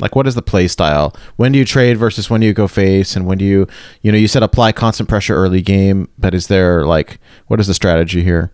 like, 0.00 0.16
what 0.16 0.26
is 0.26 0.34
the 0.34 0.42
play 0.42 0.68
style? 0.68 1.14
When 1.36 1.52
do 1.52 1.58
you 1.58 1.64
trade 1.64 1.96
versus 1.96 2.28
when 2.28 2.40
do 2.40 2.46
you 2.46 2.52
go 2.52 2.66
face? 2.68 3.14
And 3.16 3.26
when 3.26 3.38
do 3.38 3.44
you, 3.44 3.66
you 4.02 4.10
know, 4.10 4.18
you 4.18 4.28
said 4.28 4.42
apply 4.42 4.72
constant 4.72 5.08
pressure 5.08 5.34
early 5.36 5.62
game, 5.62 6.08
but 6.18 6.34
is 6.34 6.48
there 6.48 6.84
like, 6.86 7.18
what 7.46 7.60
is 7.60 7.66
the 7.66 7.74
strategy 7.74 8.22
here? 8.22 8.50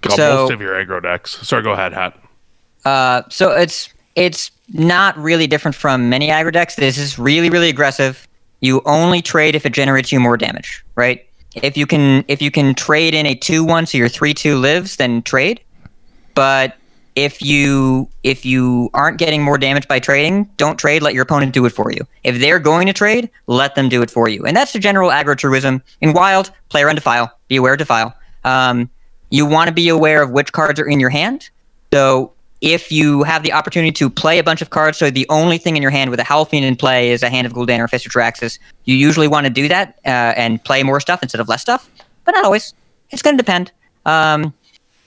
Got 0.00 0.16
So- 0.16 0.36
most 0.42 0.52
of 0.52 0.60
your 0.60 0.72
aggro 0.74 1.02
decks. 1.02 1.38
Sorry, 1.46 1.62
go 1.62 1.72
ahead, 1.72 1.92
Hat. 1.92 2.18
Uh, 2.84 3.22
so 3.30 3.50
it's 3.52 3.88
it's 4.14 4.50
not 4.72 5.16
really 5.18 5.46
different 5.46 5.74
from 5.74 6.08
many 6.08 6.28
aggro 6.28 6.52
decks. 6.52 6.76
This 6.76 6.98
is 6.98 7.18
really 7.18 7.48
really 7.50 7.68
aggressive. 7.70 8.28
You 8.60 8.82
only 8.86 9.22
trade 9.22 9.54
if 9.54 9.64
it 9.66 9.72
generates 9.72 10.12
you 10.12 10.20
more 10.20 10.36
damage, 10.36 10.84
right? 10.94 11.26
If 11.54 11.76
you 11.76 11.86
can 11.86 12.24
if 12.28 12.42
you 12.42 12.50
can 12.50 12.74
trade 12.74 13.14
in 13.14 13.24
a 13.26 13.34
two 13.34 13.64
one, 13.64 13.86
so 13.86 13.96
your 13.98 14.08
three 14.08 14.34
two 14.34 14.56
lives, 14.58 14.96
then 14.96 15.22
trade. 15.22 15.60
But 16.34 16.76
if 17.16 17.40
you 17.40 18.08
if 18.22 18.44
you 18.44 18.90
aren't 18.92 19.18
getting 19.18 19.42
more 19.42 19.58
damage 19.58 19.86
by 19.86 20.00
trading, 20.00 20.50
don't 20.56 20.78
trade. 20.78 21.02
Let 21.02 21.14
your 21.14 21.22
opponent 21.22 21.52
do 21.52 21.64
it 21.66 21.70
for 21.70 21.92
you. 21.92 22.00
If 22.24 22.40
they're 22.40 22.58
going 22.58 22.86
to 22.86 22.92
trade, 22.92 23.30
let 23.46 23.74
them 23.74 23.88
do 23.88 24.02
it 24.02 24.10
for 24.10 24.28
you. 24.28 24.44
And 24.44 24.56
that's 24.56 24.72
the 24.72 24.78
general 24.78 25.10
aggro 25.10 25.36
truism. 25.36 25.82
In 26.00 26.12
Wild, 26.12 26.50
play 26.70 26.82
around 26.82 26.96
defile. 26.96 27.30
Be 27.48 27.56
aware 27.56 27.74
of 27.74 27.78
defile. 27.78 28.14
Um, 28.44 28.90
you 29.30 29.46
want 29.46 29.68
to 29.68 29.74
be 29.74 29.88
aware 29.88 30.22
of 30.22 30.30
which 30.30 30.52
cards 30.52 30.80
are 30.80 30.86
in 30.86 31.00
your 31.00 31.10
hand. 31.10 31.50
So 31.92 32.32
if 32.60 32.90
you 32.90 33.22
have 33.24 33.42
the 33.42 33.52
opportunity 33.52 33.92
to 33.92 34.08
play 34.08 34.38
a 34.38 34.44
bunch 34.44 34.62
of 34.62 34.70
cards, 34.70 34.98
so 34.98 35.10
the 35.10 35.26
only 35.28 35.58
thing 35.58 35.76
in 35.76 35.82
your 35.82 35.90
hand 35.90 36.10
with 36.10 36.18
a 36.18 36.24
Howlfiend 36.24 36.62
in 36.62 36.76
play 36.76 37.10
is 37.10 37.22
a 37.22 37.28
Hand 37.28 37.46
of 37.46 37.52
Gul'dan 37.52 37.78
or 37.78 37.88
Fist 37.88 38.06
of 38.06 38.12
Jaraxxus, 38.12 38.58
you 38.84 38.96
usually 38.96 39.28
want 39.28 39.44
to 39.44 39.50
do 39.50 39.68
that 39.68 39.98
uh, 40.06 40.32
and 40.36 40.62
play 40.64 40.82
more 40.82 40.98
stuff 40.98 41.22
instead 41.22 41.40
of 41.40 41.48
less 41.48 41.60
stuff. 41.60 41.90
But 42.24 42.32
not 42.32 42.44
always. 42.44 42.74
It's 43.10 43.22
going 43.22 43.36
to 43.36 43.42
depend. 43.42 43.70
Um, 44.06 44.54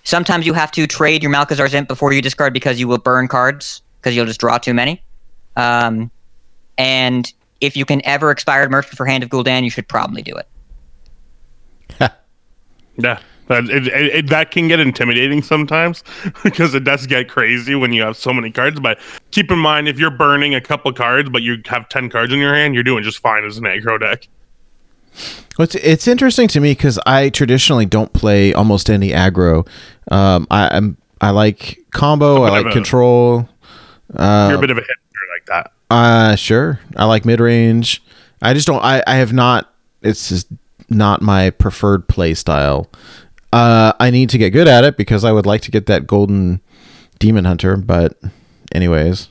sometimes 0.08 0.46
you 0.46 0.54
have 0.54 0.72
to 0.72 0.88
trade 0.88 1.22
your 1.22 1.32
Malchezaar's 1.32 1.74
Imp 1.74 1.88
before 1.88 2.14
you 2.14 2.22
discard 2.22 2.54
because 2.54 2.80
you 2.80 2.88
will 2.88 2.98
burn 2.98 3.28
cards 3.28 3.82
because 4.00 4.16
you'll 4.16 4.26
just 4.26 4.40
draw 4.40 4.58
too 4.58 4.74
many. 4.74 5.04
Um, 5.58 6.10
And 6.78 7.32
if 7.60 7.76
you 7.76 7.86
can 7.86 8.06
ever 8.06 8.32
expired 8.32 8.72
merchant 8.72 8.96
for 8.96 9.06
Hand 9.06 9.24
of 9.24 9.30
Gul'dan, 9.30 9.64
you 9.64 9.70
should 9.70 9.88
probably 9.88 10.22
do 10.22 10.36
it. 10.36 10.48
Yeah. 12.98 13.20
That, 13.48 13.66
it, 13.70 13.88
it, 13.88 14.16
it, 14.16 14.30
that 14.30 14.52
can 14.52 14.68
get 14.68 14.80
intimidating 14.80 15.42
sometimes 15.42 16.04
because 16.44 16.74
it 16.74 16.84
does 16.84 17.08
get 17.08 17.30
crazy 17.30 17.76
when 17.76 17.94
you 17.94 18.02
have 18.02 18.18
so 18.18 18.34
many 18.34 18.52
cards. 18.52 18.80
But 18.80 19.00
keep 19.32 19.52
in 19.52 19.60
mind, 19.60 19.88
if 19.88 20.00
you're 20.00 20.12
burning 20.12 20.56
a 20.56 20.62
couple 20.62 20.92
cards, 20.94 21.30
but 21.30 21.42
you 21.44 21.58
have 21.66 21.88
10 21.90 22.10
cards 22.10 22.34
in 22.34 22.40
your 22.40 22.54
hand, 22.54 22.74
you're 22.74 22.84
doing 22.84 23.04
just 23.04 23.20
fine 23.20 23.46
as 23.46 23.58
an 23.58 23.64
aggro 23.64 24.00
deck. 24.00 24.28
Well, 25.58 25.64
it's, 25.64 25.76
it's 25.76 26.08
interesting 26.08 26.48
to 26.50 26.60
me 26.60 26.72
because 26.72 27.00
I 27.06 27.30
traditionally 27.30 27.86
don't 27.86 28.14
play 28.14 28.54
almost 28.54 28.90
any 28.90 29.10
aggro. 29.10 29.68
Um, 30.12 30.48
I, 30.52 30.76
I'm 30.76 30.98
I 31.20 31.32
like 31.32 31.80
combo. 31.92 32.44
I 32.44 32.50
like 32.50 32.68
a, 32.68 32.72
control. 32.72 33.50
Uh, 34.16 34.48
you're 34.50 34.60
a 34.60 34.62
bit 34.62 34.70
of 34.70 34.78
a 34.78 34.82
hitter 34.82 34.94
like 35.34 35.46
that. 35.48 35.72
Uh, 35.90 36.36
sure. 36.36 36.80
I 36.96 37.06
like 37.06 37.26
mid 37.26 37.40
range. 37.40 38.04
I 38.42 38.54
just 38.54 38.68
don't. 38.68 38.84
I, 38.84 39.04
I 39.08 39.16
have 39.16 39.34
not. 39.34 39.74
It's 40.02 40.30
just 40.30 40.48
not 40.90 41.22
my 41.22 41.50
preferred 41.50 42.08
play 42.08 42.34
style. 42.34 42.90
Uh, 43.52 43.94
I 44.00 44.12
need 44.12 44.30
to 44.30 44.38
get 44.38 44.52
good 44.52 44.68
at 44.68 44.84
it 44.84 44.98
because 44.98 45.24
I 45.24 45.32
would 45.32 45.46
like 45.46 45.62
to 45.62 45.72
get 45.72 45.88
that 45.88 46.06
golden 46.06 46.62
demon 47.20 47.46
hunter. 47.46 47.78
But, 47.78 48.18
anyways. 48.72 49.30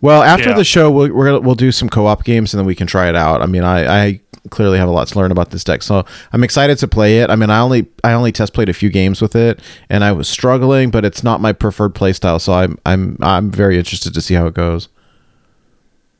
Well, 0.00 0.22
after 0.22 0.50
yeah. 0.50 0.56
the 0.56 0.64
show, 0.64 0.90
we'll 0.90 1.12
we'll 1.12 1.40
we'll 1.40 1.54
do 1.54 1.72
some 1.72 1.88
co-op 1.88 2.24
games 2.24 2.52
and 2.52 2.58
then 2.58 2.66
we 2.66 2.74
can 2.74 2.86
try 2.86 3.08
it 3.08 3.16
out. 3.16 3.42
I 3.42 3.46
mean, 3.46 3.64
I, 3.64 4.04
I 4.06 4.20
clearly 4.50 4.78
have 4.78 4.88
a 4.88 4.92
lot 4.92 5.08
to 5.08 5.18
learn 5.18 5.30
about 5.30 5.50
this 5.50 5.64
deck, 5.64 5.82
so 5.82 6.04
I'm 6.32 6.44
excited 6.44 6.78
to 6.78 6.88
play 6.88 7.20
it. 7.20 7.30
I 7.30 7.36
mean, 7.36 7.50
I 7.50 7.60
only 7.60 7.86
I 8.04 8.12
only 8.12 8.32
test 8.32 8.52
played 8.52 8.68
a 8.68 8.72
few 8.72 8.90
games 8.90 9.20
with 9.20 9.36
it, 9.36 9.60
and 9.88 10.04
I 10.04 10.12
was 10.12 10.28
struggling, 10.28 10.90
but 10.90 11.04
it's 11.04 11.22
not 11.22 11.40
my 11.40 11.52
preferred 11.52 11.94
play 11.94 12.12
style, 12.12 12.38
so 12.38 12.52
I'm 12.52 12.78
I'm 12.86 13.16
I'm 13.20 13.50
very 13.50 13.78
interested 13.78 14.14
to 14.14 14.20
see 14.20 14.34
how 14.34 14.46
it 14.46 14.54
goes. 14.54 14.88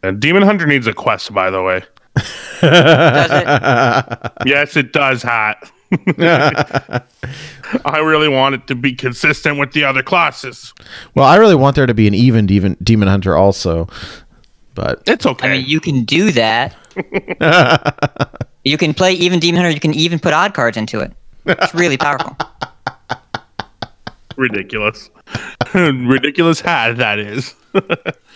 And 0.03 0.21
Demon 0.21 0.43
Hunter 0.43 0.67
needs 0.67 0.87
a 0.87 0.93
quest, 0.93 1.33
by 1.33 1.51
the 1.51 1.63
way. 1.63 1.85
does 2.61 3.31
it? 3.31 4.33
Yes, 4.47 4.77
it 4.77 4.93
does, 4.93 5.23
Hat. 5.23 5.71
I 6.19 7.99
really 7.99 8.29
want 8.29 8.55
it 8.55 8.67
to 8.69 8.75
be 8.75 8.95
consistent 8.95 9.59
with 9.59 9.73
the 9.73 9.85
other 9.85 10.03
classes. 10.03 10.73
Well, 11.15 11.27
I 11.27 11.37
really 11.37 11.55
want 11.55 11.77
there 11.77 11.87
to 11.87 11.95
be 11.95 12.07
an 12.07 12.15
even 12.15 12.47
demon, 12.47 12.77
demon 12.83 13.09
hunter 13.09 13.37
also, 13.37 13.89
but 14.75 15.03
it's 15.07 15.27
okay. 15.27 15.49
I 15.49 15.59
mean, 15.59 15.67
you 15.67 15.81
can 15.81 16.05
do 16.05 16.31
that. 16.33 16.75
you 18.65 18.79
can 18.79 18.95
play 18.95 19.13
even 19.13 19.39
demon 19.39 19.61
hunter. 19.61 19.75
You 19.75 19.81
can 19.81 19.95
even 19.95 20.19
put 20.19 20.33
odd 20.33 20.55
cards 20.55 20.77
into 20.77 21.01
it. 21.01 21.13
It's 21.45 21.75
really 21.75 21.97
powerful. 21.97 22.37
Ridiculous, 24.37 25.11
ridiculous 25.75 26.61
hat 26.61 26.97
that 26.97 27.19
is. 27.19 27.55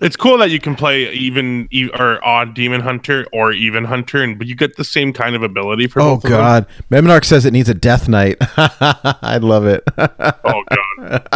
It's 0.00 0.16
cool 0.16 0.38
that 0.38 0.50
you 0.50 0.58
can 0.58 0.74
play 0.74 1.12
even 1.12 1.68
or 1.98 2.26
odd 2.26 2.54
demon 2.54 2.80
hunter 2.80 3.26
or 3.32 3.52
even 3.52 3.84
hunter, 3.84 4.22
and 4.22 4.38
but 4.38 4.46
you 4.46 4.54
get 4.54 4.76
the 4.76 4.84
same 4.84 5.12
kind 5.12 5.36
of 5.36 5.42
ability 5.42 5.88
for. 5.88 6.00
Both. 6.00 6.24
Oh 6.24 6.28
God, 6.28 6.66
Memnarch 6.90 7.24
says 7.24 7.44
it 7.44 7.52
needs 7.52 7.68
a 7.68 7.74
death 7.74 8.08
knight. 8.08 8.36
I 8.56 9.38
love 9.42 9.66
it. 9.66 9.84
oh 9.98 10.62
God, 10.68 11.28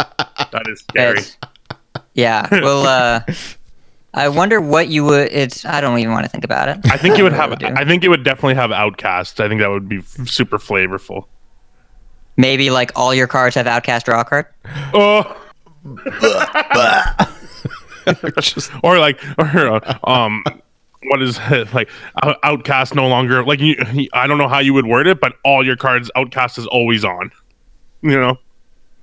that 0.51 0.63
is 0.67 0.79
scary. 0.79 1.19
It's, 1.19 1.37
yeah, 2.15 2.47
well, 2.51 2.85
uh, 2.87 3.33
I 4.15 4.29
wonder 4.29 4.61
what 4.61 4.87
you 4.87 5.03
would. 5.03 5.31
It's 5.31 5.65
I 5.65 5.81
don't 5.81 5.99
even 5.99 6.13
want 6.13 6.23
to 6.25 6.29
think 6.29 6.43
about 6.45 6.69
it. 6.69 6.91
I 6.91 6.97
think 6.97 7.17
you 7.17 7.23
would 7.23 7.33
have. 7.41 7.61
I 7.61 7.85
think 7.85 8.03
it 8.03 8.07
would 8.07 8.23
definitely 8.23 8.55
have 8.55 8.71
outcast. 8.71 9.39
I 9.41 9.47
think 9.47 9.61
that 9.61 9.69
would 9.69 9.87
be 9.89 10.01
super 10.01 10.57
flavorful. 10.57 11.27
Maybe 12.37 12.69
like 12.69 12.91
all 12.95 13.13
your 13.13 13.27
cards 13.27 13.55
have 13.55 13.67
outcast 13.67 14.05
draw 14.05 14.23
card. 14.23 14.47
Oh. 14.93 15.41
just, 18.39 18.71
or 18.83 18.99
like, 18.99 19.21
or 19.37 19.67
uh, 19.67 19.99
um, 20.03 20.43
what 21.03 21.21
is 21.21 21.39
it 21.51 21.73
like? 21.73 21.89
Outcast 22.43 22.95
no 22.95 23.07
longer 23.07 23.43
like 23.43 23.59
you. 23.59 23.75
I 24.13 24.27
don't 24.27 24.37
know 24.37 24.47
how 24.47 24.59
you 24.59 24.73
would 24.73 24.85
word 24.85 25.07
it, 25.07 25.19
but 25.19 25.33
all 25.43 25.65
your 25.65 25.75
cards, 25.75 26.09
Outcast 26.15 26.57
is 26.57 26.67
always 26.67 27.03
on. 27.03 27.31
You 28.01 28.19
know. 28.19 28.37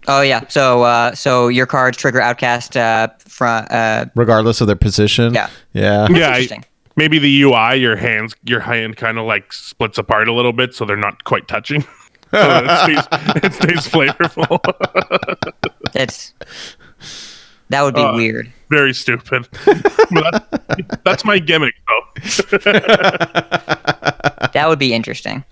Oh 0.08 0.20
yeah. 0.20 0.46
So 0.48 0.82
uh, 0.82 1.14
so 1.14 1.48
your 1.48 1.66
cards 1.66 1.96
trigger 1.96 2.20
Outcast 2.20 2.76
uh, 2.76 3.08
from 3.20 3.66
uh, 3.70 4.06
regardless 4.14 4.60
of 4.60 4.66
their 4.66 4.76
position. 4.76 5.34
Yeah. 5.34 5.48
Yeah. 5.72 6.08
That's 6.08 6.50
yeah. 6.50 6.60
maybe 6.96 7.18
the 7.18 7.42
UI, 7.42 7.76
your 7.76 7.96
hands, 7.96 8.34
your 8.44 8.60
hand 8.60 8.96
kind 8.96 9.18
of 9.18 9.26
like 9.26 9.52
splits 9.52 9.98
apart 9.98 10.28
a 10.28 10.32
little 10.32 10.52
bit, 10.52 10.74
so 10.74 10.84
they're 10.84 10.96
not 10.96 11.24
quite 11.24 11.46
touching. 11.48 11.82
so 12.32 12.64
it 12.64 12.78
stays, 12.82 13.44
it 13.44 13.52
stays 13.52 13.92
flavorful. 13.92 14.60
it's 15.94 16.34
that 17.72 17.82
would 17.82 17.94
be 17.94 18.02
uh, 18.02 18.14
weird. 18.14 18.52
Very 18.70 18.94
stupid. 18.94 19.48
that, 19.64 21.00
that's 21.04 21.24
my 21.24 21.38
gimmick, 21.38 21.74
though. 21.88 22.02
that 24.52 24.64
would 24.66 24.78
be 24.78 24.94
interesting. 24.94 25.44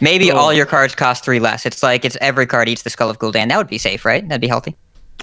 Maybe 0.00 0.30
oh. 0.30 0.36
all 0.36 0.52
your 0.52 0.66
cards 0.66 0.94
cost 0.94 1.24
three 1.24 1.40
less. 1.40 1.66
It's 1.66 1.82
like 1.82 2.04
it's 2.04 2.16
every 2.20 2.46
card 2.46 2.68
eats 2.68 2.82
the 2.82 2.90
Skull 2.90 3.10
of 3.10 3.18
Gul'dan. 3.18 3.48
That 3.48 3.56
would 3.56 3.68
be 3.68 3.78
safe, 3.78 4.04
right? 4.04 4.26
That'd 4.28 4.40
be 4.40 4.48
healthy. 4.48 4.76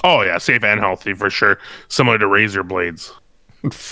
Oh 0.03 0.21
yeah, 0.21 0.37
safe 0.37 0.63
and 0.63 0.79
healthy 0.79 1.13
for 1.13 1.29
sure. 1.29 1.57
Similar 1.87 2.17
to 2.19 2.27
Razor 2.27 2.63
Blades. 2.63 3.13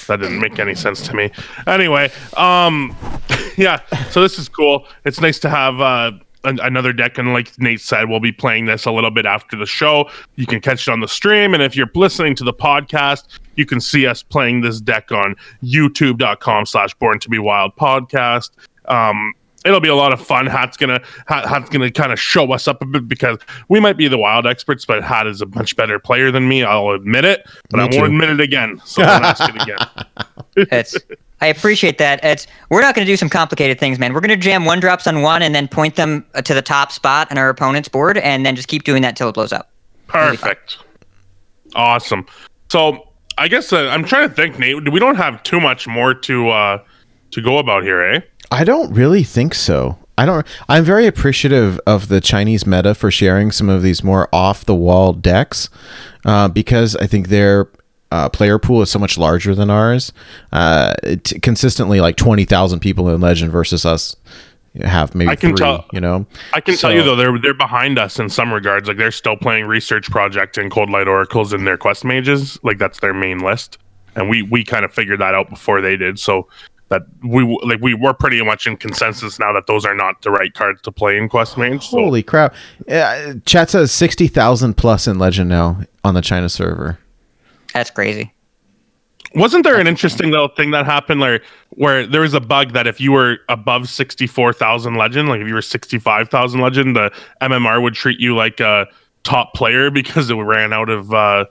that 0.07 0.19
didn't 0.19 0.39
make 0.39 0.59
any 0.59 0.75
sense 0.75 1.07
to 1.07 1.15
me. 1.15 1.31
Anyway, 1.65 2.11
um, 2.37 2.95
yeah. 3.57 3.79
So 4.09 4.21
this 4.21 4.37
is 4.37 4.49
cool. 4.49 4.85
It's 5.05 5.19
nice 5.19 5.39
to 5.39 5.49
have 5.49 5.79
uh, 5.81 6.11
another 6.43 6.93
deck. 6.93 7.17
And 7.17 7.33
like 7.33 7.57
Nate 7.59 7.81
said, 7.81 8.09
we'll 8.09 8.19
be 8.19 8.31
playing 8.31 8.65
this 8.65 8.85
a 8.85 8.91
little 8.91 9.11
bit 9.11 9.25
after 9.25 9.57
the 9.57 9.65
show. 9.65 10.09
You 10.35 10.45
can 10.45 10.61
catch 10.61 10.87
it 10.87 10.91
on 10.91 10.99
the 10.99 11.07
stream. 11.07 11.53
And 11.53 11.63
if 11.63 11.75
you're 11.75 11.89
listening 11.95 12.35
to 12.35 12.43
the 12.43 12.53
podcast, 12.53 13.39
you 13.55 13.65
can 13.65 13.79
see 13.79 14.07
us 14.07 14.23
playing 14.23 14.61
this 14.61 14.81
deck 14.81 15.11
on 15.11 15.35
youtube.com 15.63 16.65
slash 16.65 16.93
born 16.95 17.19
to 17.19 17.29
be 17.29 17.39
wild 17.39 17.75
podcast. 17.75 18.51
Um, 18.85 19.33
it'll 19.65 19.79
be 19.79 19.89
a 19.89 19.95
lot 19.95 20.13
of 20.13 20.25
fun. 20.25 20.45
Hat's 20.47 20.77
gonna 20.77 21.01
Hat's 21.27 21.69
gonna 21.69 21.91
kind 21.91 22.11
of 22.11 22.19
show 22.19 22.51
us 22.51 22.67
up 22.67 22.81
a 22.81 22.85
bit 22.85 23.07
because 23.07 23.37
we 23.69 23.79
might 23.79 23.97
be 23.97 24.07
the 24.07 24.17
wild 24.17 24.45
experts, 24.45 24.85
but 24.85 25.03
Hat 25.03 25.27
is 25.27 25.41
a 25.41 25.45
much 25.47 25.75
better 25.75 25.99
player 25.99 26.31
than 26.31 26.47
me. 26.47 26.63
I'll 26.63 26.89
admit 26.89 27.25
it, 27.25 27.45
but 27.69 27.77
me 27.77 27.83
I 27.83 27.99
won't 27.99 28.13
admit 28.13 28.29
it 28.29 28.39
again. 28.39 28.81
So 28.85 29.03
I'll 29.03 29.23
ask 29.23 29.43
it 29.47 29.61
again. 29.61 29.77
it's 30.71 30.97
I 31.43 31.47
appreciate 31.47 31.97
that. 31.97 32.23
It's 32.23 32.47
we're 32.69 32.79
not 32.79 32.95
going 32.95 33.05
to 33.05 33.11
do 33.11 33.17
some 33.17 33.29
complicated 33.29 33.77
things, 33.77 33.99
man. 33.99 34.13
We're 34.13 34.21
going 34.21 34.29
to 34.29 34.37
jam 34.37 34.63
one 34.63 34.79
drops 34.79 35.07
on 35.07 35.21
one 35.21 35.41
and 35.41 35.53
then 35.53 35.67
point 35.67 35.97
them 35.97 36.25
uh, 36.35 36.41
to 36.41 36.53
the 36.53 36.61
top 36.61 36.89
spot 36.89 37.29
on 37.31 37.37
our 37.37 37.49
opponent's 37.49 37.89
board, 37.89 38.17
and 38.17 38.45
then 38.45 38.55
just 38.55 38.69
keep 38.69 38.83
doing 38.83 39.01
that 39.01 39.17
till 39.17 39.27
it 39.27 39.33
blows 39.33 39.51
up. 39.51 39.69
Perfect. 40.07 40.77
Awesome. 41.75 42.25
So 42.69 43.09
I 43.37 43.49
guess 43.49 43.73
uh, 43.73 43.89
I'm 43.89 44.05
trying 44.05 44.29
to 44.29 44.33
think, 44.33 44.57
Nate. 44.57 44.89
We 44.89 45.01
don't 45.01 45.15
have 45.17 45.43
too 45.43 45.59
much 45.59 45.85
more 45.85 46.13
to 46.13 46.49
uh, 46.49 46.83
to 47.31 47.41
go 47.41 47.57
about 47.57 47.83
here, 47.83 48.01
eh? 48.01 48.21
I 48.51 48.63
don't 48.63 48.93
really 48.93 49.23
think 49.23 49.55
so. 49.55 49.97
I 50.17 50.25
don't. 50.25 50.45
I'm 50.69 50.83
very 50.83 51.07
appreciative 51.07 51.79
of 51.87 52.07
the 52.07 52.21
Chinese 52.21 52.67
meta 52.67 52.93
for 52.93 53.09
sharing 53.09 53.51
some 53.51 53.67
of 53.67 53.81
these 53.81 54.03
more 54.03 54.29
off 54.31 54.63
the 54.63 54.75
wall 54.75 55.13
decks, 55.13 55.69
uh, 56.25 56.47
because 56.49 56.95
I 56.97 57.07
think 57.07 57.29
they're 57.29 57.67
uh, 58.11 58.29
player 58.29 58.59
pool 58.59 58.83
is 58.83 58.91
so 58.91 58.99
much 58.99 59.17
larger 59.17 59.55
than 59.55 59.71
ours. 59.71 60.13
Uh, 60.51 60.93
it, 61.01 61.33
consistently, 61.41 61.99
like 61.99 62.15
twenty 62.15 62.45
thousand 62.45 62.79
people 62.79 63.09
in 63.09 63.19
Legend 63.21 63.51
versus 63.51 63.85
us 63.85 64.15
have 64.81 65.15
maybe 65.15 65.29
I 65.29 65.35
can 65.35 65.49
three, 65.51 65.65
tell, 65.65 65.85
you 65.91 65.99
know. 65.99 66.27
I 66.53 66.61
can 66.61 66.75
so, 66.75 66.89
tell 66.89 66.95
you 66.95 67.03
though 67.03 67.15
they're 67.15 67.39
they're 67.39 67.53
behind 67.55 67.97
us 67.97 68.19
in 68.19 68.29
some 68.29 68.53
regards. 68.53 68.87
Like 68.87 68.97
they're 68.97 69.11
still 69.11 69.35
playing 69.35 69.65
Research 69.65 70.11
Project 70.11 70.59
and 70.59 70.69
Cold 70.71 70.91
Light 70.91 71.07
Oracles 71.07 71.53
in 71.53 71.65
their 71.65 71.77
quest 71.77 72.05
mages. 72.05 72.59
Like 72.63 72.77
that's 72.77 72.99
their 72.99 73.15
main 73.15 73.39
list, 73.39 73.79
and 74.15 74.29
we 74.29 74.43
we 74.43 74.63
kind 74.63 74.85
of 74.85 74.93
figured 74.93 75.19
that 75.19 75.33
out 75.33 75.49
before 75.49 75.81
they 75.81 75.97
did. 75.97 76.19
So 76.19 76.47
that 76.93 77.01
we 77.23 77.43
like 77.63 77.81
we 77.81 77.93
were 77.93 78.13
pretty 78.13 78.43
much 78.43 78.67
in 78.67 78.77
consensus 78.77 79.39
now 79.39 79.51
that 79.51 79.67
those 79.67 79.83
are 79.85 79.95
not 79.95 80.21
the 80.21 80.31
right 80.31 80.53
cards 80.53 80.81
to 80.83 80.91
play 80.91 81.17
in 81.17 81.27
quest 81.27 81.57
mage. 81.57 81.87
So. 81.87 81.97
Holy 81.97 82.23
crap! 82.23 82.53
Uh, 82.87 83.33
chat 83.45 83.71
says 83.71 83.91
sixty 83.91 84.27
thousand 84.27 84.75
plus 84.75 85.07
in 85.07 85.17
Legend 85.17 85.49
now 85.49 85.81
on 86.03 86.13
the 86.13 86.21
China 86.21 86.49
server. 86.49 86.99
That's 87.73 87.89
crazy. 87.89 88.31
Wasn't 89.35 89.63
there 89.63 89.79
an 89.79 89.87
interesting 89.87 90.29
little 90.29 90.49
thing 90.49 90.71
that 90.71 90.85
happened 90.85 91.19
where 91.19 91.41
where 91.71 92.05
there 92.05 92.21
was 92.21 92.35
a 92.35 92.39
bug 92.39 92.73
that 92.73 92.85
if 92.85 93.01
you 93.01 93.11
were 93.11 93.39
above 93.49 93.89
sixty 93.89 94.27
four 94.27 94.53
thousand 94.53 94.95
legend, 94.95 95.27
like 95.27 95.41
if 95.41 95.47
you 95.47 95.55
were 95.55 95.61
sixty 95.61 95.97
five 95.97 96.29
thousand 96.29 96.61
legend, 96.61 96.95
the 96.95 97.11
MMR 97.41 97.81
would 97.81 97.95
treat 97.95 98.19
you 98.19 98.35
like 98.35 98.59
a 98.59 98.85
top 99.23 99.53
player 99.55 99.89
because 99.99 100.29
it 100.29 100.35
ran 100.35 100.71
out 100.71 100.89
of 100.89 101.11
uh, 101.13 101.45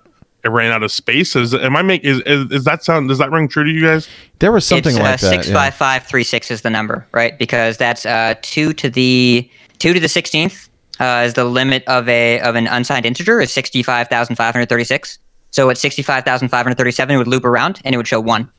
it 0.44 0.48
ran 0.48 0.72
out 0.72 0.82
of 0.82 0.90
space. 0.92 1.36
Is 1.36 1.54
am 1.54 1.76
I 1.76 1.82
make 1.82 2.04
is, 2.04 2.20
is, 2.20 2.50
is 2.50 2.64
that 2.64 2.84
sound 2.84 3.08
does 3.08 3.18
that 3.18 3.30
ring 3.30 3.48
true 3.48 3.64
to 3.64 3.70
you 3.70 3.80
guys? 3.80 4.08
There 4.38 4.52
was 4.52 4.66
something 4.66 4.94
it's, 4.94 4.98
like 4.98 5.06
uh, 5.06 5.16
that. 5.16 5.20
Six 5.20 5.48
yeah. 5.48 5.54
five 5.54 5.74
five 5.74 6.06
three 6.06 6.24
six 6.24 6.50
is 6.50 6.62
the 6.62 6.70
number, 6.70 7.06
right? 7.12 7.38
Because 7.38 7.76
that's 7.76 8.04
uh, 8.06 8.34
two 8.42 8.72
to 8.74 8.90
the 8.90 9.48
two 9.78 9.92
to 9.92 10.00
the 10.00 10.08
sixteenth 10.08 10.68
uh, 11.00 11.24
is 11.26 11.34
the 11.34 11.44
limit 11.44 11.84
of 11.86 12.08
a 12.08 12.40
of 12.40 12.54
an 12.54 12.66
unsigned 12.66 13.06
integer 13.06 13.40
is 13.40 13.52
sixty 13.52 13.82
five 13.82 14.08
thousand 14.08 14.36
five 14.36 14.54
hundred 14.54 14.68
thirty 14.68 14.84
six. 14.84 15.18
So 15.52 15.68
at 15.68 15.76
65,537, 15.78 17.14
it 17.14 17.18
would 17.18 17.28
loop 17.28 17.44
around 17.44 17.80
and 17.84 17.94
it 17.94 17.98
would 17.98 18.08
show 18.08 18.20
one. 18.20 18.50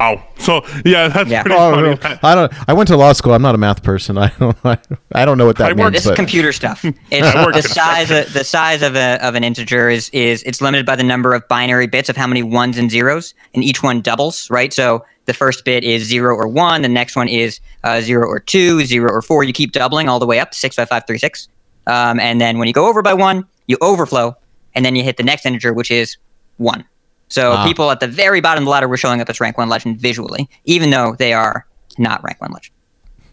Oh, 0.00 0.22
so 0.38 0.62
yeah, 0.84 1.08
that's 1.08 1.28
Yeah. 1.28 1.42
pretty 1.42 1.56
Oh, 1.58 1.72
funny. 1.74 2.14
no. 2.14 2.18
I 2.22 2.34
don't. 2.34 2.52
I 2.68 2.72
went 2.72 2.86
to 2.88 2.96
law 2.96 3.12
school. 3.12 3.34
I'm 3.34 3.42
not 3.42 3.54
a 3.54 3.58
math 3.58 3.82
person. 3.82 4.16
I 4.16 4.28
don't. 4.38 4.56
I 5.12 5.24
don't 5.24 5.38
know 5.38 5.46
what 5.46 5.56
that 5.56 5.64
I 5.70 5.72
work- 5.72 5.92
means. 5.92 6.04
This 6.04 6.06
is 6.06 6.12
computer 6.16 6.52
stuff. 6.52 6.84
It's 7.10 7.32
the 7.32 7.62
size 7.74 8.10
of 8.10 8.32
the 8.32 8.44
size 8.44 8.82
of 8.82 8.94
a 8.94 9.18
of 9.26 9.34
an 9.34 9.42
integer 9.42 9.90
is 9.90 10.08
is 10.10 10.42
it's 10.44 10.60
limited 10.60 10.86
by 10.86 10.94
the 10.94 11.02
number 11.02 11.34
of 11.34 11.46
binary 11.48 11.86
bits 11.88 12.08
of 12.08 12.16
how 12.16 12.26
many 12.28 12.42
ones 12.44 12.78
and 12.78 12.90
zeros, 12.90 13.34
and 13.54 13.64
each 13.64 13.82
one 13.82 14.00
doubles, 14.00 14.48
right? 14.50 14.72
So 14.72 15.04
the 15.24 15.34
first 15.34 15.64
bit 15.64 15.82
is 15.84 16.04
zero 16.04 16.34
or 16.36 16.46
one, 16.46 16.82
the 16.82 16.88
next 16.88 17.16
one 17.16 17.28
is 17.28 17.60
uh, 17.84 18.00
zero 18.00 18.26
or 18.28 18.38
two, 18.40 18.84
zero 18.84 19.10
or 19.10 19.20
four. 19.20 19.42
You 19.44 19.52
keep 19.52 19.72
doubling 19.72 20.08
all 20.08 20.18
the 20.20 20.26
way 20.26 20.38
up 20.38 20.52
to 20.52 20.58
six 20.58 20.76
five 20.76 20.88
five 20.88 21.06
three 21.08 21.18
six, 21.18 21.48
um, 21.88 22.20
and 22.20 22.40
then 22.40 22.58
when 22.58 22.68
you 22.68 22.72
go 22.72 22.86
over 22.88 23.02
by 23.02 23.14
one, 23.14 23.44
you 23.66 23.76
overflow, 23.80 24.36
and 24.76 24.84
then 24.84 24.94
you 24.94 25.02
hit 25.02 25.16
the 25.16 25.22
next 25.24 25.44
integer, 25.44 25.72
which 25.72 25.90
is 25.90 26.16
one. 26.58 26.84
So 27.28 27.52
Ah. 27.52 27.66
people 27.66 27.90
at 27.90 28.00
the 28.00 28.08
very 28.08 28.40
bottom 28.40 28.62
of 28.62 28.66
the 28.66 28.70
ladder 28.70 28.88
were 28.88 28.96
showing 28.96 29.20
up 29.20 29.28
as 29.28 29.40
rank 29.40 29.58
one 29.58 29.68
legend 29.68 30.00
visually, 30.00 30.48
even 30.64 30.90
though 30.90 31.14
they 31.18 31.32
are 31.32 31.66
not 31.98 32.22
rank 32.24 32.40
one 32.40 32.52
legend. 32.52 32.72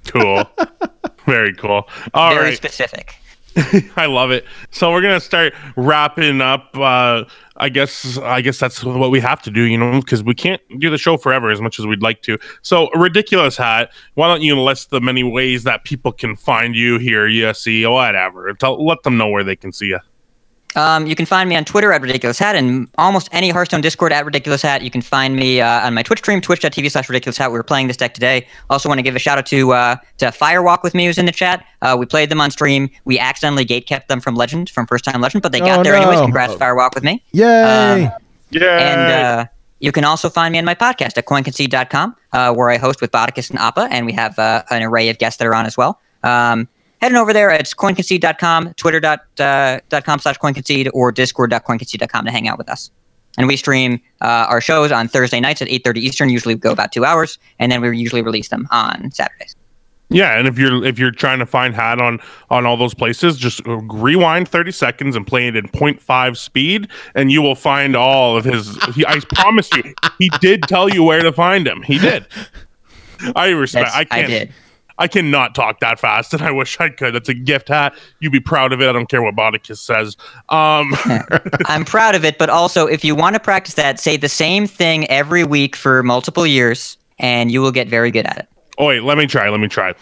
cool. 0.08 0.44
Very 1.26 1.54
cool. 1.56 1.90
All 2.14 2.30
right. 2.30 2.36
very 2.36 2.56
specific. 2.56 3.16
I 3.98 4.06
love 4.06 4.30
it. 4.32 4.46
So 4.70 4.92
we're 4.92 5.02
gonna 5.02 5.20
start 5.20 5.54
wrapping 5.76 6.40
up. 6.42 6.70
Uh, 6.78 7.24
I 7.58 7.70
guess 7.70 8.18
I 8.20 8.42
guess 8.42 8.60
that's 8.60 8.84
what 8.84 9.10
we 9.10 9.20
have 9.22 9.42
to 9.44 9.50
do, 9.50 9.62
you 9.62 9.78
know, 9.78 10.00
because 10.02 10.22
we 10.24 10.36
can't 10.36 10.62
do 10.78 10.90
the 10.92 10.98
show 11.00 11.18
forever 11.18 11.50
as 11.50 11.62
much 11.62 11.80
as 11.80 11.88
we'd 11.88 12.04
like 12.04 12.22
to. 12.24 12.38
So, 12.62 12.90
ridiculous 12.92 13.58
hat. 13.58 13.92
Why 14.16 14.28
don't 14.28 14.42
you 14.44 14.60
list 14.60 14.90
the 14.92 15.00
many 15.02 15.24
ways 15.24 15.64
that 15.64 15.84
people 15.86 16.12
can 16.12 16.36
find 16.36 16.76
you 16.76 17.00
here, 17.00 17.28
USC, 17.28 17.84
or 17.86 17.94
whatever? 17.94 18.54
Tell, 18.54 18.86
let 18.86 19.02
them 19.04 19.18
know 19.18 19.30
where 19.30 19.44
they 19.44 19.56
can 19.56 19.72
see 19.72 19.88
you. 19.88 20.00
Um, 20.76 21.08
you 21.08 21.16
can 21.16 21.26
find 21.26 21.50
me 21.50 21.56
on 21.56 21.64
Twitter 21.66 21.94
at 21.94 22.02
Ridiculous 22.02 22.38
Hat 22.38 22.56
and 22.56 22.90
almost 22.98 23.30
any 23.32 23.50
Hearthstone 23.50 23.82
Discord 23.82 24.12
at 24.12 24.26
Ridiculous 24.26 24.62
Hat. 24.62 24.82
You 24.82 24.92
can 24.92 25.02
find 25.02 25.36
me 25.36 25.62
uh, 25.62 25.88
on 25.88 25.94
my 25.94 26.04
Twitch 26.04 26.20
stream, 26.20 26.42
twitch.tv 26.42 26.92
slash 26.92 27.08
Ridiculous 27.08 27.38
Hat. 27.38 27.52
We 27.52 27.58
were 27.58 27.64
playing 27.64 27.88
this 27.88 27.98
deck 27.98 28.14
today. 28.14 28.48
Also 28.70 28.90
want 28.90 29.00
to 29.00 29.04
give 29.04 29.16
a 29.16 29.20
shout 29.20 29.38
out 29.38 29.46
to 29.48 29.72
uh, 29.74 29.96
to 30.18 30.26
Firewalk 30.28 30.84
with 30.84 30.94
me 30.94 31.06
who's 31.06 31.18
in 31.18 31.26
the 31.26 31.32
chat. 31.32 31.66
Uh, 31.82 31.96
we 31.98 32.06
played 32.06 32.30
them 32.30 32.42
on 32.42 32.52
stream. 32.52 32.90
We 33.06 33.18
accidentally 33.20 33.64
gate 33.66 33.88
kept 33.88 34.08
them 34.10 34.20
from 34.20 34.36
Legend, 34.36 34.70
from 34.70 34.86
first 34.88 35.06
time 35.06 35.22
Legend, 35.22 35.42
but 35.44 35.52
they 35.52 35.60
got 35.60 35.80
Oh, 35.80 35.84
there 35.84 35.96
anyways. 35.96 36.20
no. 36.20 36.24
Congrats, 36.26 36.54
Firewalk 36.56 36.94
with 36.96 37.04
me. 37.04 37.24
Yay! 37.32 38.06
Um, 38.06 38.12
Yeah. 38.52 38.78
And 38.78 39.12
uh, 39.12 39.46
you 39.80 39.92
can 39.92 40.04
also 40.06 40.30
find 40.30 40.52
me 40.52 40.60
on 40.60 40.66
my 40.66 40.76
podcast 40.76 41.18
at 41.18 41.26
coinconcede.com, 41.26 42.16
uh, 42.34 42.54
where 42.54 42.70
I 42.70 42.78
host 42.78 43.02
with 43.02 43.12
Bodicus 43.12 43.50
and 43.50 43.60
Appa, 43.60 43.88
and 43.92 44.06
we 44.06 44.14
have 44.14 44.38
uh, 44.40 44.64
an 44.70 44.84
array 44.84 45.10
of 45.10 45.18
guests 45.20 45.38
that 45.40 45.48
are 45.48 45.56
on 45.56 45.66
as 45.66 45.78
well. 45.78 46.00
Um, 46.24 46.68
heading 47.02 47.18
over 47.18 47.34
there, 47.34 47.52
it's 47.52 47.74
coinconcede.com, 47.74 48.74
twitter.com 48.76 49.20
uh, 49.40 49.80
dot 49.90 50.06
com 50.06 50.20
slash 50.20 50.38
coinconcede, 50.38 50.90
or 50.94 51.12
discord.coinconcede.com 51.12 52.26
to 52.26 52.32
hang 52.32 52.48
out 52.48 52.58
with 52.58 52.70
us. 52.70 52.92
And 53.38 53.48
we 53.48 53.58
stream 53.58 54.00
uh, 54.22 54.48
our 54.50 54.62
shows 54.62 54.92
on 54.92 55.08
Thursday 55.10 55.40
nights 55.42 55.62
at 55.62 55.68
8.30 55.68 55.98
Eastern, 55.98 56.30
usually 56.30 56.56
we 56.56 56.60
go 56.62 56.72
about 56.72 56.92
two 56.94 57.04
hours, 57.04 57.38
and 57.60 57.70
then 57.72 57.82
we 57.82 57.98
usually 57.98 58.22
release 58.22 58.48
them 58.48 58.68
on 58.72 59.12
Saturdays. 59.12 59.56
Yeah, 60.10 60.38
and 60.38 60.48
if 60.48 60.60
you're 60.60 60.86
if 60.86 61.00
you're 61.00 61.10
trying 61.12 61.40
to 61.40 61.48
find 61.48 61.74
hat 61.74 62.00
on 62.00 62.20
on 62.52 62.68
all 62.68 62.78
those 62.78 62.94
places, 62.94 63.38
just 63.38 63.60
rewind 63.66 64.48
30 64.48 64.72
seconds 64.72 65.16
and 65.16 65.26
play 65.26 65.48
it 65.48 65.56
in 65.56 65.68
0.5 65.70 66.38
speed, 66.38 66.88
and 67.16 67.32
you 67.32 67.42
will 67.42 67.56
find 67.56 67.96
all 67.96 68.38
of 68.38 68.46
his. 68.46 68.78
He, 68.94 69.04
I 69.04 69.20
promise 69.34 69.68
you, 69.76 69.96
he 70.20 70.30
did 70.40 70.62
tell 70.64 70.90
you 70.90 71.02
where 71.04 71.24
to 71.24 71.32
find 71.32 71.68
him. 71.68 71.82
He 71.82 71.98
did. 71.98 72.28
I 73.36 73.50
respect. 73.50 73.86
That's, 73.88 73.96
I 73.96 74.00
I 74.02 74.06
can't. 74.06 74.28
did. 74.28 74.54
I 74.98 75.08
cannot 75.08 75.56
talk 75.56 75.82
that 75.82 76.00
fast, 76.00 76.34
and 76.34 76.42
I 76.42 76.52
wish 76.52 76.80
I 76.80 76.90
could. 76.90 77.14
That's 77.16 77.28
a 77.30 77.34
gift 77.34 77.68
hat. 77.68 77.94
You'd 78.20 78.32
be 78.32 78.40
proud 78.40 78.72
of 78.72 78.82
it. 78.82 78.88
I 78.88 78.94
don't 78.94 79.10
care 79.10 79.22
what 79.22 79.36
Bodicus 79.36 79.78
says. 79.80 80.16
Um, 80.50 80.94
I'm 81.66 81.84
proud 81.86 82.16
of 82.16 82.24
it, 82.24 82.38
but 82.38 82.50
also 82.50 82.88
if 82.88 83.04
you 83.04 83.14
want 83.16 83.34
to 83.36 83.40
practice 83.40 83.74
that, 83.76 84.00
say 84.00 84.16
the 84.18 84.30
same 84.30 84.68
thing 84.68 85.06
every 85.10 85.44
week 85.44 85.76
for 85.76 86.02
multiple 86.04 86.48
years, 86.48 86.98
and 87.20 87.52
you 87.52 87.62
will 87.62 87.72
get 87.74 87.88
very 87.90 88.10
good 88.12 88.26
at 88.26 88.38
it. 88.38 88.48
oh 88.78 88.86
wait, 88.88 89.04
let 89.04 89.18
me 89.18 89.28
try. 89.28 89.50
Let 89.50 89.60
me 89.60 89.68
try. 89.68 89.94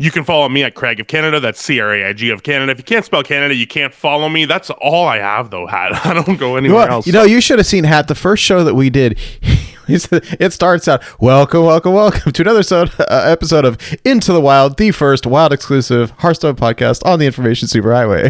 You 0.00 0.12
can 0.12 0.22
follow 0.22 0.48
me 0.48 0.62
at 0.62 0.74
Craig 0.76 1.00
of 1.00 1.08
Canada. 1.08 1.40
That's 1.40 1.60
C 1.60 1.80
R 1.80 1.92
A 1.92 2.08
I 2.08 2.12
G 2.12 2.30
of 2.30 2.44
Canada. 2.44 2.70
If 2.70 2.78
you 2.78 2.84
can't 2.84 3.04
spell 3.04 3.22
Canada, 3.24 3.54
you 3.54 3.66
can't 3.66 3.92
follow 3.92 4.28
me. 4.28 4.44
That's 4.44 4.70
all 4.70 5.06
I 5.08 5.18
have, 5.18 5.50
though. 5.50 5.66
Hat. 5.66 5.92
I 6.06 6.14
don't 6.14 6.38
go 6.38 6.50
You 6.52 6.56
anywhere 6.58 6.86
know, 6.86 6.92
else. 6.94 7.06
you 7.06 7.12
know, 7.12 7.24
you 7.24 7.40
should 7.40 7.58
have 7.58 7.66
seen 7.66 7.82
Hat 7.84 8.06
the 8.06 8.14
first 8.14 8.42
show 8.44 8.62
that 8.64 8.74
we 8.74 8.90
did. 8.90 9.18
it 10.38 10.52
starts 10.52 10.86
out, 10.86 11.02
welcome, 11.20 11.64
welcome, 11.64 11.94
welcome 11.94 12.30
to 12.32 12.42
another 12.42 12.62
so, 12.62 12.82
uh, 12.98 13.04
episode 13.24 13.64
of 13.64 13.78
Into 14.04 14.32
the 14.34 14.40
Wild, 14.40 14.76
the 14.76 14.90
first 14.90 15.26
wild 15.26 15.52
exclusive 15.52 16.10
Hearthstone 16.18 16.56
podcast 16.56 17.04
on 17.06 17.18
the 17.18 17.24
Information 17.26 17.68
Superhighway. 17.68 18.26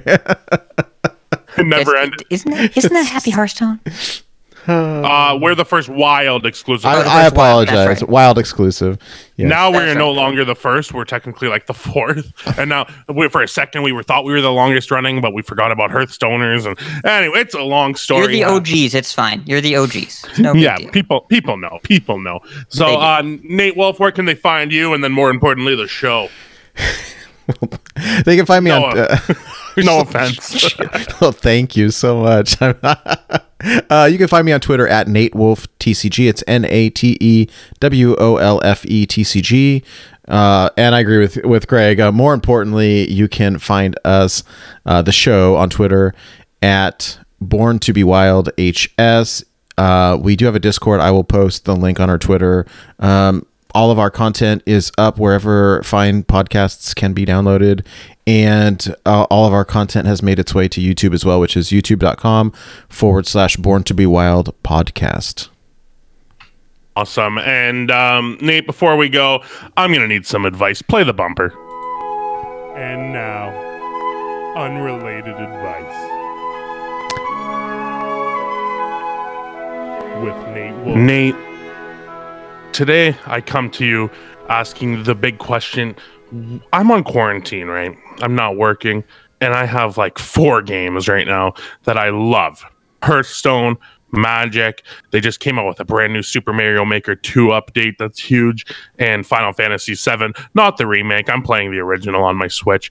It 1.56 1.66
never 1.66 1.96
It's- 1.96 2.04
ended. 2.04 2.22
Isn't 2.30 2.50
that, 2.52 2.76
isn't 2.76 2.92
that 2.92 3.06
Happy 3.06 3.30
Hearthstone? 3.32 3.80
Uh, 4.68 5.38
we're 5.40 5.54
the 5.54 5.64
first 5.64 5.88
wild 5.88 6.44
exclusive. 6.44 6.84
I, 6.86 6.96
the 6.96 7.00
I 7.08 7.24
first 7.24 7.36
wild, 7.36 7.68
apologize. 7.68 8.00
right. 8.02 8.08
Wild 8.08 8.38
exclusive. 8.38 8.98
Yes. 9.36 9.48
now 9.48 9.70
we're 9.72 9.86
That's 9.86 9.98
no 9.98 10.10
longer 10.10 10.44
the 10.44 10.54
first. 10.54 10.92
We're 10.92 11.04
technically 11.04 11.48
like 11.48 11.66
the 11.66 11.74
fourth. 11.74 12.32
And 12.58 12.68
now 12.70 12.86
we, 13.08 13.28
for 13.28 13.42
a 13.42 13.48
second 13.48 13.82
we 13.82 13.92
were 13.92 14.02
thought 14.02 14.24
we 14.24 14.32
were 14.32 14.40
the 14.40 14.52
longest 14.52 14.90
running, 14.90 15.20
but 15.20 15.32
we 15.32 15.42
forgot 15.42 15.70
about 15.72 15.90
Hearthstoners. 15.90 16.66
And 16.66 16.78
anyway, 17.06 17.40
it's 17.40 17.54
a 17.54 17.62
long 17.62 17.94
story. 17.94 18.36
You're 18.38 18.48
the 18.50 18.54
Uh, 18.54 18.56
OGs. 18.56 18.94
It's 18.94 19.12
fine. 19.12 19.42
You're 19.46 19.60
the 19.60 19.76
OGs. 19.76 20.38
No 20.38 20.52
yeah, 20.54 20.76
deal. 20.76 20.90
people 20.90 21.20
people 21.22 21.56
know. 21.56 21.78
People 21.82 22.18
know. 22.20 22.40
So 22.68 22.86
uh, 22.98 23.22
Nate 23.24 23.76
Wolfe, 23.76 23.98
where 24.00 24.12
can 24.12 24.24
they 24.26 24.34
find 24.34 24.70
you? 24.72 24.92
And 24.92 25.02
then 25.02 25.12
more 25.12 25.30
importantly, 25.30 25.76
the 25.76 25.86
show. 25.88 26.28
they 28.24 28.36
can 28.36 28.44
find 28.44 28.64
me 28.64 28.70
No, 28.70 28.84
on. 28.84 28.98
Uh, 28.98 29.18
No 29.78 30.00
offense. 30.00 30.74
oh, 31.22 31.30
thank 31.32 31.76
you 31.76 31.90
so 31.90 32.20
much. 32.22 32.56
Uh, 33.90 34.08
you 34.10 34.18
can 34.18 34.28
find 34.28 34.46
me 34.46 34.52
on 34.52 34.60
Twitter 34.60 34.86
at 34.86 35.08
Nate 35.08 35.34
Wolfe 35.34 35.66
TCG. 35.78 36.28
It's 36.28 36.44
N 36.46 36.64
A 36.66 36.90
T 36.90 37.16
E 37.20 37.48
W 37.80 38.14
O 38.16 38.36
L 38.36 38.60
F 38.64 38.86
E 38.86 39.06
T 39.06 39.24
C 39.24 39.40
G. 39.40 39.82
Uh, 40.28 40.70
and 40.76 40.94
I 40.94 41.00
agree 41.00 41.18
with 41.18 41.36
with 41.44 41.66
Greg. 41.66 41.98
Uh, 41.98 42.12
more 42.12 42.34
importantly, 42.34 43.10
you 43.10 43.28
can 43.28 43.58
find 43.58 43.98
us, 44.04 44.44
uh, 44.86 45.02
the 45.02 45.12
show, 45.12 45.56
on 45.56 45.70
Twitter 45.70 46.14
at 46.62 47.18
Born 47.40 47.78
to 47.80 47.92
Be 47.92 48.04
Wild 48.04 48.50
HS. 48.58 49.44
Uh, 49.76 50.18
we 50.20 50.36
do 50.36 50.44
have 50.44 50.54
a 50.54 50.60
Discord. 50.60 51.00
I 51.00 51.10
will 51.10 51.24
post 51.24 51.64
the 51.64 51.74
link 51.74 52.00
on 52.00 52.10
our 52.10 52.18
Twitter. 52.18 52.66
Um, 52.98 53.46
all 53.74 53.90
of 53.90 53.98
our 53.98 54.10
content 54.10 54.62
is 54.66 54.90
up 54.98 55.18
wherever 55.18 55.82
fine 55.82 56.22
podcasts 56.22 56.94
can 56.94 57.12
be 57.12 57.26
downloaded 57.26 57.84
and 58.26 58.94
uh, 59.06 59.24
all 59.24 59.46
of 59.46 59.52
our 59.52 59.64
content 59.64 60.06
has 60.06 60.22
made 60.22 60.38
its 60.38 60.54
way 60.54 60.68
to 60.68 60.80
youtube 60.80 61.12
as 61.14 61.24
well 61.24 61.40
which 61.40 61.56
is 61.56 61.68
youtube.com 61.68 62.52
forward 62.88 63.26
slash 63.26 63.56
born 63.56 63.82
to 63.82 63.94
be 63.94 64.06
wild 64.06 64.54
podcast 64.62 65.48
awesome. 66.98 67.38
And 67.38 67.90
um, 67.92 68.38
Nate, 68.40 68.66
before 68.66 68.96
we 68.96 69.08
go, 69.08 69.42
I'm 69.76 69.92
gonna 69.92 70.08
need 70.08 70.26
some 70.26 70.44
advice. 70.44 70.82
Play 70.82 71.04
the 71.04 71.12
bumper. 71.12 71.54
And 72.76 73.12
now, 73.12 73.50
unrelated 74.56 75.34
advice. 75.34 76.14
With 80.22 80.36
Nate 80.48 80.74
Wolfe. 80.84 80.98
Nate, 80.98 81.36
today 82.72 83.16
I 83.26 83.40
come 83.40 83.70
to 83.72 83.84
you 83.84 84.10
asking 84.48 85.04
the 85.04 85.14
big 85.14 85.38
question. 85.38 85.96
I'm 86.72 86.90
on 86.90 87.04
quarantine, 87.04 87.66
right? 87.66 87.96
I'm 88.20 88.34
not 88.34 88.56
working, 88.56 89.04
and 89.40 89.54
I 89.54 89.64
have 89.64 89.96
like 89.96 90.18
four 90.18 90.62
games 90.62 91.08
right 91.08 91.26
now 91.26 91.54
that 91.84 91.96
I 91.96 92.10
love 92.10 92.64
Hearthstone, 93.02 93.76
Magic. 94.12 94.82
They 95.10 95.20
just 95.20 95.40
came 95.40 95.58
out 95.58 95.66
with 95.66 95.80
a 95.80 95.84
brand 95.84 96.12
new 96.12 96.22
Super 96.22 96.52
Mario 96.52 96.84
Maker 96.84 97.14
2 97.14 97.48
update 97.48 97.96
that's 97.98 98.20
huge, 98.20 98.66
and 98.98 99.26
Final 99.26 99.52
Fantasy 99.52 99.94
7, 99.94 100.32
not 100.54 100.76
the 100.76 100.86
remake. 100.86 101.30
I'm 101.30 101.42
playing 101.42 101.72
the 101.72 101.78
original 101.78 102.24
on 102.24 102.36
my 102.36 102.48
Switch. 102.48 102.90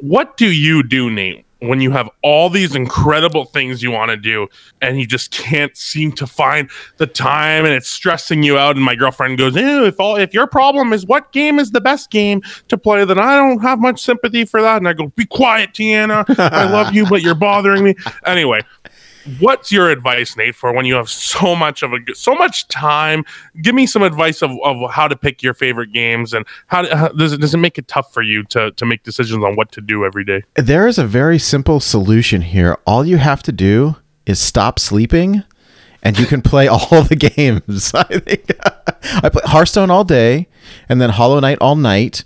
What 0.00 0.36
do 0.36 0.50
you 0.50 0.82
do, 0.82 1.10
Nate? 1.10 1.46
When 1.62 1.80
you 1.80 1.90
have 1.92 2.10
all 2.22 2.50
these 2.50 2.74
incredible 2.74 3.44
things 3.44 3.82
you 3.82 3.90
want 3.90 4.10
to 4.10 4.16
do 4.16 4.48
and 4.80 4.98
you 4.98 5.06
just 5.06 5.30
can't 5.30 5.76
seem 5.76 6.12
to 6.12 6.26
find 6.26 6.68
the 6.96 7.06
time 7.06 7.64
and 7.64 7.72
it's 7.72 7.88
stressing 7.88 8.42
you 8.42 8.58
out 8.58 8.76
and 8.76 8.84
my 8.84 8.94
girlfriend 8.94 9.38
goes, 9.38 9.54
if 9.56 10.00
all 10.00 10.16
if 10.16 10.34
your 10.34 10.46
problem 10.46 10.92
is 10.92 11.06
what 11.06 11.32
game 11.32 11.58
is 11.58 11.70
the 11.70 11.80
best 11.80 12.10
game 12.10 12.42
to 12.68 12.76
play, 12.76 13.04
then 13.04 13.18
I 13.18 13.36
don't 13.36 13.60
have 13.60 13.78
much 13.78 14.02
sympathy 14.02 14.44
for 14.44 14.60
that. 14.60 14.78
And 14.78 14.88
I 14.88 14.92
go, 14.92 15.08
Be 15.08 15.24
quiet, 15.24 15.72
Tiana. 15.72 16.24
I 16.38 16.70
love 16.70 16.94
you, 16.94 17.06
but 17.06 17.22
you're 17.22 17.34
bothering 17.34 17.84
me. 17.84 17.94
Anyway, 18.26 18.62
what's 19.38 19.70
your 19.70 19.90
advice 19.90 20.36
nate 20.36 20.54
for 20.54 20.72
when 20.72 20.84
you 20.84 20.94
have 20.94 21.08
so 21.08 21.54
much 21.54 21.82
of 21.82 21.92
a 21.92 21.98
so 22.14 22.34
much 22.34 22.68
time? 22.68 23.24
Give 23.60 23.74
me 23.74 23.86
some 23.86 24.02
advice 24.02 24.42
of, 24.42 24.50
of 24.62 24.90
how 24.90 25.08
to 25.08 25.16
pick 25.16 25.42
your 25.42 25.54
favorite 25.54 25.92
games 25.92 26.32
and 26.32 26.46
how, 26.66 26.86
how 26.94 27.08
does 27.08 27.32
it 27.32 27.40
does 27.40 27.54
it 27.54 27.58
make 27.58 27.78
it 27.78 27.88
tough 27.88 28.12
for 28.12 28.22
you 28.22 28.44
to 28.44 28.70
to 28.72 28.86
make 28.86 29.02
decisions 29.02 29.44
on 29.44 29.56
what 29.56 29.72
to 29.72 29.80
do 29.80 30.04
every 30.04 30.24
day? 30.24 30.42
There 30.54 30.86
is 30.86 30.98
a 30.98 31.06
very 31.06 31.38
simple 31.38 31.80
solution 31.80 32.42
here. 32.42 32.78
All 32.86 33.04
you 33.04 33.18
have 33.18 33.42
to 33.44 33.52
do 33.52 33.96
is 34.26 34.38
stop 34.38 34.78
sleeping 34.78 35.42
and 36.02 36.18
you 36.18 36.26
can 36.26 36.42
play 36.42 36.68
all 36.68 37.02
the 37.02 37.16
games. 37.16 37.94
I 37.94 38.18
think 38.18 38.50
i 39.04 39.28
play 39.28 39.42
hearthstone 39.44 39.90
all 39.90 40.04
day 40.04 40.48
and 40.88 41.00
then 41.00 41.10
hollow 41.10 41.40
knight 41.40 41.58
all 41.60 41.76
night. 41.76 42.24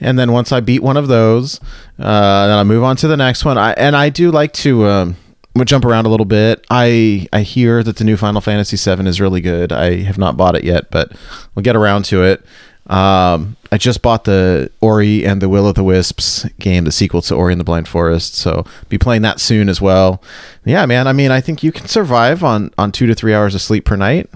And 0.00 0.18
then 0.18 0.32
once 0.32 0.52
i 0.52 0.60
beat 0.60 0.82
one 0.82 0.96
of 0.96 1.08
those 1.08 1.60
uh, 1.98 2.46
then 2.46 2.58
i 2.58 2.64
move 2.64 2.82
on 2.82 2.96
to 2.96 3.08
the 3.08 3.16
next 3.16 3.44
one. 3.44 3.56
I, 3.56 3.72
and 3.72 3.96
i 3.96 4.08
do 4.08 4.30
like 4.30 4.52
to 4.54 4.86
um, 4.86 5.16
gonna 5.54 5.64
jump 5.66 5.84
around 5.84 6.06
a 6.06 6.08
little 6.08 6.26
bit. 6.26 6.64
I 6.70 7.26
I 7.32 7.42
hear 7.42 7.82
that 7.82 7.96
the 7.96 8.04
new 8.04 8.16
Final 8.16 8.40
Fantasy 8.40 8.76
VII 8.76 9.06
is 9.06 9.20
really 9.20 9.40
good. 9.40 9.72
I 9.72 10.02
have 10.02 10.18
not 10.18 10.36
bought 10.36 10.56
it 10.56 10.64
yet, 10.64 10.90
but 10.90 11.12
we'll 11.54 11.62
get 11.62 11.76
around 11.76 12.04
to 12.06 12.22
it. 12.24 12.44
Um, 12.86 13.56
I 13.72 13.78
just 13.78 14.02
bought 14.02 14.24
the 14.24 14.70
Ori 14.82 15.24
and 15.24 15.40
the 15.40 15.48
Will 15.48 15.66
of 15.66 15.74
the 15.74 15.82
Wisps 15.84 16.44
game, 16.58 16.84
the 16.84 16.92
sequel 16.92 17.22
to 17.22 17.34
Ori 17.34 17.52
and 17.54 17.60
the 17.60 17.64
Blind 17.64 17.88
Forest. 17.88 18.34
So 18.34 18.64
be 18.90 18.98
playing 18.98 19.22
that 19.22 19.40
soon 19.40 19.68
as 19.70 19.80
well. 19.80 20.22
Yeah, 20.66 20.84
man. 20.84 21.08
I 21.08 21.14
mean, 21.14 21.30
I 21.30 21.40
think 21.40 21.62
you 21.62 21.72
can 21.72 21.86
survive 21.86 22.44
on 22.44 22.72
on 22.76 22.92
two 22.92 23.06
to 23.06 23.14
three 23.14 23.32
hours 23.34 23.54
of 23.54 23.62
sleep 23.62 23.84
per 23.84 23.96
night. 23.96 24.28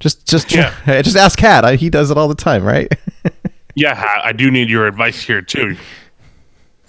Just 0.00 0.26
just 0.26 0.52
Yeah. 0.52 0.74
just 1.02 1.16
ask 1.16 1.38
Cat. 1.38 1.78
He 1.78 1.88
does 1.90 2.10
it 2.10 2.18
all 2.18 2.28
the 2.28 2.34
time, 2.34 2.64
right? 2.64 2.92
Yeah, 3.74 4.02
I 4.24 4.32
do 4.32 4.50
need 4.50 4.68
your 4.70 4.88
advice 4.88 5.22
here 5.22 5.40
too. 5.40 5.76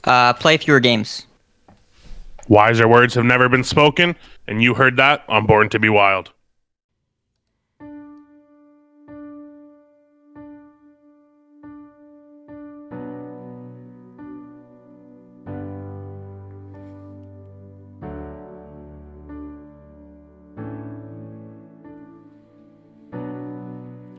Uh, 0.06 0.34
play 0.34 0.58
fewer 0.58 0.80
games. 0.80 1.28
Wiser 2.50 2.88
words 2.88 3.14
have 3.14 3.26
never 3.26 3.48
been 3.48 3.64
spoken, 3.64 4.16
and 4.48 4.64
you 4.64 4.74
heard 4.74 4.98
that 4.98 5.24
on 5.30 5.46
Born 5.46 5.70
to 5.70 5.78
Be 5.78 5.88
Wild. 5.88 6.32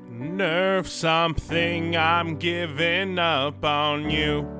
Nerf 0.08 0.86
something, 0.86 1.96
I'm 1.96 2.36
giving 2.36 3.18
up 3.18 3.64
on 3.64 4.08
you. 4.08 4.59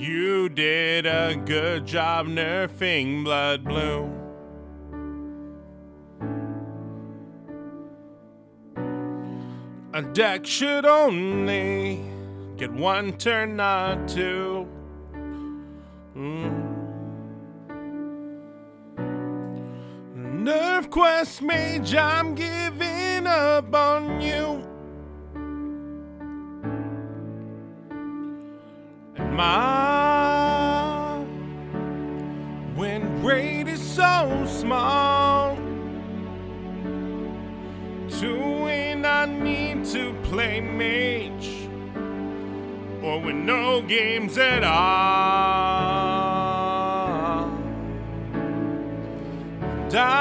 You 0.00 0.48
did 0.48 1.04
a 1.04 1.36
good 1.36 1.84
job 1.84 2.26
nerfing 2.26 3.22
Blood 3.22 3.64
Blue. 3.64 4.10
A 9.92 10.00
deck 10.00 10.46
should 10.46 10.86
only 10.86 12.02
get 12.56 12.72
one 12.72 13.12
turn, 13.18 13.56
not 13.56 14.08
two. 14.08 14.66
Mm. 16.16 16.78
Nerf 20.16 20.88
Quest 20.88 21.42
Mage, 21.42 21.94
I'm 21.94 22.34
giving 22.34 23.26
up 23.26 23.74
on 23.74 24.18
you. 24.22 24.66
And 29.16 29.36
my 29.36 29.79
small. 34.70 35.56
To 38.20 38.30
win, 38.62 39.04
I 39.04 39.26
need 39.26 39.84
to 39.86 40.14
play 40.22 40.60
mage, 40.60 41.68
or 43.02 43.20
win 43.20 43.44
no 43.46 43.82
games 43.82 44.38
at 44.38 44.62
all. 44.62 44.70
Down, 49.88 50.12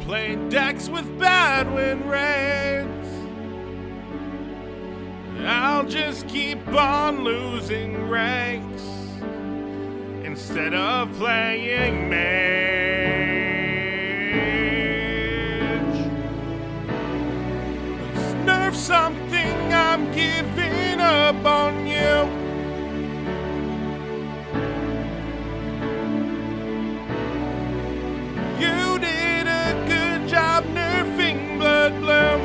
play 0.00 0.34
decks 0.48 0.88
with 0.88 1.06
bad 1.20 1.72
win 1.72 2.08
rates. 2.08 2.90
I'll 5.46 5.84
just 5.84 6.26
keep 6.26 6.66
on 6.66 7.22
losing 7.22 8.08
ranks 8.08 8.73
instead 10.46 10.74
of 10.74 11.10
playing 11.14 12.10
mage. 12.10 12.20
Nerf 18.44 18.74
something, 18.74 19.72
I'm 19.72 20.12
giving 20.12 21.00
up 21.00 21.42
on 21.46 21.86
you. 21.86 22.28
You 28.60 28.98
did 28.98 29.46
a 29.46 29.72
good 29.88 30.28
job 30.28 30.64
nerfing 30.64 31.56
Blood 31.58 31.98
Blue. 32.02 32.38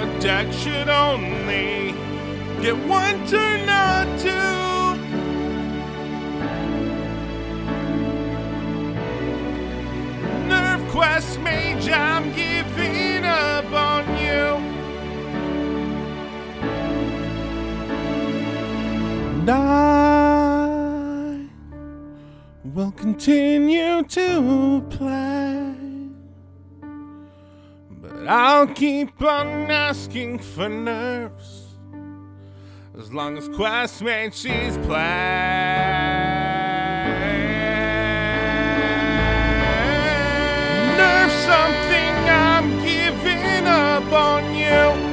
A 0.00 0.20
deck 0.20 0.52
should 0.52 0.90
only 0.90 1.67
get 2.60 2.76
one 2.88 3.26
turn, 3.26 3.66
not 3.66 4.18
two. 4.18 4.28
Nerf 10.48 10.90
Quest 10.90 11.38
Mage, 11.40 11.88
I'm 11.88 12.32
giving 12.32 13.24
up 13.24 13.72
on 13.72 14.04
you. 14.18 14.56
And 19.38 19.50
I 19.50 20.28
will 22.64 22.92
continue 22.92 24.02
to 24.02 24.82
play. 24.90 25.74
But 28.00 28.26
I'll 28.26 28.66
keep 28.66 29.22
on 29.22 29.70
asking 29.70 30.40
for 30.40 30.68
nerfs 30.68 31.57
as 32.98 33.12
long 33.12 33.38
as 33.38 33.48
Quest 33.50 34.02
Mage 34.02 34.34
she's 34.34 34.76
playing. 34.78 34.98
Nerf 40.98 41.30
something, 41.46 42.14
I'm 42.28 42.82
giving 42.84 43.66
up 43.66 44.12
on. 44.12 44.54
You 44.54 45.07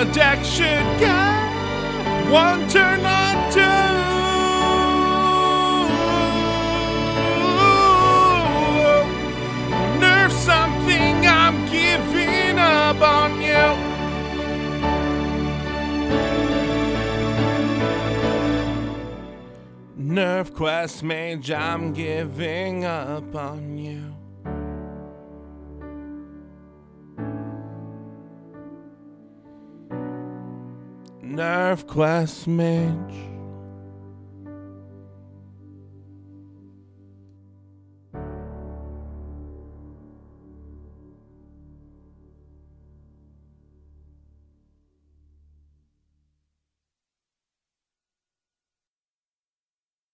A 0.00 0.04
deck 0.12 0.44
should 0.44 1.00
get 1.00 2.30
one 2.30 2.68
turn 2.68 3.04
on 3.04 3.52
two. 3.52 3.60
Nerf 9.98 10.30
something, 10.30 11.26
I'm 11.26 11.66
giving 11.68 12.60
up 12.60 13.00
on 13.02 13.42
you. 13.42 13.74
Nerf 19.98 20.54
Quest 20.54 21.02
Mage, 21.02 21.50
I'm 21.50 21.92
giving 21.92 22.84
up 22.84 23.34
on 23.34 23.76
you. 23.76 24.17
Nerf 31.38 31.86
Quest 31.86 32.48
Mage. 32.48 33.37